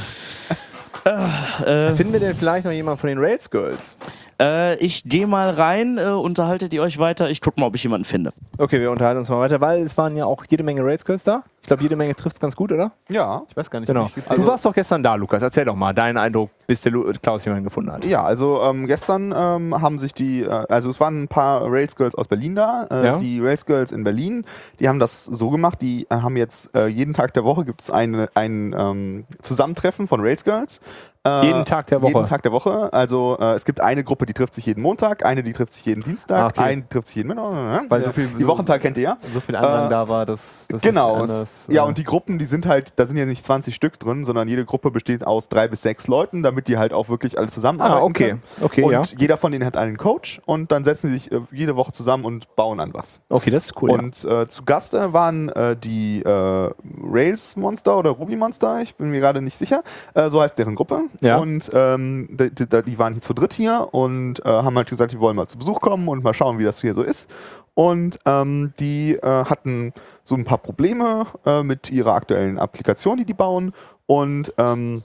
Äh, 1.07 1.93
Finden 1.93 2.13
wir 2.13 2.21
denn 2.21 2.35
vielleicht 2.35 2.67
noch 2.67 2.73
jemanden 2.73 2.99
von 2.99 3.09
den 3.09 3.19
Rails 3.19 3.51
Girls? 3.51 3.97
äh, 4.41 4.77
ich 4.77 5.05
gehe 5.05 5.27
mal 5.27 5.51
rein, 5.51 5.99
äh, 5.99 6.05
unterhaltet 6.07 6.73
ihr 6.75 6.83
euch 6.83 6.99
weiter. 6.99 7.31
Ich 7.31 7.41
gucke 7.41 7.61
mal, 7.61 7.67
ob 7.67 7.75
ich 7.75 7.83
jemanden 7.83 8.05
finde. 8.05 8.33
Okay, 8.59 8.81
wir 8.81 8.91
unterhalten 8.91 9.19
uns 9.19 9.29
mal 9.29 9.39
weiter, 9.39 9.61
weil 9.61 9.83
es 9.83 9.97
waren 9.97 10.17
ja 10.17 10.25
auch 10.25 10.45
jede 10.49 10.65
Menge 10.65 10.85
Rails 10.85 11.05
Girls 11.05 11.25
da. 11.25 11.45
Ich 11.67 11.69
glaube, 11.69 11.83
jede 11.83 11.97
Menge 11.97 12.15
trifft 12.15 12.37
es 12.37 12.41
ganz 12.41 12.55
gut, 12.55 12.71
oder? 12.71 12.93
Ja. 13.09 13.43
Ich 13.51 13.57
weiß 13.57 13.69
gar 13.69 13.81
nicht, 13.81 13.89
Genau. 13.89 14.09
gezählt 14.15 14.39
du 14.39 14.47
warst 14.47 14.65
doch 14.65 14.73
gestern 14.73 15.03
da, 15.03 15.17
Lukas. 15.17 15.43
Erzähl 15.43 15.65
doch 15.65 15.75
mal 15.75 15.93
deinen 15.93 16.17
Eindruck, 16.17 16.51
bis 16.69 16.81
der 16.83 16.93
Lu 16.93 17.13
Klaus 17.21 17.45
jemanden 17.45 17.65
gefunden 17.65 17.91
hat. 17.91 18.05
Ja, 18.05 18.23
also 18.23 18.63
ähm, 18.63 18.87
gestern 18.87 19.35
ähm, 19.37 19.75
haben 19.83 19.99
sich 19.99 20.15
die, 20.15 20.43
äh, 20.43 20.49
also 20.49 20.89
es 20.91 21.01
waren 21.01 21.25
ein 21.25 21.27
paar 21.29 21.63
Rails 21.69 21.97
Girls 21.97 22.15
aus 22.15 22.29
Berlin 22.29 22.55
da. 22.55 22.87
Äh, 22.89 23.05
Ja. 23.05 23.17
Die 23.17 23.41
Rails 23.41 23.67
Girls 23.67 23.91
in 23.91 24.05
Berlin, 24.05 24.45
die 24.79 24.89
haben 24.89 25.01
das 25.01 25.25
so 25.25 25.51
gemacht, 25.51 25.83
die 25.83 26.07
äh, 26.09 26.15
haben 26.15 26.37
jetzt 26.37 26.73
äh, 26.77 26.87
jeden 26.87 27.15
Tag 27.15 27.35
der 27.35 27.43
Woche 27.43 27.65
gibt 27.65 27.83
es 27.83 27.91
ein 27.91 28.29
ähm, 28.37 29.25
Zusammentreffen 29.43 30.07
von 30.07 30.21
Rails 30.21 30.45
Girls. 30.45 30.81
Äh, 31.27 31.47
Jeden 31.47 31.65
Tag 31.65 31.87
der 31.89 32.01
Woche? 32.03 32.13
Jeden 32.13 32.25
Tag 32.27 32.43
der 32.43 32.53
Woche. 32.53 32.93
Also 32.93 33.37
äh, 33.41 33.55
es 33.55 33.65
gibt 33.65 33.81
eine 33.81 34.05
Gruppe, 34.05 34.27
die 34.27 34.33
trifft 34.33 34.55
sich 34.55 34.67
jeden 34.67 34.83
Montag, 34.83 35.25
eine, 35.25 35.43
die 35.43 35.53
trifft 35.53 35.73
sich 35.73 35.85
jeden 35.85 36.03
Dienstag, 36.03 36.39
Ah, 36.41 36.47
okay. 36.47 36.61
eine, 36.61 36.83
die 36.83 36.89
trifft 36.89 37.09
sich 37.09 37.17
jeden 37.17 37.29
Mittwoch. 37.29 37.51
Weil 37.89 38.01
Ja. 38.01 38.07
so 38.07 38.13
viel- 38.13 38.29
die 38.39 38.47
Wochentag 38.47 38.81
kennt 38.83 38.97
ihr 38.99 39.03
ja. 39.05 39.17
So 39.35 39.41
viel 39.41 39.57
Andrang 39.57 39.87
Äh, 39.87 39.91
da 39.91 40.09
war, 40.09 40.27
dass 40.27 40.69
das 40.71 40.83
Genau. 40.83 41.15
anders, 41.15 41.67
ja, 41.71 41.85
äh, 41.85 41.89
und 41.89 41.99
die 41.99 42.05
Gruppen, 42.05 42.39
die 42.39 42.45
sind 42.45 42.67
halt, 42.67 42.93
da 42.97 43.07
sind 43.07 43.17
ja 43.17 43.27
nicht 43.27 43.45
20 43.45 43.75
Stück 43.75 43.99
drin, 43.99 44.25
sondern 44.25 44.49
jede 44.49 44.65
Gruppe 44.65 44.91
besteht 44.91 45.27
aus 45.27 45.49
drei 45.49 45.69
bis 45.69 45.83
sechs 45.83 46.07
Leuten, 46.09 46.43
damit 46.43 46.69
die 46.69 46.79
halt 46.79 46.93
auch 46.93 47.09
wirklich 47.09 47.39
alle 47.39 47.49
zusammenarbeiten 47.49 48.01
Ah, 48.03 48.05
okay. 48.05 48.29
können. 48.29 48.43
Okay, 48.61 48.83
und 48.83 48.93
ja. 48.93 49.03
jeder 49.19 49.37
von 49.37 49.53
denen 49.53 49.65
hat 49.65 49.77
einen 49.77 49.97
Coach 49.97 50.41
und 50.47 50.71
dann 50.73 50.85
setzen 50.85 51.09
sie 51.09 51.15
sich 51.15 51.33
äh, 51.33 51.41
jede 51.53 51.77
Woche 51.77 51.93
zusammen 51.93 52.25
und 52.25 52.55
bauen 52.57 52.81
an 52.81 52.95
was. 52.95 53.21
Okay, 53.29 53.51
das 53.51 53.67
ist 53.67 53.83
cool. 53.83 53.91
Und 53.91 54.25
äh, 54.25 54.49
zu 54.49 54.65
Gast 54.65 54.93
waren 54.95 55.49
äh, 55.51 55.77
die 55.77 56.23
Rails 56.27 57.57
Monster 57.57 57.97
oder 57.99 58.11
Ruby 58.11 58.37
Monster, 58.37 58.81
ich 58.81 58.95
bin 58.97 59.11
mir 59.11 59.21
gerade 59.21 59.41
nicht 59.43 59.57
sicher. 59.57 59.83
So 60.29 60.41
heißt 60.43 60.59
deren 60.59 60.75
Gruppe. 60.75 61.03
Ja. 61.21 61.39
Und 61.39 61.71
ähm, 61.75 62.29
die, 62.31 62.51
die, 62.51 62.67
die 62.67 62.99
waren 62.99 63.13
hier 63.13 63.23
zu 63.23 63.35
dritt 63.35 63.55
hier 63.55 63.89
und 63.93 64.45
äh, 64.45 64.49
haben 64.49 64.77
halt 64.77 64.89
gesagt, 64.89 65.13
die 65.13 65.21
wollen 65.21 65.37
mal 65.37 65.47
zu 65.47 65.59
Besuch 65.59 65.81
kommen 65.81 66.09
und 66.09 66.23
mal 66.23 66.35
schauen, 66.35 66.59
wie 66.59 66.65
das 66.65 66.81
hier 66.81 66.95
so 66.95 67.03
ist. 67.03 67.31
Und 67.75 68.19
ähm, 68.25 68.73
die 68.81 69.17
äh, 69.17 69.45
hatten 69.45 69.93
so 70.23 70.35
ein 70.35 70.45
paar 70.45 70.59
Probleme 70.59 71.27
äh, 71.45 71.63
mit 71.63 71.91
ihrer 71.91 72.15
aktuellen 72.15 72.59
Applikation, 72.59 73.19
die 73.19 73.25
die 73.25 73.35
bauen. 73.35 73.73
Und 74.07 74.53
ähm, 74.57 75.03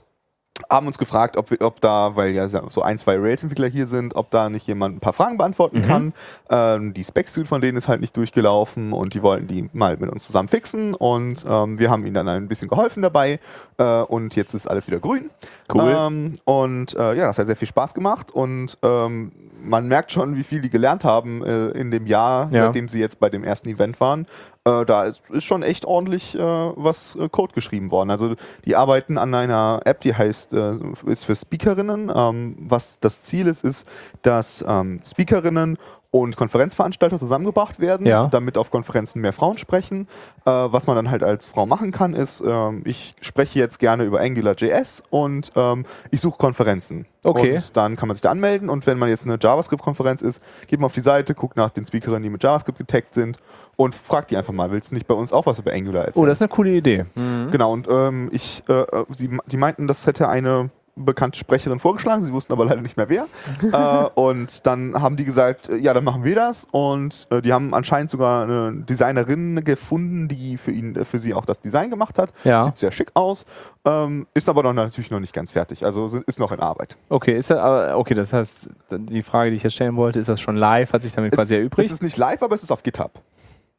haben 0.70 0.86
uns 0.86 0.98
gefragt, 0.98 1.36
ob, 1.36 1.50
wir, 1.50 1.60
ob 1.62 1.80
da, 1.80 2.14
weil 2.14 2.30
ja 2.32 2.46
so 2.48 2.82
ein, 2.82 2.98
zwei 2.98 3.16
Rails-Entwickler 3.18 3.68
hier 3.68 3.86
sind, 3.86 4.14
ob 4.16 4.30
da 4.30 4.48
nicht 4.50 4.66
jemand 4.66 4.96
ein 4.96 5.00
paar 5.00 5.12
Fragen 5.14 5.38
beantworten 5.38 5.82
kann. 5.86 6.12
Ähm, 6.50 6.92
die 6.94 7.02
Spec-Suite 7.04 7.48
von 7.48 7.60
denen 7.60 7.78
ist 7.78 7.88
halt 7.88 8.00
nicht 8.00 8.16
durchgelaufen 8.16 8.92
und 8.92 9.14
die 9.14 9.22
wollten 9.22 9.46
die 9.48 9.68
mal 9.72 9.96
mit 9.96 10.10
uns 10.10 10.26
zusammen 10.26 10.48
fixen 10.48 10.94
und 10.94 11.44
ähm, 11.48 11.78
wir 11.78 11.90
haben 11.90 12.04
ihnen 12.04 12.14
dann 12.14 12.28
ein 12.28 12.48
bisschen 12.48 12.68
geholfen 12.68 13.02
dabei 13.02 13.40
äh, 13.78 14.02
und 14.02 14.36
jetzt 14.36 14.54
ist 14.54 14.66
alles 14.66 14.86
wieder 14.86 14.98
grün. 15.00 15.30
Cool. 15.72 15.94
Ähm, 15.96 16.34
und 16.44 16.94
äh, 16.96 17.14
ja, 17.14 17.26
das 17.26 17.38
hat 17.38 17.46
sehr 17.46 17.56
viel 17.56 17.68
Spaß 17.68 17.94
gemacht 17.94 18.30
und 18.30 18.76
ähm, 18.82 19.32
man 19.64 19.86
merkt 19.86 20.10
schon, 20.12 20.36
wie 20.36 20.42
viel 20.42 20.60
die 20.60 20.70
gelernt 20.70 21.04
haben 21.04 21.44
äh, 21.44 21.68
in 21.68 21.90
dem 21.92 22.06
Jahr, 22.06 22.48
Ja. 22.52 22.64
seitdem 22.66 22.88
sie 22.88 22.98
jetzt 22.98 23.20
bei 23.20 23.30
dem 23.30 23.44
ersten 23.44 23.68
Event 23.68 24.00
waren. 24.00 24.26
Äh, 24.64 24.84
da 24.86 25.04
ist, 25.04 25.28
ist 25.30 25.44
schon 25.44 25.64
echt 25.64 25.84
ordentlich 25.84 26.36
äh, 26.36 26.40
was 26.40 27.16
äh, 27.16 27.28
Code 27.28 27.52
geschrieben 27.52 27.90
worden. 27.90 28.10
Also 28.10 28.36
die 28.64 28.76
arbeiten 28.76 29.18
an 29.18 29.34
einer 29.34 29.80
App, 29.84 30.00
die 30.02 30.14
heißt, 30.14 30.54
äh, 30.54 30.74
ist 31.06 31.24
für 31.24 31.34
Speakerinnen. 31.34 32.12
Ähm, 32.14 32.56
was 32.60 33.00
das 33.00 33.22
Ziel 33.22 33.48
ist, 33.48 33.64
ist, 33.64 33.86
dass 34.22 34.64
ähm, 34.66 35.00
Speakerinnen 35.04 35.78
und 36.12 36.36
Konferenzveranstalter 36.36 37.18
zusammengebracht 37.18 37.80
werden, 37.80 38.06
Ja. 38.06 38.28
damit 38.28 38.58
auf 38.58 38.70
Konferenzen 38.70 39.22
mehr 39.22 39.32
Frauen 39.32 39.56
sprechen. 39.56 40.06
Äh, 40.44 40.50
was 40.50 40.86
man 40.86 40.94
dann 40.94 41.10
halt 41.10 41.22
als 41.22 41.48
Frau 41.48 41.64
machen 41.64 41.90
kann, 41.90 42.12
ist, 42.12 42.44
ähm, 42.46 42.82
ich 42.84 43.14
spreche 43.22 43.58
jetzt 43.58 43.78
gerne 43.78 44.04
über 44.04 44.20
AngularJS 44.20 45.04
und 45.08 45.52
ähm, 45.56 45.86
ich 46.10 46.20
suche 46.20 46.36
Konferenzen. 46.36 47.06
Okay. 47.24 47.54
Und 47.54 47.76
dann 47.78 47.96
kann 47.96 48.08
man 48.08 48.14
sich 48.14 48.20
da 48.20 48.30
anmelden 48.30 48.68
und 48.68 48.86
wenn 48.86 48.98
man 48.98 49.08
jetzt 49.08 49.24
eine 49.24 49.38
JavaScript-Konferenz 49.40 50.20
ist, 50.20 50.42
geht 50.66 50.80
man 50.80 50.86
auf 50.86 50.92
die 50.92 51.00
Seite, 51.00 51.34
guckt 51.34 51.56
nach 51.56 51.70
den 51.70 51.86
Speakerinnen, 51.86 52.22
die 52.22 52.30
mit 52.30 52.42
JavaScript 52.42 52.76
getaggt 52.76 53.14
sind 53.14 53.38
und 53.76 53.94
fragt 53.94 54.30
die 54.32 54.36
einfach 54.36 54.52
mal, 54.52 54.70
willst 54.70 54.90
du 54.90 54.94
nicht 54.94 55.06
bei 55.06 55.14
uns 55.14 55.32
auch 55.32 55.46
was 55.46 55.60
über 55.60 55.72
Angular 55.72 56.04
erzählen? 56.04 56.22
Oh, 56.24 56.26
das 56.26 56.38
ist 56.38 56.42
eine 56.42 56.48
coole 56.50 56.70
Idee. 56.72 57.06
Genau, 57.14 57.72
und 57.72 57.88
ähm, 57.90 58.28
ich, 58.32 58.62
äh, 58.68 58.72
äh, 58.82 59.04
sie, 59.16 59.30
die 59.46 59.56
meinten, 59.56 59.86
das 59.88 60.06
hätte 60.06 60.28
eine 60.28 60.68
bekannte 60.94 61.38
Sprecherin 61.38 61.80
vorgeschlagen, 61.80 62.22
sie 62.22 62.32
wussten 62.32 62.52
aber 62.52 62.66
leider 62.66 62.82
nicht 62.82 62.96
mehr 62.98 63.08
wer. 63.08 63.26
äh, 64.06 64.10
und 64.14 64.66
dann 64.66 65.00
haben 65.00 65.16
die 65.16 65.24
gesagt, 65.24 65.68
äh, 65.70 65.76
ja, 65.76 65.94
dann 65.94 66.04
machen 66.04 66.22
wir 66.24 66.34
das. 66.34 66.66
Und 66.70 67.26
äh, 67.30 67.40
die 67.40 67.52
haben 67.52 67.72
anscheinend 67.74 68.10
sogar 68.10 68.42
eine 68.44 68.72
Designerin 68.84 69.64
gefunden, 69.64 70.28
die 70.28 70.58
für 70.58 70.70
ihn, 70.70 70.94
äh, 70.94 71.04
für 71.06 71.18
sie 71.18 71.32
auch 71.34 71.46
das 71.46 71.60
Design 71.60 71.88
gemacht 71.90 72.18
hat. 72.18 72.32
Ja. 72.44 72.64
Sieht 72.64 72.76
sehr 72.78 72.92
schick 72.92 73.10
aus, 73.14 73.46
ähm, 73.86 74.26
ist 74.34 74.48
aber 74.48 74.62
noch, 74.62 74.74
natürlich 74.74 75.10
noch 75.10 75.20
nicht 75.20 75.32
ganz 75.32 75.52
fertig. 75.52 75.84
Also 75.84 76.08
sind- 76.08 76.24
ist 76.26 76.38
noch 76.38 76.52
in 76.52 76.60
Arbeit. 76.60 76.98
Okay, 77.08 77.38
ist 77.38 77.50
das, 77.50 77.94
okay, 77.94 78.14
das 78.14 78.32
heißt, 78.32 78.68
die 78.90 79.22
Frage, 79.22 79.50
die 79.50 79.56
ich 79.56 79.62
jetzt 79.62 79.74
stellen 79.74 79.96
wollte, 79.96 80.20
ist 80.20 80.28
das 80.28 80.40
schon 80.40 80.56
live? 80.56 80.92
Hat 80.92 81.02
sich 81.02 81.12
damit 81.14 81.32
quasi 81.32 81.54
erübrigt? 81.54 81.86
Es 81.86 81.92
ist 81.92 82.02
nicht 82.02 82.18
live, 82.18 82.42
aber 82.42 82.54
es 82.54 82.62
ist 82.62 82.70
auf 82.70 82.82
GitHub. 82.82 83.12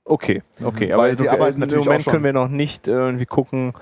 Okay, 0.06 0.42
okay. 0.64 0.88
Mhm. 0.88 0.94
Aber 0.94 1.04
Weil 1.04 1.18
sie 1.18 1.24
so, 1.26 1.30
arbeiten 1.30 1.54
im 1.56 1.60
natürlich 1.62 1.86
Moment 1.86 2.02
auch 2.02 2.04
schon- 2.06 2.12
können 2.14 2.24
wir 2.26 2.34
noch 2.34 2.50
nicht 2.50 2.88
irgendwie 2.88 3.26
gucken, 3.26 3.74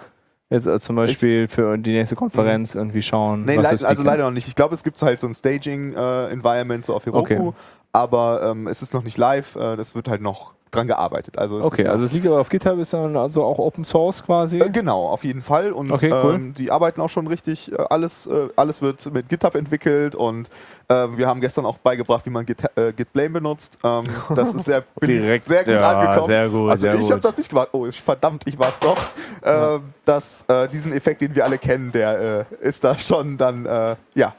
jetzt 0.52 0.68
äh, 0.68 0.80
zum 0.80 0.96
Beispiel 0.96 1.48
für 1.48 1.78
die 1.78 1.94
nächste 1.94 2.16
Konferenz 2.16 2.76
irgendwie 2.76 3.02
schauen. 3.02 3.46
Nee, 3.46 3.56
leid, 3.56 3.84
also 3.84 4.04
leider 4.04 4.26
noch 4.26 4.32
nicht. 4.32 4.48
Ich 4.48 4.56
glaube, 4.56 4.76
es 4.76 4.84
gibt 4.84 5.02
halt 5.02 5.20
so 5.20 5.28
ein 5.28 5.34
Staging-Environment 5.34 6.86
so 6.86 6.96
auf 6.96 7.06
Heroku, 7.06 7.34
Okay. 7.34 7.52
Aber 7.94 8.42
ähm, 8.44 8.68
es 8.68 8.82
ist 8.82 8.94
noch 8.94 9.04
nicht 9.04 9.18
live. 9.18 9.56
Äh, 9.56 9.76
das 9.76 9.96
wird 9.96 10.08
halt 10.08 10.22
noch 10.22 10.54
dran 10.72 10.88
gearbeitet. 10.88 11.38
Also 11.38 11.62
Okay, 11.62 11.86
also 11.86 12.06
es 12.06 12.14
liegt 12.14 12.26
aber 12.26 12.40
auf 12.40 12.48
GitHub, 12.50 12.80
ist 12.80 12.94
dann 12.94 13.16
also 13.18 13.44
auch 13.44 13.60
Open 13.60 13.84
Source 13.84 14.24
quasi. 14.24 14.60
Äh, 14.60 14.70
Genau, 14.70 15.08
auf 15.10 15.24
jeden 15.26 15.42
Fall. 15.42 15.74
Und 15.74 15.92
Okay, 15.92 16.12
cool. 16.14 16.36
ähm, 16.36 16.54
die 16.54 16.72
arbeiten 16.72 17.02
auch 17.02 17.10
schon 17.10 17.28
richtig. 17.28 17.72
Äh, 17.72 17.76
alles, 17.90 18.26
äh, 18.28 18.48
alles 18.56 18.82
wird 18.82 19.12
mit 19.14 19.28
GitHub 19.28 19.56
entwickelt 19.56 20.16
und 20.16 20.50
ähm, 20.88 21.18
wir 21.18 21.28
haben 21.28 21.42
gestern 21.42 21.66
auch 21.66 21.78
beigebracht, 21.78 22.26
wie 22.26 22.30
man 22.30 22.46
Git, 22.46 22.64
äh, 22.78 22.94
Git 22.94 23.12
Blame 23.12 23.32
benutzt. 23.32 23.78
Ähm, 23.84 24.06
das 24.34 24.54
ist 24.54 24.66
sehr, 24.66 24.84
Direkt, 25.04 25.44
sehr 25.44 25.66
gut 25.66 25.74
ja, 25.74 25.92
angekommen. 25.92 26.28
sehr 26.28 26.50
gut, 26.50 26.72
also 26.72 26.82
sehr 26.86 26.96
ich 26.96 27.12
habe 27.12 27.22
das 27.22 27.36
nicht 27.38 27.50
gemacht. 27.50 27.70
Oh, 27.74 27.86
ich, 27.86 28.02
verdammt, 28.02 28.44
ich 28.48 28.58
war 28.58 28.70
es 28.70 28.80
doch. 28.80 28.98
Ähm, 29.44 29.82
das, 30.06 30.46
äh, 30.48 30.68
diesen 30.68 30.94
Effekt, 30.94 31.20
den 31.22 31.34
wir 31.34 31.44
alle 31.44 31.58
kennen, 31.58 31.92
der 31.92 32.46
äh, 32.62 32.68
ist 32.68 32.84
da 32.84 32.98
schon 33.00 33.38
dann, 33.38 33.66
ja, 34.14 34.36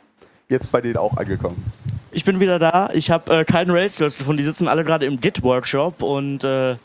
jetzt 0.49 0.71
bei 0.71 0.81
denen 0.81 0.97
auch 0.97 1.17
angekommen. 1.17 1.73
Ich 2.15 2.25
bin 2.25 2.41
wieder 2.41 2.59
da. 2.59 2.91
Ich 2.93 3.11
habe 3.11 3.39
äh, 3.39 3.45
keinen 3.45 3.71
Rails-Skills 3.71 4.19
gefunden. 4.19 4.37
Die 4.39 4.45
sitzen 4.45 4.69
alle 4.69 4.85
gerade 4.85 5.07
im 5.07 5.21
Git-Workshop 5.21 6.03
und 6.03 6.45
äh, 6.45 6.77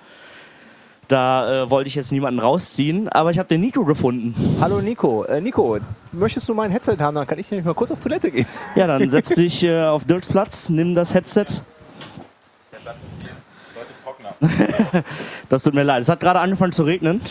da 1.10 1.64
äh, 1.64 1.70
wollte 1.70 1.88
ich 1.90 1.96
jetzt 1.96 2.12
niemanden 2.14 2.40
rausziehen. 2.40 3.10
Aber 3.10 3.32
ich 3.32 3.38
habe 3.38 3.50
den 3.50 3.60
Nico 3.62 3.84
gefunden. 3.84 4.34
Hallo 4.62 4.80
Nico. 4.80 5.24
Äh, 5.26 5.42
Nico, 5.42 5.80
möchtest 6.14 6.48
du 6.48 6.54
mein 6.54 6.72
Headset 6.72 6.96
haben? 7.00 7.16
Dann 7.16 7.28
kann 7.28 7.38
ich 7.40 7.52
nämlich 7.52 7.66
mal 7.66 7.74
kurz 7.74 7.92
auf 7.92 8.00
Toilette 8.00 8.32
gehen. 8.32 8.46
Ja, 8.76 8.88
dann 8.88 9.08
setz 9.10 9.30
dich 9.30 9.64
äh, 9.64 9.84
auf 9.84 10.06
Dirks 10.06 10.30
Platz, 10.30 10.70
nimm 10.70 10.96
das 10.96 11.14
Headset. 11.14 11.46
das 15.50 15.64
tut 15.64 15.74
mir 15.74 15.84
leid. 15.84 16.02
Es 16.04 16.10
hat 16.10 16.20
gerade 16.20 16.40
angefangen 16.40 16.72
zu 16.72 16.84
regnen. 16.84 17.22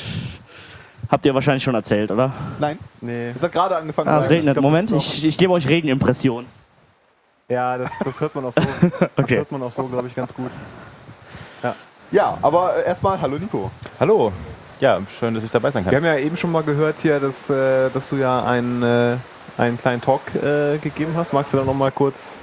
Habt 1.09 1.25
ihr 1.25 1.35
wahrscheinlich 1.35 1.63
schon 1.63 1.75
erzählt, 1.75 2.11
oder? 2.11 2.33
Nein, 2.59 2.79
Nee. 3.01 3.31
es 3.35 3.43
hat 3.43 3.53
gerade 3.53 3.77
angefangen 3.77 4.09
Ah, 4.09 4.19
es 4.19 4.25
zu 4.27 4.31
regnet. 4.33 4.55
glaub, 4.55 4.63
Moment, 4.65 4.91
das 4.91 5.07
ist 5.07 5.15
ich, 5.19 5.25
ich 5.25 5.39
gebe 5.39 5.53
euch 5.53 5.69
Regenimpressionen. 5.69 6.47
Ja, 7.49 7.79
das, 7.79 7.93
das 8.05 8.21
hört 8.21 8.35
man 8.35 8.45
auch 8.47 8.53
so. 8.53 8.61
Das 8.99 9.11
Okay. 9.17 9.37
hört 9.37 9.53
man 9.53 9.63
auch 9.63 9.71
so, 9.73 9.85
glaube 9.85 10.09
ich, 10.09 10.15
ganz 10.15 10.35
gut. 10.35 10.51
Ja, 12.13 12.39
aber 12.41 12.77
äh, 12.77 12.87
erstmal, 12.87 13.21
hallo 13.21 13.37
Nico. 13.37 13.69
Hallo. 13.99 14.33
Ja, 14.79 15.01
schön, 15.19 15.35
dass 15.35 15.43
ich 15.43 15.51
dabei 15.51 15.73
sein 15.73 15.85
Wir 15.85 15.91
kann. 15.91 16.05
haben 16.05 16.17
ja 16.19 16.25
eben 16.25 16.37
schon 16.37 16.53
mal 16.53 16.63
gehört 16.63 16.97
hier, 17.03 17.19
dass, 17.19 17.51
äh, 17.51 17.91
dass 17.91 18.09
du 18.11 18.17
ja 18.17 18.45
einen, 18.45 18.81
äh, 18.83 19.17
einen 19.59 19.77
kleinen 19.77 20.01
Talk 20.01 20.21
gegeben 20.33 21.15
hast. 21.17 21.33
Magst 21.33 21.53
du 21.53 21.57
da 21.57 21.65
noch 21.65 21.75
mal 21.75 21.91
kurz 21.91 22.43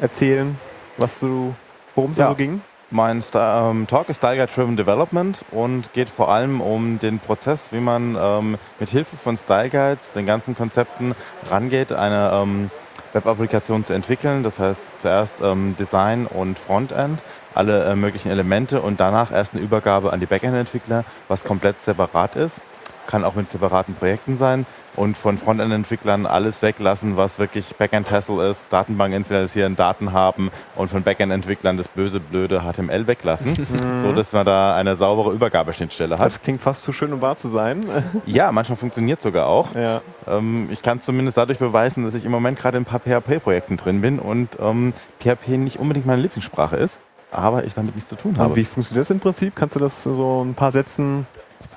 erzählen, 0.00 0.58
was 0.98 1.18
du, 1.20 1.54
worum 1.94 2.10
es 2.10 2.18
da 2.18 2.24
Ja. 2.24 2.28
so 2.30 2.34
ging? 2.34 2.60
Mein 2.90 3.22
Sta- 3.22 3.70
ähm, 3.70 3.86
Talk 3.86 4.10
ist 4.10 4.18
Style 4.18 4.36
Guide 4.36 4.52
Driven 4.54 4.76
Development 4.76 5.42
und 5.50 5.92
geht 5.94 6.10
vor 6.10 6.28
allem 6.28 6.60
um 6.60 6.98
den 6.98 7.18
Prozess, 7.18 7.68
wie 7.72 7.80
man 7.80 8.16
ähm, 8.20 8.58
mit 8.78 8.90
Hilfe 8.90 9.16
von 9.16 9.38
Style 9.38 9.70
Guides, 9.70 10.12
den 10.14 10.26
ganzen 10.26 10.54
Konzepten 10.54 11.14
rangeht, 11.50 11.90
eine 11.92 12.30
ähm, 12.34 12.70
Web-Applikation 13.16 13.84
zu 13.84 13.92
entwickeln. 13.92 14.42
Das 14.42 14.58
heißt 14.58 14.80
zuerst 15.00 15.36
ähm, 15.42 15.74
Design 15.78 16.26
und 16.26 16.58
Frontend, 16.58 17.22
alle 17.54 17.84
äh, 17.84 17.96
möglichen 17.96 18.30
Elemente 18.30 18.80
und 18.80 19.00
danach 19.00 19.32
erst 19.32 19.54
eine 19.54 19.62
Übergabe 19.62 20.12
an 20.12 20.20
die 20.20 20.26
Backend-Entwickler, 20.26 21.04
was 21.28 21.42
komplett 21.42 21.80
separat 21.80 22.36
ist. 22.36 22.60
Kann 23.06 23.24
auch 23.24 23.34
mit 23.34 23.48
separaten 23.48 23.94
Projekten 23.94 24.36
sein 24.36 24.66
und 24.96 25.16
von 25.16 25.38
Frontend-Entwicklern 25.38 26.26
alles 26.26 26.62
weglassen, 26.62 27.16
was 27.16 27.38
wirklich 27.38 27.74
Backend-Hassle 27.76 28.50
ist, 28.50 28.60
Datenbank 28.70 29.14
installieren, 29.14 29.76
Daten 29.76 30.12
haben 30.12 30.50
und 30.74 30.90
von 30.90 31.02
Backend-Entwicklern 31.02 31.76
das 31.76 31.88
böse, 31.88 32.20
blöde 32.20 32.62
HTML 32.62 33.06
weglassen, 33.06 33.66
so 34.02 34.12
dass 34.12 34.32
man 34.32 34.44
da 34.44 34.74
eine 34.76 34.96
saubere 34.96 35.32
Übergabeschnittstelle 35.32 36.18
hat. 36.18 36.26
Das 36.26 36.40
klingt 36.40 36.60
fast 36.60 36.82
zu 36.82 36.92
schön, 36.92 37.12
um 37.12 37.20
wahr 37.20 37.36
zu 37.36 37.48
sein. 37.48 37.84
Ja, 38.26 38.50
manchmal 38.50 38.76
funktioniert 38.76 39.22
sogar 39.22 39.46
auch. 39.46 39.74
ja. 39.74 40.00
Ähm, 40.26 40.68
ich 40.70 40.82
kann 40.82 40.98
es 40.98 41.04
zumindest 41.04 41.36
dadurch 41.36 41.58
beweisen, 41.58 42.04
dass 42.04 42.14
ich 42.14 42.24
im 42.24 42.30
Moment 42.30 42.58
gerade 42.58 42.76
in 42.78 42.82
ein 42.82 42.86
paar 42.86 43.00
PHP-Projekten 43.00 43.76
drin 43.76 44.00
bin 44.00 44.18
und 44.18 44.48
ähm, 44.60 44.92
PHP 45.20 45.48
nicht 45.58 45.78
unbedingt 45.78 46.06
meine 46.06 46.22
Lieblingssprache 46.22 46.76
ist, 46.76 46.98
aber 47.30 47.64
ich 47.64 47.74
damit 47.74 47.94
nichts 47.94 48.10
zu 48.10 48.16
tun 48.16 48.38
habe. 48.38 48.50
Und 48.50 48.56
wie 48.56 48.64
funktioniert 48.64 49.02
das 49.02 49.10
im 49.10 49.20
Prinzip? 49.20 49.54
Kannst 49.54 49.76
du 49.76 49.80
das 49.80 50.02
so 50.02 50.44
ein 50.44 50.54
paar 50.54 50.72
Sätzen? 50.72 51.26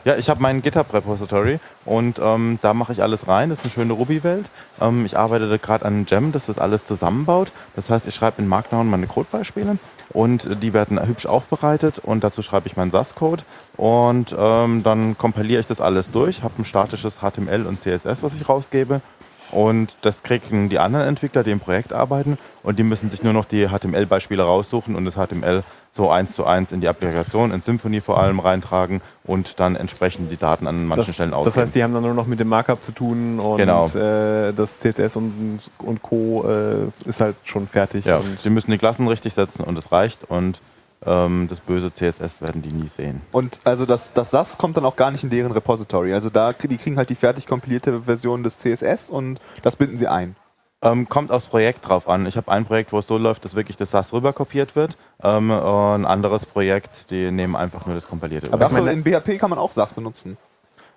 Ja, 0.05 0.15
ich 0.15 0.29
habe 0.29 0.41
mein 0.41 0.61
GitHub-Repository 0.61 1.59
und 1.85 2.19
ähm, 2.21 2.59
da 2.61 2.73
mache 2.73 2.93
ich 2.93 3.01
alles 3.01 3.27
rein. 3.27 3.49
Das 3.49 3.59
ist 3.59 3.65
eine 3.65 3.71
schöne 3.71 3.93
Ruby-Welt. 3.93 4.49
Ähm, 4.81 5.05
ich 5.05 5.17
arbeite 5.17 5.59
gerade 5.59 5.85
an 5.85 5.93
einem 5.93 6.05
Gem, 6.05 6.31
das 6.31 6.45
das 6.45 6.59
alles 6.59 6.85
zusammenbaut. 6.85 7.51
Das 7.75 7.89
heißt, 7.89 8.07
ich 8.07 8.15
schreibe 8.15 8.41
in 8.41 8.47
Markdown 8.47 8.89
meine 8.89 9.07
Codebeispiele 9.07 9.77
und 10.11 10.63
die 10.63 10.73
werden 10.73 11.05
hübsch 11.05 11.25
aufbereitet 11.25 11.99
und 11.99 12.23
dazu 12.23 12.41
schreibe 12.41 12.67
ich 12.67 12.75
meinen 12.75 12.91
SAS-Code 12.91 13.43
und 13.77 14.35
ähm, 14.37 14.83
dann 14.83 15.17
kompiliere 15.17 15.59
ich 15.59 15.67
das 15.67 15.81
alles 15.81 16.09
durch, 16.11 16.43
habe 16.43 16.55
ein 16.59 16.65
statisches 16.65 17.19
HTML 17.19 17.65
und 17.65 17.81
CSS, 17.81 18.23
was 18.23 18.33
ich 18.33 18.49
rausgebe 18.49 19.01
und 19.51 19.95
das 20.01 20.23
kriegen 20.23 20.69
die 20.69 20.79
anderen 20.79 21.07
Entwickler, 21.07 21.43
die 21.43 21.51
im 21.51 21.59
Projekt 21.59 21.93
arbeiten 21.93 22.37
und 22.63 22.77
die 22.79 22.83
müssen 22.83 23.09
sich 23.09 23.23
nur 23.23 23.33
noch 23.33 23.45
die 23.45 23.67
HTML-Beispiele 23.67 24.43
raussuchen 24.43 24.95
und 24.95 25.05
das 25.05 25.15
HTML 25.15 25.63
so 25.91 26.11
eins 26.11 26.33
zu 26.33 26.45
eins 26.45 26.71
in 26.71 26.81
die 26.81 26.87
Applikation, 26.87 27.51
in 27.51 27.61
Symfony 27.63 27.99
vor 27.99 28.19
allem 28.19 28.39
reintragen 28.39 29.01
und 29.23 29.59
dann 29.59 29.75
entsprechend 29.75 30.31
die 30.31 30.37
Daten 30.37 30.67
an 30.67 30.85
manchen 30.85 31.05
Das, 31.07 31.15
Stellen 31.15 31.31
das 31.31 31.39
ausgeben. 31.39 31.61
heißt, 31.63 31.75
die 31.75 31.83
haben 31.83 31.93
dann 31.95 32.03
nur 32.03 32.13
noch 32.13 32.27
mit 32.27 32.39
dem 32.39 32.47
Markup 32.47 32.83
zu 32.83 32.91
tun 32.91 33.39
und 33.39 33.57
Genau. 33.57 33.85
äh, 33.87 34.53
das 34.53 34.79
CSS 34.81 35.15
und, 35.15 35.59
und 35.79 36.01
Co. 36.03 36.45
Äh, 36.47 37.07
ist 37.09 37.21
halt 37.21 37.35
schon 37.43 37.67
fertig. 37.67 38.05
ja, 38.05 38.17
Und 38.17 38.39
sie 38.39 38.51
müssen 38.51 38.69
die 38.69 38.77
Klassen 38.77 39.07
richtig 39.07 39.33
setzen 39.33 39.63
und 39.63 39.77
es 39.79 39.91
reicht 39.91 40.25
und 40.29 40.61
das 41.01 41.59
böse 41.61 41.93
CSS 41.93 42.41
werden 42.41 42.61
die 42.61 42.71
nie 42.71 42.87
sehen. 42.89 43.21
Und 43.31 43.61
also 43.63 43.85
das, 43.85 44.11
das 44.13 44.31
SAS 44.31 44.57
kommt 44.57 44.75
dann 44.77 44.85
auch 44.85 44.95
gar 44.97 45.11
nicht 45.11 45.23
in 45.23 45.29
deren 45.29 45.51
Repository. 45.51 46.13
Also 46.13 46.29
da 46.29 46.51
die 46.53 46.77
kriegen 46.77 46.97
halt 46.97 47.09
die 47.09 47.15
fertig 47.15 47.47
kompilierte 47.47 48.03
Version 48.03 48.43
des 48.43 48.59
CSS 48.59 49.09
und 49.09 49.39
das 49.61 49.75
binden 49.77 49.97
sie 49.97 50.07
ein. 50.07 50.35
Ähm, 50.81 51.09
kommt 51.09 51.31
aufs 51.31 51.45
Projekt 51.45 51.87
drauf 51.87 52.07
an. 52.07 52.25
Ich 52.25 52.37
habe 52.37 52.49
ein 52.51 52.65
Projekt, 52.65 52.93
wo 52.93 52.99
es 52.99 53.07
so 53.07 53.17
läuft, 53.17 53.43
dass 53.43 53.53
wirklich 53.55 53.75
das 53.75 53.91
SAS 53.91 54.13
rüber 54.13 54.31
kopiert 54.33 54.75
wird. 54.77 54.97
Ähm, 55.21 55.51
ein 55.51 56.05
anderes 56.05 56.45
Projekt, 56.45 57.11
die 57.11 57.31
nehmen 57.31 57.55
einfach 57.57 57.85
nur 57.85 57.95
das 57.95 58.07
kompilierte. 58.07 58.51
Aber 58.53 58.69
meine- 58.69 58.91
in 58.91 59.03
PHP 59.03 59.37
kann 59.37 59.49
man 59.49 59.59
auch 59.59 59.71
SAS 59.71 59.91
benutzen. 59.93 60.37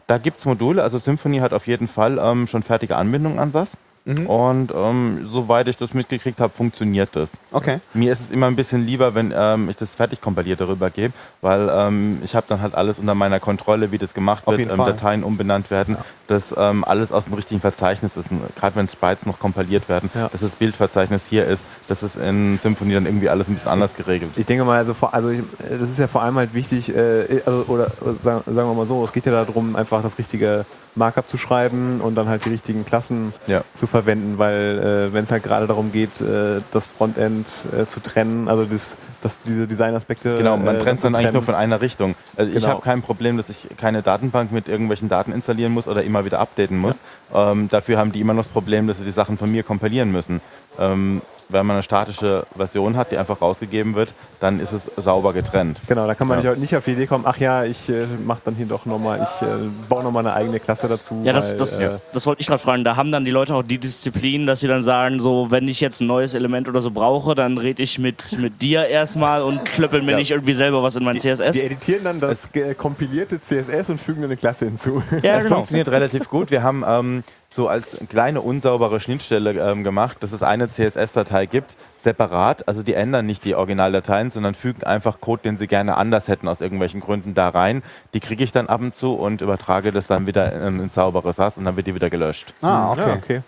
Da 0.07 0.19
gibt 0.19 0.39
es 0.39 0.45
Module, 0.47 0.83
also 0.83 0.99
Symfony 0.99 1.39
hat 1.39 1.53
auf 1.53 1.67
jeden 1.67 1.89
Fall 1.89 2.19
ähm, 2.23 2.47
schon 2.47 2.63
fertige 2.63 2.97
Anbindungen 2.97 3.39
an 3.39 3.51
SAS. 3.53 3.77
Mhm. 4.05 4.27
Und 4.27 4.73
ähm, 4.75 5.29
soweit 5.31 5.69
ich 5.69 5.77
das 5.77 5.95
mitgekriegt 5.95 6.41
habe, 6.41 6.53
funktioniert 6.53 7.11
das. 7.15 7.33
Okay. 7.53 7.79
Mir 7.95 8.13
ist 8.13 8.21
es 8.21 8.31
immer 8.31 8.47
ein 8.47 8.57
bisschen 8.57 8.85
lieber, 8.85 9.15
wenn 9.15 9.33
ähm, 9.37 9.69
ich 9.69 9.77
das 9.77 9.95
fertig 9.95 10.21
kompilierte 10.21 10.67
rübergebe, 10.67 11.13
weil 11.41 11.71
ähm, 11.73 12.19
ich 12.25 12.35
habe 12.35 12.47
dann 12.49 12.61
halt 12.63 12.75
alles 12.75 12.99
unter 12.99 13.15
meiner 13.15 13.39
Kontrolle, 13.39 13.93
wie 13.93 13.99
das 13.99 14.13
gemacht 14.13 14.43
Auf 14.47 14.59
wird, 14.59 14.71
ähm. 14.71 14.79
Dateien 14.79 15.23
umbenannt 15.23 15.71
werden, 15.71 15.97
dass 16.27 16.53
ähm, 16.57 16.83
alles 16.85 17.13
aus 17.13 17.27
dem 17.27 17.35
richtigen 17.35 17.61
Verzeichnis 17.61 18.17
ist. 18.17 18.31
Gerade 18.57 18.75
wenn 18.77 18.89
Sprites 18.89 19.25
noch 19.27 19.39
kompiliert 19.39 19.89
werden, 19.89 20.11
Ja. 20.15 20.29
dass 20.29 20.41
das 20.41 20.57
Bildverzeichnis 20.57 21.27
hier 21.29 21.47
ist, 21.47 21.63
dass 21.89 22.03
es 22.03 22.17
in 22.17 22.59
Symfony 22.59 22.95
dann 22.95 23.07
irgendwie 23.07 23.29
alles 23.29 23.49
ein 23.49 23.55
bisschen 23.55 23.71
anders 23.71 23.95
geregelt. 23.95 24.33
ich 24.37 24.47
denke 24.47 24.65
mal, 24.65 24.79
also, 24.79 24.95
vor, 24.95 25.15
also 25.15 25.31
ich, 25.31 25.43
das 25.71 25.89
ist 25.91 25.99
ja 25.99 26.09
vor 26.09 26.23
allem 26.23 26.37
halt 26.37 26.55
wichtig, 26.55 26.95
äh, 26.95 27.43
also, 27.47 27.65
oder 27.69 27.89
sagen, 28.23 28.43
sagen 28.47 28.69
wir 28.69 28.75
mal 28.75 28.87
so, 28.87 29.05
es 29.05 29.13
geht 29.13 29.27
ja 29.27 29.33
darum, 29.45 29.77
einfach 29.77 30.03
das 30.03 30.19
richtige 30.19 30.65
Markup 30.95 31.29
zu 31.29 31.39
schreiben 31.39 32.01
und 32.01 32.15
dann 32.17 32.29
halt 32.29 32.45
die 32.45 32.51
richtigen 32.51 32.85
Klassen 32.85 33.33
Ja. 33.47 33.63
zu 33.75 33.87
verwenden, 33.87 34.39
weil 34.39 35.09
äh, 35.11 35.13
wenn 35.15 35.25
es 35.25 35.33
halt 35.33 35.43
gerade 35.43 35.67
darum 35.67 35.91
geht, 35.93 36.21
äh, 36.21 36.61
das 36.71 36.87
Frontend 36.87 37.47
äh, 37.77 37.87
zu 37.87 38.01
trennen, 38.01 38.49
also 38.49 38.65
das, 38.67 38.99
das, 39.23 39.41
diese 39.41 39.67
Designaspekte. 39.67 40.37
Genau, 40.37 40.57
man 40.57 40.77
äh, 40.77 40.79
trennt 40.81 40.99
es 40.99 41.03
dann 41.03 41.15
eigentlich 41.15 41.27
trennen. 41.27 41.35
nur 41.35 41.43
von 41.43 41.55
einer 41.55 41.81
Richtung. 41.81 42.15
Also 42.37 42.53
ich 42.53 42.59
Genau. 42.59 42.69
habe 42.75 42.83
kein 42.83 43.01
Problem, 43.03 43.37
dass 43.39 43.49
ich 43.49 43.69
keine 43.79 44.03
Datenbank 44.03 44.53
mit 44.53 44.69
irgendwelchen 44.69 45.09
Daten 45.09 45.33
installieren 45.33 45.73
muss 45.73 45.89
oder 45.89 46.03
immer 46.03 46.25
wieder 46.25 46.41
updaten 46.41 46.79
muss. 46.79 47.01
Ähm, 47.35 47.69
dafür 47.69 47.97
haben 47.99 48.13
die 48.13 48.21
immer 48.21 48.35
noch 48.35 48.43
das 48.43 48.53
Problem, 48.53 48.87
dass 48.87 48.99
sie 48.99 49.05
die 49.05 49.13
Sachen 49.13 49.39
von 49.39 49.51
mir 49.51 49.63
kompilieren 49.63 50.13
müssen. 50.13 50.41
Ähm, 50.79 51.23
wenn 51.53 51.67
man 51.67 51.75
eine 51.77 51.83
statische 51.83 52.47
Version 52.57 52.97
hat, 52.97 53.13
die 53.13 53.19
einfach 53.19 53.41
rausgegeben 53.41 53.95
wird, 53.95 54.13
dann 54.41 54.59
ist 54.61 54.73
es 54.73 54.91
sauber 54.97 55.33
getrennt. 55.33 55.81
Genau, 55.87 56.07
da 56.07 56.15
kann 56.15 56.27
man 56.29 56.43
Ja. 56.43 56.55
nicht- 56.55 56.75
auf 56.77 56.85
die 56.85 56.93
Idee 56.93 57.07
kommen, 57.07 57.25
ach 57.27 57.37
ja, 57.39 57.65
ich 57.65 57.89
äh, 57.89 58.07
mache 58.25 58.41
dann 58.45 58.55
hier 58.55 58.67
doch 58.67 58.87
nochmal, 58.87 59.21
ich 59.23 59.47
äh, 59.47 59.69
baue 59.89 60.03
nochmal 60.03 60.27
eine 60.27 60.35
eigene 60.35 60.59
Klasse 60.61 60.89
dazu. 60.89 61.21
Ja, 61.25 61.33
das, 61.33 61.51
weil, 61.51 61.59
das, 61.59 61.79
äh, 61.81 61.91
das 62.13 62.27
wollte 62.27 62.41
ich 62.41 62.47
gerade 62.47 62.63
fragen. 62.63 62.83
Da 62.85 62.97
haben 62.97 63.13
dann 63.13 63.25
die 63.25 63.31
Leute 63.31 63.55
auch 63.55 63.63
die 63.63 63.79
Disziplin, 63.79 64.47
dass 64.47 64.61
sie 64.61 64.69
dann 64.69 64.83
sagen, 64.85 65.21
so, 65.21 65.51
wenn 65.51 65.69
ich 65.69 65.81
jetzt 65.81 66.01
ein 66.01 66.07
neues 66.07 66.35
Element 66.35 66.69
oder 66.69 66.81
so 66.81 66.91
brauche, 66.91 67.35
dann 67.35 67.59
rede 67.59 67.83
ich 67.83 67.99
mit, 67.99 68.39
mit 68.39 68.63
dir 68.63 68.87
erstmal 68.87 69.43
und 69.43 69.65
klöppel 69.65 70.03
mir 70.03 70.13
Ja. 70.13 70.17
nicht 70.17 70.31
irgendwie 70.31 70.55
selber 70.55 70.83
was 70.83 70.97
in 70.97 71.05
mein 71.05 71.19
CSS. 71.21 71.53
Die 71.53 71.63
editieren 71.63 72.05
dann 72.05 72.21
das 72.21 72.49
kompilierte 72.79 73.41
CSS 73.41 73.91
und 73.91 74.01
fügen 74.01 74.25
eine 74.25 74.37
Klasse 74.37 74.65
hinzu. 74.65 75.03
Ja, 75.23 75.37
es 75.37 75.45
genau. 75.45 75.57
funktioniert 75.57 75.89
relativ 75.89 76.29
gut. 76.29 76.51
Wir 76.51 76.63
haben 76.63 76.85
ähm, 76.87 77.25
so 77.53 77.69
als 77.69 77.99
kleine 78.09 78.41
unsaubere 78.41 78.99
Schnittstelle 78.99 79.53
ähm, 79.53 79.85
gemacht, 79.85 80.17
dass 80.21 80.33
es 80.33 80.43
eine 80.43 80.71
CSS-Datei 80.71 81.45
gibt, 81.45 81.77
separat. 81.99 82.67
Also 82.67 82.83
die 82.83 82.95
ändern 82.95 83.27
nicht 83.27 83.45
die 83.45 83.55
Originaldateien, 83.55 84.31
sondern 84.31 84.55
fügen 84.55 84.85
einfach 84.85 85.21
Code, 85.21 85.43
den 85.43 85.59
sie 85.59 85.67
gerne 85.67 85.99
anders 85.99 86.29
hätten 86.29 86.49
aus 86.49 86.63
irgendwelchen 86.63 87.01
Gründen 87.01 87.35
da 87.35 87.51
rein. 87.51 87.83
Die 88.15 88.21
kriege 88.21 88.43
ich 88.43 88.53
dann 88.53 88.69
ab 88.69 88.81
und 88.81 88.95
zu 88.95 89.15
und 89.15 89.43
übertrage 89.43 89.93
das 89.93 90.07
dann 90.07 90.27
wieder 90.27 90.51
in 90.67 90.81
ein 90.81 90.89
sauberes 90.89 91.37
SAS 91.37 91.59
und 91.59 91.67
dann 91.67 91.77
wird 91.77 91.87
die 91.87 91.95
wieder 91.95 92.09
gelöscht. 92.09 92.55
Ah, 92.63 92.93
okay. 92.93 93.01
Ja, 93.01 93.15
okay. 93.15 93.41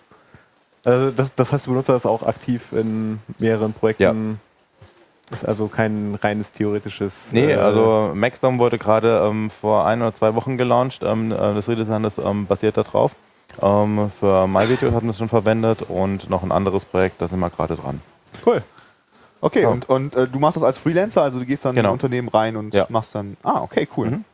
Also 0.84 1.10
das, 1.10 1.34
das 1.34 1.54
heißt, 1.54 1.66
du 1.66 1.70
benutzt 1.70 1.88
das 1.88 2.04
auch 2.04 2.24
aktiv 2.24 2.72
in 2.72 3.20
mehreren 3.38 3.72
Projekten. 3.72 4.38
Ist 5.30 5.46
also 5.46 5.68
kein 5.68 6.18
reines 6.22 6.52
theoretisches. 6.52 7.32
Nee, 7.32 7.52
äh, 7.52 7.54
also 7.54 8.12
Maxdom 8.14 8.58
wurde 8.58 8.76
gerade 8.76 9.26
ähm, 9.26 9.48
vor 9.48 9.86
ein 9.86 10.02
oder 10.02 10.12
zwei 10.12 10.34
Wochen 10.34 10.58
gelauncht. 10.58 11.02
Ähm, 11.02 11.32
äh, 11.32 11.36
das 11.36 11.66
Redesign 11.70 12.02
das 12.02 12.18
ähm, 12.18 12.44
basiert 12.44 12.76
darauf. 12.76 13.16
Ähm, 13.62 14.10
für 14.18 14.46
MyVideo 14.46 14.92
hatten 14.92 15.06
wir 15.06 15.10
es 15.10 15.18
schon 15.18 15.28
verwendet 15.28 15.82
und 15.82 16.28
noch 16.30 16.42
ein 16.42 16.52
anderes 16.52 16.84
Projekt, 16.84 17.20
da 17.20 17.28
sind 17.28 17.38
wir 17.40 17.50
gerade 17.50 17.76
dran. 17.76 18.00
Cool. 18.44 18.62
Okay, 19.40 19.62
Ja. 19.62 19.68
und, 19.68 19.88
und 19.88 20.14
äh, 20.16 20.26
du 20.26 20.38
machst 20.38 20.56
das 20.56 20.64
als 20.64 20.78
Freelancer, 20.78 21.22
also 21.22 21.38
du 21.38 21.44
gehst 21.46 21.64
dann 21.64 21.72
in 21.72 21.76
Genau. 21.76 21.90
ein 21.90 21.92
Unternehmen 21.94 22.28
rein 22.28 22.56
und 22.56 22.74
Ja. 22.74 22.86
machst 22.88 23.14
dann. 23.14 23.36
Ah, 23.42 23.60
okay, 23.60 23.86
cool. 23.96 24.10
Mhm. 24.10 24.24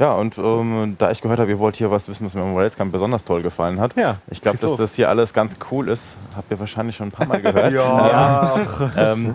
Ja, 0.00 0.12
und 0.14 0.38
ähm, 0.38 0.94
da 0.98 1.10
ich 1.10 1.20
gehört 1.20 1.40
habe, 1.40 1.50
ihr 1.50 1.58
wollt 1.58 1.74
hier 1.76 1.90
was 1.90 2.08
wissen, 2.08 2.24
was 2.26 2.34
mir 2.34 2.42
am 2.42 2.56
Railscamp 2.56 2.92
besonders 2.92 3.24
toll 3.24 3.42
gefallen 3.42 3.80
hat. 3.80 3.96
Ja, 3.96 4.18
Ich 4.30 4.40
glaube, 4.40 4.58
dass 4.58 4.70
los. 4.70 4.78
das 4.78 4.94
hier 4.94 5.08
alles 5.08 5.32
ganz 5.32 5.56
cool 5.72 5.88
ist. 5.88 6.14
Habt 6.36 6.50
ihr 6.52 6.60
wahrscheinlich 6.60 6.94
schon 6.96 7.08
ein 7.08 7.12
paar 7.12 7.26
Mal 7.26 7.40
gehört. 7.42 7.72
Ja. 7.72 8.54
ähm, 8.96 9.30
äh, 9.30 9.32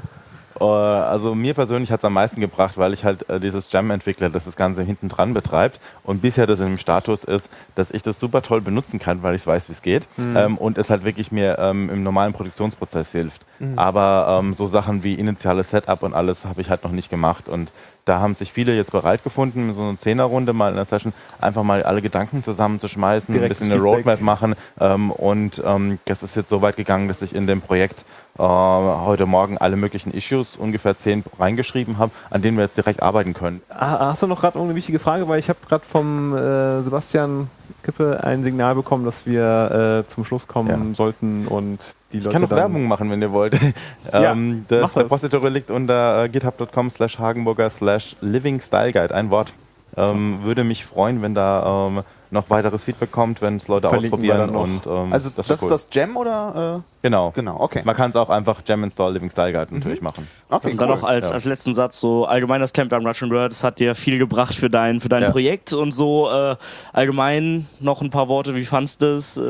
also 0.71 1.35
mir 1.35 1.53
persönlich 1.53 1.91
hat 1.91 1.99
es 2.01 2.05
am 2.05 2.13
meisten 2.13 2.39
gebracht, 2.41 2.77
weil 2.77 2.93
ich 2.93 3.03
halt 3.03 3.27
äh, 3.29 3.39
dieses 3.39 3.71
Jam 3.71 3.89
entwickle, 3.91 4.29
das 4.29 4.45
das 4.45 4.55
Ganze 4.55 4.83
hinten 4.83 5.09
dran 5.09 5.33
betreibt 5.33 5.79
und 6.03 6.21
bisher 6.21 6.47
das 6.47 6.59
in 6.59 6.67
dem 6.67 6.77
Status 6.77 7.23
ist, 7.23 7.49
dass 7.75 7.91
ich 7.91 8.03
das 8.03 8.19
super 8.19 8.41
toll 8.41 8.61
benutzen 8.61 8.99
kann, 8.99 9.23
weil 9.23 9.35
ich 9.35 9.45
weiß, 9.45 9.69
wie 9.69 9.73
es 9.73 9.81
geht 9.81 10.07
Mhm. 10.17 10.37
ähm, 10.37 10.57
und 10.57 10.77
es 10.77 10.89
halt 10.89 11.05
wirklich 11.05 11.31
mir 11.31 11.57
ähm, 11.59 11.89
im 11.89 12.03
normalen 12.03 12.33
Produktionsprozess 12.33 13.11
hilft. 13.11 13.45
Mhm. 13.59 13.77
Aber 13.79 14.39
ähm, 14.39 14.53
so 14.53 14.67
Sachen 14.67 15.03
wie 15.03 15.13
initiales 15.13 15.69
Setup 15.69 16.03
und 16.03 16.13
alles 16.13 16.45
habe 16.45 16.61
ich 16.61 16.69
halt 16.69 16.83
noch 16.83 16.91
nicht 16.91 17.09
gemacht 17.09 17.49
und 17.49 17.71
da 18.05 18.19
haben 18.19 18.33
sich 18.33 18.51
viele 18.51 18.75
jetzt 18.75 18.91
bereit 18.91 19.23
gefunden, 19.23 19.73
so 19.73 19.81
eine 19.81 19.97
Zehnerrunde 19.97 20.53
mal 20.53 20.69
in 20.69 20.75
der 20.75 20.85
Session 20.85 21.13
einfach 21.39 21.63
mal 21.63 21.83
alle 21.83 22.01
Gedanken 22.01 22.43
zusammenzuschmeißen, 22.43 23.33
ein 23.33 23.37
Direktes 23.39 23.59
bisschen 23.59 23.73
eine. 23.73 23.81
Roadmap 23.81 24.21
machen 24.21 24.55
ähm, 24.79 25.11
und 25.11 25.61
ähm, 25.65 25.99
das 26.05 26.23
ist 26.23 26.35
jetzt 26.35 26.49
so 26.49 26.61
weit 26.61 26.75
gegangen, 26.75 27.07
dass 27.07 27.21
ich 27.21 27.33
in 27.33 27.47
dem 27.47 27.61
Projekt 27.61 28.05
äh, 28.37 28.41
heute 28.41 29.25
Morgen 29.25 29.57
alle 29.57 29.75
möglichen 29.75 30.11
Issues, 30.11 30.57
ungefähr 30.57 30.97
zehn, 30.97 31.23
reingeschrieben 31.39 31.97
habe, 31.97 32.11
an 32.29 32.41
denen 32.41 32.57
wir 32.57 32.63
jetzt 32.63 32.77
direkt 32.77 33.01
arbeiten 33.01 33.33
können. 33.33 33.61
Ah, 33.69 34.07
Hast 34.07 34.23
du 34.23 34.27
noch 34.27 34.41
gerade 34.41 34.59
eine 34.59 34.75
wichtige 34.75 34.99
Frage? 34.99 35.27
Weil 35.27 35.39
ich 35.39 35.49
habe 35.49 35.59
gerade 35.67 35.85
vom 35.85 36.35
äh, 36.35 36.81
Sebastian 36.81 37.49
Kippe 37.83 38.23
ein 38.23 38.43
Signal 38.43 38.75
bekommen, 38.75 39.05
dass 39.05 39.25
wir 39.25 40.03
äh, 40.05 40.07
zum 40.07 40.25
Schluss 40.25 40.47
kommen 40.47 40.95
sollten 40.95 41.47
und 41.47 41.79
die 42.11 42.17
Leute 42.17 42.29
Ich 42.29 42.33
kann 42.33 42.41
noch 42.43 42.49
Werbung 42.51 42.87
machen, 42.87 43.09
wenn 43.11 43.21
ihr 43.21 43.31
wollt. 43.31 43.53
Ja, 44.11 44.31
ähm, 44.31 44.65
mach 44.69 44.79
das 44.79 44.93
das. 44.93 45.03
Repository 45.03 45.49
liegt 45.49 45.71
unter 45.71 46.23
äh, 46.23 46.29
github.com 46.29 46.89
slash 46.89 47.17
hagenburger 47.17 47.69
slash 47.69 48.15
living 48.21 48.61
style 48.61 48.91
guide, 48.91 49.13
ein 49.13 49.29
Wort. 49.29 49.53
Ähm, 49.95 50.39
würde 50.43 50.63
mich 50.63 50.85
freuen, 50.85 51.21
wenn 51.21 51.35
da 51.35 51.87
ähm, 51.87 52.03
noch 52.33 52.49
weiteres 52.49 52.83
Feedback 52.83 53.11
kommt, 53.11 53.41
wenn 53.41 53.57
es 53.57 53.67
Leute 53.67 53.87
Verlinken 53.89 54.13
ausprobieren. 54.13 54.37
dann. 54.51 54.55
Und, 54.55 54.87
ähm, 54.87 55.13
Also 55.13 55.29
das, 55.33 55.47
wär 55.47 55.53
ist 55.55 55.67
das 55.69 55.87
Jam 55.91 56.17
oder? 56.17 56.83
Genau. 57.01 57.31
Genau, 57.35 57.59
okay. 57.59 57.81
Man 57.83 57.95
kann 57.95 58.11
es 58.11 58.15
auch 58.15 58.29
einfach 58.29 58.61
Jam 58.65 58.83
Install 58.83 59.13
Living 59.13 59.29
Style 59.29 59.51
Guide 59.51 59.73
natürlich 59.75 60.01
machen. 60.01 60.27
Okay, 60.49 60.71
und 60.71 60.81
dann 60.81 60.89
cool. 60.89 60.95
noch 60.95 61.03
als, 61.03 61.27
Ja. 61.29 61.33
als 61.33 61.45
letzten 61.45 61.75
Satz 61.75 61.99
so 61.99 62.25
allgemein 62.25 62.61
das 62.61 62.71
Camp 62.73 62.89
beim 62.91 63.05
Russian 63.05 63.29
Bird, 63.29 63.51
das 63.51 63.63
hat 63.63 63.79
dir 63.79 63.93
viel 63.95 64.17
gebracht 64.17 64.55
für 64.55 64.69
dein, 64.69 65.01
für 65.01 65.09
dein 65.09 65.23
Ja. 65.23 65.31
Projekt 65.31 65.73
und 65.73 65.91
so 65.91 66.29
äh, 66.31 66.55
allgemein 66.93 67.67
noch 67.79 68.01
ein 68.01 68.09
paar 68.09 68.27
Worte, 68.29 68.55
wie 68.55 68.65
fandst 68.65 69.01
du 69.01 69.15
das? 69.15 69.35
Äh, 69.37 69.41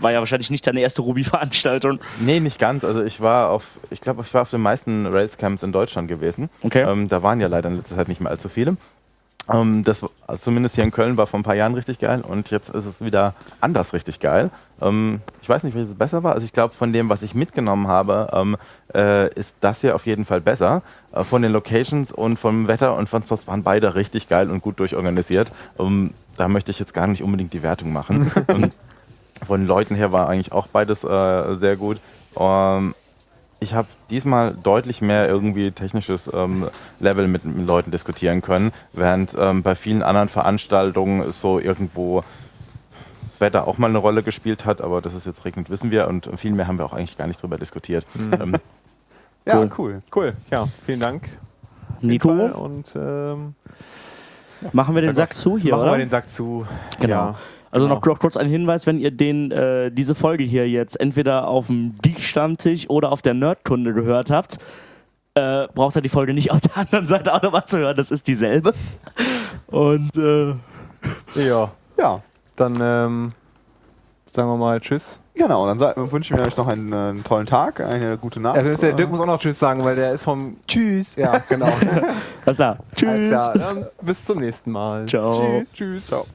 war 0.00 0.12
ja 0.12 0.18
wahrscheinlich 0.20 0.50
nicht 0.50 0.66
deine 0.66 0.80
erste 0.80 1.02
Ruby-Veranstaltung. 1.02 2.00
Nee, 2.20 2.40
nicht 2.40 2.58
ganz. 2.58 2.84
Also 2.84 3.02
ich 3.02 3.20
war 3.20 3.50
auf, 3.50 3.64
ich 3.90 4.00
glaube, 4.00 4.22
ich 4.22 4.32
war 4.32 4.42
auf 4.42 4.50
den 4.50 4.62
meisten 4.62 5.06
Rails-Camps 5.06 5.62
in 5.62 5.72
Deutschland 5.72 6.08
gewesen. 6.08 6.48
Okay. 6.62 6.82
Ähm, 6.88 7.08
da 7.08 7.22
waren 7.22 7.40
ja 7.40 7.48
leider 7.48 7.68
in 7.68 7.76
letzter 7.76 7.96
Zeit 7.96 8.08
nicht 8.08 8.20
mehr 8.20 8.30
allzu 8.30 8.48
viele. 8.48 8.76
Ähm, 9.50 9.82
das, 9.82 10.04
also 10.26 10.42
zumindest 10.42 10.74
hier 10.74 10.84
in 10.84 10.90
Köln 10.90 11.16
war 11.16 11.26
vor 11.26 11.40
ein 11.40 11.42
paar 11.42 11.54
Jahren 11.54 11.74
richtig 11.74 11.98
geil 11.98 12.20
und 12.20 12.50
jetzt 12.50 12.68
ist 12.68 12.84
es 12.84 13.00
wieder 13.00 13.34
anders 13.60 13.92
richtig 13.92 14.20
geil. 14.20 14.50
Ähm, 14.80 15.20
ich 15.42 15.48
weiß 15.48 15.64
nicht, 15.64 15.74
welches 15.74 15.94
besser 15.94 16.22
war. 16.22 16.34
Also 16.34 16.44
ich 16.44 16.52
glaube, 16.52 16.74
von 16.74 16.92
dem, 16.92 17.08
was 17.08 17.22
ich 17.22 17.34
mitgenommen 17.34 17.88
habe, 17.88 18.28
ähm, 18.32 18.56
äh, 18.94 19.32
ist 19.34 19.56
das 19.60 19.80
hier 19.80 19.94
auf 19.94 20.06
jeden 20.06 20.24
Fall 20.24 20.40
besser. 20.40 20.82
Äh, 21.12 21.24
von 21.24 21.42
den 21.42 21.52
Locations 21.52 22.12
und 22.12 22.38
vom 22.38 22.68
Wetter 22.68 22.96
und 22.96 23.08
von 23.08 23.22
was 23.28 23.46
waren 23.46 23.62
beide 23.62 23.94
richtig 23.94 24.28
geil 24.28 24.50
und 24.50 24.62
gut 24.62 24.78
durchorganisiert. 24.80 25.52
Ähm, 25.78 26.12
da 26.36 26.48
möchte 26.48 26.70
ich 26.70 26.78
jetzt 26.78 26.94
gar 26.94 27.06
nicht 27.06 27.22
unbedingt 27.22 27.52
die 27.52 27.62
Wertung 27.62 27.92
machen. 27.92 28.30
ähm, 28.48 28.72
von 29.46 29.60
den 29.60 29.68
Leuten 29.68 29.94
her 29.94 30.12
war 30.12 30.28
eigentlich 30.28 30.52
auch 30.52 30.66
beides 30.66 31.04
äh, 31.04 31.54
sehr 31.56 31.76
gut. 31.76 32.00
Ich 33.60 33.74
habe 33.74 33.88
diesmal 34.10 34.54
deutlich 34.54 35.00
mehr 35.02 35.28
irgendwie 35.28 35.72
technisches 35.72 36.30
ähm, 36.32 36.68
Level 37.00 37.26
mit, 37.26 37.44
mit 37.44 37.66
Leuten 37.66 37.90
diskutieren 37.90 38.40
können, 38.40 38.72
während 38.92 39.36
ähm, 39.38 39.62
bei 39.62 39.74
vielen 39.74 40.02
anderen 40.02 40.28
Veranstaltungen 40.28 41.22
es 41.22 41.40
so 41.40 41.58
irgendwo 41.58 42.22
das 43.28 43.40
Wetter 43.40 43.66
auch 43.66 43.78
mal 43.78 43.88
eine 43.88 43.98
Rolle 43.98 44.22
gespielt 44.22 44.64
hat, 44.64 44.80
aber 44.80 45.00
dass 45.00 45.12
es 45.12 45.24
jetzt 45.24 45.44
regnet, 45.44 45.70
wissen 45.70 45.90
wir 45.90 46.06
und 46.06 46.30
viel 46.38 46.52
mehr 46.52 46.68
haben 46.68 46.78
wir 46.78 46.84
auch 46.84 46.92
eigentlich 46.92 47.16
gar 47.18 47.26
nicht 47.26 47.42
drüber 47.42 47.58
diskutiert. 47.58 48.06
Ähm, 48.40 48.54
Ja, 49.46 49.66
cool. 49.78 50.02
Cool, 50.14 50.34
ja, 50.50 50.66
vielen 50.84 51.00
Dank. 51.00 51.28
Nico? 52.00 52.30
Und 52.30 52.94
ähm, 52.94 53.54
Machen 54.72 54.94
wir 54.94 55.02
den 55.02 55.14
Sack 55.14 55.34
zu 55.34 55.56
hier, 55.56 55.70
machen 55.72 55.82
oder? 55.82 55.92
wir 55.92 55.98
den 55.98 56.10
Sack 56.10 56.28
zu. 56.28 56.66
Genau. 57.00 57.14
Ja. 57.14 57.34
Also 57.70 57.86
Genau. 57.86 57.96
noch, 58.00 58.04
noch 58.06 58.18
kurz 58.20 58.36
ein 58.36 58.48
Hinweis, 58.48 58.86
wenn 58.86 58.98
ihr 58.98 59.10
den, 59.10 59.50
äh, 59.50 59.90
diese 59.90 60.14
Folge 60.14 60.44
hier 60.44 60.68
jetzt 60.68 60.98
entweder 61.00 61.48
auf 61.48 61.66
dem 61.66 61.94
Geek-Stammtisch 62.02 62.88
oder 62.88 63.12
auf 63.12 63.20
der 63.22 63.34
Nerdkunde 63.34 63.92
gehört 63.92 64.30
habt, 64.30 64.58
äh, 65.34 65.68
braucht 65.74 65.94
ihr 65.96 66.02
die 66.02 66.08
Folge 66.08 66.32
nicht 66.34 66.50
auf 66.50 66.60
der 66.60 66.76
anderen 66.78 67.06
Seite 67.06 67.32
auch 67.34 67.42
nochmal 67.42 67.66
zu 67.66 67.78
hören. 67.78 67.96
Das 67.96 68.10
ist 68.10 68.26
dieselbe. 68.26 68.72
Und 69.66 70.10
äh, 70.16 70.54
Ja, 71.34 71.70
Ja, 71.98 72.22
dann 72.56 72.78
ähm, 72.80 73.32
sagen 74.26 74.48
wir 74.48 74.56
mal 74.56 74.80
Tschüss. 74.80 75.20
genau. 75.34 75.66
Dann 75.66 75.78
sa- 75.78 75.92
wünschen 75.96 76.36
wir 76.36 76.44
euch 76.44 76.56
noch 76.56 76.66
einen, 76.66 76.92
äh, 76.92 76.96
einen 76.96 77.22
tollen 77.24 77.46
Tag, 77.46 77.80
eine 77.80 78.16
gute 78.18 78.40
Nacht. 78.40 78.56
Also 78.56 78.80
der 78.80 78.94
Dirk 78.94 79.10
muss 79.10 79.20
auch 79.20 79.26
noch 79.26 79.38
Tschüss 79.38 79.58
sagen, 79.58 79.84
weil 79.84 79.94
der 79.96 80.12
ist 80.12 80.24
vom 80.24 80.56
Tschüss. 80.66 81.14
Ja, 81.16 81.38
genau. 81.48 81.66
alles 82.46 82.56
klar. 82.56 82.78
Tschüss. 82.96 83.08
Alles 83.08 83.28
klar. 83.30 83.52
Dann 83.58 83.86
bis 84.02 84.24
zum 84.24 84.38
nächsten 84.38 84.70
Mal. 84.72 85.06
Ciao. 85.06 85.34
Tschüss, 85.58 85.72
tschüss. 85.74 86.06
Ciao. 86.06 86.26